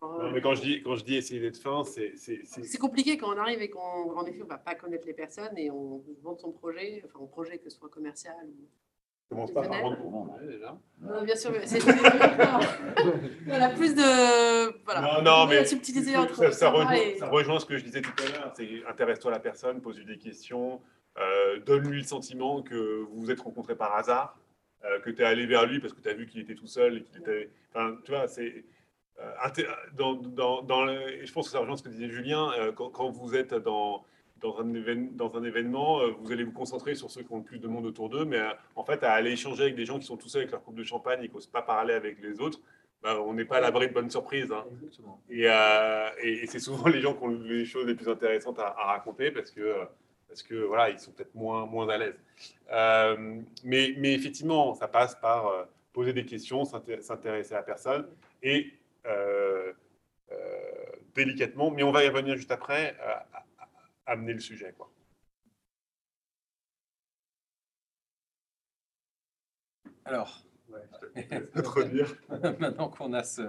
Non, 0.00 0.30
mais 0.32 0.40
quand 0.40 0.54
je 0.54 0.62
dis, 0.62 0.82
quand 0.82 0.94
je 0.94 1.04
dis 1.04 1.16
essayer 1.16 1.40
d'être 1.40 1.56
fin, 1.58 1.82
c'est. 1.84 2.12
c'est- 2.16 2.42
c'est- 2.44 2.62
C'est 2.62 2.78
compliqué 2.78 3.16
quand 3.18 3.34
on 3.34 3.36
arrive 3.38 3.60
et 3.60 3.68
qu'on, 3.68 3.80
en 4.16 4.24
effet, 4.26 4.42
on 4.42 4.46
va 4.46 4.58
pas 4.58 4.74
connaître 4.76 5.06
les 5.06 5.12
personnes 5.12 5.56
et 5.58 5.70
on 5.72 6.02
vend 6.22 6.36
son 6.36 6.52
projet, 6.52 7.02
enfin, 7.04 7.24
un 7.24 7.26
projet 7.26 7.58
que 7.58 7.68
ce 7.68 7.76
soit 7.78 7.88
commercial 7.88 8.36
ou. 8.46 8.68
Commence 9.28 9.52
pas 9.52 9.60
par 9.60 9.82
vendre 9.82 9.98
pour 9.98 10.10
vendre, 10.10 10.38
déjà. 10.40 10.78
Non, 11.02 11.22
bien 11.22 11.36
sûr, 11.36 11.50
mais 11.50 11.66
c'est. 11.66 11.82
on 13.46 13.52
a 13.60 13.68
plus 13.70 13.94
de. 13.94 14.84
Voilà. 14.84 15.00
Non, 15.02 15.22
non, 15.22 15.46
mais 15.46 15.56
La 15.56 15.64
subtilité 15.66 16.16
entre 16.16 16.34
ça, 16.36 16.52
ça 16.52 16.70
rejoint, 16.70 16.92
et- 16.94 17.18
ça 17.18 17.28
rejoint 17.28 17.58
ce 17.60 17.66
que 17.66 17.76
je 17.76 17.84
disais 17.84 18.00
tout 18.00 18.12
à 18.24 18.28
l'heure. 18.30 18.52
C'est 18.56 18.86
intéresse-toi 18.88 19.30
à 19.32 19.34
la 19.34 19.40
personne, 19.40 19.80
pose-lui 19.82 20.06
des 20.06 20.16
questions, 20.18 20.80
euh, 21.18 21.58
donne-lui 21.60 21.98
le 21.98 22.04
sentiment 22.06 22.62
que 22.62 23.00
vous 23.02 23.20
vous 23.20 23.30
êtes 23.30 23.40
rencontrés 23.40 23.76
par 23.76 23.94
hasard, 23.96 24.38
euh, 24.84 24.98
que 25.00 25.10
tu 25.10 25.20
es 25.20 25.24
allé 25.26 25.44
vers 25.44 25.66
lui 25.66 25.80
parce 25.80 25.92
que 25.92 26.00
tu 26.00 26.08
as 26.08 26.14
vu 26.14 26.26
qu'il 26.26 26.40
était 26.40 26.54
tout 26.54 26.66
seul 26.66 26.98
et 26.98 27.02
qu'il 27.02 27.18
était. 27.20 27.50
Enfin, 27.74 27.96
tu 28.04 28.12
vois, 28.12 28.28
c'est. 28.28 28.64
Euh, 29.20 29.32
inté- 29.46 29.66
dans, 29.96 30.14
dans, 30.14 30.62
dans 30.62 30.84
le- 30.84 31.22
et 31.22 31.26
je 31.26 31.32
pense 31.32 31.46
que 31.46 31.52
ça 31.52 31.58
rejoint 31.60 31.76
ce 31.76 31.82
que 31.82 31.88
disait 31.88 32.08
Julien. 32.08 32.52
euh, 32.58 32.72
quand, 32.72 32.90
quand 32.90 33.10
vous 33.10 33.34
êtes 33.34 33.52
dans, 33.54 34.04
dans, 34.40 34.58
un 34.60 34.72
évén- 34.72 35.14
dans 35.16 35.34
un 35.36 35.42
événement, 35.44 36.00
euh, 36.00 36.10
vous 36.20 36.30
allez 36.32 36.44
vous 36.44 36.52
concentrer 36.52 36.94
sur 36.94 37.10
ceux 37.10 37.22
qui 37.22 37.32
ont 37.32 37.38
le 37.38 37.42
plus 37.44 37.58
de 37.58 37.66
monde 37.68 37.86
autour 37.86 38.08
d'eux, 38.10 38.24
mais 38.24 38.40
en 38.76 38.84
fait, 38.84 39.02
à 39.02 39.12
aller 39.12 39.32
échanger 39.32 39.62
avec 39.64 39.74
des 39.74 39.84
gens 39.86 39.98
qui 39.98 40.06
sont 40.06 40.16
tout 40.16 40.28
seuls 40.28 40.42
avec 40.42 40.52
leur 40.52 40.62
coupe 40.62 40.76
de 40.76 40.84
champagne 40.84 41.22
et 41.24 41.28
qui 41.28 41.34
n'osent 41.34 41.46
pas 41.46 41.62
parler 41.62 41.94
avec 41.94 42.20
les 42.22 42.40
autres, 42.40 42.60
bah, 43.02 43.20
on 43.20 43.32
n'est 43.34 43.44
pas 43.44 43.56
à 43.58 43.60
l'abri 43.60 43.88
de 43.88 43.92
bonnes 43.94 44.10
surprises. 44.10 44.50
hein. 44.52 44.64
Et, 45.30 45.42
euh, 45.48 46.08
et- 46.22 46.42
et 46.44 46.46
c'est 46.46 46.58
souvent 46.60 46.88
les 46.88 47.00
gens 47.00 47.14
qui 47.14 47.24
ont 47.24 47.28
les 47.28 47.64
choses 47.64 47.86
les 47.86 47.94
plus 47.94 48.08
intéressantes 48.08 48.58
à, 48.60 48.68
à 48.78 48.84
raconter 48.86 49.30
parce 49.30 49.50
que, 49.50 49.74
parce 50.28 50.42
que 50.42 50.54
voilà, 50.54 50.90
ils 50.90 50.98
sont 50.98 51.10
peut-être 51.12 51.34
moins, 51.34 51.64
moins 51.66 51.88
à 51.88 51.96
l'aise. 51.98 52.16
Euh, 52.72 53.40
mais, 53.64 53.94
mais 53.98 54.12
effectivement, 54.14 54.74
ça 54.74 54.86
passe 54.88 55.14
par 55.16 55.66
poser 55.92 56.12
des 56.12 56.24
questions, 56.24 56.64
s'inté- 56.64 57.00
s'intéresser 57.02 57.54
à 57.54 57.58
la 57.58 57.62
personne 57.62 58.06
et 58.42 58.72
délicatement, 61.14 61.70
mais 61.70 61.82
on 61.82 61.92
va 61.92 62.04
y 62.04 62.08
revenir 62.08 62.36
juste 62.36 62.50
après, 62.52 62.96
euh, 63.00 63.12
à- 63.32 63.46
à- 63.58 64.12
amener 64.12 64.32
le 64.32 64.40
sujet. 64.40 64.72
Quoi. 64.76 64.90
Alors, 70.04 70.42
te 71.54 71.60
redire. 71.68 72.14
maintenant 72.60 72.88
qu'on 72.88 73.12
a 73.12 73.22
ce, 73.24 73.42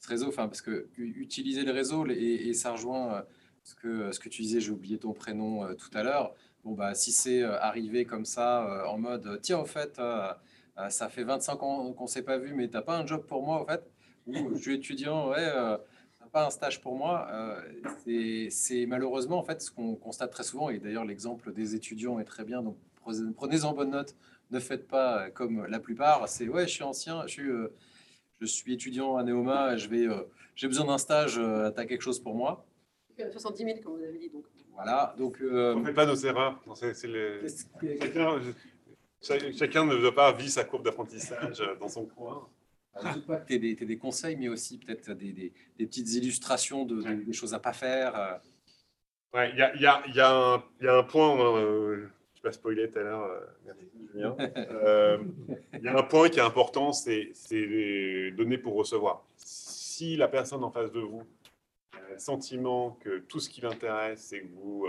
ce 0.00 0.08
réseau, 0.08 0.28
enfin, 0.28 0.48
parce 0.48 0.62
que 0.62 0.88
utiliser 0.96 1.64
le 1.64 1.72
réseau, 1.72 2.06
et, 2.08 2.14
et 2.48 2.54
ça 2.54 2.72
rejoint 2.72 3.16
euh, 3.16 3.22
ce 3.64 3.74
que, 3.74 4.12
ce 4.12 4.20
que 4.20 4.28
tu 4.28 4.42
disais, 4.42 4.60
j'ai 4.60 4.70
oublié 4.70 4.98
ton 4.98 5.12
prénom 5.12 5.64
euh, 5.64 5.74
tout 5.74 5.90
à 5.94 6.02
l'heure. 6.02 6.34
Bon, 6.64 6.72
bah, 6.74 6.94
si 6.94 7.12
c'est 7.12 7.42
euh, 7.42 7.58
arrivé 7.60 8.04
comme 8.06 8.24
ça, 8.24 8.66
euh, 8.70 8.86
en 8.86 8.98
mode, 8.98 9.40
tiens, 9.42 9.58
au 9.60 9.66
fait, 9.66 9.98
euh, 9.98 10.32
euh, 10.78 10.88
ça 10.90 11.08
fait 11.08 11.24
25 11.24 11.62
ans 11.62 11.92
qu'on 11.92 12.04
ne 12.04 12.08
s'est 12.08 12.22
pas 12.24 12.38
vu, 12.38 12.54
mais 12.54 12.68
t'as 12.68 12.82
pas 12.82 12.98
un 12.98 13.06
job 13.06 13.26
pour 13.26 13.44
moi, 13.44 13.62
au 13.62 13.66
fait? 13.66 13.82
Je 14.26 14.54
suis 14.58 14.74
étudiant, 14.74 15.30
ouais, 15.30 15.36
euh, 15.54 15.76
pas 16.32 16.46
un 16.46 16.50
stage 16.50 16.80
pour 16.80 16.96
moi 16.96 17.28
euh, 17.32 17.60
c'est- 18.50 18.86
malheureusement, 18.86 19.38
en 19.38 19.44
fait, 19.44 19.62
ce 19.62 19.70
qu'on 19.70 19.94
constate 19.94 20.32
très 20.32 20.42
souvent, 20.42 20.68
et 20.70 20.78
d'ailleurs, 20.78 21.04
l'exemple 21.04 21.52
des 21.52 21.74
étudiants 21.76 22.18
est 22.18 22.24
très 22.24 22.44
bien, 22.44 22.60
donc 22.62 22.76
prenez- 22.96 23.32
prenez-en 23.36 23.72
bonne 23.72 23.90
note 23.90 24.14
ne 24.50 24.58
faites 24.60 24.86
pas 24.88 25.30
comme 25.30 25.64
la 25.66 25.78
plupart. 25.80 26.28
C'est 26.28 26.48
ouais, 26.48 26.66
je 26.66 26.72
suis 26.72 26.82
ancien, 26.82 27.22
je 27.26 27.32
suis, 27.32 27.48
euh, 27.48 27.72
je 28.40 28.46
suis 28.46 28.72
étudiant 28.74 29.16
à 29.16 29.22
Neoma, 29.22 29.76
je 29.76 29.88
vais, 29.88 30.06
euh, 30.06 30.22
j'ai 30.56 30.66
besoin 30.68 30.86
d'un 30.86 30.98
stage, 30.98 31.38
euh, 31.38 31.70
t'as 31.70 31.84
quelque 31.86 32.02
chose 32.02 32.18
pour 32.20 32.34
moi. 32.34 32.64
70 33.30 33.64
000, 33.64 33.78
comme 33.82 33.96
vous 33.98 34.02
avez 34.04 34.18
dit. 34.18 34.28
Donc. 34.30 34.44
Voilà, 34.72 35.14
donc. 35.18 35.40
euh, 35.40 35.74
On 35.76 35.80
ne 35.80 35.84
fait 35.84 35.94
pas 35.94 36.04
nos 36.06 36.16
erreurs. 36.16 36.60
Non, 36.66 36.74
Chacun, 36.74 38.40
cha- 39.22 39.52
chacun 39.52 39.84
ne 39.86 39.96
doit 39.96 40.14
pas 40.14 40.32
vivre 40.32 40.50
sa 40.50 40.64
courbe 40.64 40.84
d'apprentissage 40.84 41.62
dans 41.80 41.88
son 41.88 42.06
coin. 42.06 42.48
N'hésite 43.02 43.26
pas 43.26 43.36
que 43.38 43.46
tu 43.52 43.58
des, 43.58 43.74
t'aies 43.74 43.86
des 43.86 43.98
conseils, 43.98 44.36
mais 44.36 44.48
aussi 44.48 44.78
peut-être 44.78 45.12
des, 45.14 45.32
des- 45.32 45.52
des 45.78 45.86
petites 45.86 46.12
illustrations 46.14 46.84
de, 46.84 47.02
des 47.02 47.32
choses 47.32 47.54
à 47.54 47.58
pas 47.58 47.72
faire. 47.72 48.40
Ouais, 49.32 49.52
y 49.56 49.62
a, 49.62 49.74
y 49.76 49.84
a- 49.86 50.02
il 50.06 50.14
y 50.14 50.20
a 50.20 50.30
un- 50.32 50.64
il 50.80 50.86
y 50.86 50.88
a 50.88 50.96
un 50.96 51.02
point, 51.02 51.36
euh, 51.56 51.96
je 51.96 52.00
ne 52.02 52.04
vais 52.06 52.40
pas 52.42 52.52
spoiler 52.52 52.88
tout 52.88 52.98
à 53.00 53.02
l'heure, 53.02 53.22
euh, 53.24 53.40
merci 53.66 53.82
Julien. 54.12 54.36
Euh, 54.70 55.18
Il 55.72 55.82
y 55.82 55.88
a 55.88 55.96
un 55.98 56.02
point 56.04 56.28
qui 56.28 56.38
est 56.38 56.42
important, 56.42 56.92
c'est 56.92 57.32
donner 58.36 58.58
pour 58.58 58.74
recevoir. 58.74 59.24
Si 59.36 60.16
la 60.16 60.28
personne 60.28 60.62
en 60.62 60.70
face 60.70 60.92
de 60.92 61.00
vous 61.00 61.24
a 61.94 62.12
le 62.12 62.18
sentiment 62.18 62.92
que 63.00 63.18
tout 63.18 63.40
ce 63.40 63.48
qui 63.50 63.60
l'intéresse, 63.60 64.20
c'est 64.22 64.40
que 64.42 64.46
vous, 64.54 64.86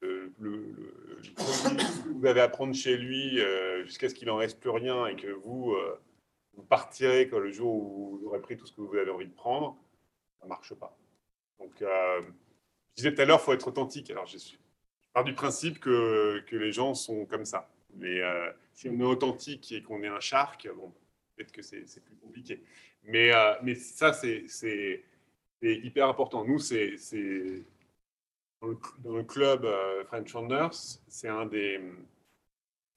le, 0.00 0.32
le- 0.40 0.74
vous 2.14 2.26
avez 2.26 2.40
à 2.40 2.48
prendre 2.48 2.74
chez 2.74 2.96
lui 2.96 3.38
jusqu'à 3.84 4.08
ce 4.08 4.14
qu'il 4.14 4.28
n'en 4.28 4.36
reste 4.36 4.60
plus 4.60 4.70
rien 4.70 5.06
et 5.06 5.16
que 5.16 5.28
vous, 5.28 5.74
vous 6.54 6.62
partirez 6.62 7.28
quand 7.28 7.38
le 7.38 7.50
jour 7.50 7.74
où 7.74 8.18
vous 8.18 8.26
aurez 8.26 8.40
pris 8.40 8.56
tout 8.56 8.66
ce 8.66 8.72
que 8.72 8.80
vous 8.80 8.94
avez 8.96 9.10
envie 9.10 9.26
de 9.26 9.34
prendre, 9.34 9.76
ça 10.38 10.44
ne 10.44 10.48
marche 10.48 10.74
pas. 10.74 10.96
Donc, 11.58 11.80
euh, 11.82 12.20
je 12.90 12.96
disais 12.96 13.14
tout 13.14 13.20
à 13.20 13.24
l'heure, 13.24 13.40
il 13.40 13.44
faut 13.44 13.52
être 13.52 13.68
authentique. 13.68 14.10
Alors, 14.10 14.26
je, 14.26 14.36
pars 15.12 15.24
du 15.24 15.34
principe 15.34 15.78
que, 15.78 16.42
que 16.46 16.56
les 16.56 16.72
gens 16.72 16.94
sont 16.94 17.26
comme 17.26 17.44
ça. 17.44 17.70
Mais 17.94 18.20
euh, 18.20 18.50
si 18.74 18.88
on 18.88 18.98
est 18.98 19.04
authentique 19.04 19.72
et 19.72 19.82
qu'on 19.82 20.02
est 20.02 20.08
un 20.08 20.20
shark, 20.20 20.68
bon, 20.74 20.92
peut-être 21.36 21.52
que 21.52 21.62
c'est 21.62 22.04
plus 22.04 22.16
compliqué. 22.16 22.62
Mais, 23.04 23.32
euh, 23.34 23.54
mais 23.62 23.74
ça, 23.74 24.12
c'est 24.12 25.04
hyper 25.62 26.08
important. 26.08 26.44
Nous, 26.44 26.58
c'est 26.58 26.96
dans 28.60 28.68
le, 28.68 28.78
dans 28.98 29.16
le 29.16 29.24
club 29.24 29.66
French 30.06 30.30
Founders, 30.30 30.74
c'est 31.08 31.28
un 31.28 31.46
des 31.46 31.80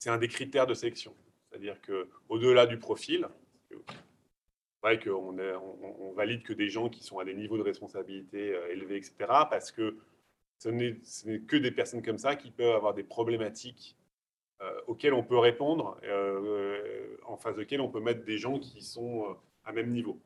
un 0.10 0.18
des 0.18 0.27
critères 0.27 0.68
de 0.68 0.73
sélection. 0.73 1.15
C'est-à-dire 1.49 1.80
que 1.82 2.07
au-delà 2.30 2.65
du 2.65 2.77
profil, 2.77 3.27
vrai 4.86 5.00
qu'on 5.00 5.38
on, 5.40 6.12
valide 6.14 6.44
que 6.44 6.54
des 6.54 6.70
gens 6.70 6.90
qui 6.90 7.04
sont 7.04 7.18
à 7.18 7.26
des 7.26 7.34
niveaux 7.34 7.58
de 7.58 7.64
responsabilité 7.64 8.54
euh, 8.54 8.72
élevés, 8.72 8.98
etc. 8.98 9.14
Parce 9.50 9.72
que 9.72 9.98
ce 10.60 10.70
n'est 10.70 11.40
que 11.42 11.58
des 11.58 11.72
personnes 11.72 12.04
comme 12.04 12.20
ça 12.20 12.36
qui 12.36 12.52
peuvent 12.52 12.76
avoir 12.76 12.94
des 12.94 13.04
problématiques 13.04 13.98
euh, 14.62 14.82
auxquelles 14.88 15.14
on 15.14 15.24
peut 15.24 15.38
répondre, 15.38 16.00
euh, 16.04 17.18
en 17.26 17.36
face 17.36 17.56
desquelles 17.56 17.82
on 17.82 17.90
peut 17.90 18.00
mettre 18.00 18.24
des 18.24 18.38
gens 18.38 18.60
qui 18.60 18.82
sont 18.82 19.36
à 19.64 19.72
même 19.72 19.92
niveau. 19.92 20.20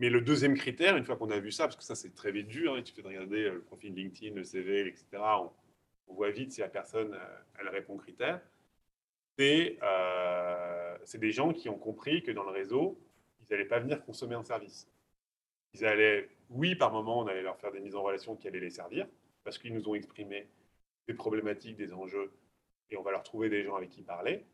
Mais 0.00 0.10
le 0.10 0.20
deuxième 0.20 0.54
critère, 0.54 0.96
une 0.96 1.04
fois 1.04 1.16
qu'on 1.16 1.30
a 1.30 1.40
vu 1.40 1.50
ça, 1.50 1.64
parce 1.64 1.74
que 1.74 1.82
ça 1.82 1.96
c'est 1.96 2.14
très 2.14 2.30
vite 2.30 2.46
vu, 2.46 2.68
hein, 2.68 2.80
suffit 2.84 3.02
de 3.02 3.08
regarder 3.08 3.50
le 3.50 3.60
profil 3.60 3.92
LinkedIn, 3.94 4.32
le 4.36 4.44
CV, 4.44 4.86
etc. 4.86 5.06
On, 6.06 6.14
voit 6.14 6.30
vite 6.30 6.52
si 6.52 6.60
la 6.60 6.68
personne 6.68 7.18
elle 7.58 7.68
répond 7.68 7.94
aux 7.94 7.98
critères. 7.98 8.40
C'est 9.38 9.78
euh, 9.82 10.98
c'est 11.04 11.18
des 11.18 11.30
gens 11.32 11.52
qui 11.52 11.68
ont 11.68 11.78
compris 11.78 12.22
que 12.22 12.30
dans 12.32 12.42
le 12.44 12.50
réseau, 12.50 12.98
ils 13.40 13.46
n'allaient 13.50 13.68
pas 13.68 13.78
venir 13.78 14.04
consommer 14.04 14.34
un 14.34 14.42
service. 14.42 14.88
Ils 15.74 15.84
allaient, 15.84 16.28
oui, 16.50 16.74
par 16.74 16.92
moment, 16.92 17.20
on 17.20 17.26
allait 17.26 17.42
leur 17.42 17.58
faire 17.58 17.70
des 17.72 17.80
mises 17.80 17.94
en 17.94 18.02
relation 18.02 18.36
qui 18.36 18.48
allaient 18.48 18.60
les 18.60 18.70
servir, 18.70 19.06
parce 19.44 19.58
qu'ils 19.58 19.74
nous 19.74 19.88
ont 19.88 19.94
exprimé 19.94 20.48
des 21.06 21.14
problématiques, 21.14 21.76
des 21.76 21.92
enjeux, 21.92 22.32
et 22.90 22.96
on 22.96 23.02
va 23.02 23.10
leur 23.12 23.22
trouver 23.22 23.48
des 23.48 23.62
gens 23.64 23.76
avec 23.76 23.90
qui 23.90 24.02
parler. 24.02 24.44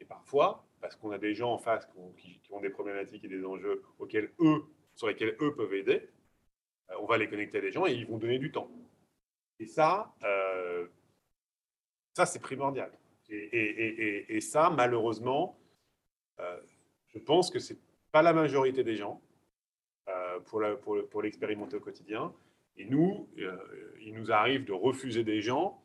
Et 0.00 0.04
parfois, 0.04 0.66
parce 0.80 0.96
qu'on 0.96 1.10
a 1.12 1.18
des 1.18 1.34
gens 1.34 1.52
en 1.52 1.58
face 1.58 1.86
qui 1.86 1.96
ont, 1.98 2.12
qui- 2.12 2.40
qui 2.40 2.52
ont 2.52 2.60
des 2.60 2.70
problématiques 2.70 3.24
et 3.24 3.28
des 3.28 3.44
enjeux 3.44 3.82
auxquels 3.98 4.32
eux, 4.40 4.64
sur 4.94 5.06
lesquels 5.08 5.36
eux 5.40 5.54
peuvent 5.54 5.74
aider, 5.74 6.08
euh, 6.90 6.94
on 7.00 7.06
va 7.06 7.18
les 7.18 7.28
connecter 7.28 7.58
à 7.58 7.60
des 7.60 7.72
gens 7.72 7.86
et 7.86 7.92
ils 7.92 8.06
vont 8.06 8.18
donner 8.18 8.38
du 8.38 8.50
temps. 8.50 8.70
Et 9.60 9.66
ça, 9.66 10.14
euh, 10.22 10.86
ça 12.14 12.26
c'est 12.26 12.40
primordial. 12.40 12.92
Et, 13.30 14.40
ça, 14.40 14.70
malheureusement, 14.70 15.58
euh, 16.40 16.60
je 17.08 17.18
pense 17.18 17.50
que 17.50 17.58
c'est 17.58 17.78
pas 18.12 18.22
la 18.22 18.32
majorité 18.32 18.84
des 18.84 18.96
gens 18.96 19.20
euh, 20.08 20.40
pour 20.40 21.22
l'expérimenter 21.22 21.76
au 21.76 21.80
quotidien. 21.80 22.32
Et 22.76 22.84
nous, 22.84 23.28
euh, 23.38 23.56
il 24.00 24.14
nous 24.14 24.30
arrive 24.32 24.64
de 24.64 24.72
refuser 24.72 25.24
des 25.24 25.40
gens. 25.40 25.82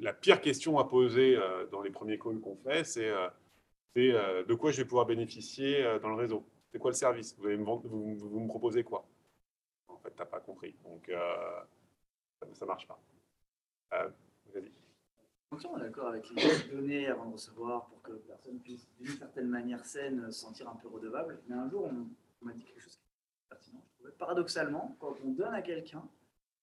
La 0.00 0.12
pire 0.12 0.42
question 0.42 0.78
à 0.78 0.84
poser 0.84 1.38
dans 1.70 1.80
les 1.80 1.88
premiers 1.88 2.18
calls 2.18 2.40
qu'on 2.40 2.56
fait, 2.56 2.84
c'est 2.84 3.10
de 3.94 4.54
quoi 4.54 4.70
je 4.70 4.76
vais 4.76 4.84
pouvoir 4.84 5.06
bénéficier 5.06 5.82
dans 6.02 6.10
le 6.10 6.14
réseau? 6.14 6.44
C'est 6.70 6.78
quoi 6.78 6.90
le 6.90 6.96
service? 6.96 7.34
Vous, 7.38 7.48
me 7.48 7.64
vous, 7.64 8.40
me 8.40 8.48
proposez 8.48 8.84
quoi? 8.84 9.08
En 9.88 9.96
fait, 9.96 10.10
tu 10.10 10.18
n'as 10.18 10.26
pas 10.26 10.40
compris. 10.40 10.74
Donc, 10.84 11.10
ça 12.52 12.66
ne 12.66 12.66
marche 12.66 12.86
pas. 12.86 13.00
Entièrement 15.50 15.78
d'accord 15.78 16.08
avec 16.08 16.28
les 16.30 16.42
données 16.72 17.06
avant 17.06 17.26
de 17.26 17.34
recevoir 17.34 17.86
pour 17.86 18.02
que 18.02 18.12
personne 18.12 18.58
puisse 18.58 18.88
d'une 18.98 19.16
certaine 19.16 19.48
manière 19.48 19.84
saine 19.84 20.30
se 20.32 20.40
sentir 20.40 20.68
un 20.68 20.74
peu 20.74 20.88
redevable. 20.88 21.40
Mais 21.48 21.54
un 21.54 21.68
jour, 21.68 21.84
on, 21.84 22.44
m'a 22.44 22.52
dit 22.52 22.64
quelque 22.64 22.80
chose 22.80 22.96
qui 22.96 23.02
est 23.02 23.48
pertinent. 23.48 23.82
Je 23.84 23.94
trouvais. 23.94 24.12
Paradoxalement, 24.12 24.96
quand 24.98 25.16
on 25.24 25.30
donne 25.30 25.54
à 25.54 25.62
quelqu'un, 25.62 26.02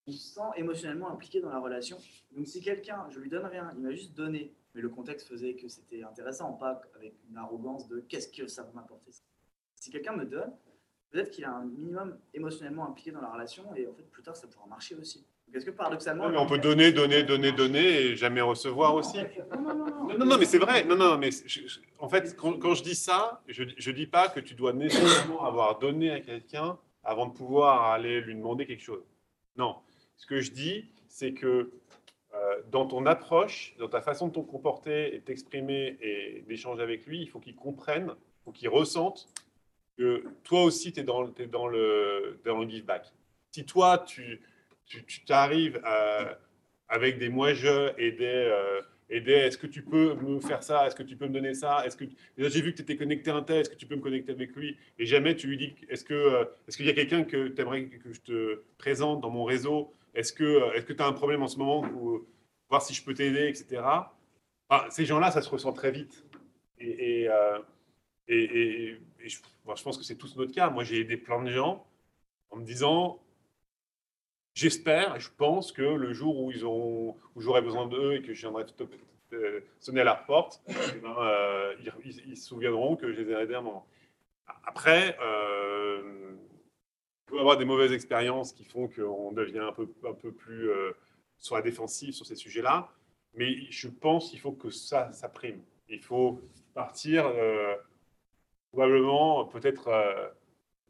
on 0.05 0.11
se 0.11 0.33
sent 0.33 0.41
émotionnellement 0.57 1.09
impliqué 1.09 1.39
dans 1.39 1.49
la 1.49 1.59
relation. 1.59 1.97
Donc 2.31 2.47
si 2.47 2.61
quelqu'un, 2.61 3.09
je 3.09 3.19
lui 3.19 3.29
donne 3.29 3.45
rien, 3.45 3.71
il 3.75 3.81
m'a 3.81 3.91
juste 3.91 4.13
donné, 4.13 4.53
mais 4.75 4.81
le 4.81 4.89
contexte 4.89 5.27
faisait 5.27 5.55
que 5.55 5.69
c'était 5.69 6.03
intéressant, 6.03 6.53
pas 6.53 6.81
avec 6.95 7.15
une 7.29 7.37
arrogance 7.37 7.87
de 7.87 8.01
qu'est-ce 8.01 8.27
que 8.27 8.47
ça 8.47 8.63
va 8.63 8.71
m'apporter? 8.73 9.11
Si 9.75 9.91
quelqu'un 9.91 10.15
me 10.15 10.25
donne, 10.25 10.53
peut-être 11.09 11.31
qu'il 11.31 11.43
est 11.43 11.47
un 11.47 11.63
minimum 11.63 12.17
émotionnellement 12.33 12.87
impliqué 12.87 13.11
dans 13.11 13.21
la 13.21 13.31
relation 13.31 13.73
et 13.75 13.87
en 13.87 13.93
fait 13.93 14.03
plus 14.03 14.23
tard 14.23 14.35
ça 14.35 14.47
pourra 14.47 14.67
marcher 14.67 14.95
aussi. 14.95 15.25
Est-ce 15.53 15.65
que 15.65 15.71
paradoxalement... 15.71 16.25
On 16.35 16.47
peut 16.47 16.57
donner, 16.57 16.91
donner, 16.91 17.23
donner, 17.23 17.51
donner 17.51 18.01
et 18.01 18.15
jamais 18.15 18.41
recevoir 18.41 18.95
aussi. 18.95 19.17
Non, 19.17 20.17
non, 20.17 20.25
non, 20.25 20.37
mais 20.37 20.45
c'est 20.45 20.57
vrai. 20.57 20.83
Non, 20.83 20.95
non, 20.95 21.17
mais 21.17 21.29
en 21.99 22.09
fait, 22.09 22.35
quand, 22.35 22.73
je 22.73 22.83
dis 22.83 22.95
ça, 22.95 23.41
je 23.47 23.63
ne 23.63 23.95
dis 23.95 24.07
pas 24.07 24.29
que 24.29 24.39
tu 24.39 24.55
dois 24.55 24.73
nécessairement 24.73 25.43
avoir 25.45 25.79
donné 25.79 26.11
à 26.11 26.19
quelqu'un 26.21 26.77
avant 27.03 27.27
de 27.27 27.33
pouvoir 27.33 27.91
aller 27.91 28.21
lui 28.21 28.35
demander 28.35 28.65
quelque 28.65 28.83
chose. 28.83 29.03
Non. 29.55 29.75
Ce 30.17 30.25
que 30.25 30.41
je 30.41 30.51
dis, 30.51 30.89
c'est 31.07 31.33
que 31.33 31.71
euh, 32.33 32.61
dans 32.71 32.87
ton 32.87 33.05
approche, 33.05 33.75
dans 33.77 33.89
ta 33.89 34.01
façon 34.01 34.29
de 34.29 34.33
te 34.33 34.39
comporter 34.39 35.15
et 35.15 35.21
t'exprimer 35.21 35.97
et 36.01 36.43
d'échanger 36.47 36.81
avec 36.81 37.05
lui, 37.05 37.21
il 37.21 37.29
faut 37.29 37.39
qu'il 37.39 37.55
comprenne, 37.55 38.15
il 38.15 38.43
faut 38.45 38.51
qu'il 38.51 38.69
ressente 38.69 39.29
que 39.97 40.23
toi 40.43 40.63
aussi, 40.63 40.91
tu 40.91 41.01
es 41.01 41.03
dans, 41.03 41.27
dans, 41.51 41.67
le, 41.67 42.39
dans 42.43 42.57
le 42.57 42.67
give 42.67 42.85
back. 42.85 43.13
Si 43.51 43.65
toi, 43.65 43.99
tu 43.99 44.41
tu 44.85 45.25
t'arrives 45.25 45.79
à- 45.83 46.37
avec 46.89 47.17
des 47.17 47.29
moi-je 47.29 47.93
et 47.97 48.11
des, 48.11 48.25
euh, 48.25 48.81
et 49.09 49.21
des 49.21 49.31
est-ce 49.33 49.57
que 49.57 49.67
tu 49.67 49.81
peux 49.83 50.15
me 50.15 50.39
faire 50.39 50.63
ça? 50.63 50.87
Est-ce 50.87 50.95
que 50.95 51.03
tu 51.03 51.15
peux 51.15 51.27
me 51.27 51.33
donner 51.33 51.53
ça? 51.53 51.85
Est-ce 51.85 51.97
que 51.97 52.05
j'ai 52.37 52.61
vu 52.61 52.71
que 52.71 52.77
tu 52.77 52.83
étais 52.83 52.97
connecté 52.97 53.31
à 53.31 53.35
un 53.35 53.43
tel, 53.43 53.61
est-ce 53.61 53.69
que 53.69 53.75
tu 53.75 53.85
peux 53.85 53.95
me 53.95 54.01
connecter 54.01 54.31
avec 54.31 54.55
lui? 54.55 54.77
Et 54.99 55.05
jamais 55.05 55.35
tu 55.35 55.47
lui 55.47 55.57
dis 55.57 55.73
est-ce 55.89 56.03
que 56.03 56.13
euh, 56.13 56.45
est-ce 56.67 56.77
qu'il 56.77 56.85
y 56.85 56.89
a 56.89 56.93
quelqu'un 56.93 57.23
que 57.23 57.47
tu 57.49 57.61
aimerais 57.61 57.85
que 57.85 58.13
je 58.13 58.21
te 58.21 58.63
présente 58.77 59.21
dans 59.21 59.29
mon 59.29 59.43
réseau? 59.45 59.91
Est-ce 60.13 60.33
que 60.33 60.43
euh, 60.43 60.73
est-ce 60.73 60.85
que 60.85 60.93
tu 60.93 61.01
as 61.01 61.07
un 61.07 61.13
problème 61.13 61.41
en 61.43 61.47
ce 61.47 61.57
moment 61.57 61.83
voir 62.69 62.81
si 62.81 62.93
je 62.93 63.03
peux 63.03 63.13
t'aider, 63.13 63.47
etc. 63.49 64.15
Ces 64.89 65.05
gens-là, 65.05 65.31
ça 65.31 65.41
se 65.41 65.49
ressent 65.49 65.73
très 65.73 65.91
vite. 65.91 66.25
Et, 66.79 67.21
et, 67.23 67.29
euh, 67.29 67.59
et- 68.27 68.97
je 69.25 69.83
pense 69.83 69.97
que 69.97 70.03
c'est 70.03 70.17
tous 70.17 70.35
notre 70.35 70.51
cas. 70.53 70.69
Moi, 70.69 70.83
j'ai 70.83 70.99
aidé 71.01 71.17
plein 71.17 71.41
de 71.43 71.49
gens 71.51 71.85
en 72.51 72.57
me 72.57 72.65
disant 72.65 73.19
J'espère, 74.53 75.19
je 75.19 75.29
pense 75.35 75.71
que 75.71 75.81
le 75.81 76.13
jour 76.13 76.39
où 76.39 76.51
où 77.35 77.41
j'aurai 77.41 77.61
besoin 77.61 77.87
d'eux 77.87 78.13
et 78.13 78.21
que 78.21 78.33
je 78.33 78.41
viendrai 78.41 78.65
sonner 79.79 80.01
à 80.01 80.03
leur 80.03 80.25
porte, 80.25 80.61
eh 80.67 80.99
ben, 80.99 81.15
euh, 81.17 81.75
ils, 82.05 82.37
se 82.37 82.47
souviendront 82.47 82.95
que 82.95 83.11
je 83.11 83.21
les 83.21 83.31
ai 83.31 83.33
aidés 83.33 83.55
à 83.55 83.59
un. 83.61 83.83
Après, 84.63 85.17
euh, 85.21 86.33
il 87.27 87.31
peut 87.31 87.39
avoir 87.39 87.57
des 87.57 87.65
mauvaises 87.65 87.93
expériences 87.93 88.53
qui 88.53 88.63
font 88.63 88.87
qu'on 88.87 89.31
devient 89.31 89.59
un 89.59 89.71
peu, 89.71 89.87
un 90.07 90.13
peu 90.13 90.31
plus 90.31 90.69
euh, 90.69 90.91
sur 91.37 91.55
la 91.55 91.61
défensive 91.61 92.13
sur 92.13 92.25
ces 92.25 92.35
sujets-là, 92.35 92.89
mais 93.33 93.69
je 93.69 93.87
pense 93.87 94.29
qu'il 94.29 94.39
faut 94.39 94.51
que 94.51 94.69
ça, 94.69 95.11
prime. 95.33 95.61
Il 95.89 96.01
faut 96.01 96.41
partir 96.73 97.25
euh, 97.25 97.75
probablement 98.71 99.45
peut-être 99.45 99.87
euh, 99.89 100.29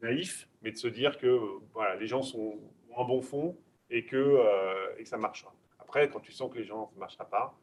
naïf, 0.02 0.48
mais 0.62 0.72
de 0.72 0.78
se 0.78 0.88
dire 0.88 1.18
que 1.18 1.40
voilà, 1.74 1.96
les 1.96 2.08
gens 2.08 2.22
sont 2.22 2.60
un 2.98 3.04
bon 3.06 3.22
fond 3.22 3.58
et 3.90 4.06
que, 4.06 4.16
euh, 4.16 4.96
et 4.98 5.04
que 5.04 5.10
ça 5.10 5.18
marchera. 5.18 5.54
Après, 5.80 6.10
quand 6.10 6.20
tu 6.20 6.32
sens 6.32 6.52
que 6.52 6.58
les 6.58 6.66
gens 6.66 6.92
ne 6.96 7.00
marchera 7.00 7.26
pas, 7.30 7.58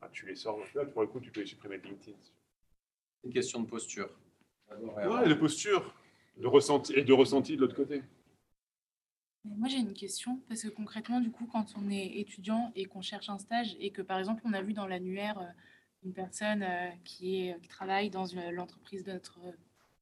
bah, 0.00 0.08
tu 0.12 0.26
les 0.26 0.34
sors. 0.34 0.58
Là, 0.74 0.84
pour 0.86 1.02
le 1.02 1.08
coup, 1.08 1.20
tu 1.20 1.30
peux 1.30 1.40
les 1.40 1.46
supprimer 1.46 1.78
de 1.78 1.84
LinkedIn. 1.86 2.16
Une 3.24 3.32
question 3.32 3.60
de 3.60 3.66
posture. 3.66 4.10
Ouais, 4.70 5.28
de 5.28 5.34
posture, 5.34 5.94
de 6.36 6.46
ressenti 6.46 6.94
et 6.94 7.04
de 7.04 7.12
ressenti 7.12 7.56
de 7.56 7.60
l'autre 7.60 7.76
côté. 7.76 8.02
Mais 9.44 9.54
Moi, 9.56 9.68
j'ai 9.68 9.78
une 9.78 9.92
question, 9.94 10.40
parce 10.48 10.62
que 10.62 10.68
concrètement, 10.68 11.20
du 11.20 11.30
coup, 11.30 11.46
quand 11.46 11.74
on 11.76 11.90
est 11.90 12.18
étudiant 12.18 12.72
et 12.74 12.86
qu'on 12.86 13.02
cherche 13.02 13.28
un 13.28 13.38
stage 13.38 13.76
et 13.78 13.90
que, 13.90 14.02
par 14.02 14.18
exemple, 14.18 14.42
on 14.44 14.52
a 14.52 14.62
vu 14.62 14.72
dans 14.72 14.86
l'annuaire 14.86 15.38
euh, 15.38 15.46
une 16.04 16.12
personne 16.14 16.62
euh, 16.62 16.90
qui, 17.04 17.48
est, 17.48 17.60
qui 17.60 17.68
travaille 17.68 18.10
dans 18.10 18.24
une- 18.24 18.50
l'entreprise 18.50 19.04
de 19.04 19.12
notre 19.12 19.38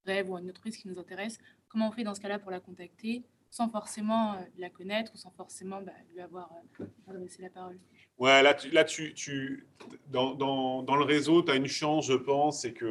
rêve 0.07 0.31
ou 0.31 0.39
une 0.39 0.49
entreprise 0.49 0.77
qui 0.77 0.89
nous 0.89 0.99
intéresse, 0.99 1.39
comment 1.69 1.89
on 1.89 1.93
fait 1.93 2.05
dans 2.05 2.15
ce 2.15 2.21
cas-là 2.21 2.39
pour 2.39 2.51
la 2.51 2.61
contacter? 2.61 3.23
Sans 3.53 3.69
forcément 3.69 4.33
euh, 4.33 4.37
la 4.57 4.71
connaître 4.71 5.13
ou 5.15 5.19
sans 5.19 5.31
forcément 5.31 5.83
bah, 5.83 5.93
lui 6.15 6.21
avoir 6.23 6.51
euh, 6.81 6.85
adressé 7.11 7.43
la 7.43 7.51
parole 7.51 7.79
Ouais, 8.19 8.43
là, 8.43 8.55
tu, 8.55 8.71
là 8.71 8.83
tu, 8.85 9.13
tu, 9.15 9.67
dans, 10.09 10.35
dans, 10.35 10.83
dans 10.83 10.97
le 10.97 11.05
réseau, 11.05 11.43
tu 11.43 11.53
as 11.53 11.57
une 11.57 11.67
chance, 11.67 12.07
je 12.07 12.15
pense, 12.15 12.65
et 12.65 12.73
que 12.73 12.87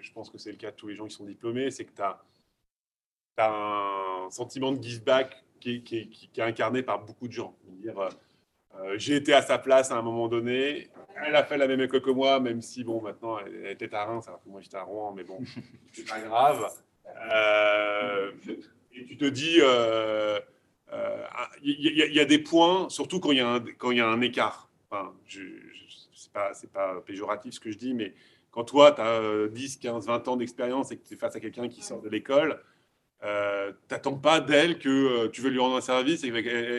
je 0.00 0.10
pense 0.12 0.30
que 0.30 0.38
c'est 0.38 0.50
le 0.52 0.56
cas 0.56 0.70
de 0.70 0.76
tous 0.76 0.88
les 0.88 0.94
gens 0.96 1.06
qui 1.06 1.14
sont 1.14 1.24
diplômés, 1.26 1.70
c'est 1.70 1.84
que 1.84 1.94
tu 1.94 2.02
as, 2.02 2.18
un 3.38 4.28
sentiment 4.30 4.72
de 4.72 4.82
give 4.82 5.04
back 5.04 5.44
qui, 5.60 5.76
est- 5.76 5.80
qui, 5.82 6.08
qui- 6.08 6.28
qui 6.28 6.40
est 6.40 6.44
incarné 6.44 6.82
par 6.82 7.04
beaucoup 7.04 7.28
de 7.28 7.32
gens. 7.32 7.54
Dire, 7.82 7.98
euh, 7.98 8.08
euh, 8.76 8.94
j'ai 8.98 9.16
été 9.16 9.34
à 9.34 9.42
sa 9.42 9.58
place 9.58 9.90
à 9.90 9.96
un 9.96 10.02
moment 10.02 10.28
donné, 10.28 10.88
elle 11.26 11.36
a 11.36 11.44
fait 11.44 11.58
la 11.58 11.66
même 11.68 11.80
école 11.82 12.00
que 12.00 12.10
moi, 12.10 12.40
même 12.40 12.62
si, 12.62 12.84
bon, 12.84 13.02
maintenant, 13.02 13.38
elle, 13.38 13.54
elle 13.66 13.72
était 13.72 13.94
à 13.94 14.04
Reims, 14.06 14.26
alors 14.28 14.42
que 14.42 14.48
moi, 14.48 14.60
j'étais 14.62 14.76
à 14.78 14.82
Rouen, 14.84 15.12
mais 15.12 15.24
bon, 15.24 15.38
c'est 15.92 16.08
pas 16.08 16.20
grave. 16.20 16.66
Euh, 17.34 18.32
et 18.96 19.06
tu 19.06 19.16
te 19.16 19.24
dis, 19.26 19.58
euh, 19.60 20.40
euh, 20.92 21.26
il 21.62 21.80
y, 21.80 22.02
a- 22.02 22.06
il 22.22 22.26
des 22.26 22.38
points, 22.38 22.88
surtout 22.88 23.20
quand 23.20 23.32
il 23.32 23.38
y, 23.38 23.40
a 23.40 23.48
un- 23.48 23.64
quand 23.78 23.90
il 23.90 23.98
y 23.98 24.00
a 24.00 24.08
un 24.08 24.20
écart. 24.20 24.68
Enfin, 24.90 25.12
je, 25.26 25.40
pas, 26.32 26.54
c'est 26.54 26.70
pas 26.70 27.00
péjoratif 27.06 27.54
ce 27.54 27.60
que 27.60 27.70
je 27.70 27.78
dis, 27.78 27.94
mais 27.94 28.14
quand 28.50 28.64
toi, 28.64 28.92
tu 28.92 29.00
as 29.00 29.48
10, 29.48 29.76
15, 29.76 30.06
20 30.06 30.26
ans 30.28 30.36
d'expérience 30.36 30.90
et 30.92 30.96
que 30.98 31.06
tu 31.06 31.14
es 31.14 31.16
face 31.16 31.36
à 31.36 31.40
quelqu'un 31.40 31.68
qui 31.68 31.82
sort 31.82 32.00
de 32.02 32.08
l'école, 32.08 32.62
euh, 33.24 33.72
t'attends 33.88 34.16
pas 34.18 34.40
d'elle 34.40 34.78
que 34.78 34.88
euh, 34.88 35.28
tu 35.30 35.40
veux 35.42 35.50
lui 35.50 35.58
rendre 35.58 35.76
un 35.76 35.80
service 35.80 36.24
et 36.24 36.30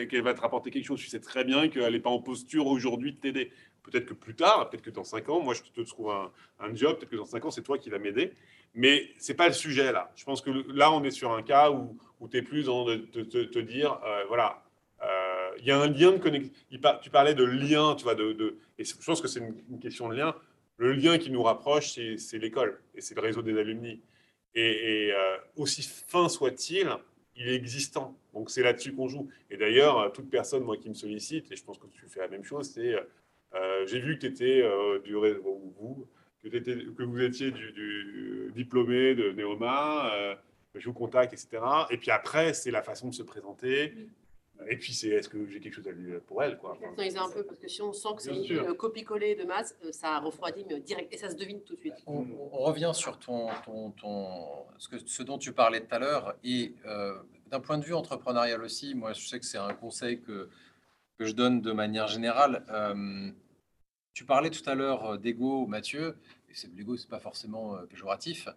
qu'elle 0.08 0.22
va 0.22 0.34
te 0.34 0.40
rapporter 0.40 0.70
quelque 0.70 0.86
chose. 0.86 1.00
Tu 1.00 1.08
sais 1.08 1.20
très 1.20 1.44
bien 1.44 1.68
qu'elle 1.68 1.92
n'est 1.92 2.00
pas 2.00 2.10
en 2.10 2.20
posture 2.22 2.66
aujourd'hui 2.66 3.12
de 3.14 3.18
t'aider. 3.20 3.52
Peut-être 3.90 4.06
que 4.06 4.14
plus 4.14 4.34
tard, 4.34 4.68
peut-être 4.68 4.82
que 4.82 4.90
dans 4.90 5.04
5 5.04 5.28
ans, 5.30 5.40
moi 5.40 5.54
je 5.54 5.62
te 5.62 5.80
trouve 5.88 6.10
un, 6.10 6.30
un 6.60 6.74
job, 6.74 6.96
peut-être 6.98 7.10
que 7.10 7.16
dans 7.16 7.24
5 7.24 7.44
ans, 7.46 7.50
c'est 7.50 7.62
toi 7.62 7.78
qui 7.78 7.90
vas 7.90 7.98
m'aider. 7.98 8.32
Mais 8.74 9.08
c'est 9.18 9.34
pas 9.34 9.48
le 9.48 9.54
sujet 9.54 9.92
là. 9.92 10.12
Je 10.14 10.24
pense 10.24 10.40
que 10.40 10.50
là, 10.72 10.92
on 10.92 11.02
est 11.04 11.10
sur 11.10 11.32
un 11.32 11.42
cas 11.42 11.70
où, 11.70 11.96
où 12.20 12.28
tu 12.28 12.36
es 12.36 12.42
plus 12.42 12.66
dans 12.66 12.84
de 12.84 12.96
te, 12.96 13.58
dire, 13.58 13.98
euh, 14.04 14.24
voilà, 14.28 14.62
euh, 15.02 15.50
il 15.58 15.64
y 15.64 15.70
a 15.70 15.80
un 15.80 15.88
lien 15.88 16.12
de 16.12 16.18
connexion. 16.18 16.52
Tu 17.02 17.10
parlais 17.10 17.34
de 17.34 17.44
lien, 17.44 17.94
tu 17.96 18.04
vois, 18.04 18.14
de, 18.14 18.32
de- 18.32 18.58
et 18.78 18.84
je 18.84 18.94
pense 19.04 19.20
que 19.20 19.28
c'est 19.28 19.40
une, 19.40 19.80
question 19.80 20.08
de 20.08 20.14
lien. 20.14 20.34
Le 20.76 20.92
lien 20.92 21.18
qui 21.18 21.30
nous 21.30 21.42
rapproche, 21.42 21.98
c'est 22.16 22.38
l'école 22.38 22.80
et 22.94 23.00
c'est 23.00 23.14
le 23.14 23.20
réseau 23.20 23.42
des 23.42 23.58
alumni. 23.58 24.00
Et, 24.54 25.12
euh, 25.12 25.36
aussi 25.56 25.82
fin 25.82 26.28
soit-il, 26.28 26.88
il 27.36 27.48
est 27.48 27.54
existant. 27.54 28.16
Donc 28.32 28.50
c'est 28.50 28.62
là-dessus 28.62 28.94
qu'on 28.94 29.08
joue. 29.08 29.28
Et 29.50 29.56
d'ailleurs, 29.56 30.12
toute 30.12 30.30
personne, 30.30 30.62
moi, 30.62 30.76
qui 30.76 30.88
me 30.88 30.94
sollicite, 30.94 31.50
et 31.50 31.56
je 31.56 31.64
pense 31.64 31.78
que 31.78 31.86
tu 31.86 32.06
fais 32.08 32.20
la 32.20 32.28
même 32.28 32.44
chose, 32.44 32.70
c'est 32.70 32.94
j'ai 33.86 34.00
vu 34.00 34.16
que 34.16 34.20
tu 34.20 34.26
étais 34.26 34.62
du 35.04 35.16
réseau, 35.16 35.42
ou 35.44 35.72
vous, 35.78 36.06
que, 36.42 36.58
que 36.58 37.02
vous 37.02 37.20
étiez 37.22 37.50
du, 37.50 37.72
du 37.72 38.52
diplômé 38.54 39.14
de 39.14 39.32
Neoma, 39.32 40.12
euh, 40.14 40.34
je 40.74 40.86
vous 40.88 40.94
contacte, 40.94 41.32
etc. 41.32 41.48
Et 41.90 41.96
puis 41.96 42.10
après, 42.10 42.52
c'est 42.54 42.70
la 42.70 42.82
façon 42.82 43.08
de 43.08 43.14
se 43.14 43.22
présenter. 43.22 43.92
Et 44.68 44.76
puis 44.76 44.92
c'est 44.92 45.08
est-ce 45.10 45.28
que 45.28 45.46
j'ai 45.48 45.60
quelque 45.60 45.74
chose 45.74 45.86
à 45.86 45.92
dire 45.92 46.20
pour 46.26 46.42
elle, 46.42 46.58
quoi? 46.58 46.72
Enfin, 46.72 46.80
Personnaliser 46.80 47.18
un 47.18 47.30
peu, 47.30 47.44
parce 47.44 47.60
que 47.60 47.68
si 47.68 47.80
on 47.80 47.92
sent 47.92 48.08
que 48.16 48.22
c'est 48.22 48.34
une 48.34 48.58
euh, 48.58 48.74
copie-coller 48.74 49.36
de 49.36 49.44
masse, 49.44 49.76
euh, 49.84 49.92
ça 49.92 50.18
refroidit 50.18 50.64
mais 50.68 50.80
direct, 50.80 51.12
et 51.14 51.16
ça 51.16 51.30
se 51.30 51.36
devine 51.36 51.60
tout 51.62 51.74
de 51.76 51.80
suite. 51.80 51.94
On, 52.08 52.26
on 52.52 52.58
revient 52.58 52.90
sur 52.92 53.18
ton, 53.20 53.46
ton, 53.64 53.92
ton- 53.92 54.64
ce, 54.78 54.88
que, 54.88 54.96
ce 54.98 55.22
dont 55.22 55.38
tu 55.38 55.52
parlais 55.52 55.80
tout 55.80 55.94
à 55.94 56.00
l'heure. 56.00 56.34
Et 56.42 56.74
euh, 56.86 57.14
d'un 57.52 57.60
point 57.60 57.78
de 57.78 57.84
vue 57.84 57.94
entrepreneurial 57.94 58.60
aussi, 58.62 58.96
moi, 58.96 59.12
je 59.12 59.24
sais 59.28 59.38
que 59.38 59.46
c'est 59.46 59.58
un 59.58 59.74
conseil 59.74 60.20
que, 60.22 60.48
que 61.18 61.26
je 61.26 61.32
donne 61.32 61.60
de 61.60 61.72
manière 61.72 62.06
générale. 62.06 62.64
Euh, 62.70 63.30
tu 64.12 64.24
parlais 64.24 64.50
tout 64.50 64.68
à 64.68 64.74
l'heure 64.74 65.12
euh, 65.12 65.16
d'ego, 65.18 65.66
Mathieu. 65.66 66.16
Et 66.48 66.54
c'est- 66.54 66.70
l'ego, 66.74 66.96
c'est 66.96 67.08
pas 67.08 67.18
forcément 67.20 67.76
euh, 67.76 67.86
péjoratif. 67.86 68.48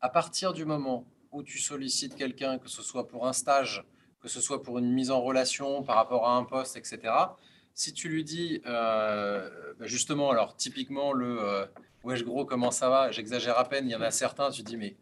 À 0.00 0.08
partir 0.08 0.52
du 0.52 0.64
moment 0.64 1.06
où 1.30 1.42
tu 1.42 1.58
sollicites 1.58 2.14
quelqu'un, 2.14 2.58
que 2.58 2.68
ce 2.68 2.82
soit 2.82 3.08
pour 3.08 3.26
un 3.26 3.32
stage, 3.32 3.84
que 4.20 4.28
ce 4.28 4.40
soit 4.40 4.62
pour 4.62 4.78
une 4.78 4.92
mise 4.92 5.10
en 5.10 5.22
relation 5.22 5.82
par 5.82 5.96
rapport 5.96 6.28
à 6.28 6.36
un 6.36 6.44
poste, 6.44 6.76
etc., 6.76 7.36
si 7.74 7.94
tu 7.94 8.10
lui 8.10 8.22
dis, 8.22 8.60
bah, 8.64 9.48
justement, 9.80 10.30
alors 10.30 10.56
typiquement 10.56 11.14
le 11.14 11.66
wesh 12.04 12.22
gros, 12.22 12.44
comment 12.44 12.70
ça 12.70 12.90
va? 12.90 13.10
J'exagère 13.10 13.58
à 13.58 13.66
peine, 13.66 13.88
il 13.88 13.92
y 13.92 13.96
en 13.96 14.02
a 14.02 14.10
certains, 14.10 14.50
tu 14.50 14.62
dis, 14.62 14.76
mais 14.76 14.94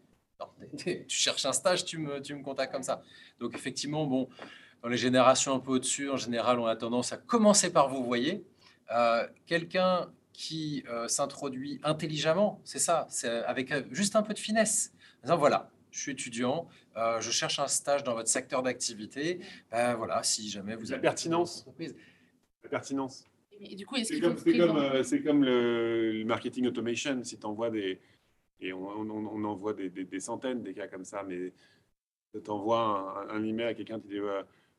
tu 0.77 1.05
cherches 1.09 1.45
un 1.45 1.51
stage, 1.53 1.83
tu 1.83 1.97
me, 1.97 2.21
tu 2.21 2.33
me 2.33 2.43
contactes 2.43 2.71
comme 2.71 2.83
ça. 2.83 3.01
Donc 3.39 3.55
effectivement, 3.55 4.05
bon, 4.05 4.29
dans 4.83 4.89
les 4.89 4.97
générations 4.97 5.53
un 5.55 5.59
peu 5.59 5.71
au-dessus, 5.73 6.09
en 6.09 6.17
général, 6.17 6.59
on 6.59 6.65
a 6.65 6.75
tendance 6.75 7.13
à 7.13 7.17
commencer 7.17 7.71
par 7.71 7.89
vous 7.89 8.03
voyez. 8.03 8.43
Euh, 8.91 9.27
Quelqu'un 9.45 10.11
qui 10.33 10.83
euh, 10.89 11.07
s'introduit 11.07 11.79
intelligemment, 11.83 12.61
c'est 12.63 12.79
ça, 12.79 13.05
c'est 13.09 13.29
avec 13.45 13.71
euh, 13.71 13.83
juste 13.91 14.15
un 14.15 14.23
peu 14.23 14.33
de 14.33 14.39
finesse. 14.39 14.93
En 15.19 15.27
disant, 15.27 15.37
voilà, 15.37 15.69
je 15.91 15.99
suis 15.99 16.11
étudiant, 16.13 16.67
euh, 16.97 17.21
je 17.21 17.29
cherche 17.31 17.59
un 17.59 17.67
stage 17.67 18.03
dans 18.03 18.15
votre 18.15 18.29
secteur 18.29 18.63
d'activité. 18.63 19.39
Ben 19.69 19.93
voilà, 19.95 20.23
si 20.23 20.49
jamais 20.49 20.75
vous 20.75 20.85
La 20.87 20.93
avez 20.93 21.01
pertinence. 21.01 21.65
La 22.63 22.69
pertinence. 22.69 23.25
Et 23.59 23.75
du 23.75 23.85
coup, 23.85 23.95
est-ce 23.97 24.13
C'est 24.15 24.19
comme, 25.21 25.43
euh, 25.43 25.43
le, 25.45 26.11
le 26.19 26.25
marketing 26.25 26.65
automation. 26.67 27.23
Si 27.23 27.37
tu 27.37 27.45
envoies 27.45 27.69
des. 27.69 27.99
Et 28.59 28.73
on, 28.73 28.87
on, 28.89 29.09
on 29.09 29.43
envoie 29.43 29.73
des, 29.73 29.89
des- 29.89 30.05
des 30.05 30.19
centaines 30.19 30.61
des 30.63 30.73
cas 30.73 30.87
comme 30.87 31.03
ça, 31.05 31.23
mais 31.23 31.51
tu 32.33 32.49
envoies 32.49 33.25
un, 33.29 33.35
un 33.35 33.43
email 33.43 33.67
à 33.67 33.73
quelqu'un 33.73 33.99
qui 33.99 34.07
dit 34.07 34.19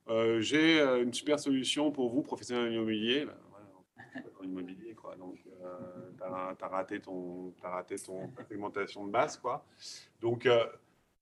euh, 0.08 0.40
J'ai 0.40 0.80
euh, 0.80 1.02
une 1.02 1.12
super 1.12 1.38
solution 1.38 1.90
pour 1.90 2.10
vous, 2.10 2.22
professionnel 2.22 2.72
immobilier. 2.72 3.26
Ben, 3.26 3.36
voilà, 3.50 4.26
en 4.40 4.44
immobilier, 4.44 4.94
quoi. 4.94 5.16
Donc, 5.16 5.36
tu 5.42 5.48
as, 6.24 6.68
raté 6.68 7.00
ton, 7.00 7.54
as 7.62 7.68
raté 7.68 7.96
ton 7.96 8.28
ta 8.28 8.44
segmentation 8.44 9.06
de 9.06 9.10
base, 9.12 9.36
quoi. 9.38 9.64
Donc, 10.20 10.46
euh, 10.46 10.66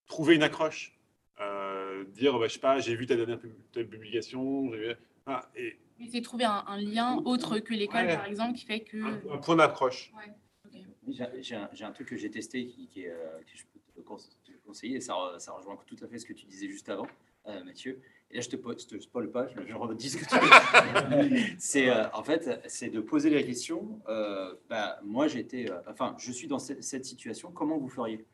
trouver 0.07 0.35
une 0.37 0.43
accroche. 0.43 0.97
Euh, 1.41 2.05
dire, 2.05 2.39
bah, 2.39 2.49
je 2.49 2.55
sais 2.55 2.59
pas, 2.61 2.81
j'ai 2.81 2.95
vu 2.97 3.07
ta 3.07 3.17
dernière 3.17 3.39
pub- 3.39 3.55
telle 3.73 3.89
publication. 3.89 4.71
j'ai 4.73 4.79
vu- 4.89 4.95
Ah, 5.27 5.49
et 5.55 5.77
de 5.99 6.21
trouver 6.21 6.45
un, 6.45 6.65
un 6.67 6.79
lien 6.81 7.17
autre 7.25 7.59
que 7.59 7.75
l'école, 7.75 8.07
Ouais. 8.07 8.17
par 8.17 8.25
exemple, 8.27 8.59
qui 8.59 8.65
fait 8.65 8.81
que. 8.81 9.31
un 9.33 9.39
point 9.39 9.57
d'approche. 9.57 10.11
Ouais. 10.17 10.33
J'ai 11.09 11.27
j'ai 11.43 11.85
un, 11.85 11.93
truc 11.93 12.09
que 12.09 12.17
j'ai 12.17 12.31
testé 12.31 12.67
qui, 12.67 12.87
qui 12.87 13.03
est, 13.03 13.11
euh, 13.11 13.39
que 13.41 13.57
je 13.57 13.65
peux 13.67 13.81
te, 13.95 14.01
cons- 14.07 14.17
te 14.45 14.53
conseiller, 14.65 14.97
et 14.97 15.01
ça, 15.01 15.15
re- 15.15 15.39
ça 15.39 15.53
rejoint 15.53 15.77
tout 15.87 15.97
à 16.03 16.07
fait 16.09 16.19
ce 16.19 16.25
que 16.27 16.33
tu 16.33 16.47
disais 16.47 16.69
juste 16.69 16.89
avant, 16.89 17.07
euh, 17.47 17.65
Mathieu. 17.65 18.01
Et 18.31 18.37
là, 18.37 18.41
je 18.43 18.49
te, 18.49 18.57
po- 18.57 18.73
je 18.79 18.87
te 18.87 18.99
spoil 19.01 19.29
pas, 19.31 19.49
je, 19.49 19.61
je 19.67 19.75
redis 19.75 20.11
ce 20.11 20.17
que 20.19 20.25
tu 20.25 20.37
dis. 20.39 21.55
c'est 21.59 21.89
euh, 21.91 22.05
en 22.13 22.23
fait, 22.23 22.61
c'est 22.69 22.89
de 22.89 23.01
poser 23.01 23.29
les 23.31 23.45
questions. 23.45 24.01
euh, 24.09 24.55
bah, 24.69 25.01
moi, 25.03 25.27
j'étais, 25.27 25.69
euh, 25.71 25.79
enfin, 25.89 26.15
je 26.19 26.31
suis 26.31 26.47
dans 26.47 26.59
cette, 26.61 26.83
cette 26.85 27.05
situation. 27.05 27.51
Comment 27.51 27.77
vous 27.79 27.89
feriez? 27.89 28.25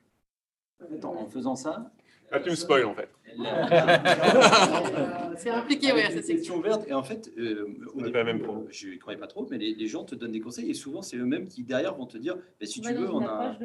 En 0.84 0.88
fait, 0.88 1.04
en, 1.04 1.14
en 1.14 1.26
faisant 1.28 1.56
ça. 1.56 1.90
Là, 2.30 2.40
tu 2.40 2.50
me 2.50 2.54
spoil, 2.56 2.84
en 2.84 2.94
fait. 2.94 3.08
la- 3.38 5.36
C'est 5.38 5.50
impliqué, 5.50 5.88
ça 5.88 5.94
une 6.16 6.22
question 6.22 6.56
ouverte. 6.56 6.86
Et 6.88 6.92
en 6.92 7.02
fait, 7.02 7.30
euh, 7.38 7.66
au 7.94 8.00
début, 8.06 8.12
même 8.24 8.40
euh, 8.42 8.66
je 8.70 8.88
ne 8.88 8.96
croyais 8.96 9.18
pas 9.18 9.26
trop, 9.28 9.46
mais 9.50 9.58
les, 9.58 9.74
les 9.74 9.86
gens 9.86 10.04
te 10.04 10.14
donnent 10.14 10.32
des 10.32 10.40
conseils 10.40 10.68
et 10.70 10.74
souvent, 10.74 11.02
c'est 11.02 11.16
eux-mêmes 11.16 11.46
qui, 11.46 11.62
derrière, 11.62 11.94
vont 11.94 12.06
te 12.06 12.18
dire 12.18 12.36
bah, 12.36 12.66
si 12.66 12.80
tu 12.80 12.88
veux, 13.00 13.10
on 13.14 13.20
a. 13.26 13.56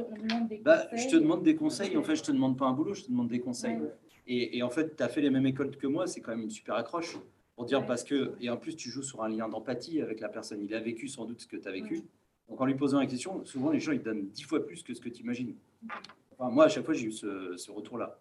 Bah, 0.64 0.88
je 0.94 1.08
te 1.10 1.16
demande 1.18 1.44
des 1.44 1.56
conseils. 1.56 1.98
En 1.98 2.04
fait, 2.04 2.16
je 2.16 2.24
te 2.24 2.32
demande 2.32 2.58
pas 2.58 2.66
un 2.68 2.74
boulot, 2.74 2.94
je 2.94 3.04
te 3.04 3.10
demande 3.10 3.28
des 3.30 3.40
conseils. 3.40 3.78
Et, 4.28 4.58
et 4.58 4.64
en 4.64 4.70
fait, 4.70 4.96
tu 4.96 5.04
as 5.04 5.10
fait 5.10 5.22
les 5.22 5.30
mêmes 5.30 5.46
écoles 5.46 5.76
que 5.76 5.88
moi, 5.88 6.08
c'est 6.08 6.22
quand 6.22 6.32
même 6.32 6.42
une 6.44 6.50
super 6.52 6.76
accroche 6.76 7.18
pour 7.56 7.66
dire 7.66 7.86
parce 7.86 8.04
que. 8.04 8.34
Et 8.40 8.50
en 8.50 8.58
plus, 8.58 8.76
tu 8.76 8.90
joues 8.90 9.04
sur 9.04 9.24
un 9.24 9.30
lien 9.30 9.50
d'empathie 9.50 10.02
avec 10.02 10.20
la 10.20 10.30
personne. 10.30 10.62
Il 10.64 10.74
a 10.74 10.80
vécu 10.80 11.08
sans 11.08 11.26
doute 11.26 11.42
ce 11.42 11.48
que 11.48 11.58
tu 11.58 11.68
as 11.68 11.72
vécu. 11.72 12.04
Donc, 12.48 12.60
en 12.62 12.66
lui 12.66 12.76
posant 12.76 13.00
la 13.00 13.08
question, 13.08 13.44
souvent, 13.46 13.72
les 13.72 13.80
gens, 13.80 13.92
ils 13.94 14.02
donnent 14.04 14.28
dix 14.30 14.44
fois 14.44 14.66
plus 14.66 14.84
que 14.84 14.94
ce 14.94 15.02
que 15.02 15.10
tu 15.10 15.22
imagines. 15.24 15.56
Enfin, 16.38 16.50
moi, 16.50 16.66
à 16.66 16.70
chaque 16.70 16.86
fois, 16.86 16.94
j'ai 16.94 17.06
eu 17.08 17.12
ce, 17.12 17.56
ce 17.58 17.72
retour-là. 17.72 18.20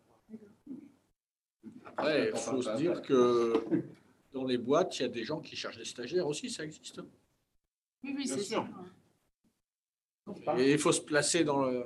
Après, 1.84 2.30
il 2.32 2.38
faut 2.38 2.62
se 2.62 2.76
dire 2.76 3.02
que 3.02 3.64
dans 4.32 4.44
les 4.44 4.58
boîtes, 4.58 4.98
il 4.98 5.02
y 5.02 5.04
a 5.04 5.08
des 5.08 5.24
gens 5.24 5.40
qui 5.40 5.56
cherchent 5.56 5.78
des 5.78 5.84
stagiaires 5.84 6.26
aussi, 6.26 6.48
ça 6.48 6.64
existe. 6.64 7.00
Oui, 8.02 8.14
oui, 8.16 8.24
Bien 8.24 8.36
c'est 8.36 8.40
sûr. 8.42 8.66
sûr. 10.26 10.58
Et 10.58 10.72
il 10.72 10.78
faut 10.78 10.92
se 10.92 11.00
placer 11.00 11.44
dans 11.44 11.64
le. 11.64 11.84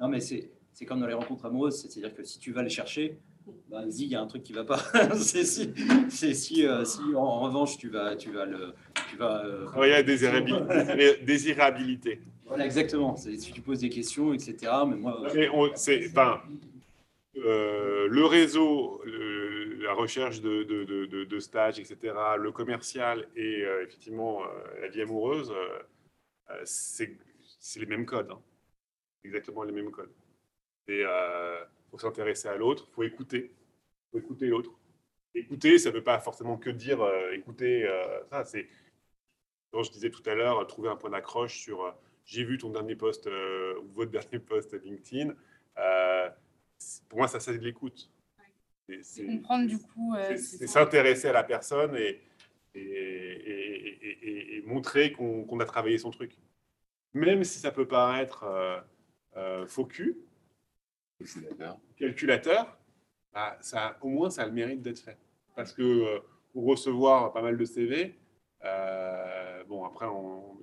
Non, 0.00 0.08
mais 0.08 0.20
c'est 0.20 0.50
c'est 0.72 0.84
comme 0.84 1.00
dans 1.00 1.06
les 1.06 1.14
rencontres 1.14 1.46
amoureuses, 1.46 1.80
c'est-à-dire 1.80 2.14
que 2.14 2.24
si 2.24 2.38
tu 2.38 2.52
vas 2.52 2.62
les 2.62 2.70
chercher, 2.70 3.16
bah, 3.68 3.84
dis, 3.86 4.04
il 4.04 4.10
y 4.10 4.14
a 4.14 4.20
un 4.20 4.26
truc 4.26 4.42
qui 4.42 4.52
va 4.52 4.64
pas. 4.64 4.78
c'est 5.16 5.44
si, 5.44 5.72
c'est 6.08 6.34
si, 6.34 6.66
euh, 6.66 6.84
si 6.84 7.00
en, 7.14 7.18
en 7.22 7.40
revanche, 7.40 7.76
tu 7.78 7.88
vas, 7.88 8.16
tu 8.16 8.30
vas 8.30 8.44
le. 8.46 8.74
Tu 9.10 9.16
vas, 9.16 9.44
euh, 9.44 9.66
Travailler 9.66 9.94
à 9.94 10.02
désirabilité. 10.12 11.18
désirabilité. 11.24 12.20
Voilà, 12.46 12.64
exactement. 12.64 13.16
Si 13.16 13.52
tu 13.52 13.60
poses 13.60 13.80
des 13.80 13.88
questions, 13.90 14.32
etc. 14.32 14.72
Mais 14.88 14.96
moi. 14.96 15.20
Mais 15.34 15.48
on- 15.48 15.70
euh, 17.38 18.08
le 18.08 18.24
réseau, 18.26 19.00
le- 19.04 19.80
la 19.82 19.94
recherche 19.94 20.40
de, 20.40 20.62
de, 20.64 21.24
de, 21.24 21.38
stages, 21.40 21.78
etc., 21.80 22.14
le 22.38 22.52
commercial 22.52 23.26
et 23.34 23.62
euh, 23.64 23.82
effectivement 23.84 24.42
euh, 24.42 24.46
la 24.82 24.88
vie 24.88 25.00
amoureuse, 25.02 25.50
euh, 25.50 25.78
euh, 26.50 26.60
c'est, 26.64 27.16
c'est 27.58 27.80
les 27.80 27.86
mêmes 27.86 28.04
codes. 28.06 28.30
hein. 28.30 28.38
Exactement 29.24 29.62
les 29.64 29.72
mêmes 29.72 29.90
codes. 29.90 30.10
Et 30.88 31.02
euh, 31.04 31.64
faut 31.90 31.98
s'intéresser 31.98 32.48
à 32.48 32.56
l'autre, 32.56 32.88
faut 32.92 33.02
écouter, 33.02 33.54
faut 34.10 34.18
écouter 34.18 34.46
l'autre. 34.46 34.70
Écouter, 35.34 35.78
ça 35.78 35.90
ne 35.90 35.94
veut 35.94 36.02
pas 36.04 36.18
forcément 36.18 36.56
que 36.58 36.70
dire 36.70 37.00
euh, 37.02 37.32
écouter. 37.32 37.86
euh, 37.86 38.22
ça, 38.30 38.44
c'est 38.44 38.68
quand 39.72 39.82
je 39.82 39.90
disais 39.90 40.10
tout 40.10 40.22
à 40.26 40.34
l'heure, 40.34 40.66
trouver 40.66 40.90
un 40.90 40.96
point 40.96 41.10
d'accroche 41.10 41.58
sur 41.58 41.84
euh, 41.84 41.90
j'ai 42.24 42.44
vu 42.44 42.58
ton 42.58 42.70
dernier 42.70 42.94
post 42.96 43.26
ou 43.26 43.88
votre 43.94 44.10
dernier 44.18 44.38
post 44.38 44.74
LinkedIn. 44.82 45.34
pour 47.08 47.18
moi, 47.18 47.28
ça, 47.28 47.40
c'est 47.40 47.56
de 47.58 47.64
l'écoute. 47.64 48.10
C'est- 49.00 49.24
Comprendre 49.24 49.66
du 49.68 49.78
coup. 49.78 50.14
c'est- 50.36 50.66
s'intéresser 50.66 51.28
à 51.28 51.32
la 51.32 51.44
personne 51.44 51.96
et, 51.96 52.20
et, 52.74 52.80
et- 52.80 54.06
et- 54.06 54.28
et- 54.28 54.56
et 54.56 54.62
montrer 54.62 55.12
qu'on 55.12 55.60
a 55.60 55.64
travaillé 55.64 55.96
son 55.98 56.10
truc. 56.10 56.36
Même 57.14 57.44
si 57.44 57.58
ça 57.58 57.70
peut 57.70 57.86
paraître 57.88 58.44
faux 59.68 59.86
cul, 59.86 60.18
calculateur, 61.96 62.78
bah, 63.32 63.56
ça, 63.60 63.96
au 64.00 64.08
moins 64.08 64.30
ça 64.30 64.42
a 64.42 64.46
le 64.46 64.52
mérite 64.52 64.82
d'être 64.82 65.00
fait. 65.00 65.18
Parce 65.56 65.72
que 65.72 65.82
euh, 65.82 66.18
pour 66.52 66.64
recevoir 66.66 67.32
pas 67.32 67.42
mal 67.42 67.56
de 67.56 67.64
CV, 67.64 68.14
euh, 68.64 69.64
bon 69.64 69.84
après, 69.84 70.06
on, 70.06 70.56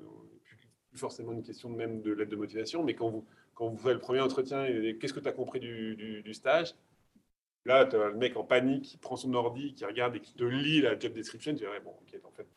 plus, 0.91 0.97
forcément 0.97 1.31
une 1.31 1.43
question 1.43 1.69
de 1.69 1.75
même 1.75 2.01
de 2.01 2.11
lettre 2.11 2.31
de 2.31 2.35
motivation, 2.35 2.83
mais 2.83 2.95
quand 2.95 3.09
vous, 3.09 3.25
quand 3.53 3.67
vous 3.69 3.77
faites 3.77 3.93
le 3.93 3.99
premier 3.99 4.21
entretien, 4.21 4.65
et 4.65 4.97
qu'est-ce 4.99 5.13
que 5.13 5.19
tu 5.19 5.27
as 5.27 5.33
compris 5.33 5.59
du 5.59 6.33
stage 6.33 6.75
Là, 7.65 7.85
tu 7.85 7.95
as 7.95 8.07
le 8.07 8.15
mec 8.15 8.37
en 8.37 8.43
panique 8.43 8.83
qui 8.83 8.97
prend 8.97 9.15
son 9.15 9.33
ordi, 9.33 9.73
qui 9.73 9.85
regarde 9.85 10.15
et 10.15 10.21
qui 10.21 10.33
te 10.33 10.43
lit 10.43 10.81
la 10.81 10.97
job 10.97 11.13
description. 11.13 11.51
Tu 11.51 11.59
dirais, 11.59 11.79
bon, 11.81 11.91
ok, 11.91 12.19
en 12.23 12.31
fait. 12.31 12.47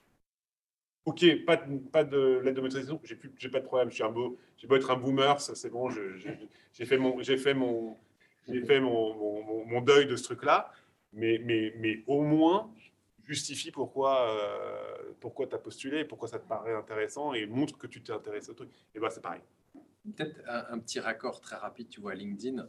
Ok, 1.04 1.24
pas 1.44 1.56
de, 1.56 1.78
pas 1.78 2.04
de 2.04 2.40
lettre 2.44 2.56
de 2.56 2.60
motivation, 2.60 3.00
j'ai 3.02 3.16
plus- 3.16 3.32
j'ai 3.36 3.48
pas 3.48 3.58
de 3.58 3.64
problème. 3.64 3.90
Je 3.90 3.94
suis 3.94 4.04
un 4.04 4.10
beau, 4.10 4.38
j'ai 4.56 4.68
beau 4.68 4.76
être 4.76 4.90
un 4.90 4.96
boomer, 4.96 5.40
ça 5.40 5.54
c'est 5.56 5.68
bon, 5.70 5.90
j'ai 5.90 6.84
fait 6.84 6.96
mon, 6.96 7.20
j'ai 7.20 7.36
fait 7.36 7.54
mon, 7.54 7.96
j'ai 8.48 8.60
fait 8.64 8.78
mon, 8.80 9.64
mon- 9.66 9.80
deuil 9.80 10.06
de 10.06 10.14
ce 10.14 10.22
truc-là, 10.24 10.70
mais, 11.12 11.40
mais, 11.44 11.74
mais 11.78 12.04
au 12.06 12.22
moins 12.22 12.70
justifie 13.24 13.72
pourquoi, 13.72 14.28
euh, 14.30 15.12
pourquoi 15.20 15.46
tu 15.48 15.54
as 15.56 15.58
postulé, 15.58 16.04
pourquoi 16.04 16.28
ça 16.28 16.38
te 16.38 16.46
paraît 16.46 16.74
intéressant 16.74 17.34
et 17.34 17.46
montre 17.46 17.78
que 17.78 17.86
tu 17.88 18.00
t'es 18.02 18.12
intéressé 18.12 18.50
au 18.50 18.54
truc. 18.54 18.70
Et 18.94 19.00
ben 19.00 19.10
c'est 19.10 19.22
pareil. 19.22 19.40
Peut-être 20.16 20.40
un, 20.48 20.66
un 20.74 20.78
petit 20.80 21.00
raccord 21.00 21.40
très 21.40 21.56
rapide, 21.56 21.88
tu 21.88 22.00
vois, 22.00 22.14
LinkedIn. 22.14 22.68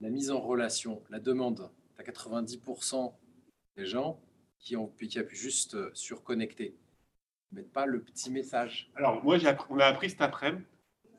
La 0.00 0.08
mise 0.08 0.30
en 0.30 0.40
relation, 0.40 1.02
la 1.10 1.18
demande, 1.18 1.68
tu 1.96 2.00
as 2.00 2.04
90% 2.04 3.18
des 3.76 3.86
gens 3.86 4.20
qui 4.60 4.76
ont 4.76 4.86
qui 4.86 5.18
appuient 5.18 5.36
juste 5.36 5.74
euh, 5.74 5.90
sur 5.94 6.22
connecter. 6.22 6.76
Mettent 7.52 7.72
pas 7.72 7.86
le 7.86 8.02
petit 8.02 8.30
message. 8.30 8.90
Alors, 8.96 9.22
moi, 9.22 9.36
appris- 9.36 9.66
on 9.70 9.78
a 9.78 9.86
appris 9.86 10.10
cet 10.10 10.20
après-midi. 10.20 10.64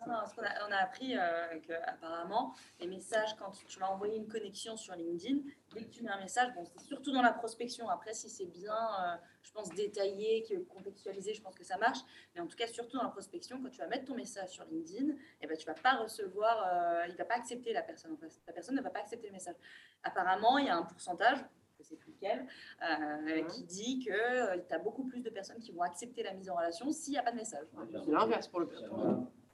Non, 0.08 0.14
non, 0.14 0.20
parce 0.20 0.34
qu'on 0.36 0.44
a, 0.44 0.68
on 0.68 0.72
a 0.72 0.78
appris 0.78 1.18
euh, 1.18 1.60
qu'apparemment, 1.66 2.54
les 2.80 2.86
messages, 2.88 3.36
quand 3.40 3.52
tu 3.66 3.80
vas 3.80 3.90
envoyer 3.90 4.18
une 4.18 4.28
connexion 4.28 4.78
sur 4.78 4.94
LinkedIn, 4.96 5.40
dès 5.74 5.82
que 5.84 5.90
tu 5.90 6.04
mets 6.04 6.12
un 6.12 6.20
message, 6.20 6.54
bon, 6.54 6.64
c'est 6.66 6.80
surtout 6.82 7.12
dans 7.12 7.24
la 7.24 7.32
prospection. 7.32 7.90
Après, 7.90 8.14
si 8.14 8.30
c'est 8.30 8.46
bien, 8.46 8.76
euh, 8.76 9.16
je 9.42 9.52
pense, 9.52 9.70
détaillé, 9.70 10.44
que- 10.44 10.60
contextualisé, 10.66 11.34
je 11.34 11.42
pense 11.42 11.56
que 11.56 11.64
ça 11.64 11.78
marche. 11.78 12.00
Mais 12.36 12.42
en 12.42 12.46
tout 12.48 12.56
cas, 12.56 12.68
surtout 12.68 12.98
dans 12.98 13.04
la 13.04 13.10
prospection, 13.10 13.60
quand 13.64 13.70
tu 13.70 13.80
vas 13.80 13.88
mettre 13.88 14.06
ton 14.06 14.16
message 14.16 14.50
sur 14.50 14.66
LinkedIn, 14.66 15.16
eh 15.42 15.48
ben, 15.48 15.58
tu 15.58 15.68
ne 15.68 15.74
vas 15.74 15.80
pas 15.82 15.96
recevoir, 15.96 16.64
euh, 16.68 17.06
il 17.08 17.14
ne 17.14 17.18
va 17.18 17.26
pas 17.26 17.36
accepter 17.36 17.74
la 17.74 17.82
personne 17.82 18.12
en. 18.12 18.18
La 18.46 18.54
personne 18.54 18.76
ne 18.76 18.82
va 18.82 18.90
pas 18.92 19.00
accepter 19.00 19.28
le 19.28 19.34
message. 19.34 19.56
Apparemment, 20.04 20.58
il 20.60 20.66
y 20.66 20.70
a 20.70 20.76
un 20.78 20.84
pourcentage, 20.84 21.40
sais 21.86 21.96
plus 21.96 22.12
lequel, 22.12 22.46
euh, 22.84 23.44
qui 23.46 23.64
dit 23.64 24.06
que 24.06 24.58
tu 24.68 24.74
as 24.74 24.80
beaucoup 24.80 25.04
plus 25.06 25.22
de 25.22 25.30
personnes 25.30 25.60
qui 25.60 25.72
vont 25.72 25.82
accepter 25.82 26.24
la 26.24 26.34
mise 26.34 26.50
en 26.50 26.56
relation 26.56 26.92
s'il 26.92 27.14
n'y 27.14 27.18
a 27.20 27.24
pas 27.24 27.32
de 27.32 27.38
message. 27.38 27.66
C'est 28.06 28.12
l'inverse 28.12 28.48
pour 28.48 28.60
le 28.60 28.68
pire. 28.68 28.90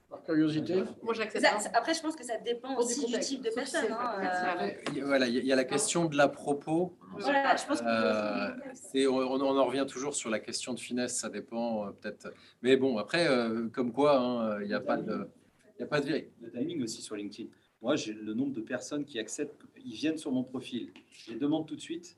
Par 0.09 0.23
curiosité. 0.23 0.83
Moi, 1.03 1.13
j'accepte. 1.13 1.45
Ça- 1.45 1.69
après, 1.73 1.93
je 1.93 2.01
pense 2.01 2.17
que 2.17 2.23
ça 2.25 2.37
dépend 2.37 2.71
du 2.71 2.75
aussi 2.75 3.05
du 3.05 3.17
type 3.19 3.41
de 3.43 3.49
personne. 3.49 3.89
hein, 3.91 4.15
euh, 4.59 4.71
Il 4.91 4.97
y 4.97 5.01
a- 5.01 5.05
Voilà, 5.05 5.25
il 5.27 5.45
y 5.45 5.53
a- 5.53 5.55
la 5.55 5.63
question 5.63 6.03
de 6.05 6.17
la 6.17 6.27
propos. 6.27 6.97
Voilà, 7.17 7.55
je 7.55 7.65
pense 7.65 7.81
Euh, 7.81 9.07
on, 9.07 9.41
on 9.41 9.57
en 9.57 9.65
revient 9.65 9.85
toujours 9.87 10.13
sur 10.13 10.29
la 10.29 10.41
question 10.41 10.73
de 10.73 10.79
finesse, 10.81 11.15
ça 11.17 11.29
dépend 11.29 11.87
euh, 11.87 11.91
peut-être. 11.91 12.33
Mais 12.61 12.75
bon, 12.75 12.97
après, 12.97 13.25
euh, 13.29 13.69
comme 13.69 13.93
quoi, 13.93 14.19
hein, 14.19 14.59
il 14.61 14.67
n'y 14.67 14.73
a 14.73 14.81
pas 14.81 14.97
de, 14.97 15.29
il 15.77 15.81
y 15.81 15.83
a 15.83 15.87
pas 15.87 16.01
de 16.01 16.07
vérité. 16.07 16.31
Le 16.41 16.51
timing 16.51 16.83
aussi 16.83 17.01
sur 17.01 17.15
LinkedIn. 17.15 17.49
Moi, 17.81 17.95
j'ai 17.95 18.11
le 18.11 18.33
nombre 18.33 18.51
de 18.53 18.61
personnes 18.61 19.05
qui 19.05 19.17
acceptent, 19.17 19.61
ils 19.77 19.93
viennent 19.93 20.17
sur 20.17 20.31
mon 20.33 20.43
profil. 20.43 20.91
Je 21.09 21.31
les 21.31 21.39
demande 21.39 21.65
tout 21.67 21.75
de 21.77 21.81
suite. 21.81 22.17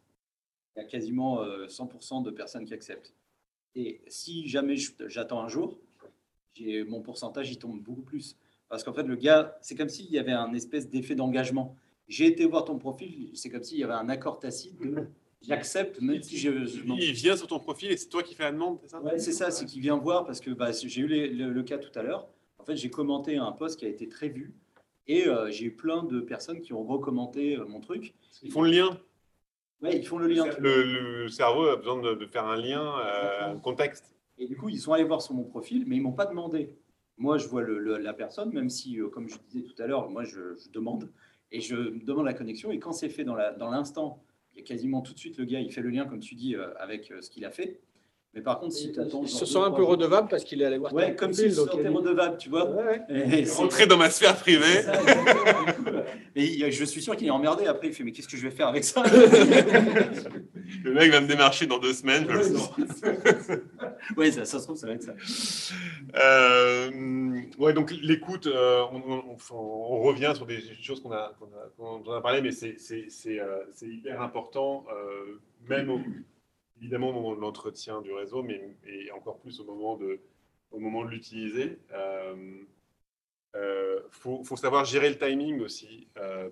Il 0.76 0.80
y 0.80 0.82
a 0.82 0.86
quasiment 0.86 1.42
euh, 1.42 1.68
100% 1.68 2.24
de 2.24 2.32
personnes 2.32 2.66
qui 2.66 2.74
acceptent. 2.74 3.14
Et 3.76 4.02
si 4.08 4.48
jamais 4.48 4.76
j'attends 5.08 5.42
un 5.44 5.48
jour, 5.48 5.80
j'ai- 6.54 6.84
mon 6.84 7.02
pourcentage, 7.02 7.52
il 7.52 7.58
tombe 7.58 7.82
beaucoup 7.82 8.02
plus. 8.02 8.38
Parce 8.70 8.84
qu'en 8.84 8.94
fait, 8.94 9.04
le 9.04 9.16
gars, 9.16 9.58
c'est 9.62 9.76
comme 9.76 9.90
s'il 9.90 10.10
y 10.12 10.18
avait 10.18 10.32
un 10.32 10.54
espèce 10.54 10.90
d'effet 10.90 11.16
d'engagement. 11.16 11.76
J'ai 12.08 12.26
été 12.28 12.46
voir 12.46 12.66
ton 12.66 12.78
profil, 12.78 13.30
c'est 13.34 13.50
comme 13.50 13.64
s'il 13.64 13.78
y 13.78 13.84
avait 13.84 13.94
un 13.94 14.10
accord 14.10 14.40
tacite 14.40 14.80
de 14.82 15.08
j'accepte, 15.42 16.02
même 16.02 16.22
si 16.22 16.38
je. 16.38 16.66
je 16.66 16.82
Il 16.84 17.14
vient 17.14 17.36
sur 17.38 17.48
ton 17.48 17.60
profil 17.60 17.92
et 17.92 17.98
c'est 17.98 18.10
toi 18.10 18.24
qui 18.24 18.34
fais 18.36 18.44
la 18.44 18.52
demande, 18.52 18.80
c'est 18.82 18.90
ça? 18.90 19.02
Ouais, 19.02 19.20
c'est 19.20 19.32
ça, 19.32 19.52
c'est 19.52 19.66
qu'il 19.66 19.82
vient 19.82 19.98
voir 19.98 20.26
parce 20.26 20.40
que 20.40 20.52
bah, 20.52 20.72
j'ai 20.72 21.02
eu 21.02 21.08
les- 21.08 21.30
le, 21.30 21.52
le 21.52 21.64
cas 21.64 21.78
tout 21.78 21.98
à 21.98 22.02
l'heure. 22.04 22.28
En 22.58 22.66
fait, 22.66 22.76
j'ai 22.76 22.90
commenté 22.90 23.38
un 23.38 23.52
post 23.52 23.80
qui 23.80 23.86
a 23.86 23.90
été 23.90 24.08
très 24.10 24.30
vu 24.30 24.54
et 25.08 25.28
euh, 25.28 25.50
j'ai 25.52 25.66
eu 25.66 25.76
plein 25.76 26.04
de 26.04 26.20
personnes 26.22 26.62
qui 26.62 26.74
ont 26.74 26.84
recommenté 26.84 27.58
euh, 27.58 27.66
mon 27.66 27.80
truc. 27.80 28.14
Ils 28.42 28.52
font 28.52 28.62
le 28.64 28.72
lien? 28.72 28.98
Ouais, 29.84 29.98
ils 29.98 30.08
font 30.08 30.18
le 30.18 30.28
lien. 30.28 30.46
Le, 30.60 30.84
le 31.24 31.28
cerveau 31.28 31.68
a 31.68 31.76
besoin 31.76 32.02
de, 32.02 32.14
de 32.16 32.26
faire 32.26 32.46
un 32.46 32.56
lien, 32.56 32.82
euh, 33.00 33.52
un 33.54 33.60
contexte. 33.60 34.16
Et 34.38 34.48
du 34.48 34.56
coup, 34.56 34.70
ils 34.70 34.80
sont 34.80 34.94
allés 34.94 35.04
voir 35.04 35.22
sur 35.22 35.36
mon 35.36 35.44
profil, 35.44 35.84
mais 35.86 35.98
ils 35.98 36.02
m'ont 36.02 36.14
pas 36.14 36.26
demandé. 36.26 36.74
Moi, 37.18 37.38
je 37.38 37.48
vois 37.48 37.62
le- 37.62 37.98
la 37.98 38.14
personne, 38.14 38.52
même 38.54 38.70
si, 38.70 39.00
euh, 39.00 39.10
comme 39.10 39.30
je 39.30 39.36
disais 39.50 39.64
tout 39.64 39.80
à 39.82 39.86
l'heure, 39.86 40.10
moi, 40.10 40.24
je, 40.24 40.56
je 40.56 40.70
demande 40.72 41.12
et 41.52 41.60
je 41.62 41.76
demande 42.04 42.26
la 42.26 42.34
connexion. 42.34 42.72
Et 42.72 42.80
quand 42.80 42.94
c'est 42.94 43.10
fait 43.10 43.24
dans 43.26 43.36
dans 43.58 43.70
l'instant, 43.70 44.24
il 44.54 44.60
y 44.60 44.62
a 44.62 44.66
quasiment 44.66 45.02
tout 45.02 45.14
de 45.14 45.20
suite 45.20 45.38
le 45.38 45.46
gars, 45.46 45.60
il 45.60 45.72
fait 45.72 45.82
le 45.82 45.90
lien, 45.90 46.06
comme 46.06 46.20
tu 46.20 46.34
dis, 46.36 46.56
euh, 46.56 46.74
avec 46.78 47.14
ce 47.22 47.30
qu'il 47.30 47.46
a 47.46 47.52
fait. 47.52 47.82
Mais 48.36 48.42
par 48.42 48.60
contre, 48.60 48.74
si 48.74 48.92
tu 48.92 49.00
attends. 49.00 49.22
Il 49.22 49.30
se 49.30 49.46
sent 49.46 49.60
un 49.60 49.70
peu 49.70 49.84
redevable 49.84 50.28
parce 50.28 50.44
qu'il 50.44 50.60
est 50.62 50.66
allé 50.66 50.80
voir 50.80 50.92
Ouais, 50.92 51.12
ton 51.12 51.16
comme 51.18 51.34
s'il 51.34 51.52
se 51.52 51.58
sentait 51.58 51.78
il 51.84 51.88
dit- 51.90 51.94
redevable, 51.96 52.38
tu 52.38 52.50
vois. 52.50 52.68
Et 53.10 53.44
Rentrer 53.46 53.86
dans 53.86 53.98
ma 53.98 54.10
sphère 54.10 54.36
privée. 54.38 54.82
Et 56.36 56.72
je 56.72 56.84
suis 56.84 57.02
sûr 57.02 57.16
qu'il 57.16 57.28
est 57.28 57.32
emmerdé. 57.32 57.68
Après, 57.68 57.88
il 57.88 57.94
fait 57.94 58.04
Mais 58.04 58.12
qu'est-ce 58.12 58.28
que 58.28 58.36
je 58.38 58.44
vais 58.48 58.52
faire 58.56 58.68
avec 58.68 58.84
ça? 58.84 59.04
Le 60.84 60.94
mec 60.94 61.12
va 61.12 61.22
me 61.22 61.28
démarcher 61.28 61.68
dans 61.68 61.78
deux 61.78 61.94
semaines, 61.94 62.26
je 62.28 62.36
le 62.36 62.44
sens. 62.44 62.72
Oui, 64.18 64.34
ça, 64.34 64.44
ça 64.44 64.60
se 64.60 64.66
trouve, 64.66 64.76
ça 64.76 64.88
va 64.88 64.94
être 64.94 65.04
ça. 65.04 65.14
Euh, 66.16 66.90
ouais, 67.58 67.72
donc 67.74 67.92
l'écoute, 68.02 68.48
euh, 68.48 68.84
on, 68.92 68.98
on- 68.98 69.24
on- 69.52 69.56
on 69.56 70.02
revient 70.02 70.34
sur 70.36 70.46
des 70.46 70.60
choses 70.82 71.02
qu'on 71.02 71.12
a, 71.14 71.34
qu'on 71.40 71.46
a, 71.46 71.70
qu'on 72.02 72.10
en 72.12 72.14
a 72.16 72.22
parlé, 72.22 72.42
mais 72.42 72.52
c'est 72.52 72.76
c'est- 72.80 73.06
c'est, 73.10 73.40
euh, 73.40 73.60
c'est 73.74 73.88
hyper 73.88 74.22
important, 74.22 74.86
euh, 74.92 75.40
même 75.70 75.90
au- 75.90 76.02
évidemment 76.84 77.10
au 77.10 77.14
moment 77.14 77.36
de 77.36 77.40
l'entretien 77.40 78.02
du 78.02 78.12
réseau, 78.12 78.44
mais 78.44 78.76
et 78.86 79.10
encore 79.12 79.40
plus 79.40 79.60
au 79.62 79.64
moment 79.64 79.96
de, 79.96 80.20
au 80.72 80.80
moment 80.80 81.06
de 81.06 81.10
l'utiliser. 81.10 81.80
Il 83.56 84.10
faut, 84.10 84.44
faut 84.44 84.58
savoir 84.58 84.84
gérer 84.84 85.10
le 85.10 85.18
timing 85.18 85.62
aussi. 85.62 86.08
Euh, 86.18 86.50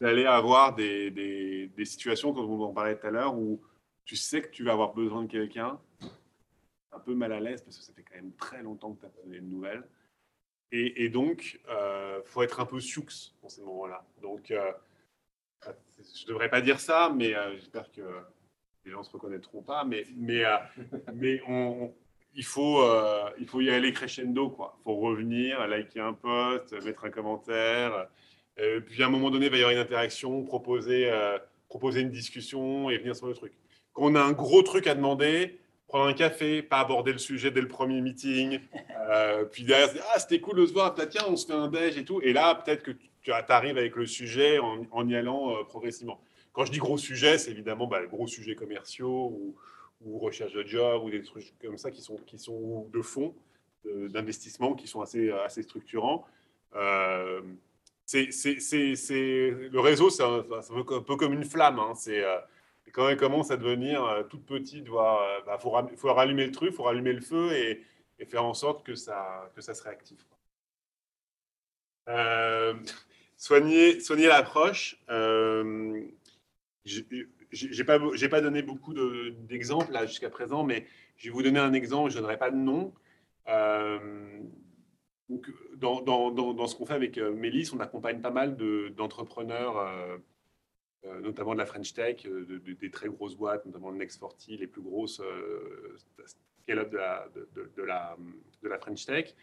d'aller 0.00 0.26
avoir 0.26 0.74
des, 0.74 1.10
des, 1.10 1.68
des 1.68 1.84
situations, 1.84 2.32
comme 2.32 2.50
on 2.50 2.62
en 2.64 2.72
parlait 2.72 2.98
tout 2.98 3.06
à 3.06 3.10
l'heure, 3.10 3.36
où 3.36 3.62
tu 4.04 4.16
sais 4.16 4.42
que 4.42 4.48
tu 4.48 4.64
vas 4.64 4.72
avoir 4.72 4.92
besoin 4.94 5.22
de 5.22 5.30
quelqu'un, 5.30 5.80
un 6.90 6.98
peu 6.98 7.14
mal 7.14 7.32
à 7.32 7.40
l'aise 7.40 7.62
parce 7.62 7.78
que 7.78 7.84
ça 7.84 7.92
fait 7.92 8.02
quand 8.02 8.16
même 8.16 8.32
très 8.34 8.62
longtemps 8.62 8.92
que 8.92 9.00
tu 9.00 9.06
as 9.06 9.08
pas 9.08 9.22
donné 9.22 9.38
de 9.38 9.46
nouvelles. 9.46 9.84
Et, 10.72 11.04
et 11.04 11.08
donc, 11.08 11.60
il 11.68 12.22
faut 12.24 12.42
être 12.42 12.60
un 12.60 12.66
peu 12.66 12.80
sioux 12.80 13.06
dans 13.42 13.48
ces 13.48 13.62
moments-là. 13.62 14.04
Donc, 14.20 14.50
euh, 14.50 14.72
je 15.64 16.24
ne 16.24 16.28
devrais 16.28 16.50
pas 16.50 16.60
dire 16.60 16.80
ça, 16.80 17.12
mais 17.14 17.34
euh, 17.34 17.54
j'espère 17.54 17.90
que 17.92 18.02
les 18.84 18.90
gens 18.90 19.00
ne 19.00 19.04
se 19.04 19.10
reconnaîtront 19.10 19.62
pas. 19.62 19.84
Mais, 19.84 20.04
mais, 20.16 20.44
euh, 20.44 21.86
il, 22.34 22.44
faut, 22.44 22.82
euh, 22.82 23.30
il 23.38 23.46
faut 23.46 23.60
y 23.60 23.70
aller 23.70 23.92
crescendo. 23.92 24.56
Il 24.58 24.82
faut 24.84 24.96
revenir, 24.96 25.66
liker 25.66 26.00
un 26.00 26.12
post, 26.14 26.72
mettre 26.84 27.04
un 27.04 27.10
commentaire. 27.10 28.08
Puis 28.86 29.02
à 29.02 29.06
un 29.06 29.10
moment 29.10 29.30
donné, 29.30 29.46
il 29.46 29.50
va 29.50 29.56
y 29.56 29.60
avoir 29.60 29.72
une 29.72 29.82
interaction, 29.82 30.44
proposer, 30.44 31.10
euh, 31.10 31.38
proposer 31.68 32.00
une 32.00 32.10
discussion 32.10 32.90
et 32.90 32.98
venir 32.98 33.16
sur 33.16 33.26
le 33.26 33.34
truc. 33.34 33.52
Quand 33.92 34.04
on 34.04 34.14
a 34.14 34.20
un 34.20 34.32
gros 34.32 34.62
truc 34.62 34.86
à 34.86 34.94
demander, 34.94 35.58
prendre 35.88 36.06
un 36.06 36.12
café, 36.12 36.62
pas 36.62 36.80
aborder 36.80 37.12
le 37.12 37.18
sujet 37.18 37.50
dès 37.50 37.60
le 37.60 37.68
premier 37.68 38.00
meeting, 38.00 38.60
puis 39.50 39.64
derrière, 39.64 39.90
ah, 40.14 40.18
c'était 40.18 40.40
cool 40.40 40.56
de 40.56 40.66
se 40.66 40.72
voir, 40.72 40.94
tiens, 41.10 41.24
on 41.28 41.36
se 41.36 41.46
fait 41.46 41.52
un 41.52 41.68
déj 41.68 41.98
et 41.98 42.04
tout. 42.04 42.20
Et 42.22 42.32
là, 42.32 42.54
peut-être 42.54 42.82
que 42.82 42.92
tu 43.22 43.30
arrives 43.30 43.76
avec 43.76 43.96
le 43.96 44.06
sujet 44.06 44.58
en, 44.58 45.08
y 45.08 45.14
allant 45.14 45.64
progressivement. 45.64 46.20
Quand 46.52 46.64
je 46.64 46.72
dis 46.72 46.78
gros 46.78 46.98
sujet, 46.98 47.38
c'est 47.38 47.50
évidemment 47.50 47.86
bah, 47.86 48.04
gros 48.06 48.26
sujets 48.26 48.54
commerciaux 48.54 49.28
ou, 49.32 49.56
recherche 50.18 50.52
de 50.52 50.64
job 50.66 51.02
ou 51.04 51.10
des 51.10 51.22
trucs 51.22 51.54
comme 51.60 51.78
ça 51.78 51.90
qui 51.90 52.02
sont, 52.02 52.16
qui 52.26 52.38
sont 52.38 52.88
de 52.92 53.02
fonds 53.02 53.34
d'investissement 53.84 54.74
qui 54.74 54.86
sont 54.86 55.00
assez, 55.00 55.30
assez 55.30 55.62
structurants. 55.62 56.26
Euh, 56.74 57.40
c'est, 58.06 58.30
c'est, 58.32 58.60
c'est, 58.60 58.94
c'est- 58.96 59.50
le 59.50 59.80
réseau, 59.80 60.10
c'est 60.10 60.22
un, 60.24 60.44
c'est 60.62 60.72
peu 61.00 61.16
comme 61.16 61.32
une 61.32 61.44
flamme. 61.44 61.78
hein. 61.78 61.94
C'est, 61.94 62.22
euh, 62.24 62.38
quand 62.92 63.08
elle 63.08 63.16
commence 63.16 63.50
à 63.50 63.56
devenir 63.56 64.04
euh, 64.04 64.22
toute 64.24 64.44
petite, 64.44 64.84
il 64.86 64.86
faut, 64.86 65.70
ram- 65.70 65.88
faut 65.96 66.12
rallumer 66.12 66.46
le 66.46 66.52
truc, 66.52 66.70
il 66.72 66.76
faut 66.76 66.82
rallumer 66.84 67.12
le 67.12 67.20
feu 67.20 67.52
et, 67.52 67.82
faire 68.26 68.44
en 68.44 68.54
sorte 68.54 68.84
que 68.86 68.94
ça, 68.94 69.50
que 69.56 69.60
ça 69.60 69.74
se 69.74 69.82
réactive. 69.82 70.18
Euh, 72.08 72.74
soigner 73.36 74.26
l'approche. 74.28 74.96
Euh, 75.10 76.02
j'ai 76.84 77.84
pas, 77.84 77.98
pas 78.30 78.40
donné 78.40 78.62
beaucoup 78.62 78.92
de- 78.94 79.30
d'exemples 79.48 79.92
là 79.92 80.06
jusqu'à 80.06 80.30
présent, 80.30 80.64
mais 80.64 80.86
je 81.16 81.28
vais 81.28 81.32
vous 81.32 81.42
donner 81.42 81.60
un 81.60 81.72
exemple. 81.72 82.10
Je 82.10 82.16
ne 82.16 82.22
donnerai 82.22 82.38
pas 82.38 82.50
de 82.50 82.56
nom. 82.56 82.92
Euh, 83.48 84.40
dans, 85.76 86.66
ce 86.66 86.76
qu'on 86.76 86.86
fait 86.86 86.94
avec 86.94 87.18
euh, 87.18 87.32
Mélis, 87.32 87.70
on 87.74 87.80
accompagne 87.80 88.20
pas 88.20 88.30
mal 88.30 88.56
de- 88.56 88.88
d'entrepreneurs, 88.96 89.78
euh, 89.78 91.20
notamment 91.20 91.52
de 91.54 91.58
la 91.58 91.66
French 91.66 91.92
Tech, 91.94 92.22
de- 92.24 92.44
de- 92.44 92.72
des 92.72 92.90
très 92.90 93.08
grosses 93.08 93.34
boîtes, 93.36 93.64
notamment 93.66 93.90
le 93.90 93.96
Next 93.96 94.20
40, 94.20 94.46
les 94.48 94.66
plus 94.66 94.82
grosses 94.82 95.20
euh, 95.20 95.96
de 96.68 96.74
la, 96.74 97.28
de, 97.34 97.48
de- 97.54 97.70
de 97.76 97.82
la, 97.82 98.16
de 98.62 98.68
French 98.80 99.04
Tech, 99.06 99.34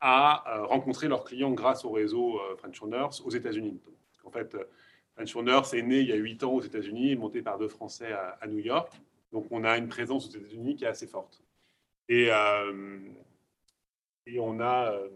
à 0.00 0.62
rencontrer 0.64 1.08
leurs 1.08 1.24
clients 1.24 1.52
grâce 1.52 1.84
au 1.84 1.90
réseau 1.90 2.40
French 2.58 2.82
Owners 2.82 3.20
aux 3.24 3.30
États-Unis. 3.30 3.80
En 4.24 4.30
fait, 4.30 4.56
French 5.16 5.34
Owners 5.34 5.62
est 5.72 5.82
né 5.82 6.00
il 6.00 6.08
y 6.08 6.12
a 6.12 6.16
huit 6.16 6.44
ans 6.44 6.52
aux 6.52 6.60
États-Unis, 6.60 7.16
monté 7.16 7.40
par 7.40 7.58
deux 7.58 7.68
Français 7.68 8.12
à, 8.12 8.46
New 8.46 8.58
York. 8.58 8.92
Donc, 9.32 9.46
on 9.50 9.64
a 9.64 9.78
une 9.78 9.88
présence 9.88 10.26
aux 10.26 10.38
États-Unis 10.38 10.76
qui 10.76 10.84
est 10.84 10.88
assez 10.88 11.06
forte. 11.06 11.42
Et, 12.08 12.28
euh, 12.30 12.98
on 14.38 14.60
a, 14.60 14.92
euh, 14.92 15.08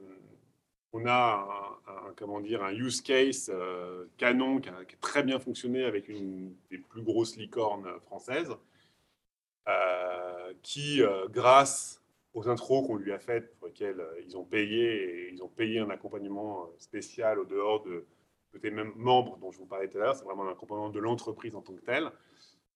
on 0.94 1.06
a 1.06 1.78
un, 1.86 2.14
comment 2.16 2.40
dire, 2.40 2.64
un 2.64 2.72
use 2.72 3.02
case 3.02 3.50
euh, 3.52 4.06
canon 4.16 4.60
qui 4.60 4.70
a, 4.70 4.74
très 5.02 5.22
bien 5.22 5.38
fonctionné 5.38 5.84
avec 5.84 6.08
une 6.08 6.54
des 6.70 6.78
plus 6.78 7.02
grosses 7.02 7.36
licornes 7.36 7.88
françaises, 8.00 8.56
qui, 10.62 11.00
grâce 11.28 12.02
aux 12.34 12.48
intros 12.48 12.84
qu'on 12.86 12.96
lui 12.96 13.12
a 13.12 13.20
faites, 13.20 13.56
pour 13.58 13.68
lesquelles 13.68 14.02
ils 14.24 14.36
ont 14.36 14.44
payé, 14.44 15.30
ils 15.32 15.44
ont 15.44 15.48
payé 15.48 15.78
un 15.78 15.90
accompagnement 15.90 16.68
spécial 16.76 17.38
au 17.38 17.44
dehors 17.44 17.84
de, 17.84 18.04
côté 18.52 18.70
même 18.70 18.92
membre 18.96 19.38
dont 19.38 19.50
je 19.50 19.58
vous 19.58 19.66
parlais 19.66 19.88
tout 19.88 19.98
à 19.98 20.02
l'heure, 20.02 20.16
c'est 20.16 20.24
vraiment 20.24 20.48
un 20.48 20.54
composant 20.54 20.90
de 20.90 20.98
l'entreprise 20.98 21.54
en 21.54 21.62
tant 21.62 21.74
que 21.74 21.82
telle, 21.82 22.10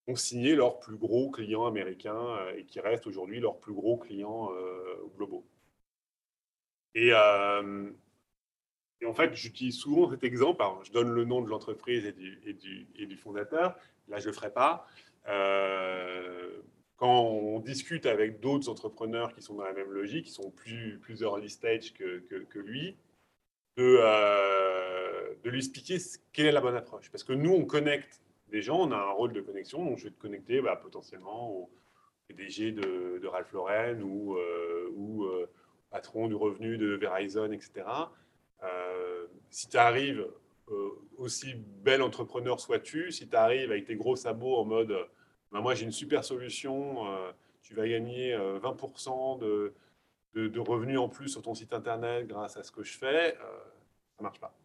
ont 0.07 0.15
signé 0.15 0.55
leurs 0.55 0.79
plus 0.79 0.97
gros 0.97 1.31
clients 1.31 1.65
américains 1.65 2.37
euh, 2.37 2.55
et 2.55 2.65
qui 2.65 2.79
restent 2.79 3.07
aujourd'hui 3.07 3.39
leurs 3.39 3.59
plus 3.59 3.73
gros 3.73 3.97
clients 3.97 4.51
euh, 4.53 4.95
globaux. 5.17 5.45
Et, 6.93 7.09
euh, 7.11 7.91
et, 9.01 9.05
en 9.05 9.13
fait, 9.13 9.33
j'utilise 9.33 9.75
souvent 9.75 10.09
cet 10.09 10.23
exemple. 10.23 10.63
Je 10.83 10.91
donne 10.91 11.11
le 11.11 11.25
nom 11.25 11.41
de 11.41 11.49
l'entreprise 11.49 12.05
et 12.05 12.13
du, 12.53 13.17
fondateur. 13.17 13.75
Là, 14.07 14.19
je 14.19 14.25
ne 14.25 14.27
le 14.27 14.33
ferai 14.33 14.53
pas. 14.53 14.87
Quand 16.97 17.23
on 17.23 17.59
discute 17.59 18.05
avec 18.05 18.39
d'autres 18.39 18.69
entrepreneurs 18.69 19.33
qui 19.33 19.41
sont 19.41 19.55
dans 19.55 19.65
la 19.65 19.73
même 19.73 19.91
logique, 19.91 20.27
qui 20.27 20.31
sont 20.31 20.49
plus, 20.51 20.97
plus 20.99 21.21
early 21.21 21.49
stage 21.49 21.93
que, 21.93 22.59
lui, 22.59 22.95
de, 23.75 23.99
de 25.45 25.51
lui 25.51 25.59
expliquer 25.59 25.99
quelle 26.33 26.47
est 26.47 26.51
la 26.51 26.59
bonne 26.59 26.75
approche. 26.75 27.11
Parce 27.11 27.23
que 27.23 27.31
nous, 27.31 27.51
on 27.51 27.65
connecte 27.65 28.19
des 28.49 28.63
gens, 28.63 28.79
on 28.79 28.91
a 28.91 28.97
un 28.97 29.11
rôle 29.11 29.31
de 29.31 29.41
connexion, 29.41 29.85
donc 29.85 29.99
je 29.99 30.05
vais 30.05 30.09
te 30.09 30.19
connecter 30.19 30.59
bah, 30.59 30.75
potentiellement 30.75 31.51
au 31.51 31.69
PDG 32.27 32.71
de, 32.71 33.19
de 33.21 33.27
Ralph 33.27 33.51
Lauren 33.53 34.01
ou, 34.01 34.35
euh, 34.37 34.89
ou 34.95 35.23
euh, 35.25 35.47
patron 35.91 36.27
du 36.27 36.33
revenu 36.33 36.79
de 36.79 36.95
Verizon, 36.95 37.51
etc. 37.51 37.85
Euh, 38.63 39.27
si 39.51 39.69
tu 39.69 39.77
arrives, 39.77 40.27
euh, 40.71 40.89
aussi 41.17 41.53
bel 41.53 42.01
entrepreneur 42.01 42.59
sois-tu, 42.59 43.11
si 43.11 43.29
tu 43.29 43.35
arrives 43.35 43.69
avec 43.69 43.85
tes 43.85 43.95
gros 43.95 44.15
sabots 44.15 44.55
en 44.55 44.65
mode 44.65 44.97
bah, 45.51 45.61
moi 45.61 45.75
j'ai 45.75 45.85
une 45.85 45.91
super 45.91 46.25
solution, 46.25 47.05
tu 47.61 47.75
vas 47.75 47.87
gagner 47.87 48.35
20% 48.35 49.39
de, 49.39 49.75
de, 50.33 50.47
de, 50.47 50.59
revenus 50.59 50.97
en 50.97 51.07
plus 51.07 51.29
sur 51.29 51.43
ton 51.43 51.53
site 51.53 51.71
internet 51.71 52.25
grâce 52.25 52.57
à 52.57 52.63
ce 52.63 52.71
que 52.71 52.83
je 52.83 52.97
fais, 52.97 53.37
ça 54.17 54.23
marche 54.23 54.39
pas. 54.39 54.55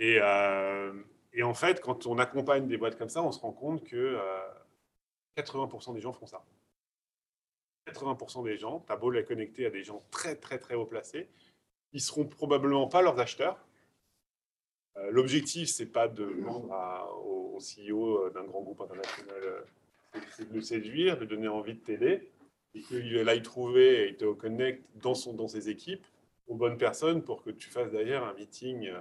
Et, 0.00 0.20
et 1.32 1.42
en 1.42 1.54
fait, 1.54 1.80
quand 1.80 2.06
on 2.06 2.18
accompagne 2.18 2.66
des 2.66 2.76
boîtes 2.76 2.98
comme 2.98 3.08
ça, 3.08 3.22
on 3.22 3.32
se 3.32 3.40
rend 3.40 3.52
compte 3.52 3.84
que 3.84 3.96
euh, 3.96 4.40
80% 5.36 5.94
des 5.94 6.00
gens 6.00 6.12
font 6.12 6.26
ça. 6.26 6.44
80% 7.86 8.44
des 8.44 8.56
gens, 8.56 8.82
tu 8.86 8.92
as 8.92 8.96
beau 8.96 9.10
les 9.10 9.24
connecter 9.24 9.66
à 9.66 9.70
des 9.70 9.82
gens 9.82 10.02
très, 10.10 10.36
très, 10.36 10.58
très 10.58 10.74
haut 10.74 10.84
placés, 10.84 11.28
ils 11.92 12.00
seront 12.00 12.26
probablement 12.26 12.86
pas 12.86 13.02
leurs 13.02 13.18
acheteurs. 13.18 13.64
Euh, 14.96 15.10
L'objectif, 15.10 15.68
c'est 15.68 15.86
pas 15.86 16.08
de 16.08 16.24
vendre 16.24 16.70
au, 17.24 17.58
CEO 17.58 18.30
d'un 18.30 18.44
grand 18.44 18.62
groupe 18.62 18.80
international, 18.80 19.64
c'est 20.30 20.48
de 20.48 20.54
le 20.54 20.60
séduire, 20.60 21.18
de 21.18 21.24
donner 21.24 21.48
envie 21.48 21.74
de 21.74 21.80
t'aider, 21.80 22.30
et 22.74 22.82
qu'il 22.82 23.28
aille 23.28 23.42
trouver 23.42 24.08
et 24.08 24.16
te 24.16 24.32
connecte 24.32 24.84
dans, 24.96 25.14
son, 25.14 25.34
dans 25.34 25.48
ses 25.48 25.68
équipes 25.68 26.06
aux 26.46 26.54
bonnes 26.54 26.78
personnes 26.78 27.22
pour 27.24 27.42
que 27.42 27.50
tu 27.50 27.68
fasses 27.68 27.90
d'ailleurs 27.90 28.24
un 28.24 28.34
meeting 28.34 28.86
euh, 28.86 29.00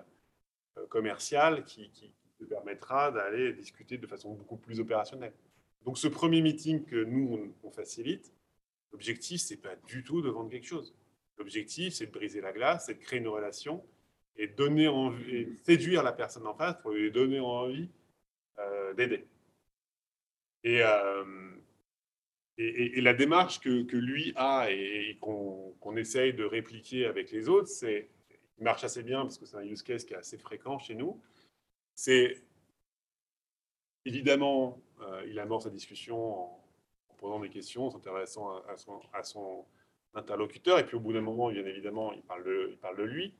commercial 0.89 1.63
qui, 1.65 1.91
te 2.37 2.43
permettra 2.45 3.11
d'aller 3.11 3.51
discuter 3.53 3.97
de 3.97 4.05
façon 4.05 4.33
beaucoup 4.35 4.57
plus 4.57 4.79
opérationnelle. 4.79 5.33
Donc 5.85 5.97
ce 5.97 6.07
premier 6.07 6.41
meeting 6.41 6.85
que 6.85 7.03
nous, 7.03 7.55
on, 7.63 7.71
facilite, 7.71 8.31
l'objectif, 8.91 9.41
c'est 9.41 9.57
pas 9.57 9.75
du 9.87 10.03
tout 10.03 10.21
de 10.21 10.29
vendre 10.29 10.49
quelque 10.51 10.67
chose. 10.67 10.93
L'objectif, 11.37 11.93
c'est 11.93 12.07
de 12.07 12.11
briser 12.11 12.41
la 12.41 12.51
glace, 12.51 12.85
c'est 12.85 12.95
de 12.95 12.99
créer 12.99 13.19
une 13.19 13.27
relation 13.27 13.83
et, 14.35 14.47
donner 14.47 14.87
envie, 14.87 15.35
et 15.35 15.55
séduire 15.63 16.03
la 16.03 16.11
personne 16.11 16.45
en 16.45 16.53
face 16.53 16.75
pour 16.81 16.91
lui 16.91 17.11
donner 17.11 17.39
envie 17.39 17.89
euh, 18.59 18.93
d'aider. 18.93 19.25
Et, 20.63 20.81
euh, 20.83 21.51
et, 22.57 22.97
et, 22.97 23.01
la 23.01 23.13
démarche 23.13 23.59
que, 23.59 23.83
que 23.83 23.97
lui 23.97 24.33
a 24.35 24.67
et, 24.69 25.09
et 25.09 25.17
qu'on 25.17 25.75
qu 25.81 25.99
essaye 25.99 26.33
de 26.33 26.43
répliquer 26.43 27.05
avec 27.05 27.31
les 27.31 27.49
autres, 27.49 27.67
c'est 27.67 28.09
il 28.57 28.63
marche 28.63 28.83
assez 28.83 29.03
bien 29.03 29.21
parce 29.21 29.37
que 29.37 29.45
c'est 29.45 29.57
un 29.57 29.63
use 29.63 29.83
case 29.83 30.03
qui 30.03 30.13
est 30.13 30.17
assez 30.17 30.37
fréquent 30.37 30.79
chez 30.79 30.95
nous. 30.95 31.21
C'est 31.95 32.43
évidemment, 34.05 34.79
euh, 35.01 35.25
il 35.27 35.39
amorce 35.39 35.65
la 35.65 35.71
discussion 35.71 36.35
en, 36.35 36.63
posant 37.17 37.39
des 37.39 37.49
questions, 37.49 37.87
en 37.87 37.89
s'intéressant 37.89 38.61
à, 39.13 39.23
son, 39.23 39.65
interlocuteur, 40.13 40.79
et 40.79 40.85
puis 40.85 40.95
au 40.95 40.99
bout 40.99 41.13
d'un 41.13 41.21
moment, 41.21 41.49
bien 41.49 41.65
évidemment, 41.65 42.13
il 42.13 42.21
parle, 42.21 42.43
de, 42.43 43.03
lui. 43.03 43.33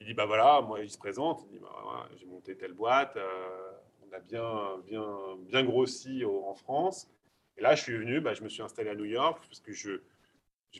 Il 0.00 0.06
dit, 0.06 0.14
bah 0.14 0.26
voilà, 0.26 0.60
moi, 0.60 0.80
il 0.80 0.90
se 0.90 0.98
présente, 0.98 1.42
il 1.44 1.52
dit, 1.52 1.58
bah 1.58 2.08
j'ai 2.16 2.26
monté 2.26 2.56
telle 2.56 2.74
boîte, 2.74 3.16
euh, 3.16 3.72
on 4.02 4.12
a 4.14 4.20
bien, 4.20 4.78
bien, 4.86 5.36
bien 5.40 5.64
grossi 5.64 6.24
en 6.24 6.54
France, 6.54 7.10
et 7.56 7.62
là, 7.62 7.74
je 7.74 7.82
suis 7.82 7.96
venu, 7.96 8.20
bah, 8.20 8.34
je 8.34 8.42
me 8.42 8.48
suis 8.48 8.62
installé 8.62 8.90
à 8.90 8.94
New 8.94 9.04
York, 9.04 9.42
parce 9.46 9.60
que 9.60 9.72
j'ai 9.72 10.00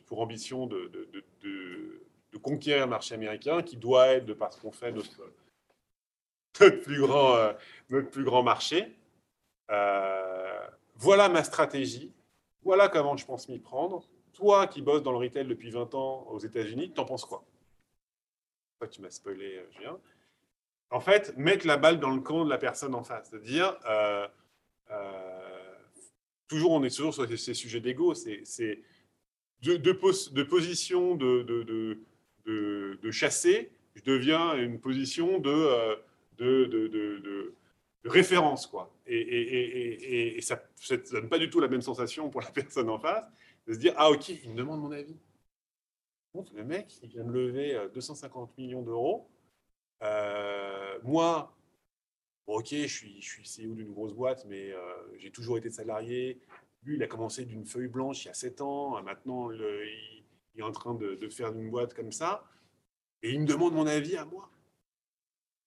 pour 0.07 0.21
ambition 0.21 0.67
de 0.67 0.91
conquérir 2.39 2.85
le 2.85 2.91
marché 2.91 3.15
américain, 3.15 3.63
qui 3.63 3.77
doit 3.77 4.09
être, 4.09 4.27
de 4.27 4.35
par 4.35 4.53
ce 4.53 4.61
qu'on 4.61 4.73
fait, 4.73 4.93
notre, 4.93 5.11
notre, 6.61 6.83
plus 6.83 7.01
grand, 7.01 7.37
euh, 7.37 7.53
notre 7.89 8.11
plus 8.11 8.25
grand 8.25 8.43
marché. 8.43 8.97
Euh, 9.71 10.67
voilà 10.97 11.29
ma 11.29 11.45
stratégie. 11.45 12.13
Voilà 12.63 12.89
comment 12.89 13.17
je 13.17 13.25
pense 13.25 13.49
m'y 13.49 13.59
prendre. 13.59 14.07
Toi 14.33 14.67
qui 14.67 14.83
bosses 14.83 15.03
dans 15.03 15.13
le 15.13 15.19
retail 15.19 15.47
depuis 15.47 15.71
20 15.71 15.95
ans 15.95 16.27
aux 16.29 16.39
États-Unis, 16.39 16.93
t'en 16.93 17.05
penses 17.05 17.25
quoi? 17.25 17.45
Toi, 18.79 18.89
tu 18.89 19.01
m'as 19.03 19.11
spoilé, 19.11 19.59
euh, 19.59 19.71
Julien. 19.73 19.99
En 20.91 21.01
fait, 21.01 21.37
mettre 21.37 21.67
la 21.67 21.77
balle 21.77 22.01
dans 22.01 22.11
le 22.11 22.21
camp 22.21 22.45
de 22.45 22.51
la 22.51 22.59
personne 22.59 22.95
en 22.95 23.05
face. 23.05 23.29
C'est-à-dire, 23.31 23.79
toujours, 26.49 26.73
on 26.73 26.83
est 26.83 26.95
toujours 26.95 27.15
sur 27.15 27.29
ces, 27.39 27.55
sujets 27.55 27.81
d'ego. 27.81 28.13
C'est 28.15 28.43
de, 29.63 29.77
de, 29.77 29.93
pos, 29.93 30.33
de, 30.33 30.43
position 30.43 31.15
de, 31.15 31.43
de, 31.43 31.99
de, 33.03 33.11
chasser, 33.11 33.71
je 33.95 34.03
deviens 34.03 34.57
une 34.57 34.81
position 34.81 35.39
de, 35.39 35.51
euh, 35.51 35.97
de, 36.39 36.65
de, 36.67 37.55
référence. 38.05 38.67
Quoi. 38.67 38.95
Et, 39.07 40.37
et, 40.37 40.41
ça 40.41 40.63
ne 40.91 40.97
donne 41.11 41.29
pas 41.29 41.39
du 41.39 41.51
tout 41.51 41.61
la 41.61 41.69
même 41.69 41.83
sensation 41.83 42.31
pour 42.31 42.41
la 42.41 42.51
personne 42.55 42.89
en 42.89 42.99
face 42.99 43.25
de 43.67 43.75
se 43.75 43.79
dire 43.79 43.95
Ah, 43.97 44.11
ok, 44.11 44.29
il 44.29 44.51
me 44.51 44.57
demande 44.57 44.81
mon 44.81 44.93
avis. 44.93 45.17
Bon, 46.33 46.45
le 46.55 46.65
mec, 46.65 46.99
il 47.03 47.09
vient 47.09 47.25
de 47.25 47.33
lever 47.33 47.89
250 47.93 48.57
millions 48.57 48.83
d'euros. 48.83 49.29
Euh, 50.03 50.99
moi, 51.03 51.55
ok, 52.47 52.69
je 52.71 52.87
suis, 52.87 53.21
je 53.21 53.29
suis 53.29 53.67
CEO 53.67 53.75
d'une 53.75 53.93
grosse 53.93 54.15
boîte, 54.15 54.45
mais 54.47 54.73
euh, 54.73 54.79
j'ai 55.19 55.31
toujours 55.31 55.59
été 55.59 55.71
salarié. 55.71 56.41
Lui, 56.85 56.97
il 56.97 57.03
a 57.03 57.07
commencé 57.07 57.45
d'une 57.45 57.67
feuille 57.67 57.89
blanche 57.89 58.25
il 58.25 58.29
y 58.29 58.31
a 58.31 58.35
7 58.35 58.61
ans. 58.61 59.03
Maintenant, 59.03 59.51
il 59.51 60.20
en 60.63 60.73
train 60.73 60.95
de, 60.95 61.29
faire 61.29 61.53
une 61.53 61.71
boîte 61.71 61.95
comme 61.95 62.13
ça, 62.13 62.45
et 63.23 63.31
il 63.31 63.41
me 63.41 63.47
demande 63.47 63.75
mon 63.75 63.87
avis 63.87 64.17
à 64.17 64.25
moi. 64.25 64.51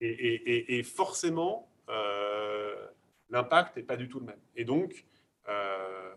Et, 0.01 0.77
et, 0.79 0.83
forcément, 0.83 1.71
euh, 1.89 2.87
l'impact 3.29 3.77
n'est 3.77 3.83
pas 3.83 3.95
du 3.95 4.09
tout 4.09 4.19
le 4.19 4.25
même. 4.25 4.39
Et 4.55 4.65
donc, 4.65 5.05
euh, 5.47 6.15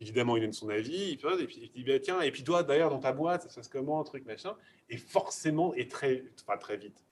évidemment, 0.00 0.36
il 0.36 0.42
donne 0.42 0.52
son 0.52 0.68
avis, 0.68 1.10
il 1.10 1.18
pose, 1.18 1.40
et 1.40 1.46
puis 1.46 1.58
il 1.62 1.72
dit, 1.72 1.84
bah, 1.84 1.98
tiens, 1.98 2.20
et 2.20 2.30
puis 2.30 2.44
toi, 2.44 2.62
d'ailleurs, 2.62 2.90
dans 2.90 3.00
ta 3.00 3.12
boîte, 3.12 3.42
ça 3.42 3.48
se 3.48 3.56
passe 3.56 3.68
comment, 3.68 4.02
truc, 4.04 4.24
machin, 4.24 4.56
et 4.88 4.96
forcément, 4.96 5.74
et 5.74 5.88
très, 5.88 6.24
enfin, 6.42 6.58
très 6.58 6.76
vite, 6.76 7.04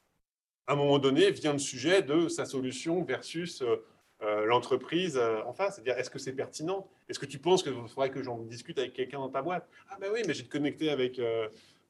à 0.67 0.73
un 0.73 0.77
moment 0.77 0.99
donné, 0.99 1.31
vient 1.31 1.53
le 1.53 1.59
sujet 1.59 2.03
de 2.03 2.29
sa 2.29 2.45
solution 2.45 3.03
versus 3.03 3.63
euh, 3.63 3.85
l'entreprise 4.21 5.17
euh, 5.17 5.43
en 5.45 5.53
face. 5.53 5.75
C'est-à-dire, 5.75 5.99
est-ce 5.99 6.11
que 6.11 6.19
c'est 6.19 6.33
pertinent? 6.33 6.89
Est-ce 7.09 7.19
que 7.19 7.27
tu 7.27 7.39
penses 7.39 7.63
qu'il 7.63 7.75
faudrait 7.75 8.11
que 8.11 8.23
j'en 8.23 8.39
discute 8.39 8.79
avec 8.79 8.95
quelqu'un 8.95 9.19
dans 9.19 9.29
ta 9.29 9.43
boîte? 9.43 9.69
Ah 9.91 9.99
ben 10.01 10.11
oui, 10.13 10.23
mais 10.27 10.35
j'ai 10.35 10.45
te 10.45 10.49
connecté 10.49 10.91
avec, 10.91 11.19
euh, 11.19 11.49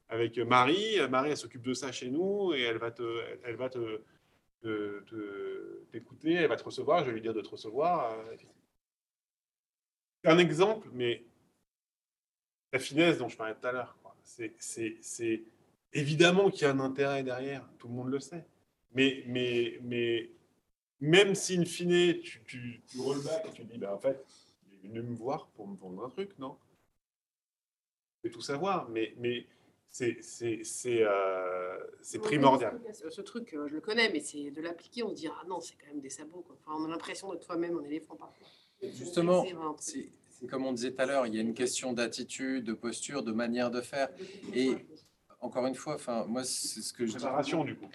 avec 0.08 0.38
Marie. 0.38 0.98
Marie, 1.08 1.30
elle 1.30 1.36
s'occupe 1.36 1.62
de 1.62 1.74
ça 1.74 1.92
chez 1.92 2.10
nous 2.10 2.52
et 2.54 2.62
elle 2.62 2.78
va 2.78 2.90
te, 2.90 3.20
elle 3.44 3.56
va 3.56 3.68
te 3.68 4.00
t'écouter, 5.92 6.32
elle 6.32 6.48
va 6.48 6.56
te 6.56 6.64
recevoir. 6.64 7.00
Je 7.00 7.06
vais 7.06 7.12
lui 7.12 7.20
dire 7.20 7.34
de 7.34 7.40
te 7.40 7.48
recevoir. 7.48 8.16
C'est 10.24 10.30
un 10.30 10.38
exemple, 10.38 10.88
mais 10.92 11.22
la 12.72 12.80
finesse 12.80 13.18
dont 13.18 13.28
je 13.28 13.36
parlais 13.36 13.54
tout 13.54 13.66
à 13.66 13.72
l'heure, 13.72 13.96
c'est 14.24 15.44
évidemment 15.92 16.50
qu'il 16.50 16.62
y 16.62 16.64
a 16.64 16.72
un 16.72 16.80
intérêt 16.80 17.22
derrière. 17.22 17.64
Tout 17.78 17.86
le 17.86 17.94
monde 17.94 18.10
le 18.10 18.18
sait. 18.18 18.44
Mais, 18.92 19.22
mais, 19.26 19.78
mais 19.82 20.30
même 21.00 21.34
si, 21.34 21.58
in 21.58 21.64
fine, 21.64 22.20
tu, 22.20 22.42
tu, 22.44 22.82
tu 22.86 23.00
roll 23.00 23.22
back 23.22 23.46
et 23.48 23.52
tu 23.52 23.64
dis, 23.64 23.78
bah, 23.78 23.94
en 23.94 23.98
fait, 23.98 24.24
il 24.70 24.76
est 24.76 24.88
venu 24.88 25.02
me 25.02 25.16
voir 25.16 25.48
pour 25.48 25.68
me 25.68 25.76
vendre 25.76 26.04
un 26.04 26.10
truc, 26.10 26.38
non? 26.38 26.56
Je 28.22 28.28
vais 28.28 28.34
tout 28.34 28.40
savoir, 28.40 28.88
mais, 28.88 29.14
mais 29.18 29.46
c'est 29.88 30.18
euh, 31.02 31.78
primordial. 32.22 32.80
Ce, 32.92 33.08
ce, 33.10 33.20
truc, 33.20 33.50
je 33.52 33.74
le 33.74 33.80
connais, 33.80 34.10
mais 34.10 34.20
c'est 34.20 34.50
de 34.50 34.60
l'appliquer, 34.60 35.02
on 35.02 35.10
se 35.10 35.14
dit, 35.14 35.28
ah 35.28 35.44
non, 35.46 35.60
c'est 35.60 35.74
quand 35.76 35.86
même 35.86 36.00
des 36.00 36.10
sabots. 36.10 36.42
Quoi. 36.42 36.56
Enfin, 36.60 36.78
on 36.80 36.84
a 36.86 36.88
l'impression 36.88 37.32
d'être 37.32 37.46
toi-même 37.46 37.78
un 37.78 37.84
éléphant 37.84 38.16
parfois. 38.16 38.46
Justement, 38.82 39.44
c'est 39.78 40.10
comme 40.48 40.66
on 40.66 40.72
disait 40.72 40.92
tout 40.92 41.00
à 41.00 41.06
l'heure, 41.06 41.26
il 41.26 41.34
y 41.34 41.38
a 41.38 41.40
une 41.40 41.54
question 41.54 41.92
d'attitude, 41.92 42.64
de 42.64 42.74
posture, 42.74 43.22
de 43.22 43.32
manière 43.32 43.70
de 43.70 43.80
faire. 43.80 44.08
Et 44.54 44.76
encore 45.40 45.66
une 45.66 45.74
fois, 45.74 45.94
enfin, 45.94 46.24
moi, 46.28 46.44
c'est 46.44 46.80
ce 46.80 46.92
que 46.92 47.06
je 47.06 47.12
Préparation, 47.12 47.64
du 47.64 47.76
coup. 47.76 47.86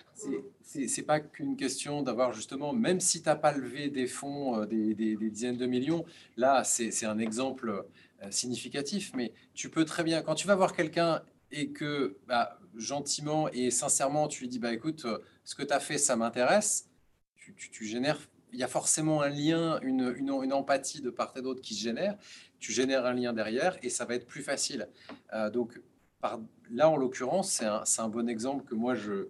C'est 0.63 1.01
pas 1.01 1.19
qu'une 1.19 1.57
question 1.57 2.01
d'avoir 2.01 2.33
justement, 2.33 2.73
même 2.73 2.99
si 2.99 3.21
tu 3.21 3.27
n'as 3.27 3.35
pas 3.35 3.51
levé 3.51 3.89
des 3.89 4.07
fonds, 4.07 4.61
euh, 4.61 4.65
des, 4.65 4.93
des, 4.93 5.15
des, 5.15 5.29
dizaines 5.29 5.57
de 5.57 5.65
millions, 5.65 6.05
là, 6.37 6.63
c'est 6.63 7.05
un 7.05 7.19
exemple 7.19 7.85
euh, 8.23 8.31
significatif, 8.31 9.11
mais 9.15 9.33
tu 9.53 9.69
peux 9.69 9.85
très 9.85 10.03
bien, 10.03 10.21
quand 10.21 10.35
tu 10.35 10.47
vas 10.47 10.55
voir 10.55 10.75
quelqu'un 10.75 11.23
et 11.51 11.71
que 11.71 12.17
bah, 12.27 12.59
gentiment 12.75 13.49
et 13.49 13.71
sincèrement, 13.71 14.27
tu 14.27 14.41
lui 14.41 14.47
dis, 14.47 14.59
bah, 14.59 14.73
écoute, 14.73 15.05
euh, 15.05 15.17
ce 15.43 15.55
que 15.55 15.63
tu 15.63 15.73
as 15.73 15.79
fait, 15.79 15.97
ça 15.97 16.15
m'intéresse, 16.15 16.89
tu, 17.35 17.53
tu, 17.55 17.71
tu 17.71 17.85
génères, 17.85 18.19
il 18.53 18.59
y 18.59 18.63
a 18.63 18.67
forcément 18.67 19.21
un 19.21 19.29
lien, 19.29 19.79
une, 19.81 20.13
une, 20.17 20.29
une 20.43 20.53
empathie 20.53 21.01
de 21.01 21.09
part 21.09 21.33
et 21.35 21.41
d'autre 21.41 21.61
qui 21.61 21.73
se 21.73 21.81
génère, 21.81 22.17
tu 22.59 22.71
génères 22.71 23.05
un 23.05 23.13
lien 23.13 23.33
derrière 23.33 23.77
et 23.81 23.89
ça 23.89 24.05
va 24.05 24.15
être 24.15 24.27
plus 24.27 24.43
facile. 24.43 24.87
Euh, 25.33 25.49
donc, 25.49 25.79
par, 26.21 26.39
là, 26.71 26.89
en 26.89 26.97
l'occurrence, 26.97 27.51
c'est 27.51 27.65
un, 27.65 27.83
un, 27.97 28.09
bon 28.09 28.29
exemple 28.29 28.63
que 28.65 28.75
moi, 28.75 28.95
je, 28.95 29.27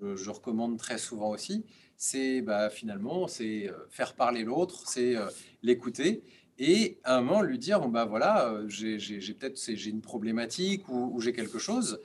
je, 0.00 0.30
recommande 0.30 0.78
très 0.78 0.98
souvent 0.98 1.30
aussi. 1.30 1.64
C'est 1.96 2.42
bah, 2.42 2.68
finalement, 2.68 3.28
c'est 3.28 3.68
euh, 3.68 3.74
faire 3.90 4.14
parler 4.14 4.44
l'autre, 4.44 4.88
c'est 4.88 5.16
euh, 5.16 5.26
l'écouter 5.62 6.22
et 6.58 6.98
à 7.04 7.16
un 7.16 7.22
moment 7.22 7.42
lui 7.42 7.58
dire 7.58 7.80
bon 7.80 7.88
bah 7.88 8.04
voilà 8.04 8.48
euh, 8.48 8.68
j'ai 8.68 8.98
peut-être 9.34 9.58
j'ai 9.58 9.90
une 9.90 10.00
problématique 10.00 10.88
ou, 10.88 11.20
j'ai 11.20 11.32
quelque 11.32 11.58
chose. 11.58 12.00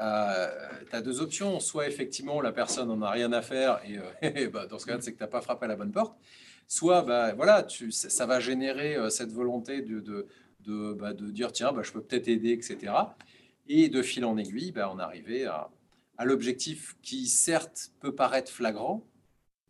Euh, 0.00 0.48
tu 0.90 0.96
as 0.96 1.02
deux 1.02 1.20
options. 1.20 1.60
Soit 1.60 1.86
effectivement 1.86 2.40
la 2.40 2.52
personne 2.52 2.88
n'en 2.88 3.02
a 3.02 3.10
rien 3.10 3.32
à 3.32 3.42
faire 3.42 3.80
et, 4.22 4.48
bah, 4.48 4.66
dans 4.66 4.78
ce 4.78 4.86
cas 4.86 4.98
c'est 5.00 5.12
que 5.12 5.18
tu 5.18 5.22
n'as 5.22 5.28
pas 5.28 5.40
frappé 5.40 5.66
à 5.66 5.68
la 5.68 5.76
bonne 5.76 5.92
porte. 5.92 6.16
Soit 6.66 7.02
bah, 7.02 7.34
voilà 7.34 7.62
tu, 7.62 7.92
ça 7.92 8.26
va 8.26 8.40
générer 8.40 8.96
cette 9.10 9.32
volonté 9.32 9.82
de, 9.82 10.00
de, 10.00 10.26
de, 10.60 10.94
bah, 10.94 11.12
de 11.12 11.30
dire 11.30 11.52
tiens 11.52 11.72
bah, 11.72 11.82
je 11.82 11.92
peux 11.92 12.02
peut-être 12.02 12.28
aider 12.28 12.52
etc 12.52 12.92
et 13.68 13.88
de 13.88 14.02
fil 14.02 14.24
en 14.24 14.36
aiguille 14.36 14.72
bah, 14.72 14.90
on 14.92 14.98
arrivait 14.98 15.44
à, 15.44 15.70
à 16.18 16.24
l'objectif 16.24 16.96
qui 17.02 17.26
certes 17.26 17.90
peut 18.00 18.14
paraître 18.14 18.50
flagrant 18.50 19.02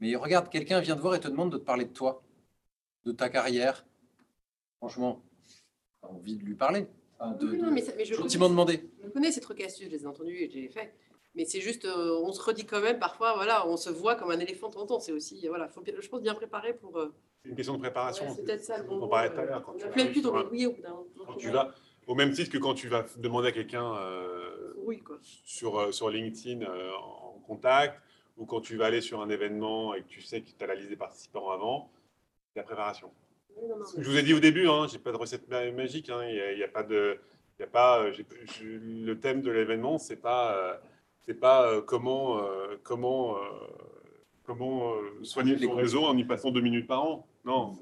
mais 0.01 0.15
regarde 0.17 0.49
quelqu'un 0.49 0.81
vient 0.81 0.97
te 0.97 1.01
voir 1.01 1.15
et 1.15 1.21
te 1.21 1.29
demande 1.29 1.53
de 1.53 1.59
te 1.59 1.65
parler 1.65 1.85
de 1.85 1.93
toi 1.93 2.23
de 3.05 3.13
ta 3.13 3.29
carrière 3.29 3.85
franchement, 4.79 5.23
t'as 6.01 6.09
envie 6.09 6.37
de 6.37 6.43
lui 6.45 6.55
parler. 6.57 6.87
Enfin, 7.21 7.33
de, 7.37 7.47
Oui, 7.47 7.59
non, 7.59 7.71
mais 7.71 7.83
ça- 7.83 7.93
mais 7.97 8.05
je 8.05 8.15
gentiment 8.15 8.47
connais- 8.47 8.51
demander. 8.51 8.91
Je 9.05 9.09
connais 9.11 9.31
ces 9.31 9.41
trucs 9.41 9.61
et 9.61 9.65
astuces, 9.67 9.87
je 9.87 9.91
les 9.93 10.03
ai 10.03 10.07
entendus 10.07 10.35
et 10.37 10.51
je 10.51 10.55
les 10.57 10.65
ai 10.65 10.69
faits. 10.69 10.93
Mais 11.37 11.45
c'est 11.45 11.61
juste, 11.61 11.85
euh, 11.85 12.19
on 12.25 12.33
se 12.33 12.41
redit 12.43 12.67
quand 12.67 12.81
même 12.81 12.99
parfois, 12.99 13.35
voilà, 13.35 13.67
on 13.69 13.77
se 13.77 13.91
voit 13.91 14.17
comme 14.17 14.31
un 14.33 14.39
éléphant 14.41 14.71
tonton. 14.71 14.99
C'est 14.99 15.13
aussi, 15.13 15.47
voilà, 15.47 15.69
faut, 15.69 15.83
je 15.87 16.09
pense 16.09 16.21
bien 16.21 16.35
préparer 16.35 16.75
pour. 16.75 16.99
euh, 16.99 17.15
C'est 17.45 17.51
une 17.51 17.55
question 17.57 17.75
de 17.75 17.79
préparation. 17.81 18.25
ouais, 18.27 18.33
c'est 18.35 18.43
peut-être 18.45 18.65
ça 18.65 18.79
le 18.79 18.85
bon 18.89 18.97
On 18.97 19.01
mot, 19.01 19.07
parlait 19.09 19.31
tout 19.31 19.39
à 19.39 19.43
euh, 19.43 19.47
l'heure. 19.47 19.63
Quand 19.65 19.73
On 19.73 21.37
tu 21.37 21.49
vas 21.51 21.73
au 22.07 22.15
même 22.15 22.33
titre 22.33 22.51
que 22.51 22.59
quand 22.59 22.75
tu 22.75 22.89
vas 22.89 23.05
demander 23.19 23.49
à 23.49 23.53
quelqu'un 23.53 23.95
euh, 23.97 24.73
Oui, 24.79 25.03
sur, 25.45 25.79
euh, 25.79 25.93
sur 25.93 26.11
LinkedIn 26.11 26.63
euh, 26.67 26.91
en 26.97 27.41
contact, 27.47 28.01
ou 28.37 28.47
quand 28.47 28.61
tu 28.61 28.77
vas 28.77 28.87
aller 28.87 29.01
sur 29.01 29.21
un 29.21 29.29
événement 29.29 29.95
et 29.95 30.03
que 30.03 30.09
tu 30.09 30.21
sais 30.23 30.41
que 30.41 30.49
tu 30.49 30.65
as 30.65 30.67
la 30.67 30.75
liste 30.75 30.89
des 30.89 30.97
participants 30.97 31.51
avant, 31.51 31.91
c'est 32.53 32.61
la 32.61 32.65
préparation. 32.65 33.11
Oui, 33.57 33.69
non, 33.69 33.77
non, 33.77 33.85
mais- 33.97 34.03
Je 34.03 34.11
vous 34.11 34.17
ai 34.17 34.23
dit 34.23 34.35
au 34.35 34.41
début, 34.41 34.67
hein, 34.69 34.87
j'ai 34.91 34.99
pas 34.99 35.13
de 35.13 35.17
recette 35.17 35.49
ma- 35.49 35.71
magique. 35.71 36.09
hein, 36.11 36.25
Il 36.27 36.35
n'y 36.35 36.41
a, 36.41 36.53
il 36.53 36.59
y 36.59 36.65
a 36.65 36.69
pas 36.69 36.83
de, 36.83 37.19
il 37.59 37.63
y 37.63 37.65
a 37.65 37.69
pas. 37.69 38.05
le 38.09 39.15
thème 39.15 39.43
de 39.43 39.51
l'événement, 39.51 39.99
c'est 39.99 40.17
pas, 40.17 40.57
euh, 40.57 40.75
c'est 41.21 41.39
pas 41.39 41.69
euh, 41.71 41.83
comment, 41.83 42.39
euh, 42.39 42.77
comment, 42.83 43.37
euh, 43.37 43.41
comment 44.45 44.95
euh, 44.95 45.23
soigner 45.23 45.57
son 45.59 45.75
réseau 45.75 46.05
en 46.05 46.17
y 46.17 46.25
passant 46.25 46.51
deux 46.51 46.63
minutes 46.63 46.87
par 46.87 47.05
an. 47.05 47.27
Non. 47.45 47.77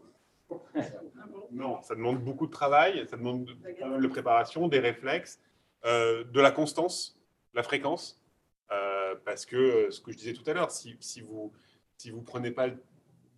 Non, 1.53 1.83
ça 1.83 1.95
demande 1.95 2.23
beaucoup 2.23 2.47
de 2.47 2.53
travail, 2.53 3.07
ça 3.09 3.17
demande 3.17 3.51
mal 3.81 4.01
de 4.01 4.09
préparation, 4.09 4.69
des 4.69 4.79
réflexes, 4.79 5.41
euh, 5.85 6.25
de 6.25 6.41
la 6.41 6.51
constance, 6.51 7.19
de 7.53 7.59
la 7.59 7.63
fréquence, 7.63 8.23
euh, 8.71 9.15
parce 9.25 9.47
que 9.47 9.57
euh, 9.57 9.91
ce 9.91 10.01
que 10.01 10.13
je 10.13 10.17
disais 10.17 10.33
tout 10.33 10.49
à 10.49 10.55
l'heure, 10.55 10.71
si, 10.71 10.97
vous 11.23 11.53
si 11.97 12.11
vous 12.11 12.23
prenez 12.23 12.51
pas 12.51 12.69
le, 12.69 12.83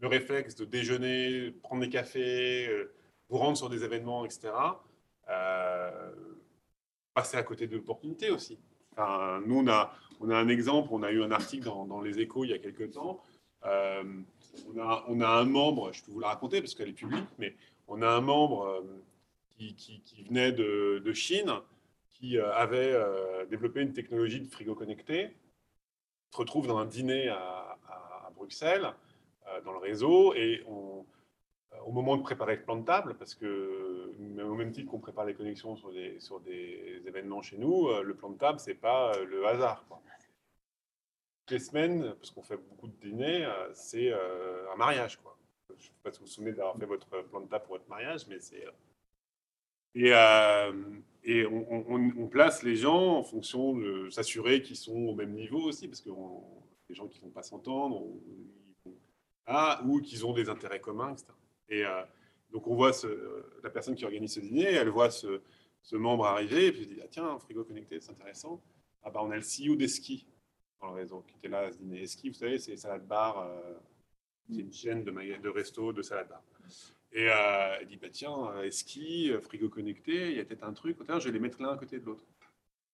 le 0.01 0.09
réflexe 0.09 0.55
de 0.57 0.65
déjeuner, 0.65 1.53
prendre 1.63 1.83
des 1.83 1.89
cafés, 1.89 2.69
vous 3.29 3.39
rendre 3.39 3.57
sur 3.57 3.71
des 3.71 3.85
événements, 3.85 4.25
etc., 4.25 4.53
passer 7.15 7.37
à 7.37 7.43
côté 7.43 7.67
de 7.67 7.77
l'opportunité 7.77 8.31
aussi. 8.31 8.59
Enfin, 8.93 9.41
nous, 9.47 9.59
on 9.59 9.69
a, 9.69 9.93
on 10.21 10.31
a 10.31 10.37
un 10.37 10.49
exemple, 10.49 10.89
on 10.93 11.03
a 11.03 11.11
eu 11.11 11.23
un 11.23 11.31
article 11.31 11.65
dans, 11.65 11.87
dans 11.87 12.01
les 12.01 12.19
échos 12.21 12.45
il 12.45 12.51
y 12.51 12.55
a 12.55 12.59
quelques 12.59 12.93
temps. 12.93 13.23
On, 15.09 15.20
a, 15.20 15.29
un 15.29 15.45
membre, 15.45 15.93
je 15.93 16.03
peux 16.05 16.12
vous 16.12 16.20
la 16.20 16.29
raconter 16.29 16.61
parce 16.61 16.74
qu'elle 16.74 16.89
est 16.89 16.95
publique, 16.95 17.29
mais 17.39 17.55
on 17.89 18.03
a 18.03 18.09
un 18.09 18.20
membre 18.20 18.66
euh, 18.66 18.83
qui, 19.57 20.03
venait 20.29 20.53
de, 20.53 21.12
Chine, 21.12 21.53
qui 22.11 22.39
euh, 22.39 22.53
avait 22.55 22.93
euh, 22.93 23.47
développé 23.47 23.81
une 23.81 23.93
technologie 23.93 24.41
de 24.41 24.47
frigo 24.47 24.74
connecté, 24.74 25.35
se 26.31 26.37
retrouve 26.37 26.66
dans 26.66 26.79
un 26.79 26.87
dîner 26.87 27.29
à, 27.29 27.79
Bruxelles, 28.35 28.93
dans 29.65 29.73
le 29.73 29.79
réseau, 29.79 30.35
et 30.35 30.65
au 30.66 31.93
moment 31.93 32.16
de 32.16 32.23
préparer 32.23 32.57
le 32.57 32.62
plan 32.62 32.74
de 32.74 32.85
table, 32.85 33.15
parce 33.16 33.37
que 33.37 34.12
même 34.19 34.49
au 34.49 34.55
même 34.55 34.73
titre 34.73 34.91
qu'on 34.91 34.99
prépare 34.99 35.27
les 35.27 35.35
connexions 35.35 35.77
sur 35.77 35.93
des, 35.93 36.19
événements 37.07 37.41
chez 37.43 37.57
nous, 37.59 37.89
le 38.03 38.15
plan 38.15 38.31
de 38.31 38.39
table, 38.39 38.59
c'est 38.59 38.74
pas 38.74 39.12
le 39.19 39.47
hasard. 39.47 39.85
Les 41.51 41.59
semaines, 41.59 42.14
parce 42.14 42.31
qu'on 42.31 42.43
fait 42.43 42.56
beaucoup 42.56 42.86
de 42.86 42.94
dîners, 43.02 43.44
euh, 43.44 43.70
c'est 43.74 44.10
euh, 44.12 44.73
un 44.73 44.77
mariage. 44.77 45.16
Quoi. 45.19 45.36
Je 45.69 45.74
ne 45.74 45.78
sais 45.81 45.90
pas 46.02 46.12
si 46.12 46.20
vous 46.20 46.27
vous 46.27 46.31
souvenez 46.31 46.52
d'avoir 46.52 46.78
fait 46.78 46.86
votre 46.86 47.06
plan 47.24 47.40
de 47.40 47.48
table 47.48 47.64
pour 47.64 47.74
votre 47.74 47.89
mariage, 47.89 48.27
mais 48.28 48.39
c'est... 48.40 48.64
euh, 49.97 50.73
Et, 51.24 51.44
on, 51.47 52.27
place 52.28 52.62
les 52.62 52.77
gens 52.77 53.19
en 53.19 53.23
fonction 53.23 53.74
de 53.77 54.09
s'assurer 54.10 54.62
qu'ils 54.62 54.77
sont 54.77 54.97
au 54.97 55.14
même 55.14 55.32
niveau 55.32 55.60
aussi, 55.64 55.89
parce 55.89 56.01
que 56.01 56.10
on- 56.10 56.43
les 56.89 56.94
gens 56.94 57.06
qui 57.09 57.19
ne 57.19 57.24
vont 57.24 57.31
pas 57.31 57.43
s'entendre, 57.43 58.02
ah, 59.47 59.82
ou 59.86 60.01
qu'ils 60.01 60.24
ont 60.27 60.32
des 60.32 60.48
intérêts 60.48 60.81
communs, 60.81 61.12
etc. 61.12 61.27
Et 61.69 61.85
donc 62.52 62.66
on 62.66 62.74
voit 62.74 62.93
la 63.62 63.70
personne 63.70 63.94
qui 63.94 64.05
organise 64.05 64.35
ce 64.35 64.40
dîner, 64.40 64.64
elle 64.64 64.89
voit 64.90 65.10
ce, 65.10 65.40
membre 65.93 66.27
arriver, 66.27 66.66
et 66.66 66.73
puis 66.73 66.82
elle 66.82 66.89
dit, 66.94 67.01
ah, 67.02 67.09
tiens, 67.10 67.39
frigo 67.39 67.64
connecté, 67.64 68.01
c'est 68.01 68.10
intéressant. 68.12 68.60
Ah 69.02 69.10
bah 69.10 69.20
on 69.23 69.31
a 69.31 69.36
le 69.36 69.43
CEO 69.43 69.74
des 69.77 69.89
skis 69.89 70.27
dans 70.83 70.89
le 70.89 70.95
réseau 70.97 71.25
qui 71.27 71.35
était 71.37 71.49
là 71.49 71.61
à 71.61 71.73
ce 71.73 71.79
dîner. 71.79 72.03
Et 72.03 72.07
ski, 72.07 72.29
vous 72.29 72.35
savez, 72.35 72.59
c'est 72.59 72.77
salade 72.77 73.07
bar, 73.07 73.39
euh, 73.39 73.75
c'est 74.51 74.61
une 74.61 74.73
chaîne 74.73 75.05
de, 75.05 75.49
resto 75.49 75.93
de 75.93 76.03
salade 76.03 76.29
bar. 76.29 76.43
Et 77.13 77.29
euh, 77.31 77.77
elle 77.81 77.87
dit, 77.87 77.97
bah, 77.97 78.09
tiens, 78.11 78.51
euh, 78.57 78.71
ski, 78.71 79.31
euh, 79.31 79.41
frigo 79.41 79.69
connecté, 79.69 80.31
il 80.31 80.37
y 80.37 80.41
a 80.41 80.45
peut-être 80.45 80.65
un 80.65 80.73
truc, 80.73 80.99
je 81.01 81.25
vais 81.25 81.33
les 81.33 81.41
mettre 81.41 81.63
l'un 81.63 81.73
à 81.73 81.79
côté 81.79 81.99
de 81.99 82.05
l'autre. 82.05 82.25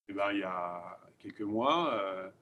Et 0.09 0.13
ben, 0.13 0.33
il 0.33 0.41
y 0.41 0.43
a 0.43 0.99
quelques 1.19 1.43
mois, 1.43 2.33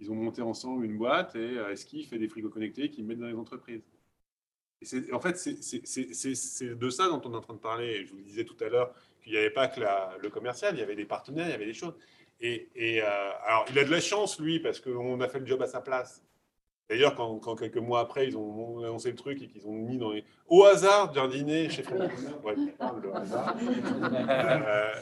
ils 0.00 0.10
ont 0.10 0.14
monté 0.14 0.42
ensemble 0.42 0.84
une 0.84 0.98
boîte 0.98 1.34
et 1.36 1.58
euh, 1.58 1.74
Ski 1.76 2.04
fait 2.04 2.18
des 2.18 2.28
frigos 2.28 2.50
connectés 2.50 2.90
qu'ils 2.90 3.04
mettent 3.04 3.20
dans 3.20 3.26
les 3.28 3.34
entreprises. 3.34 3.82
En 5.12 5.20
fait, 5.20 5.36
c'est- 5.38 6.74
de 6.74 6.90
ça 6.90 7.08
dont 7.08 7.22
on 7.24 7.32
est 7.32 7.36
en 7.36 7.40
train 7.40 7.54
de 7.54 7.58
parler. 7.58 8.04
Je 8.04 8.12
vous 8.12 8.20
disais 8.20 8.44
tout 8.44 8.56
à 8.62 8.68
l'heure 8.68 8.94
qu'il 9.22 9.32
n'y 9.32 9.38
avait 9.38 9.50
pas 9.50 9.68
que 9.68 9.80
le 9.80 10.28
commercial, 10.28 10.74
il 10.74 10.80
y 10.80 10.82
avait 10.82 10.96
des 10.96 11.06
partenaires, 11.06 11.46
il 11.48 11.52
y 11.52 11.54
avait 11.54 11.64
des 11.64 11.72
choses. 11.72 11.94
Et, 12.40 12.68
et, 12.74 13.02
euh, 13.02 13.06
alors, 13.46 13.64
il 13.70 13.78
a 13.78 13.84
de 13.84 13.90
la 13.90 14.00
chance, 14.00 14.38
lui, 14.38 14.60
parce 14.60 14.80
qu'on 14.80 15.20
a 15.20 15.28
fait 15.28 15.40
le 15.40 15.46
job 15.46 15.62
à 15.62 15.66
sa 15.66 15.80
place. 15.80 16.22
D'ailleurs, 16.90 17.14
quand, 17.14 17.38
quand 17.38 17.56
quelques 17.56 17.78
mois 17.78 18.00
après, 18.00 18.28
ils 18.28 18.36
ont 18.36 18.84
annoncé 18.84 19.10
le 19.10 19.16
truc 19.16 19.40
et 19.40 19.48
qu'ils 19.48 19.66
ont 19.66 19.72
mis 19.72 19.96
dans 19.96 20.10
les... 20.10 20.22
au 20.48 20.64
hasard 20.64 21.12
d'un 21.12 21.28
dîner 21.28 21.70
chez 21.70 21.82
Frédéric 21.82 22.12
ouais, 22.44 22.54
le 22.56 23.14
hasard. 23.16 23.56
Euh, 24.04 24.92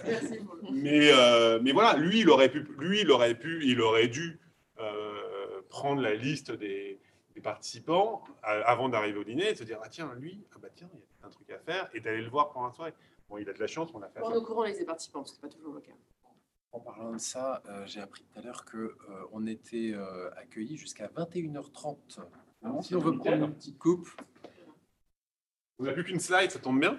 mais, 0.73 1.11
euh, 1.13 1.59
mais 1.63 1.73
voilà, 1.73 1.97
lui, 1.97 2.21
il 2.21 2.31
aurait 2.31 2.49
pu, 2.49 2.61
lui, 2.79 3.01
il 3.01 3.11
aurait 3.11 3.35
pu, 3.35 3.65
il 3.65 3.81
aurait 3.81 4.09
dû 4.09 4.41
euh, 4.79 5.61
prendre 5.69 6.01
la 6.01 6.15
liste 6.15 6.53
des, 6.53 7.01
des 7.35 7.41
participants 7.41 8.23
euh, 8.49 8.63
avant 8.65 8.89
d'arriver 8.89 9.19
au 9.19 9.25
dîner 9.25 9.49
et 9.49 9.53
de 9.53 9.59
se 9.59 9.65
dire 9.65 9.79
ah 9.83 9.89
tiens 9.89 10.13
lui, 10.15 10.45
ah 10.55 10.59
bah 10.61 10.69
tiens, 10.75 10.89
il 10.93 10.99
y 10.99 11.25
a 11.25 11.27
un 11.27 11.31
truc 11.31 11.51
à 11.51 11.59
faire 11.59 11.89
et 11.95 12.01
d'aller 12.01 12.23
le 12.23 12.29
voir 12.29 12.53
pendant 12.53 12.67
la 12.67 12.73
soirée. 12.73 12.95
Bon, 13.29 13.39
il 13.39 13.49
a 13.49 13.53
de 13.53 13.61
la 13.61 13.67
chance, 13.67 13.91
on 13.95 13.99
l'a 13.99 14.09
fait. 14.09 14.21
On 14.23 14.35
au 14.35 14.43
courant 14.43 14.63
avec 14.63 14.79
les 14.79 14.85
participants, 14.85 15.21
parce 15.21 15.33
que 15.33 15.37
c'est 15.37 15.49
pas 15.49 15.55
toujours 15.55 15.75
le 15.75 15.81
cas. 15.81 15.93
En 16.73 16.81
parlant 16.81 17.13
de 17.13 17.19
ça, 17.19 17.63
euh, 17.69 17.85
j'ai 17.87 18.01
appris 18.01 18.23
tout 18.23 18.39
à 18.39 18.43
l'heure 18.43 18.65
qu'on 18.65 19.47
était 19.47 19.93
euh, 19.95 20.31
accueillis 20.37 20.77
jusqu'à 20.79 21.07
21h30. 21.09 21.97
Alors, 22.65 22.83
si 22.85 22.95
on 22.95 22.99
veut 23.01 23.17
prendre 23.17 23.45
une 23.45 23.55
petite 23.55 23.79
coupe. 23.79 24.09
On 25.79 25.85
n'a 25.85 25.93
plus 25.93 26.05
qu'une 26.05 26.21
slide, 26.21 26.51
ça 26.51 26.59
tombe 26.59 26.81
bien. 26.81 26.99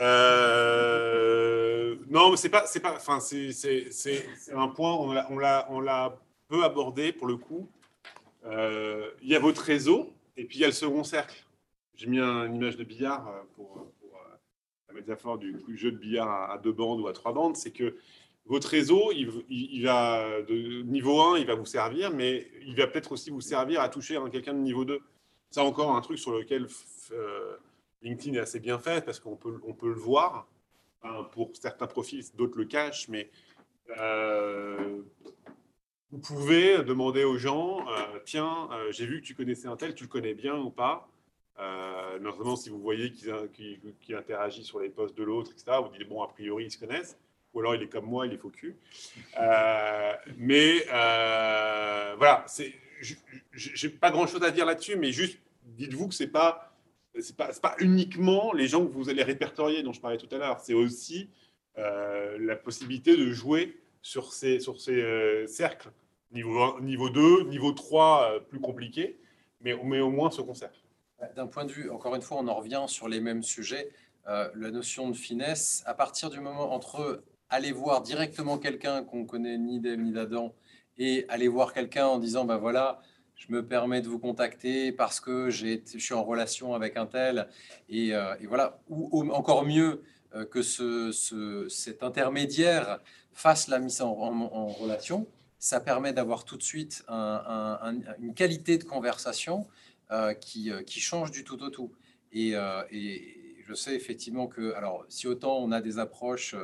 Euh, 0.00 1.96
non, 2.08 2.30
mais 2.30 2.36
c'est 2.36 2.48
pas, 2.48 2.66
c'est 2.66 2.80
pas, 2.80 2.94
enfin, 2.96 3.20
c'est, 3.20 3.52
c'est, 3.52 3.90
c'est, 3.90 4.26
c'est 4.36 4.52
un 4.54 4.68
point, 4.68 4.94
on 4.94 5.12
l'a, 5.12 5.30
on 5.30 5.38
l'a, 5.38 5.66
on 5.70 5.80
l'a 5.80 6.18
peu 6.48 6.64
abordé 6.64 7.12
pour 7.12 7.26
le 7.26 7.36
coup. 7.36 7.68
Euh, 8.44 9.10
Il 9.22 9.28
y 9.28 9.36
a 9.36 9.38
votre 9.38 9.62
réseau 9.62 10.12
et 10.36 10.44
puis 10.44 10.58
il 10.58 10.60
y 10.62 10.64
a 10.64 10.68
le 10.68 10.72
second 10.72 11.04
cercle. 11.04 11.44
J'ai 11.94 12.06
mis 12.06 12.18
un- 12.18 12.46
une 12.46 12.56
image 12.56 12.76
de 12.76 12.84
billard 12.84 13.28
euh, 13.28 13.42
pour, 13.54 13.68
pour, 14.00 14.14
euh, 14.16 14.36
la 14.88 14.94
métaphore 14.94 15.38
du 15.38 15.76
jeu 15.76 15.92
de 15.92 15.98
billard 15.98 16.28
à, 16.28 16.52
à 16.54 16.58
deux 16.58 16.72
bandes 16.72 17.00
ou 17.00 17.06
à 17.08 17.12
trois 17.12 17.32
bandes, 17.32 17.56
c'est 17.56 17.70
que 17.72 17.96
votre 18.46 18.68
réseau, 18.68 19.12
il, 19.12 19.82
va 19.84 20.42
de 20.42 20.82
niveau 20.82 21.20
1, 21.20 21.38
il 21.38 21.46
va 21.46 21.54
vous 21.54 21.64
servir, 21.66 22.10
mais 22.10 22.48
il 22.66 22.74
va 22.76 22.86
peut-être 22.86 23.12
aussi 23.12 23.30
vous 23.30 23.40
servir 23.40 23.80
à 23.80 23.88
toucher 23.88 24.16
un- 24.16 24.28
quelqu'un 24.30 24.52
de 24.54 24.58
niveau 24.58 24.84
2. 24.84 25.00
C'est 25.50 25.60
encore 25.60 25.94
un 25.94 26.00
truc 26.00 26.18
sur 26.18 26.32
lequel 26.32 26.66
euh, 27.12 27.56
LinkedIn 28.02 28.36
est 28.36 28.40
assez 28.40 28.58
bien 28.58 28.78
fait 28.78 29.04
parce 29.04 29.20
qu'on 29.20 29.36
peut, 29.36 29.60
on 29.66 29.74
peut 29.74 29.88
le 29.88 29.94
voir. 29.94 30.46
Pour 31.32 31.50
certains 31.54 31.88
profils, 31.88 32.24
d'autres 32.36 32.56
le 32.58 32.64
cachent, 32.64 33.08
mais 33.08 33.28
euh, 33.98 35.02
vous 36.12 36.18
pouvez 36.20 36.82
demander 36.84 37.24
aux 37.24 37.38
gens 37.38 37.80
euh, 37.88 38.20
tiens, 38.24 38.68
j'ai 38.90 39.04
vu 39.06 39.20
que 39.20 39.26
tu 39.26 39.34
connaissais 39.34 39.66
un 39.66 39.76
tel, 39.76 39.96
tu 39.96 40.04
le 40.04 40.08
connais 40.08 40.34
bien 40.34 40.56
ou 40.56 40.70
pas? 40.70 41.08
Notamment 42.20 42.54
si 42.54 42.70
vous 42.70 42.78
voyez 42.80 43.10
qu'il 43.12 43.34
qu'il 44.00 44.14
interagit 44.14 44.62
sur 44.62 44.78
les 44.78 44.90
posts 44.90 45.16
de 45.16 45.24
l'autre, 45.24 45.50
etc. 45.50 45.78
Vous 45.82 45.96
dites 45.96 46.08
bon, 46.08 46.22
a 46.22 46.28
priori, 46.28 46.66
ils 46.66 46.70
se 46.70 46.78
connaissent. 46.78 47.18
Ou 47.54 47.60
alors 47.60 47.74
il 47.74 47.82
est 47.82 47.88
comme 47.88 48.06
moi, 48.06 48.26
il 48.26 48.32
est 48.32 48.38
faux 48.38 48.50
cul. 48.50 48.76
Euh, 49.40 50.12
mais 50.36 50.84
euh, 50.92 52.14
voilà, 52.16 52.46
j'ai 53.52 53.88
pas 53.88 54.10
grand 54.10 54.26
chose 54.26 54.42
à 54.42 54.50
dire 54.50 54.64
là-dessus, 54.64 54.96
mais 54.96 55.12
juste 55.12 55.38
dites-vous 55.64 56.08
que 56.08 56.14
c'est 56.14 56.28
pas, 56.28 56.72
c'est 57.18 57.36
pas, 57.36 57.50
pas 57.60 57.74
uniquement 57.78 58.52
les 58.52 58.68
gens 58.68 58.86
que 58.86 58.92
vous 58.92 59.08
allez 59.08 59.22
répertorier 59.22 59.82
dont 59.82 59.92
je 59.92 60.00
parlais 60.00 60.18
tout 60.18 60.32
à 60.34 60.38
l'heure, 60.38 60.60
c'est 60.60 60.74
aussi 60.74 61.28
euh, 61.78 62.38
la 62.40 62.56
possibilité 62.56 63.16
de 63.16 63.30
jouer 63.30 63.78
sur 64.00 64.32
ces, 64.32 64.58
sur 64.58 64.80
ces 64.80 65.46
cercles, 65.46 65.90
niveau, 66.32 66.80
niveau 66.80 67.10
2, 67.10 67.44
niveau 67.44 67.72
3, 67.72 68.40
plus 68.48 68.60
compliqué, 68.60 69.18
mais, 69.60 69.76
mais 69.84 70.00
au 70.00 70.10
moins 70.10 70.30
se 70.30 70.40
conserve. 70.40 70.72
D'un 71.36 71.46
point 71.46 71.64
de 71.64 71.70
vue, 71.70 71.88
encore 71.88 72.16
une 72.16 72.22
fois, 72.22 72.38
on 72.38 72.48
en 72.48 72.54
revient 72.54 72.84
sur 72.88 73.08
les 73.08 73.20
mêmes 73.20 73.44
sujets. 73.44 73.90
la 74.26 74.70
notion 74.72 75.08
de 75.08 75.16
finesse, 75.16 75.84
à 75.86 75.94
partir 75.94 76.30
du 76.30 76.40
moment 76.40 76.72
entre 76.72 77.22
aller 77.52 77.70
voir 77.70 78.00
directement 78.00 78.56
quelqu'un 78.56 79.04
qu'on 79.04 79.26
connaît 79.26 79.58
ni 79.58 79.78
d'Ève 79.78 80.00
ni 80.00 80.10
d'Adam 80.10 80.54
et 80.96 81.26
aller 81.28 81.48
voir 81.48 81.74
quelqu'un 81.74 82.06
en 82.06 82.18
disant, 82.18 82.46
ben 82.46 82.56
voilà, 82.56 83.02
je 83.36 83.52
me 83.52 83.64
permets 83.64 84.00
de 84.00 84.08
vous 84.08 84.18
contacter 84.18 84.90
parce 84.90 85.20
que 85.20 85.50
je 85.50 85.78
suis 85.98 86.14
en 86.14 86.24
relation 86.24 86.74
avec 86.74 86.96
un 86.96 87.06
tel, 87.06 87.48
et, 87.90 88.14
euh, 88.14 88.34
voilà, 88.48 88.80
ou, 88.88 89.30
encore 89.32 89.66
mieux 89.66 90.02
euh, 90.34 90.46
que 90.46 90.62
ce, 90.62 91.12
cet 91.68 92.02
intermédiaire 92.02 93.00
fasse 93.34 93.68
la 93.68 93.78
mise 93.78 94.00
en, 94.00 94.14
relation, 94.68 95.26
ça 95.58 95.78
permet 95.78 96.14
d'avoir 96.14 96.44
tout 96.44 96.56
de 96.56 96.62
suite 96.62 97.04
une 97.08 98.32
qualité 98.34 98.78
de 98.78 98.84
conversation 98.84 99.66
euh, 100.10 100.32
qui, 100.32 100.70
qui, 100.86 101.00
change 101.00 101.30
du 101.30 101.44
tout 101.44 101.62
au 101.62 101.68
tout. 101.68 101.92
Et, 102.32 102.54
et, 102.90 103.38
je 103.64 103.74
sais 103.74 103.94
effectivement 103.94 104.48
que, 104.48 104.72
alors, 104.74 105.04
si 105.08 105.28
autant 105.28 105.58
on 105.58 105.70
a 105.70 105.80
des 105.80 105.98
approches 105.98 106.56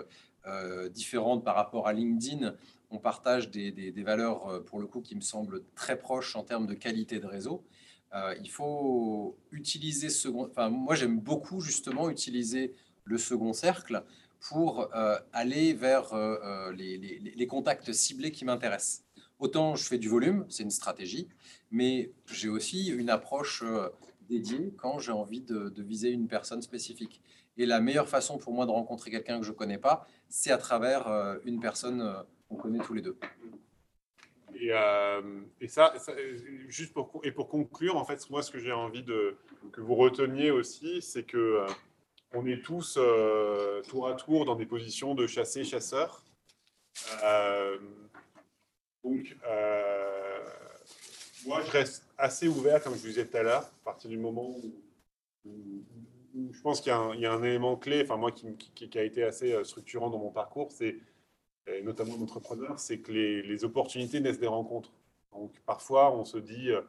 euh, 0.49 0.89
différentes 0.89 1.45
par 1.45 1.55
rapport 1.55 1.87
à 1.87 1.93
LinkedIn. 1.93 2.55
On 2.91 2.99
partage 2.99 3.51
des, 3.51 3.93
valeurs, 4.03 4.49
euh, 4.49 4.61
pour 4.61 4.81
le 4.81 4.87
coup, 4.87 5.03
qui 5.03 5.15
me 5.15 5.20
semblent 5.20 5.62
très 5.75 5.99
proches 5.99 6.37
en 6.37 6.43
termes 6.43 6.66
de 6.66 6.75
qualité 6.75 7.20
de 7.20 7.27
réseau. 7.27 7.65
Euh, 8.15 8.35
il 8.41 8.49
faut 8.51 9.37
utiliser 9.53 10.09
ce 10.09 10.20
second. 10.20 10.49
Enfin, 10.49 10.70
moi, 10.70 10.95
j'aime 10.95 11.20
beaucoup 11.20 11.61
justement 11.61 12.09
utiliser 12.09 12.75
le 13.05 13.19
second 13.19 13.53
cercle 13.53 14.05
pour 14.41 14.89
aller 15.33 15.73
vers 15.73 16.15
les, 16.73 17.47
contacts 17.49 17.93
ciblés 17.93 18.31
qui 18.31 18.45
m'intéressent. 18.45 19.05
Autant 19.41 19.75
je 19.75 19.85
fais 19.85 19.99
du 19.99 20.09
volume, 20.09 20.47
c'est 20.49 20.62
une 20.62 20.70
stratégie, 20.70 21.29
mais 21.73 22.12
j'ai 22.27 22.49
aussi 22.49 22.87
une 22.89 23.11
approche 23.11 23.65
dédiée 24.29 24.73
quand 24.77 24.99
j'ai 24.99 25.12
envie 25.12 25.41
de, 25.41 25.73
viser 25.83 26.11
une 26.11 26.29
personne 26.29 26.62
spécifique. 26.62 27.20
Et 27.59 27.66
la 27.66 27.80
meilleure 27.80 28.09
façon 28.09 28.39
pour 28.39 28.55
moi 28.55 28.66
de 28.66 28.70
rencontrer 28.70 29.10
quelqu'un 29.10 29.40
que 29.40 29.44
je 29.44 29.51
ne 29.51 29.56
connais 29.56 29.78
pas, 29.78 30.06
c'est 30.28 30.52
à 30.52 30.59
travers 30.59 31.09
euh, 31.09 31.36
une 31.44 31.59
personne 31.59 32.01
euh, 32.01 32.22
qu'on 32.48 32.55
connaît 32.55 32.78
tous 32.78 32.94
les 32.94 33.02
deux. 33.02 33.18
Et, 34.55 34.72
euh, 34.72 35.40
ça, 35.66 35.93
juste 36.68 36.94
pour, 36.94 37.20
et 37.24 37.32
pour 37.32 37.48
conclure, 37.48 37.97
en 37.97 38.05
fait, 38.05 38.30
moi, 38.30 38.43
ce 38.43 38.52
que 38.52 38.60
j'ai 38.60 38.72
envie 38.72 39.02
de, 39.02 39.36
que 39.72 39.80
vous 39.80 39.97
reteniez 39.97 40.52
aussi, 40.52 41.02
c'est 41.02 41.24
que 41.24 41.66
on 42.32 42.47
est 42.47 42.62
tous 42.62 42.98
tour 43.89 44.09
à 44.09 44.14
tour 44.14 44.44
dans 44.44 44.55
des 44.55 44.66
positions 44.66 45.14
de 45.14 45.26
chassé-chasseur. 45.26 46.24
donc, 49.02 49.36
moi, 51.47 51.62
je 51.64 51.70
reste 51.70 52.05
assez 52.16 52.48
ouvert, 52.48 52.82
comme 52.82 52.94
je 52.94 53.01
vous 53.01 53.09
disais 53.09 53.26
tout 53.26 53.36
à 53.36 53.43
l'heure, 53.43 53.62
à 53.62 53.85
partir 53.85 54.10
du 54.10 54.18
moment 54.18 54.56
où 55.44 55.85
je 56.35 56.61
pense 56.61 56.81
qu'il 56.81 56.93
y, 56.93 57.27
a 57.27 57.33
un 57.33 57.43
élément 57.43 57.77
clé, 57.77 58.03
enfin 58.03 58.17
moi 58.17 58.33
qui, 58.33 58.99
a 58.99 59.03
été 59.03 59.23
assez 59.23 59.53
euh, 59.53 59.65
structurant 59.65 60.11
dans 60.11 60.19
mon 60.19 60.31
parcours, 60.31 60.73
c'est 60.73 60.99
notamment 61.85 62.17
d'entrepreneur, 62.17 62.79
c'est 62.79 63.01
que 63.01 63.13
les, 63.13 63.65
opportunités 63.65 64.21
naissent 64.21 64.41
des 64.41 64.47
rencontres. 64.47 64.93
Donc 65.33 65.53
parfois 65.67 66.15
on 66.15 66.25
se 66.25 66.39
dit, 66.39 66.71
euh, 66.71 66.81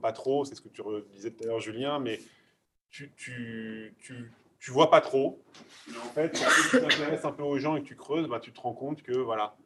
pas 0.00 0.12
trop, 0.12 0.44
c'est 0.44 0.54
ce 0.54 0.60
que 0.60 0.68
tu 0.68 0.82
disais 1.12 1.30
tout 1.30 1.44
à 1.44 1.46
l'heure 1.46 1.60
Julien, 1.60 1.98
mais 1.98 2.20
tu, 2.90 3.12
tu, 3.16 4.70
vois 4.70 4.90
pas 4.90 5.00
trop. 5.00 5.42
Mais 5.88 5.98
en 5.98 6.10
fait, 6.10 6.32
quand 6.32 6.70
tu 6.70 6.80
t'intéresses 6.80 7.24
un 7.24 7.32
peu 7.32 7.42
aux 7.42 7.58
gens 7.58 7.76
et 7.76 7.82
que 7.82 7.86
tu 7.86 7.96
creuses, 7.96 8.28
bah, 8.28 8.40
tu 8.40 8.52
te 8.52 8.60
rends 8.60 8.72
compte 8.72 9.02
que 9.02 9.12
voilà, 9.12 9.56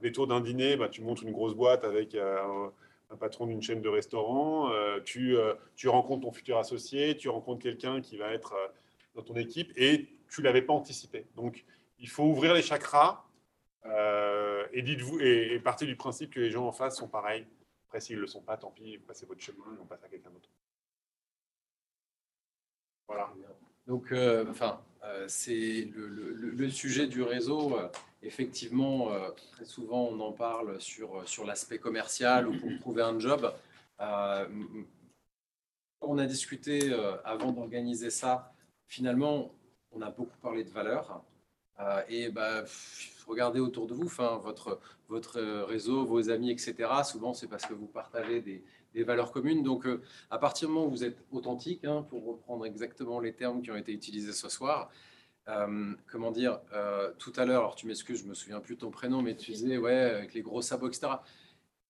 des 0.00 0.12
tours 0.12 0.26
d'un 0.26 0.40
dîner, 0.40 0.76
bah, 0.76 0.88
tu 0.88 1.02
montes 1.02 1.22
une 1.22 1.32
grosse 1.32 1.54
boîte 1.54 1.84
avec 1.84 2.14
euh, 2.14 2.68
un 3.10 3.16
patron 3.16 3.46
d'une 3.46 3.62
chaîne 3.62 3.82
de 3.82 3.88
restaurants, 3.88 4.70
euh, 4.70 5.00
tu, 5.00 5.36
euh, 5.36 5.54
tu, 5.76 5.88
rencontres 5.88 6.22
ton 6.22 6.32
futur 6.32 6.58
associé, 6.58 7.16
tu 7.16 7.28
rencontres 7.28 7.62
quelqu'un 7.62 8.00
qui 8.00 8.16
va 8.16 8.32
être 8.32 8.54
euh, 8.54 8.68
dans 9.14 9.22
ton 9.22 9.36
équipe 9.36 9.72
et 9.76 10.08
tu 10.28 10.42
l'avais 10.42 10.62
pas 10.62 10.72
anticipé. 10.72 11.26
Donc, 11.36 11.64
il 11.98 12.08
faut 12.08 12.24
ouvrir 12.24 12.54
les 12.54 12.62
chakras 12.62 13.22
et 14.72 14.82
dites-vous 14.82 15.20
et, 15.20 15.60
partez 15.60 15.86
du 15.86 15.94
principe 15.94 16.34
que 16.34 16.40
les 16.40 16.50
gens 16.50 16.66
en 16.66 16.72
face 16.72 16.96
sont 16.96 17.06
pareils. 17.06 17.46
Après, 17.86 18.00
s'ils 18.00 18.16
ne 18.16 18.20
le 18.22 18.26
sont 18.26 18.42
pas, 18.42 18.56
tant 18.56 18.72
pis, 18.72 18.98
passez 18.98 19.26
votre 19.26 19.40
chemin 19.40 19.64
et 19.74 19.80
on 19.80 19.86
passe 19.86 20.02
à 20.02 20.08
quelqu'un 20.08 20.30
d'autre. 20.30 20.50
Voilà. 23.06 23.32
Donc, 23.86 24.12
enfin, 24.50 24.82
c'est 25.28 25.88
le, 25.94 26.68
sujet 26.68 27.06
du 27.06 27.22
réseau 27.22 27.78
effectivement, 28.26 29.12
euh, 29.12 29.30
très 29.52 29.64
souvent, 29.64 30.08
on 30.10 30.20
en 30.20 30.32
parle 30.32 30.80
sur, 30.80 31.26
sur 31.28 31.44
l'aspect 31.44 31.78
commercial 31.78 32.48
ou 32.48 32.58
pour 32.58 32.70
trouver 32.80 33.02
un 33.02 33.18
job. 33.18 33.52
Euh, 34.00 34.46
on 36.00 36.18
a 36.18 36.26
discuté 36.26 36.92
euh, 36.92 37.16
avant 37.24 37.52
d'organiser 37.52 38.10
ça. 38.10 38.52
Finalement, 38.86 39.54
on 39.92 40.02
a 40.02 40.10
beaucoup 40.10 40.36
parlé 40.42 40.64
de 40.64 40.70
valeurs. 40.70 41.22
et 42.08 42.28
bah, 42.30 42.64
regardez 43.26 43.60
autour 43.60 43.86
de 43.86 43.94
vous, 43.94 44.06
enfin, 44.06 44.38
votre, 44.42 44.80
votre 45.08 45.40
réseau, 45.64 46.04
vos 46.04 46.30
amis, 46.30 46.50
etc. 46.50 46.74
Souvent, 47.04 47.34
c'est 47.34 47.48
parce 47.48 47.66
que 47.66 47.74
vous 47.74 47.86
partagez 47.86 48.40
des, 48.40 48.62
des 48.94 49.04
valeurs 49.04 49.32
communes. 49.32 49.62
Donc, 49.62 49.86
à 50.30 50.38
partir 50.38 50.68
du 50.68 50.74
moment 50.74 50.86
où 50.86 50.90
vous 50.90 51.04
êtes 51.04 51.18
authentique, 51.32 51.84
hein, 51.84 52.02
pour 52.08 52.24
reprendre 52.24 52.66
exactement 52.66 53.20
les 53.20 53.32
termes 53.32 53.62
qui 53.62 53.70
ont 53.70 53.76
été 53.76 53.92
utilisés 53.92 54.32
ce 54.32 54.48
soir, 54.48 54.90
euh, 55.48 55.94
comment 56.10 56.32
dire, 56.32 56.60
euh, 56.72 57.12
tout 57.18 57.32
à 57.36 57.44
l'heure, 57.44 57.60
alors 57.60 57.76
tu 57.76 57.86
m'excuses, 57.86 58.22
je 58.22 58.28
me 58.28 58.34
souviens 58.34 58.60
plus 58.60 58.74
de 58.74 58.80
ton 58.80 58.90
prénom, 58.90 59.22
mais 59.22 59.36
tu 59.36 59.52
disais, 59.52 59.76
ouais, 59.78 59.94
avec 59.94 60.34
les 60.34 60.42
gros 60.42 60.62
sabots, 60.62 60.88
etc. 60.88 61.08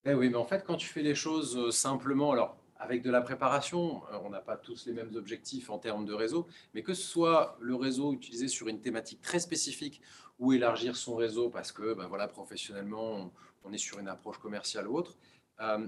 Eh 0.05 0.15
oui, 0.15 0.28
mais 0.28 0.37
en 0.37 0.45
fait, 0.45 0.65
quand 0.65 0.77
tu 0.77 0.87
fais 0.87 1.03
les 1.03 1.15
choses 1.15 1.57
euh, 1.57 1.70
simplement, 1.70 2.33
alors 2.33 2.57
avec 2.78 3.03
de 3.03 3.11
la 3.11 3.23
préparation, 3.23 4.03
on 4.23 4.28
n'a 4.28 4.43
pas 4.43 4.59
tous 4.59 4.85
les 4.85 4.93
mêmes 4.93 5.16
objectifs 5.16 5.70
en 5.70 5.78
termes 5.78 6.05
de 6.05 6.12
réseau, 6.12 6.47
mais 6.74 6.83
que 6.83 6.93
ce 6.93 7.03
soit 7.03 7.57
le 7.59 7.74
réseau 7.74 8.12
utilisé 8.12 8.49
sur 8.49 8.69
une 8.69 8.83
thématique 8.83 9.23
très 9.23 9.41
spécifique 9.41 10.03
ou 10.39 10.53
élargir 10.53 10.95
son 10.95 11.16
réseau 11.16 11.49
parce 11.49 11.73
que, 11.73 11.95
ben 11.95 12.07
voilà, 12.07 12.28
professionnellement, 12.28 13.33
on 13.65 13.73
est 13.73 13.78
sur 13.78 13.99
une 13.99 14.09
approche 14.09 14.37
commerciale 14.37 14.89
ou 14.89 14.99
autre, 14.99 15.16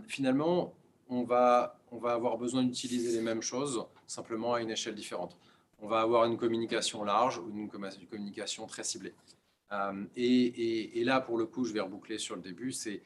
finalement, 0.06 0.72
on 1.10 1.24
va, 1.24 1.78
on 1.90 1.98
va 1.98 2.12
avoir 2.12 2.38
besoin 2.38 2.62
d'utiliser 2.62 3.12
les 3.12 3.22
mêmes 3.22 3.42
choses, 3.42 3.84
simplement 4.06 4.54
à 4.54 4.62
une 4.62 4.70
échelle 4.70 4.94
différente 4.94 5.36
on 5.78 5.88
va 5.88 6.00
avoir 6.00 6.24
une 6.24 6.36
communication 6.36 7.04
large 7.04 7.38
ou 7.38 7.50
une 7.50 7.68
communication 7.68 8.66
très 8.66 8.84
ciblée. 8.84 9.14
Euh, 9.72 10.04
et, 10.16 11.02
là, 11.04 11.20
pour 11.20 11.38
le 11.38 11.46
coup, 11.46 11.64
je 11.64 11.72
vais 11.72 11.80
reboucler 11.80 12.18
sur 12.18 12.36
le 12.36 12.42
début, 12.42 12.72
c'est 12.72 13.02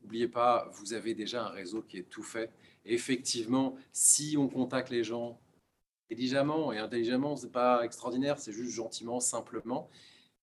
n'oubliez 0.00 0.28
pas, 0.28 0.68
vous 0.72 0.92
avez 0.92 1.14
déjà 1.14 1.44
un 1.44 1.48
réseau 1.48 1.82
qui 1.82 1.98
est 1.98 2.08
tout 2.08 2.22
fait. 2.22 2.50
effectivement, 2.84 3.76
si 3.92 4.36
on 4.38 4.48
contacte 4.48 4.90
les 4.90 5.02
gens 5.02 5.40
intelligemment, 6.10 6.72
et 6.72 6.78
intelligemment, 6.78 7.36
c'est 7.36 7.50
pas 7.50 7.84
extraordinaire, 7.84 8.38
c'est 8.38 8.52
juste 8.52 8.72
gentiment, 8.72 9.20
simplement. 9.20 9.88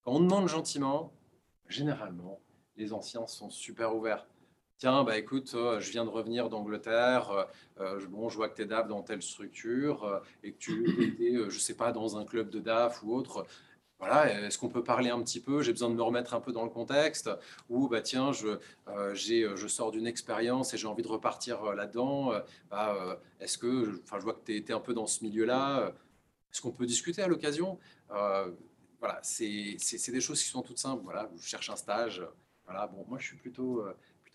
Quand 0.02 0.14
on 0.14 0.20
demande 0.20 0.48
gentiment, 0.48 1.14
généralement, 1.68 2.40
les 2.76 2.94
anciens 2.94 3.28
sont 3.28 3.52
super 3.52 3.96
ouverts 3.96 4.26
tiens, 4.82 5.04
bah, 5.04 5.16
écoute, 5.18 5.54
euh, 5.54 5.80
je 5.80 5.92
viens 5.92 6.06
de 6.06 6.10
revenir 6.10 6.50
d'Angleterre, 6.50 7.30
euh, 7.30 7.44
euh, 7.82 8.08
bon, 8.10 8.30
je 8.30 8.36
vois 8.36 8.50
que 8.50 8.56
tu 8.56 8.64
es 8.64 8.66
DAF 8.66 8.88
dans 8.88 9.04
telle 9.04 9.22
structure 9.22 10.22
et 10.44 10.54
que 10.54 10.58
tu 10.58 10.84
étais, 11.04 11.34
je 11.36 11.44
ne 11.44 11.50
sais 11.52 11.76
pas, 11.76 11.92
dans 11.92 12.18
un 12.18 12.26
club 12.26 12.50
de 12.50 12.60
DAF 12.60 13.04
ou 13.04 13.14
autre. 13.14 13.46
Voilà, 14.00 14.48
est-ce 14.48 14.58
qu'on 14.58 14.70
peut 14.70 14.84
parler 14.84 15.12
un 15.12 15.22
petit 15.22 15.40
peu? 15.40 15.62
J'ai 15.62 15.72
besoin 15.72 15.92
de 15.92 15.94
me 15.94 16.02
remettre 16.02 16.34
un 16.34 16.40
peu 16.42 16.52
dans 16.52 16.64
le 16.64 16.72
contexte. 16.72 17.30
Ou, 17.70 17.88
bah, 17.88 18.02
tiens, 18.02 18.32
je, 18.32 18.58
je 19.14 19.68
sors 19.68 19.92
d'une 19.92 20.08
expérience 20.08 20.74
et 20.74 20.78
j'ai 20.80 20.88
envie 20.88 21.04
de 21.04 21.08
repartir 21.08 21.62
là-dedans. 21.76 22.32
Bah, 22.72 23.20
est-ce 23.40 23.60
que, 23.60 24.02
enfin, 24.02 24.18
je 24.18 24.24
vois 24.24 24.34
que 24.34 24.44
tu 24.44 24.56
étais 24.56 24.74
un 24.74 24.80
peu 24.80 24.96
dans 24.96 25.06
ce 25.06 25.24
milieu-là. 25.24 25.94
Est-ce 26.52 26.62
qu'on 26.62 26.72
peut 26.72 26.88
discuter 26.88 27.22
à 27.22 27.28
l'occasion? 27.28 27.78
Voilà, 28.10 29.20
c'est 29.22 29.78
des 30.12 30.22
choses 30.22 30.42
qui 30.42 30.50
sont 30.50 30.64
toutes 30.64 30.80
simples. 30.80 31.04
Voilà, 31.04 31.30
je 31.40 31.48
cherche 31.48 31.70
un 31.70 31.76
stage. 31.76 32.26
Voilà, 32.66 32.88
bon, 32.88 33.06
moi, 33.08 33.20
je 33.20 33.28
suis 33.28 33.38
plutôt 33.38 33.86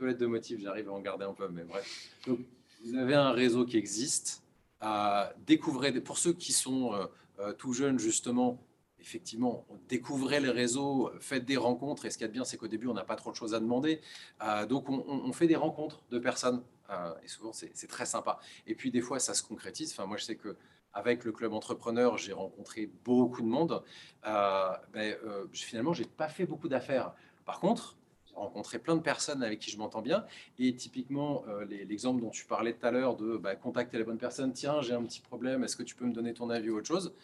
lettre 0.05 0.18
de 0.18 0.27
motif, 0.27 0.60
j'arrive 0.60 0.89
à 0.89 0.93
en 0.93 1.01
garder 1.01 1.24
un 1.24 1.32
peu, 1.32 1.48
mais 1.48 1.64
bref. 1.64 2.10
Donc, 2.27 2.40
vous 2.85 2.94
avez 2.97 3.14
un 3.14 3.31
réseau 3.31 3.64
qui 3.64 3.77
existe. 3.77 4.43
À 4.81 5.32
pour 6.05 6.18
ceux 6.18 6.35
qui 6.35 6.52
sont 6.52 6.93
euh, 6.93 7.06
euh, 7.39 7.52
tout 7.55 7.73
jeunes, 7.73 7.98
justement, 7.98 8.62
effectivement, 9.01 9.64
découvrez 9.89 10.39
les 10.39 10.51
réseaux, 10.51 11.10
faites 11.18 11.47
des 11.47 11.56
rencontres. 11.56 12.05
Et 12.05 12.10
ce 12.10 12.18
qui 12.18 12.24
est 12.24 12.28
bien, 12.28 12.44
c'est 12.44 12.59
qu'au 12.59 12.68
début, 12.68 12.86
on 12.86 12.94
n'a 12.94 13.05
pas 13.05 13.16
trop 13.16 13.31
de 13.31 13.36
choses 13.36 13.55
à 13.55 13.60
demander. 13.60 14.01
Euh, 14.43 14.66
donc, 14.66 14.89
on, 14.90 15.32
fait 15.32 15.47
des 15.47 15.56
rencontres 15.56 16.02
de 16.10 16.18
personnes. 16.18 16.62
et 17.23 17.28
souvent, 17.28 17.52
c'est 17.52 17.89
très 17.89 18.05
sympa. 18.05 18.39
Et 18.66 18.74
puis, 18.74 18.90
des 18.90 19.01
fois, 19.01 19.18
ça 19.18 19.32
se 19.32 19.43
concrétise. 19.43 19.93
Enfin, 19.93 20.06
moi, 20.06 20.18
je 20.18 20.24
sais 20.24 20.36
que 20.36 20.56
avec 20.93 21.24
le 21.24 21.32
club 21.32 21.52
entrepreneur, 21.52 22.16
j'ai 22.16 22.32
rencontré 22.32 22.90
beaucoup 23.05 23.43
de 23.43 23.47
monde. 23.47 23.82
Euh, 24.27 24.68
ben, 24.93 25.16
finalement, 25.52 25.93
j'ai 25.93 26.05
pas 26.05 26.28
fait 26.28 26.47
beaucoup 26.47 26.68
d'affaires. 26.68 27.14
Par 27.44 27.60
contre, 27.60 27.97
rencontré 28.37 28.79
plein 28.79 28.97
de 28.97 29.01
personnes 29.01 29.43
avec 29.43 29.59
qui 29.59 29.71
je 29.71 29.79
m'entends 29.79 30.03
bien. 30.03 30.25
Et 30.59 30.75
typiquement, 30.75 31.45
euh, 31.49 31.65
l'exemple 31.65 32.21
dont 32.21 32.31
tu 32.31 32.45
parlais 32.47 32.75
tout 32.75 32.87
à 32.87 32.91
l'heure 32.91 33.17
de 33.17 33.37
bah, 33.37 33.57
contacter 33.57 33.99
la 33.99 34.05
bonne 34.05 34.19
personne, 34.19 34.53
tiens, 34.53 34.81
j'ai 34.83 34.93
un 34.95 35.03
petit 35.03 35.21
problème, 35.21 35.65
est-ce 35.65 35.77
que 35.77 35.83
tu 35.83 35.95
peux 35.95 36.05
me 36.05 36.13
donner 36.13 36.35
ton 36.35 36.51
avis 36.51 36.71
ou 36.71 36.77
autre 36.77 36.87
chose? 36.87 37.15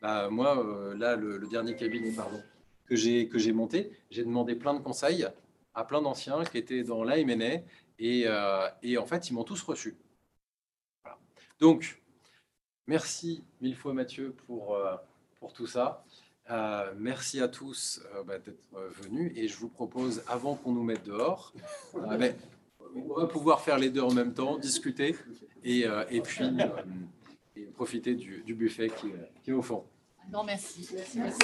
Bah, 0.00 0.28
Moi, 0.30 0.64
euh, 0.66 0.96
là, 0.96 1.16
le, 1.16 1.46
dernier 1.48 1.76
cabinet 1.76 2.10
pardon, 2.12 2.42
que 2.86 2.96
j'ai 2.96 3.52
monté, 3.52 3.92
j'ai 4.10 4.24
demandé 4.24 4.54
plein 4.54 4.74
de 4.74 4.80
conseils 4.80 5.26
à 5.74 5.84
plein 5.84 6.02
d'anciens 6.02 6.44
qui 6.44 6.58
étaient 6.58 6.82
dans 6.82 7.04
l'AMNA 7.04 7.62
et, 7.98 8.24
euh, 8.26 8.68
et 8.82 8.98
en 8.98 9.06
fait, 9.06 9.30
ils 9.30 9.32
m'ont 9.32 9.44
tous 9.44 9.62
reçu. 9.62 9.96
Donc, 11.60 12.02
merci 12.86 13.44
mille 13.60 13.76
fois 13.76 13.94
Mathieu 13.94 14.32
pour, 14.32 14.76
pour 15.38 15.52
tout 15.52 15.66
ça. 15.66 16.04
Euh, 16.50 16.92
merci 16.98 17.40
à 17.40 17.48
tous 17.48 18.00
euh, 18.14 18.22
bah, 18.24 18.38
d'être 18.38 18.58
euh, 18.76 18.88
venus 19.02 19.32
et 19.36 19.46
je 19.48 19.56
vous 19.56 19.68
propose, 19.68 20.22
avant 20.26 20.56
qu'on 20.56 20.72
nous 20.72 20.82
mette 20.82 21.04
dehors, 21.04 21.52
euh, 21.94 22.16
ben, 22.16 22.34
on 22.96 23.14
va 23.20 23.26
pouvoir 23.26 23.60
faire 23.60 23.78
les 23.78 23.90
deux 23.90 24.00
en 24.02 24.12
même 24.12 24.34
temps, 24.34 24.58
discuter 24.58 25.16
et, 25.64 25.86
euh, 25.86 26.04
et 26.10 26.20
puis 26.20 26.44
euh, 26.44 26.66
et 27.56 27.62
profiter 27.66 28.14
du, 28.14 28.42
du 28.44 28.54
buffet 28.54 28.88
qui, 28.90 29.06
est- 29.08 29.30
qui 29.44 29.50
est 29.50 29.54
au 29.54 29.62
fond. 29.62 29.84
Non, 30.32 30.42
merci. 30.44 30.88
Merci. 31.16 31.38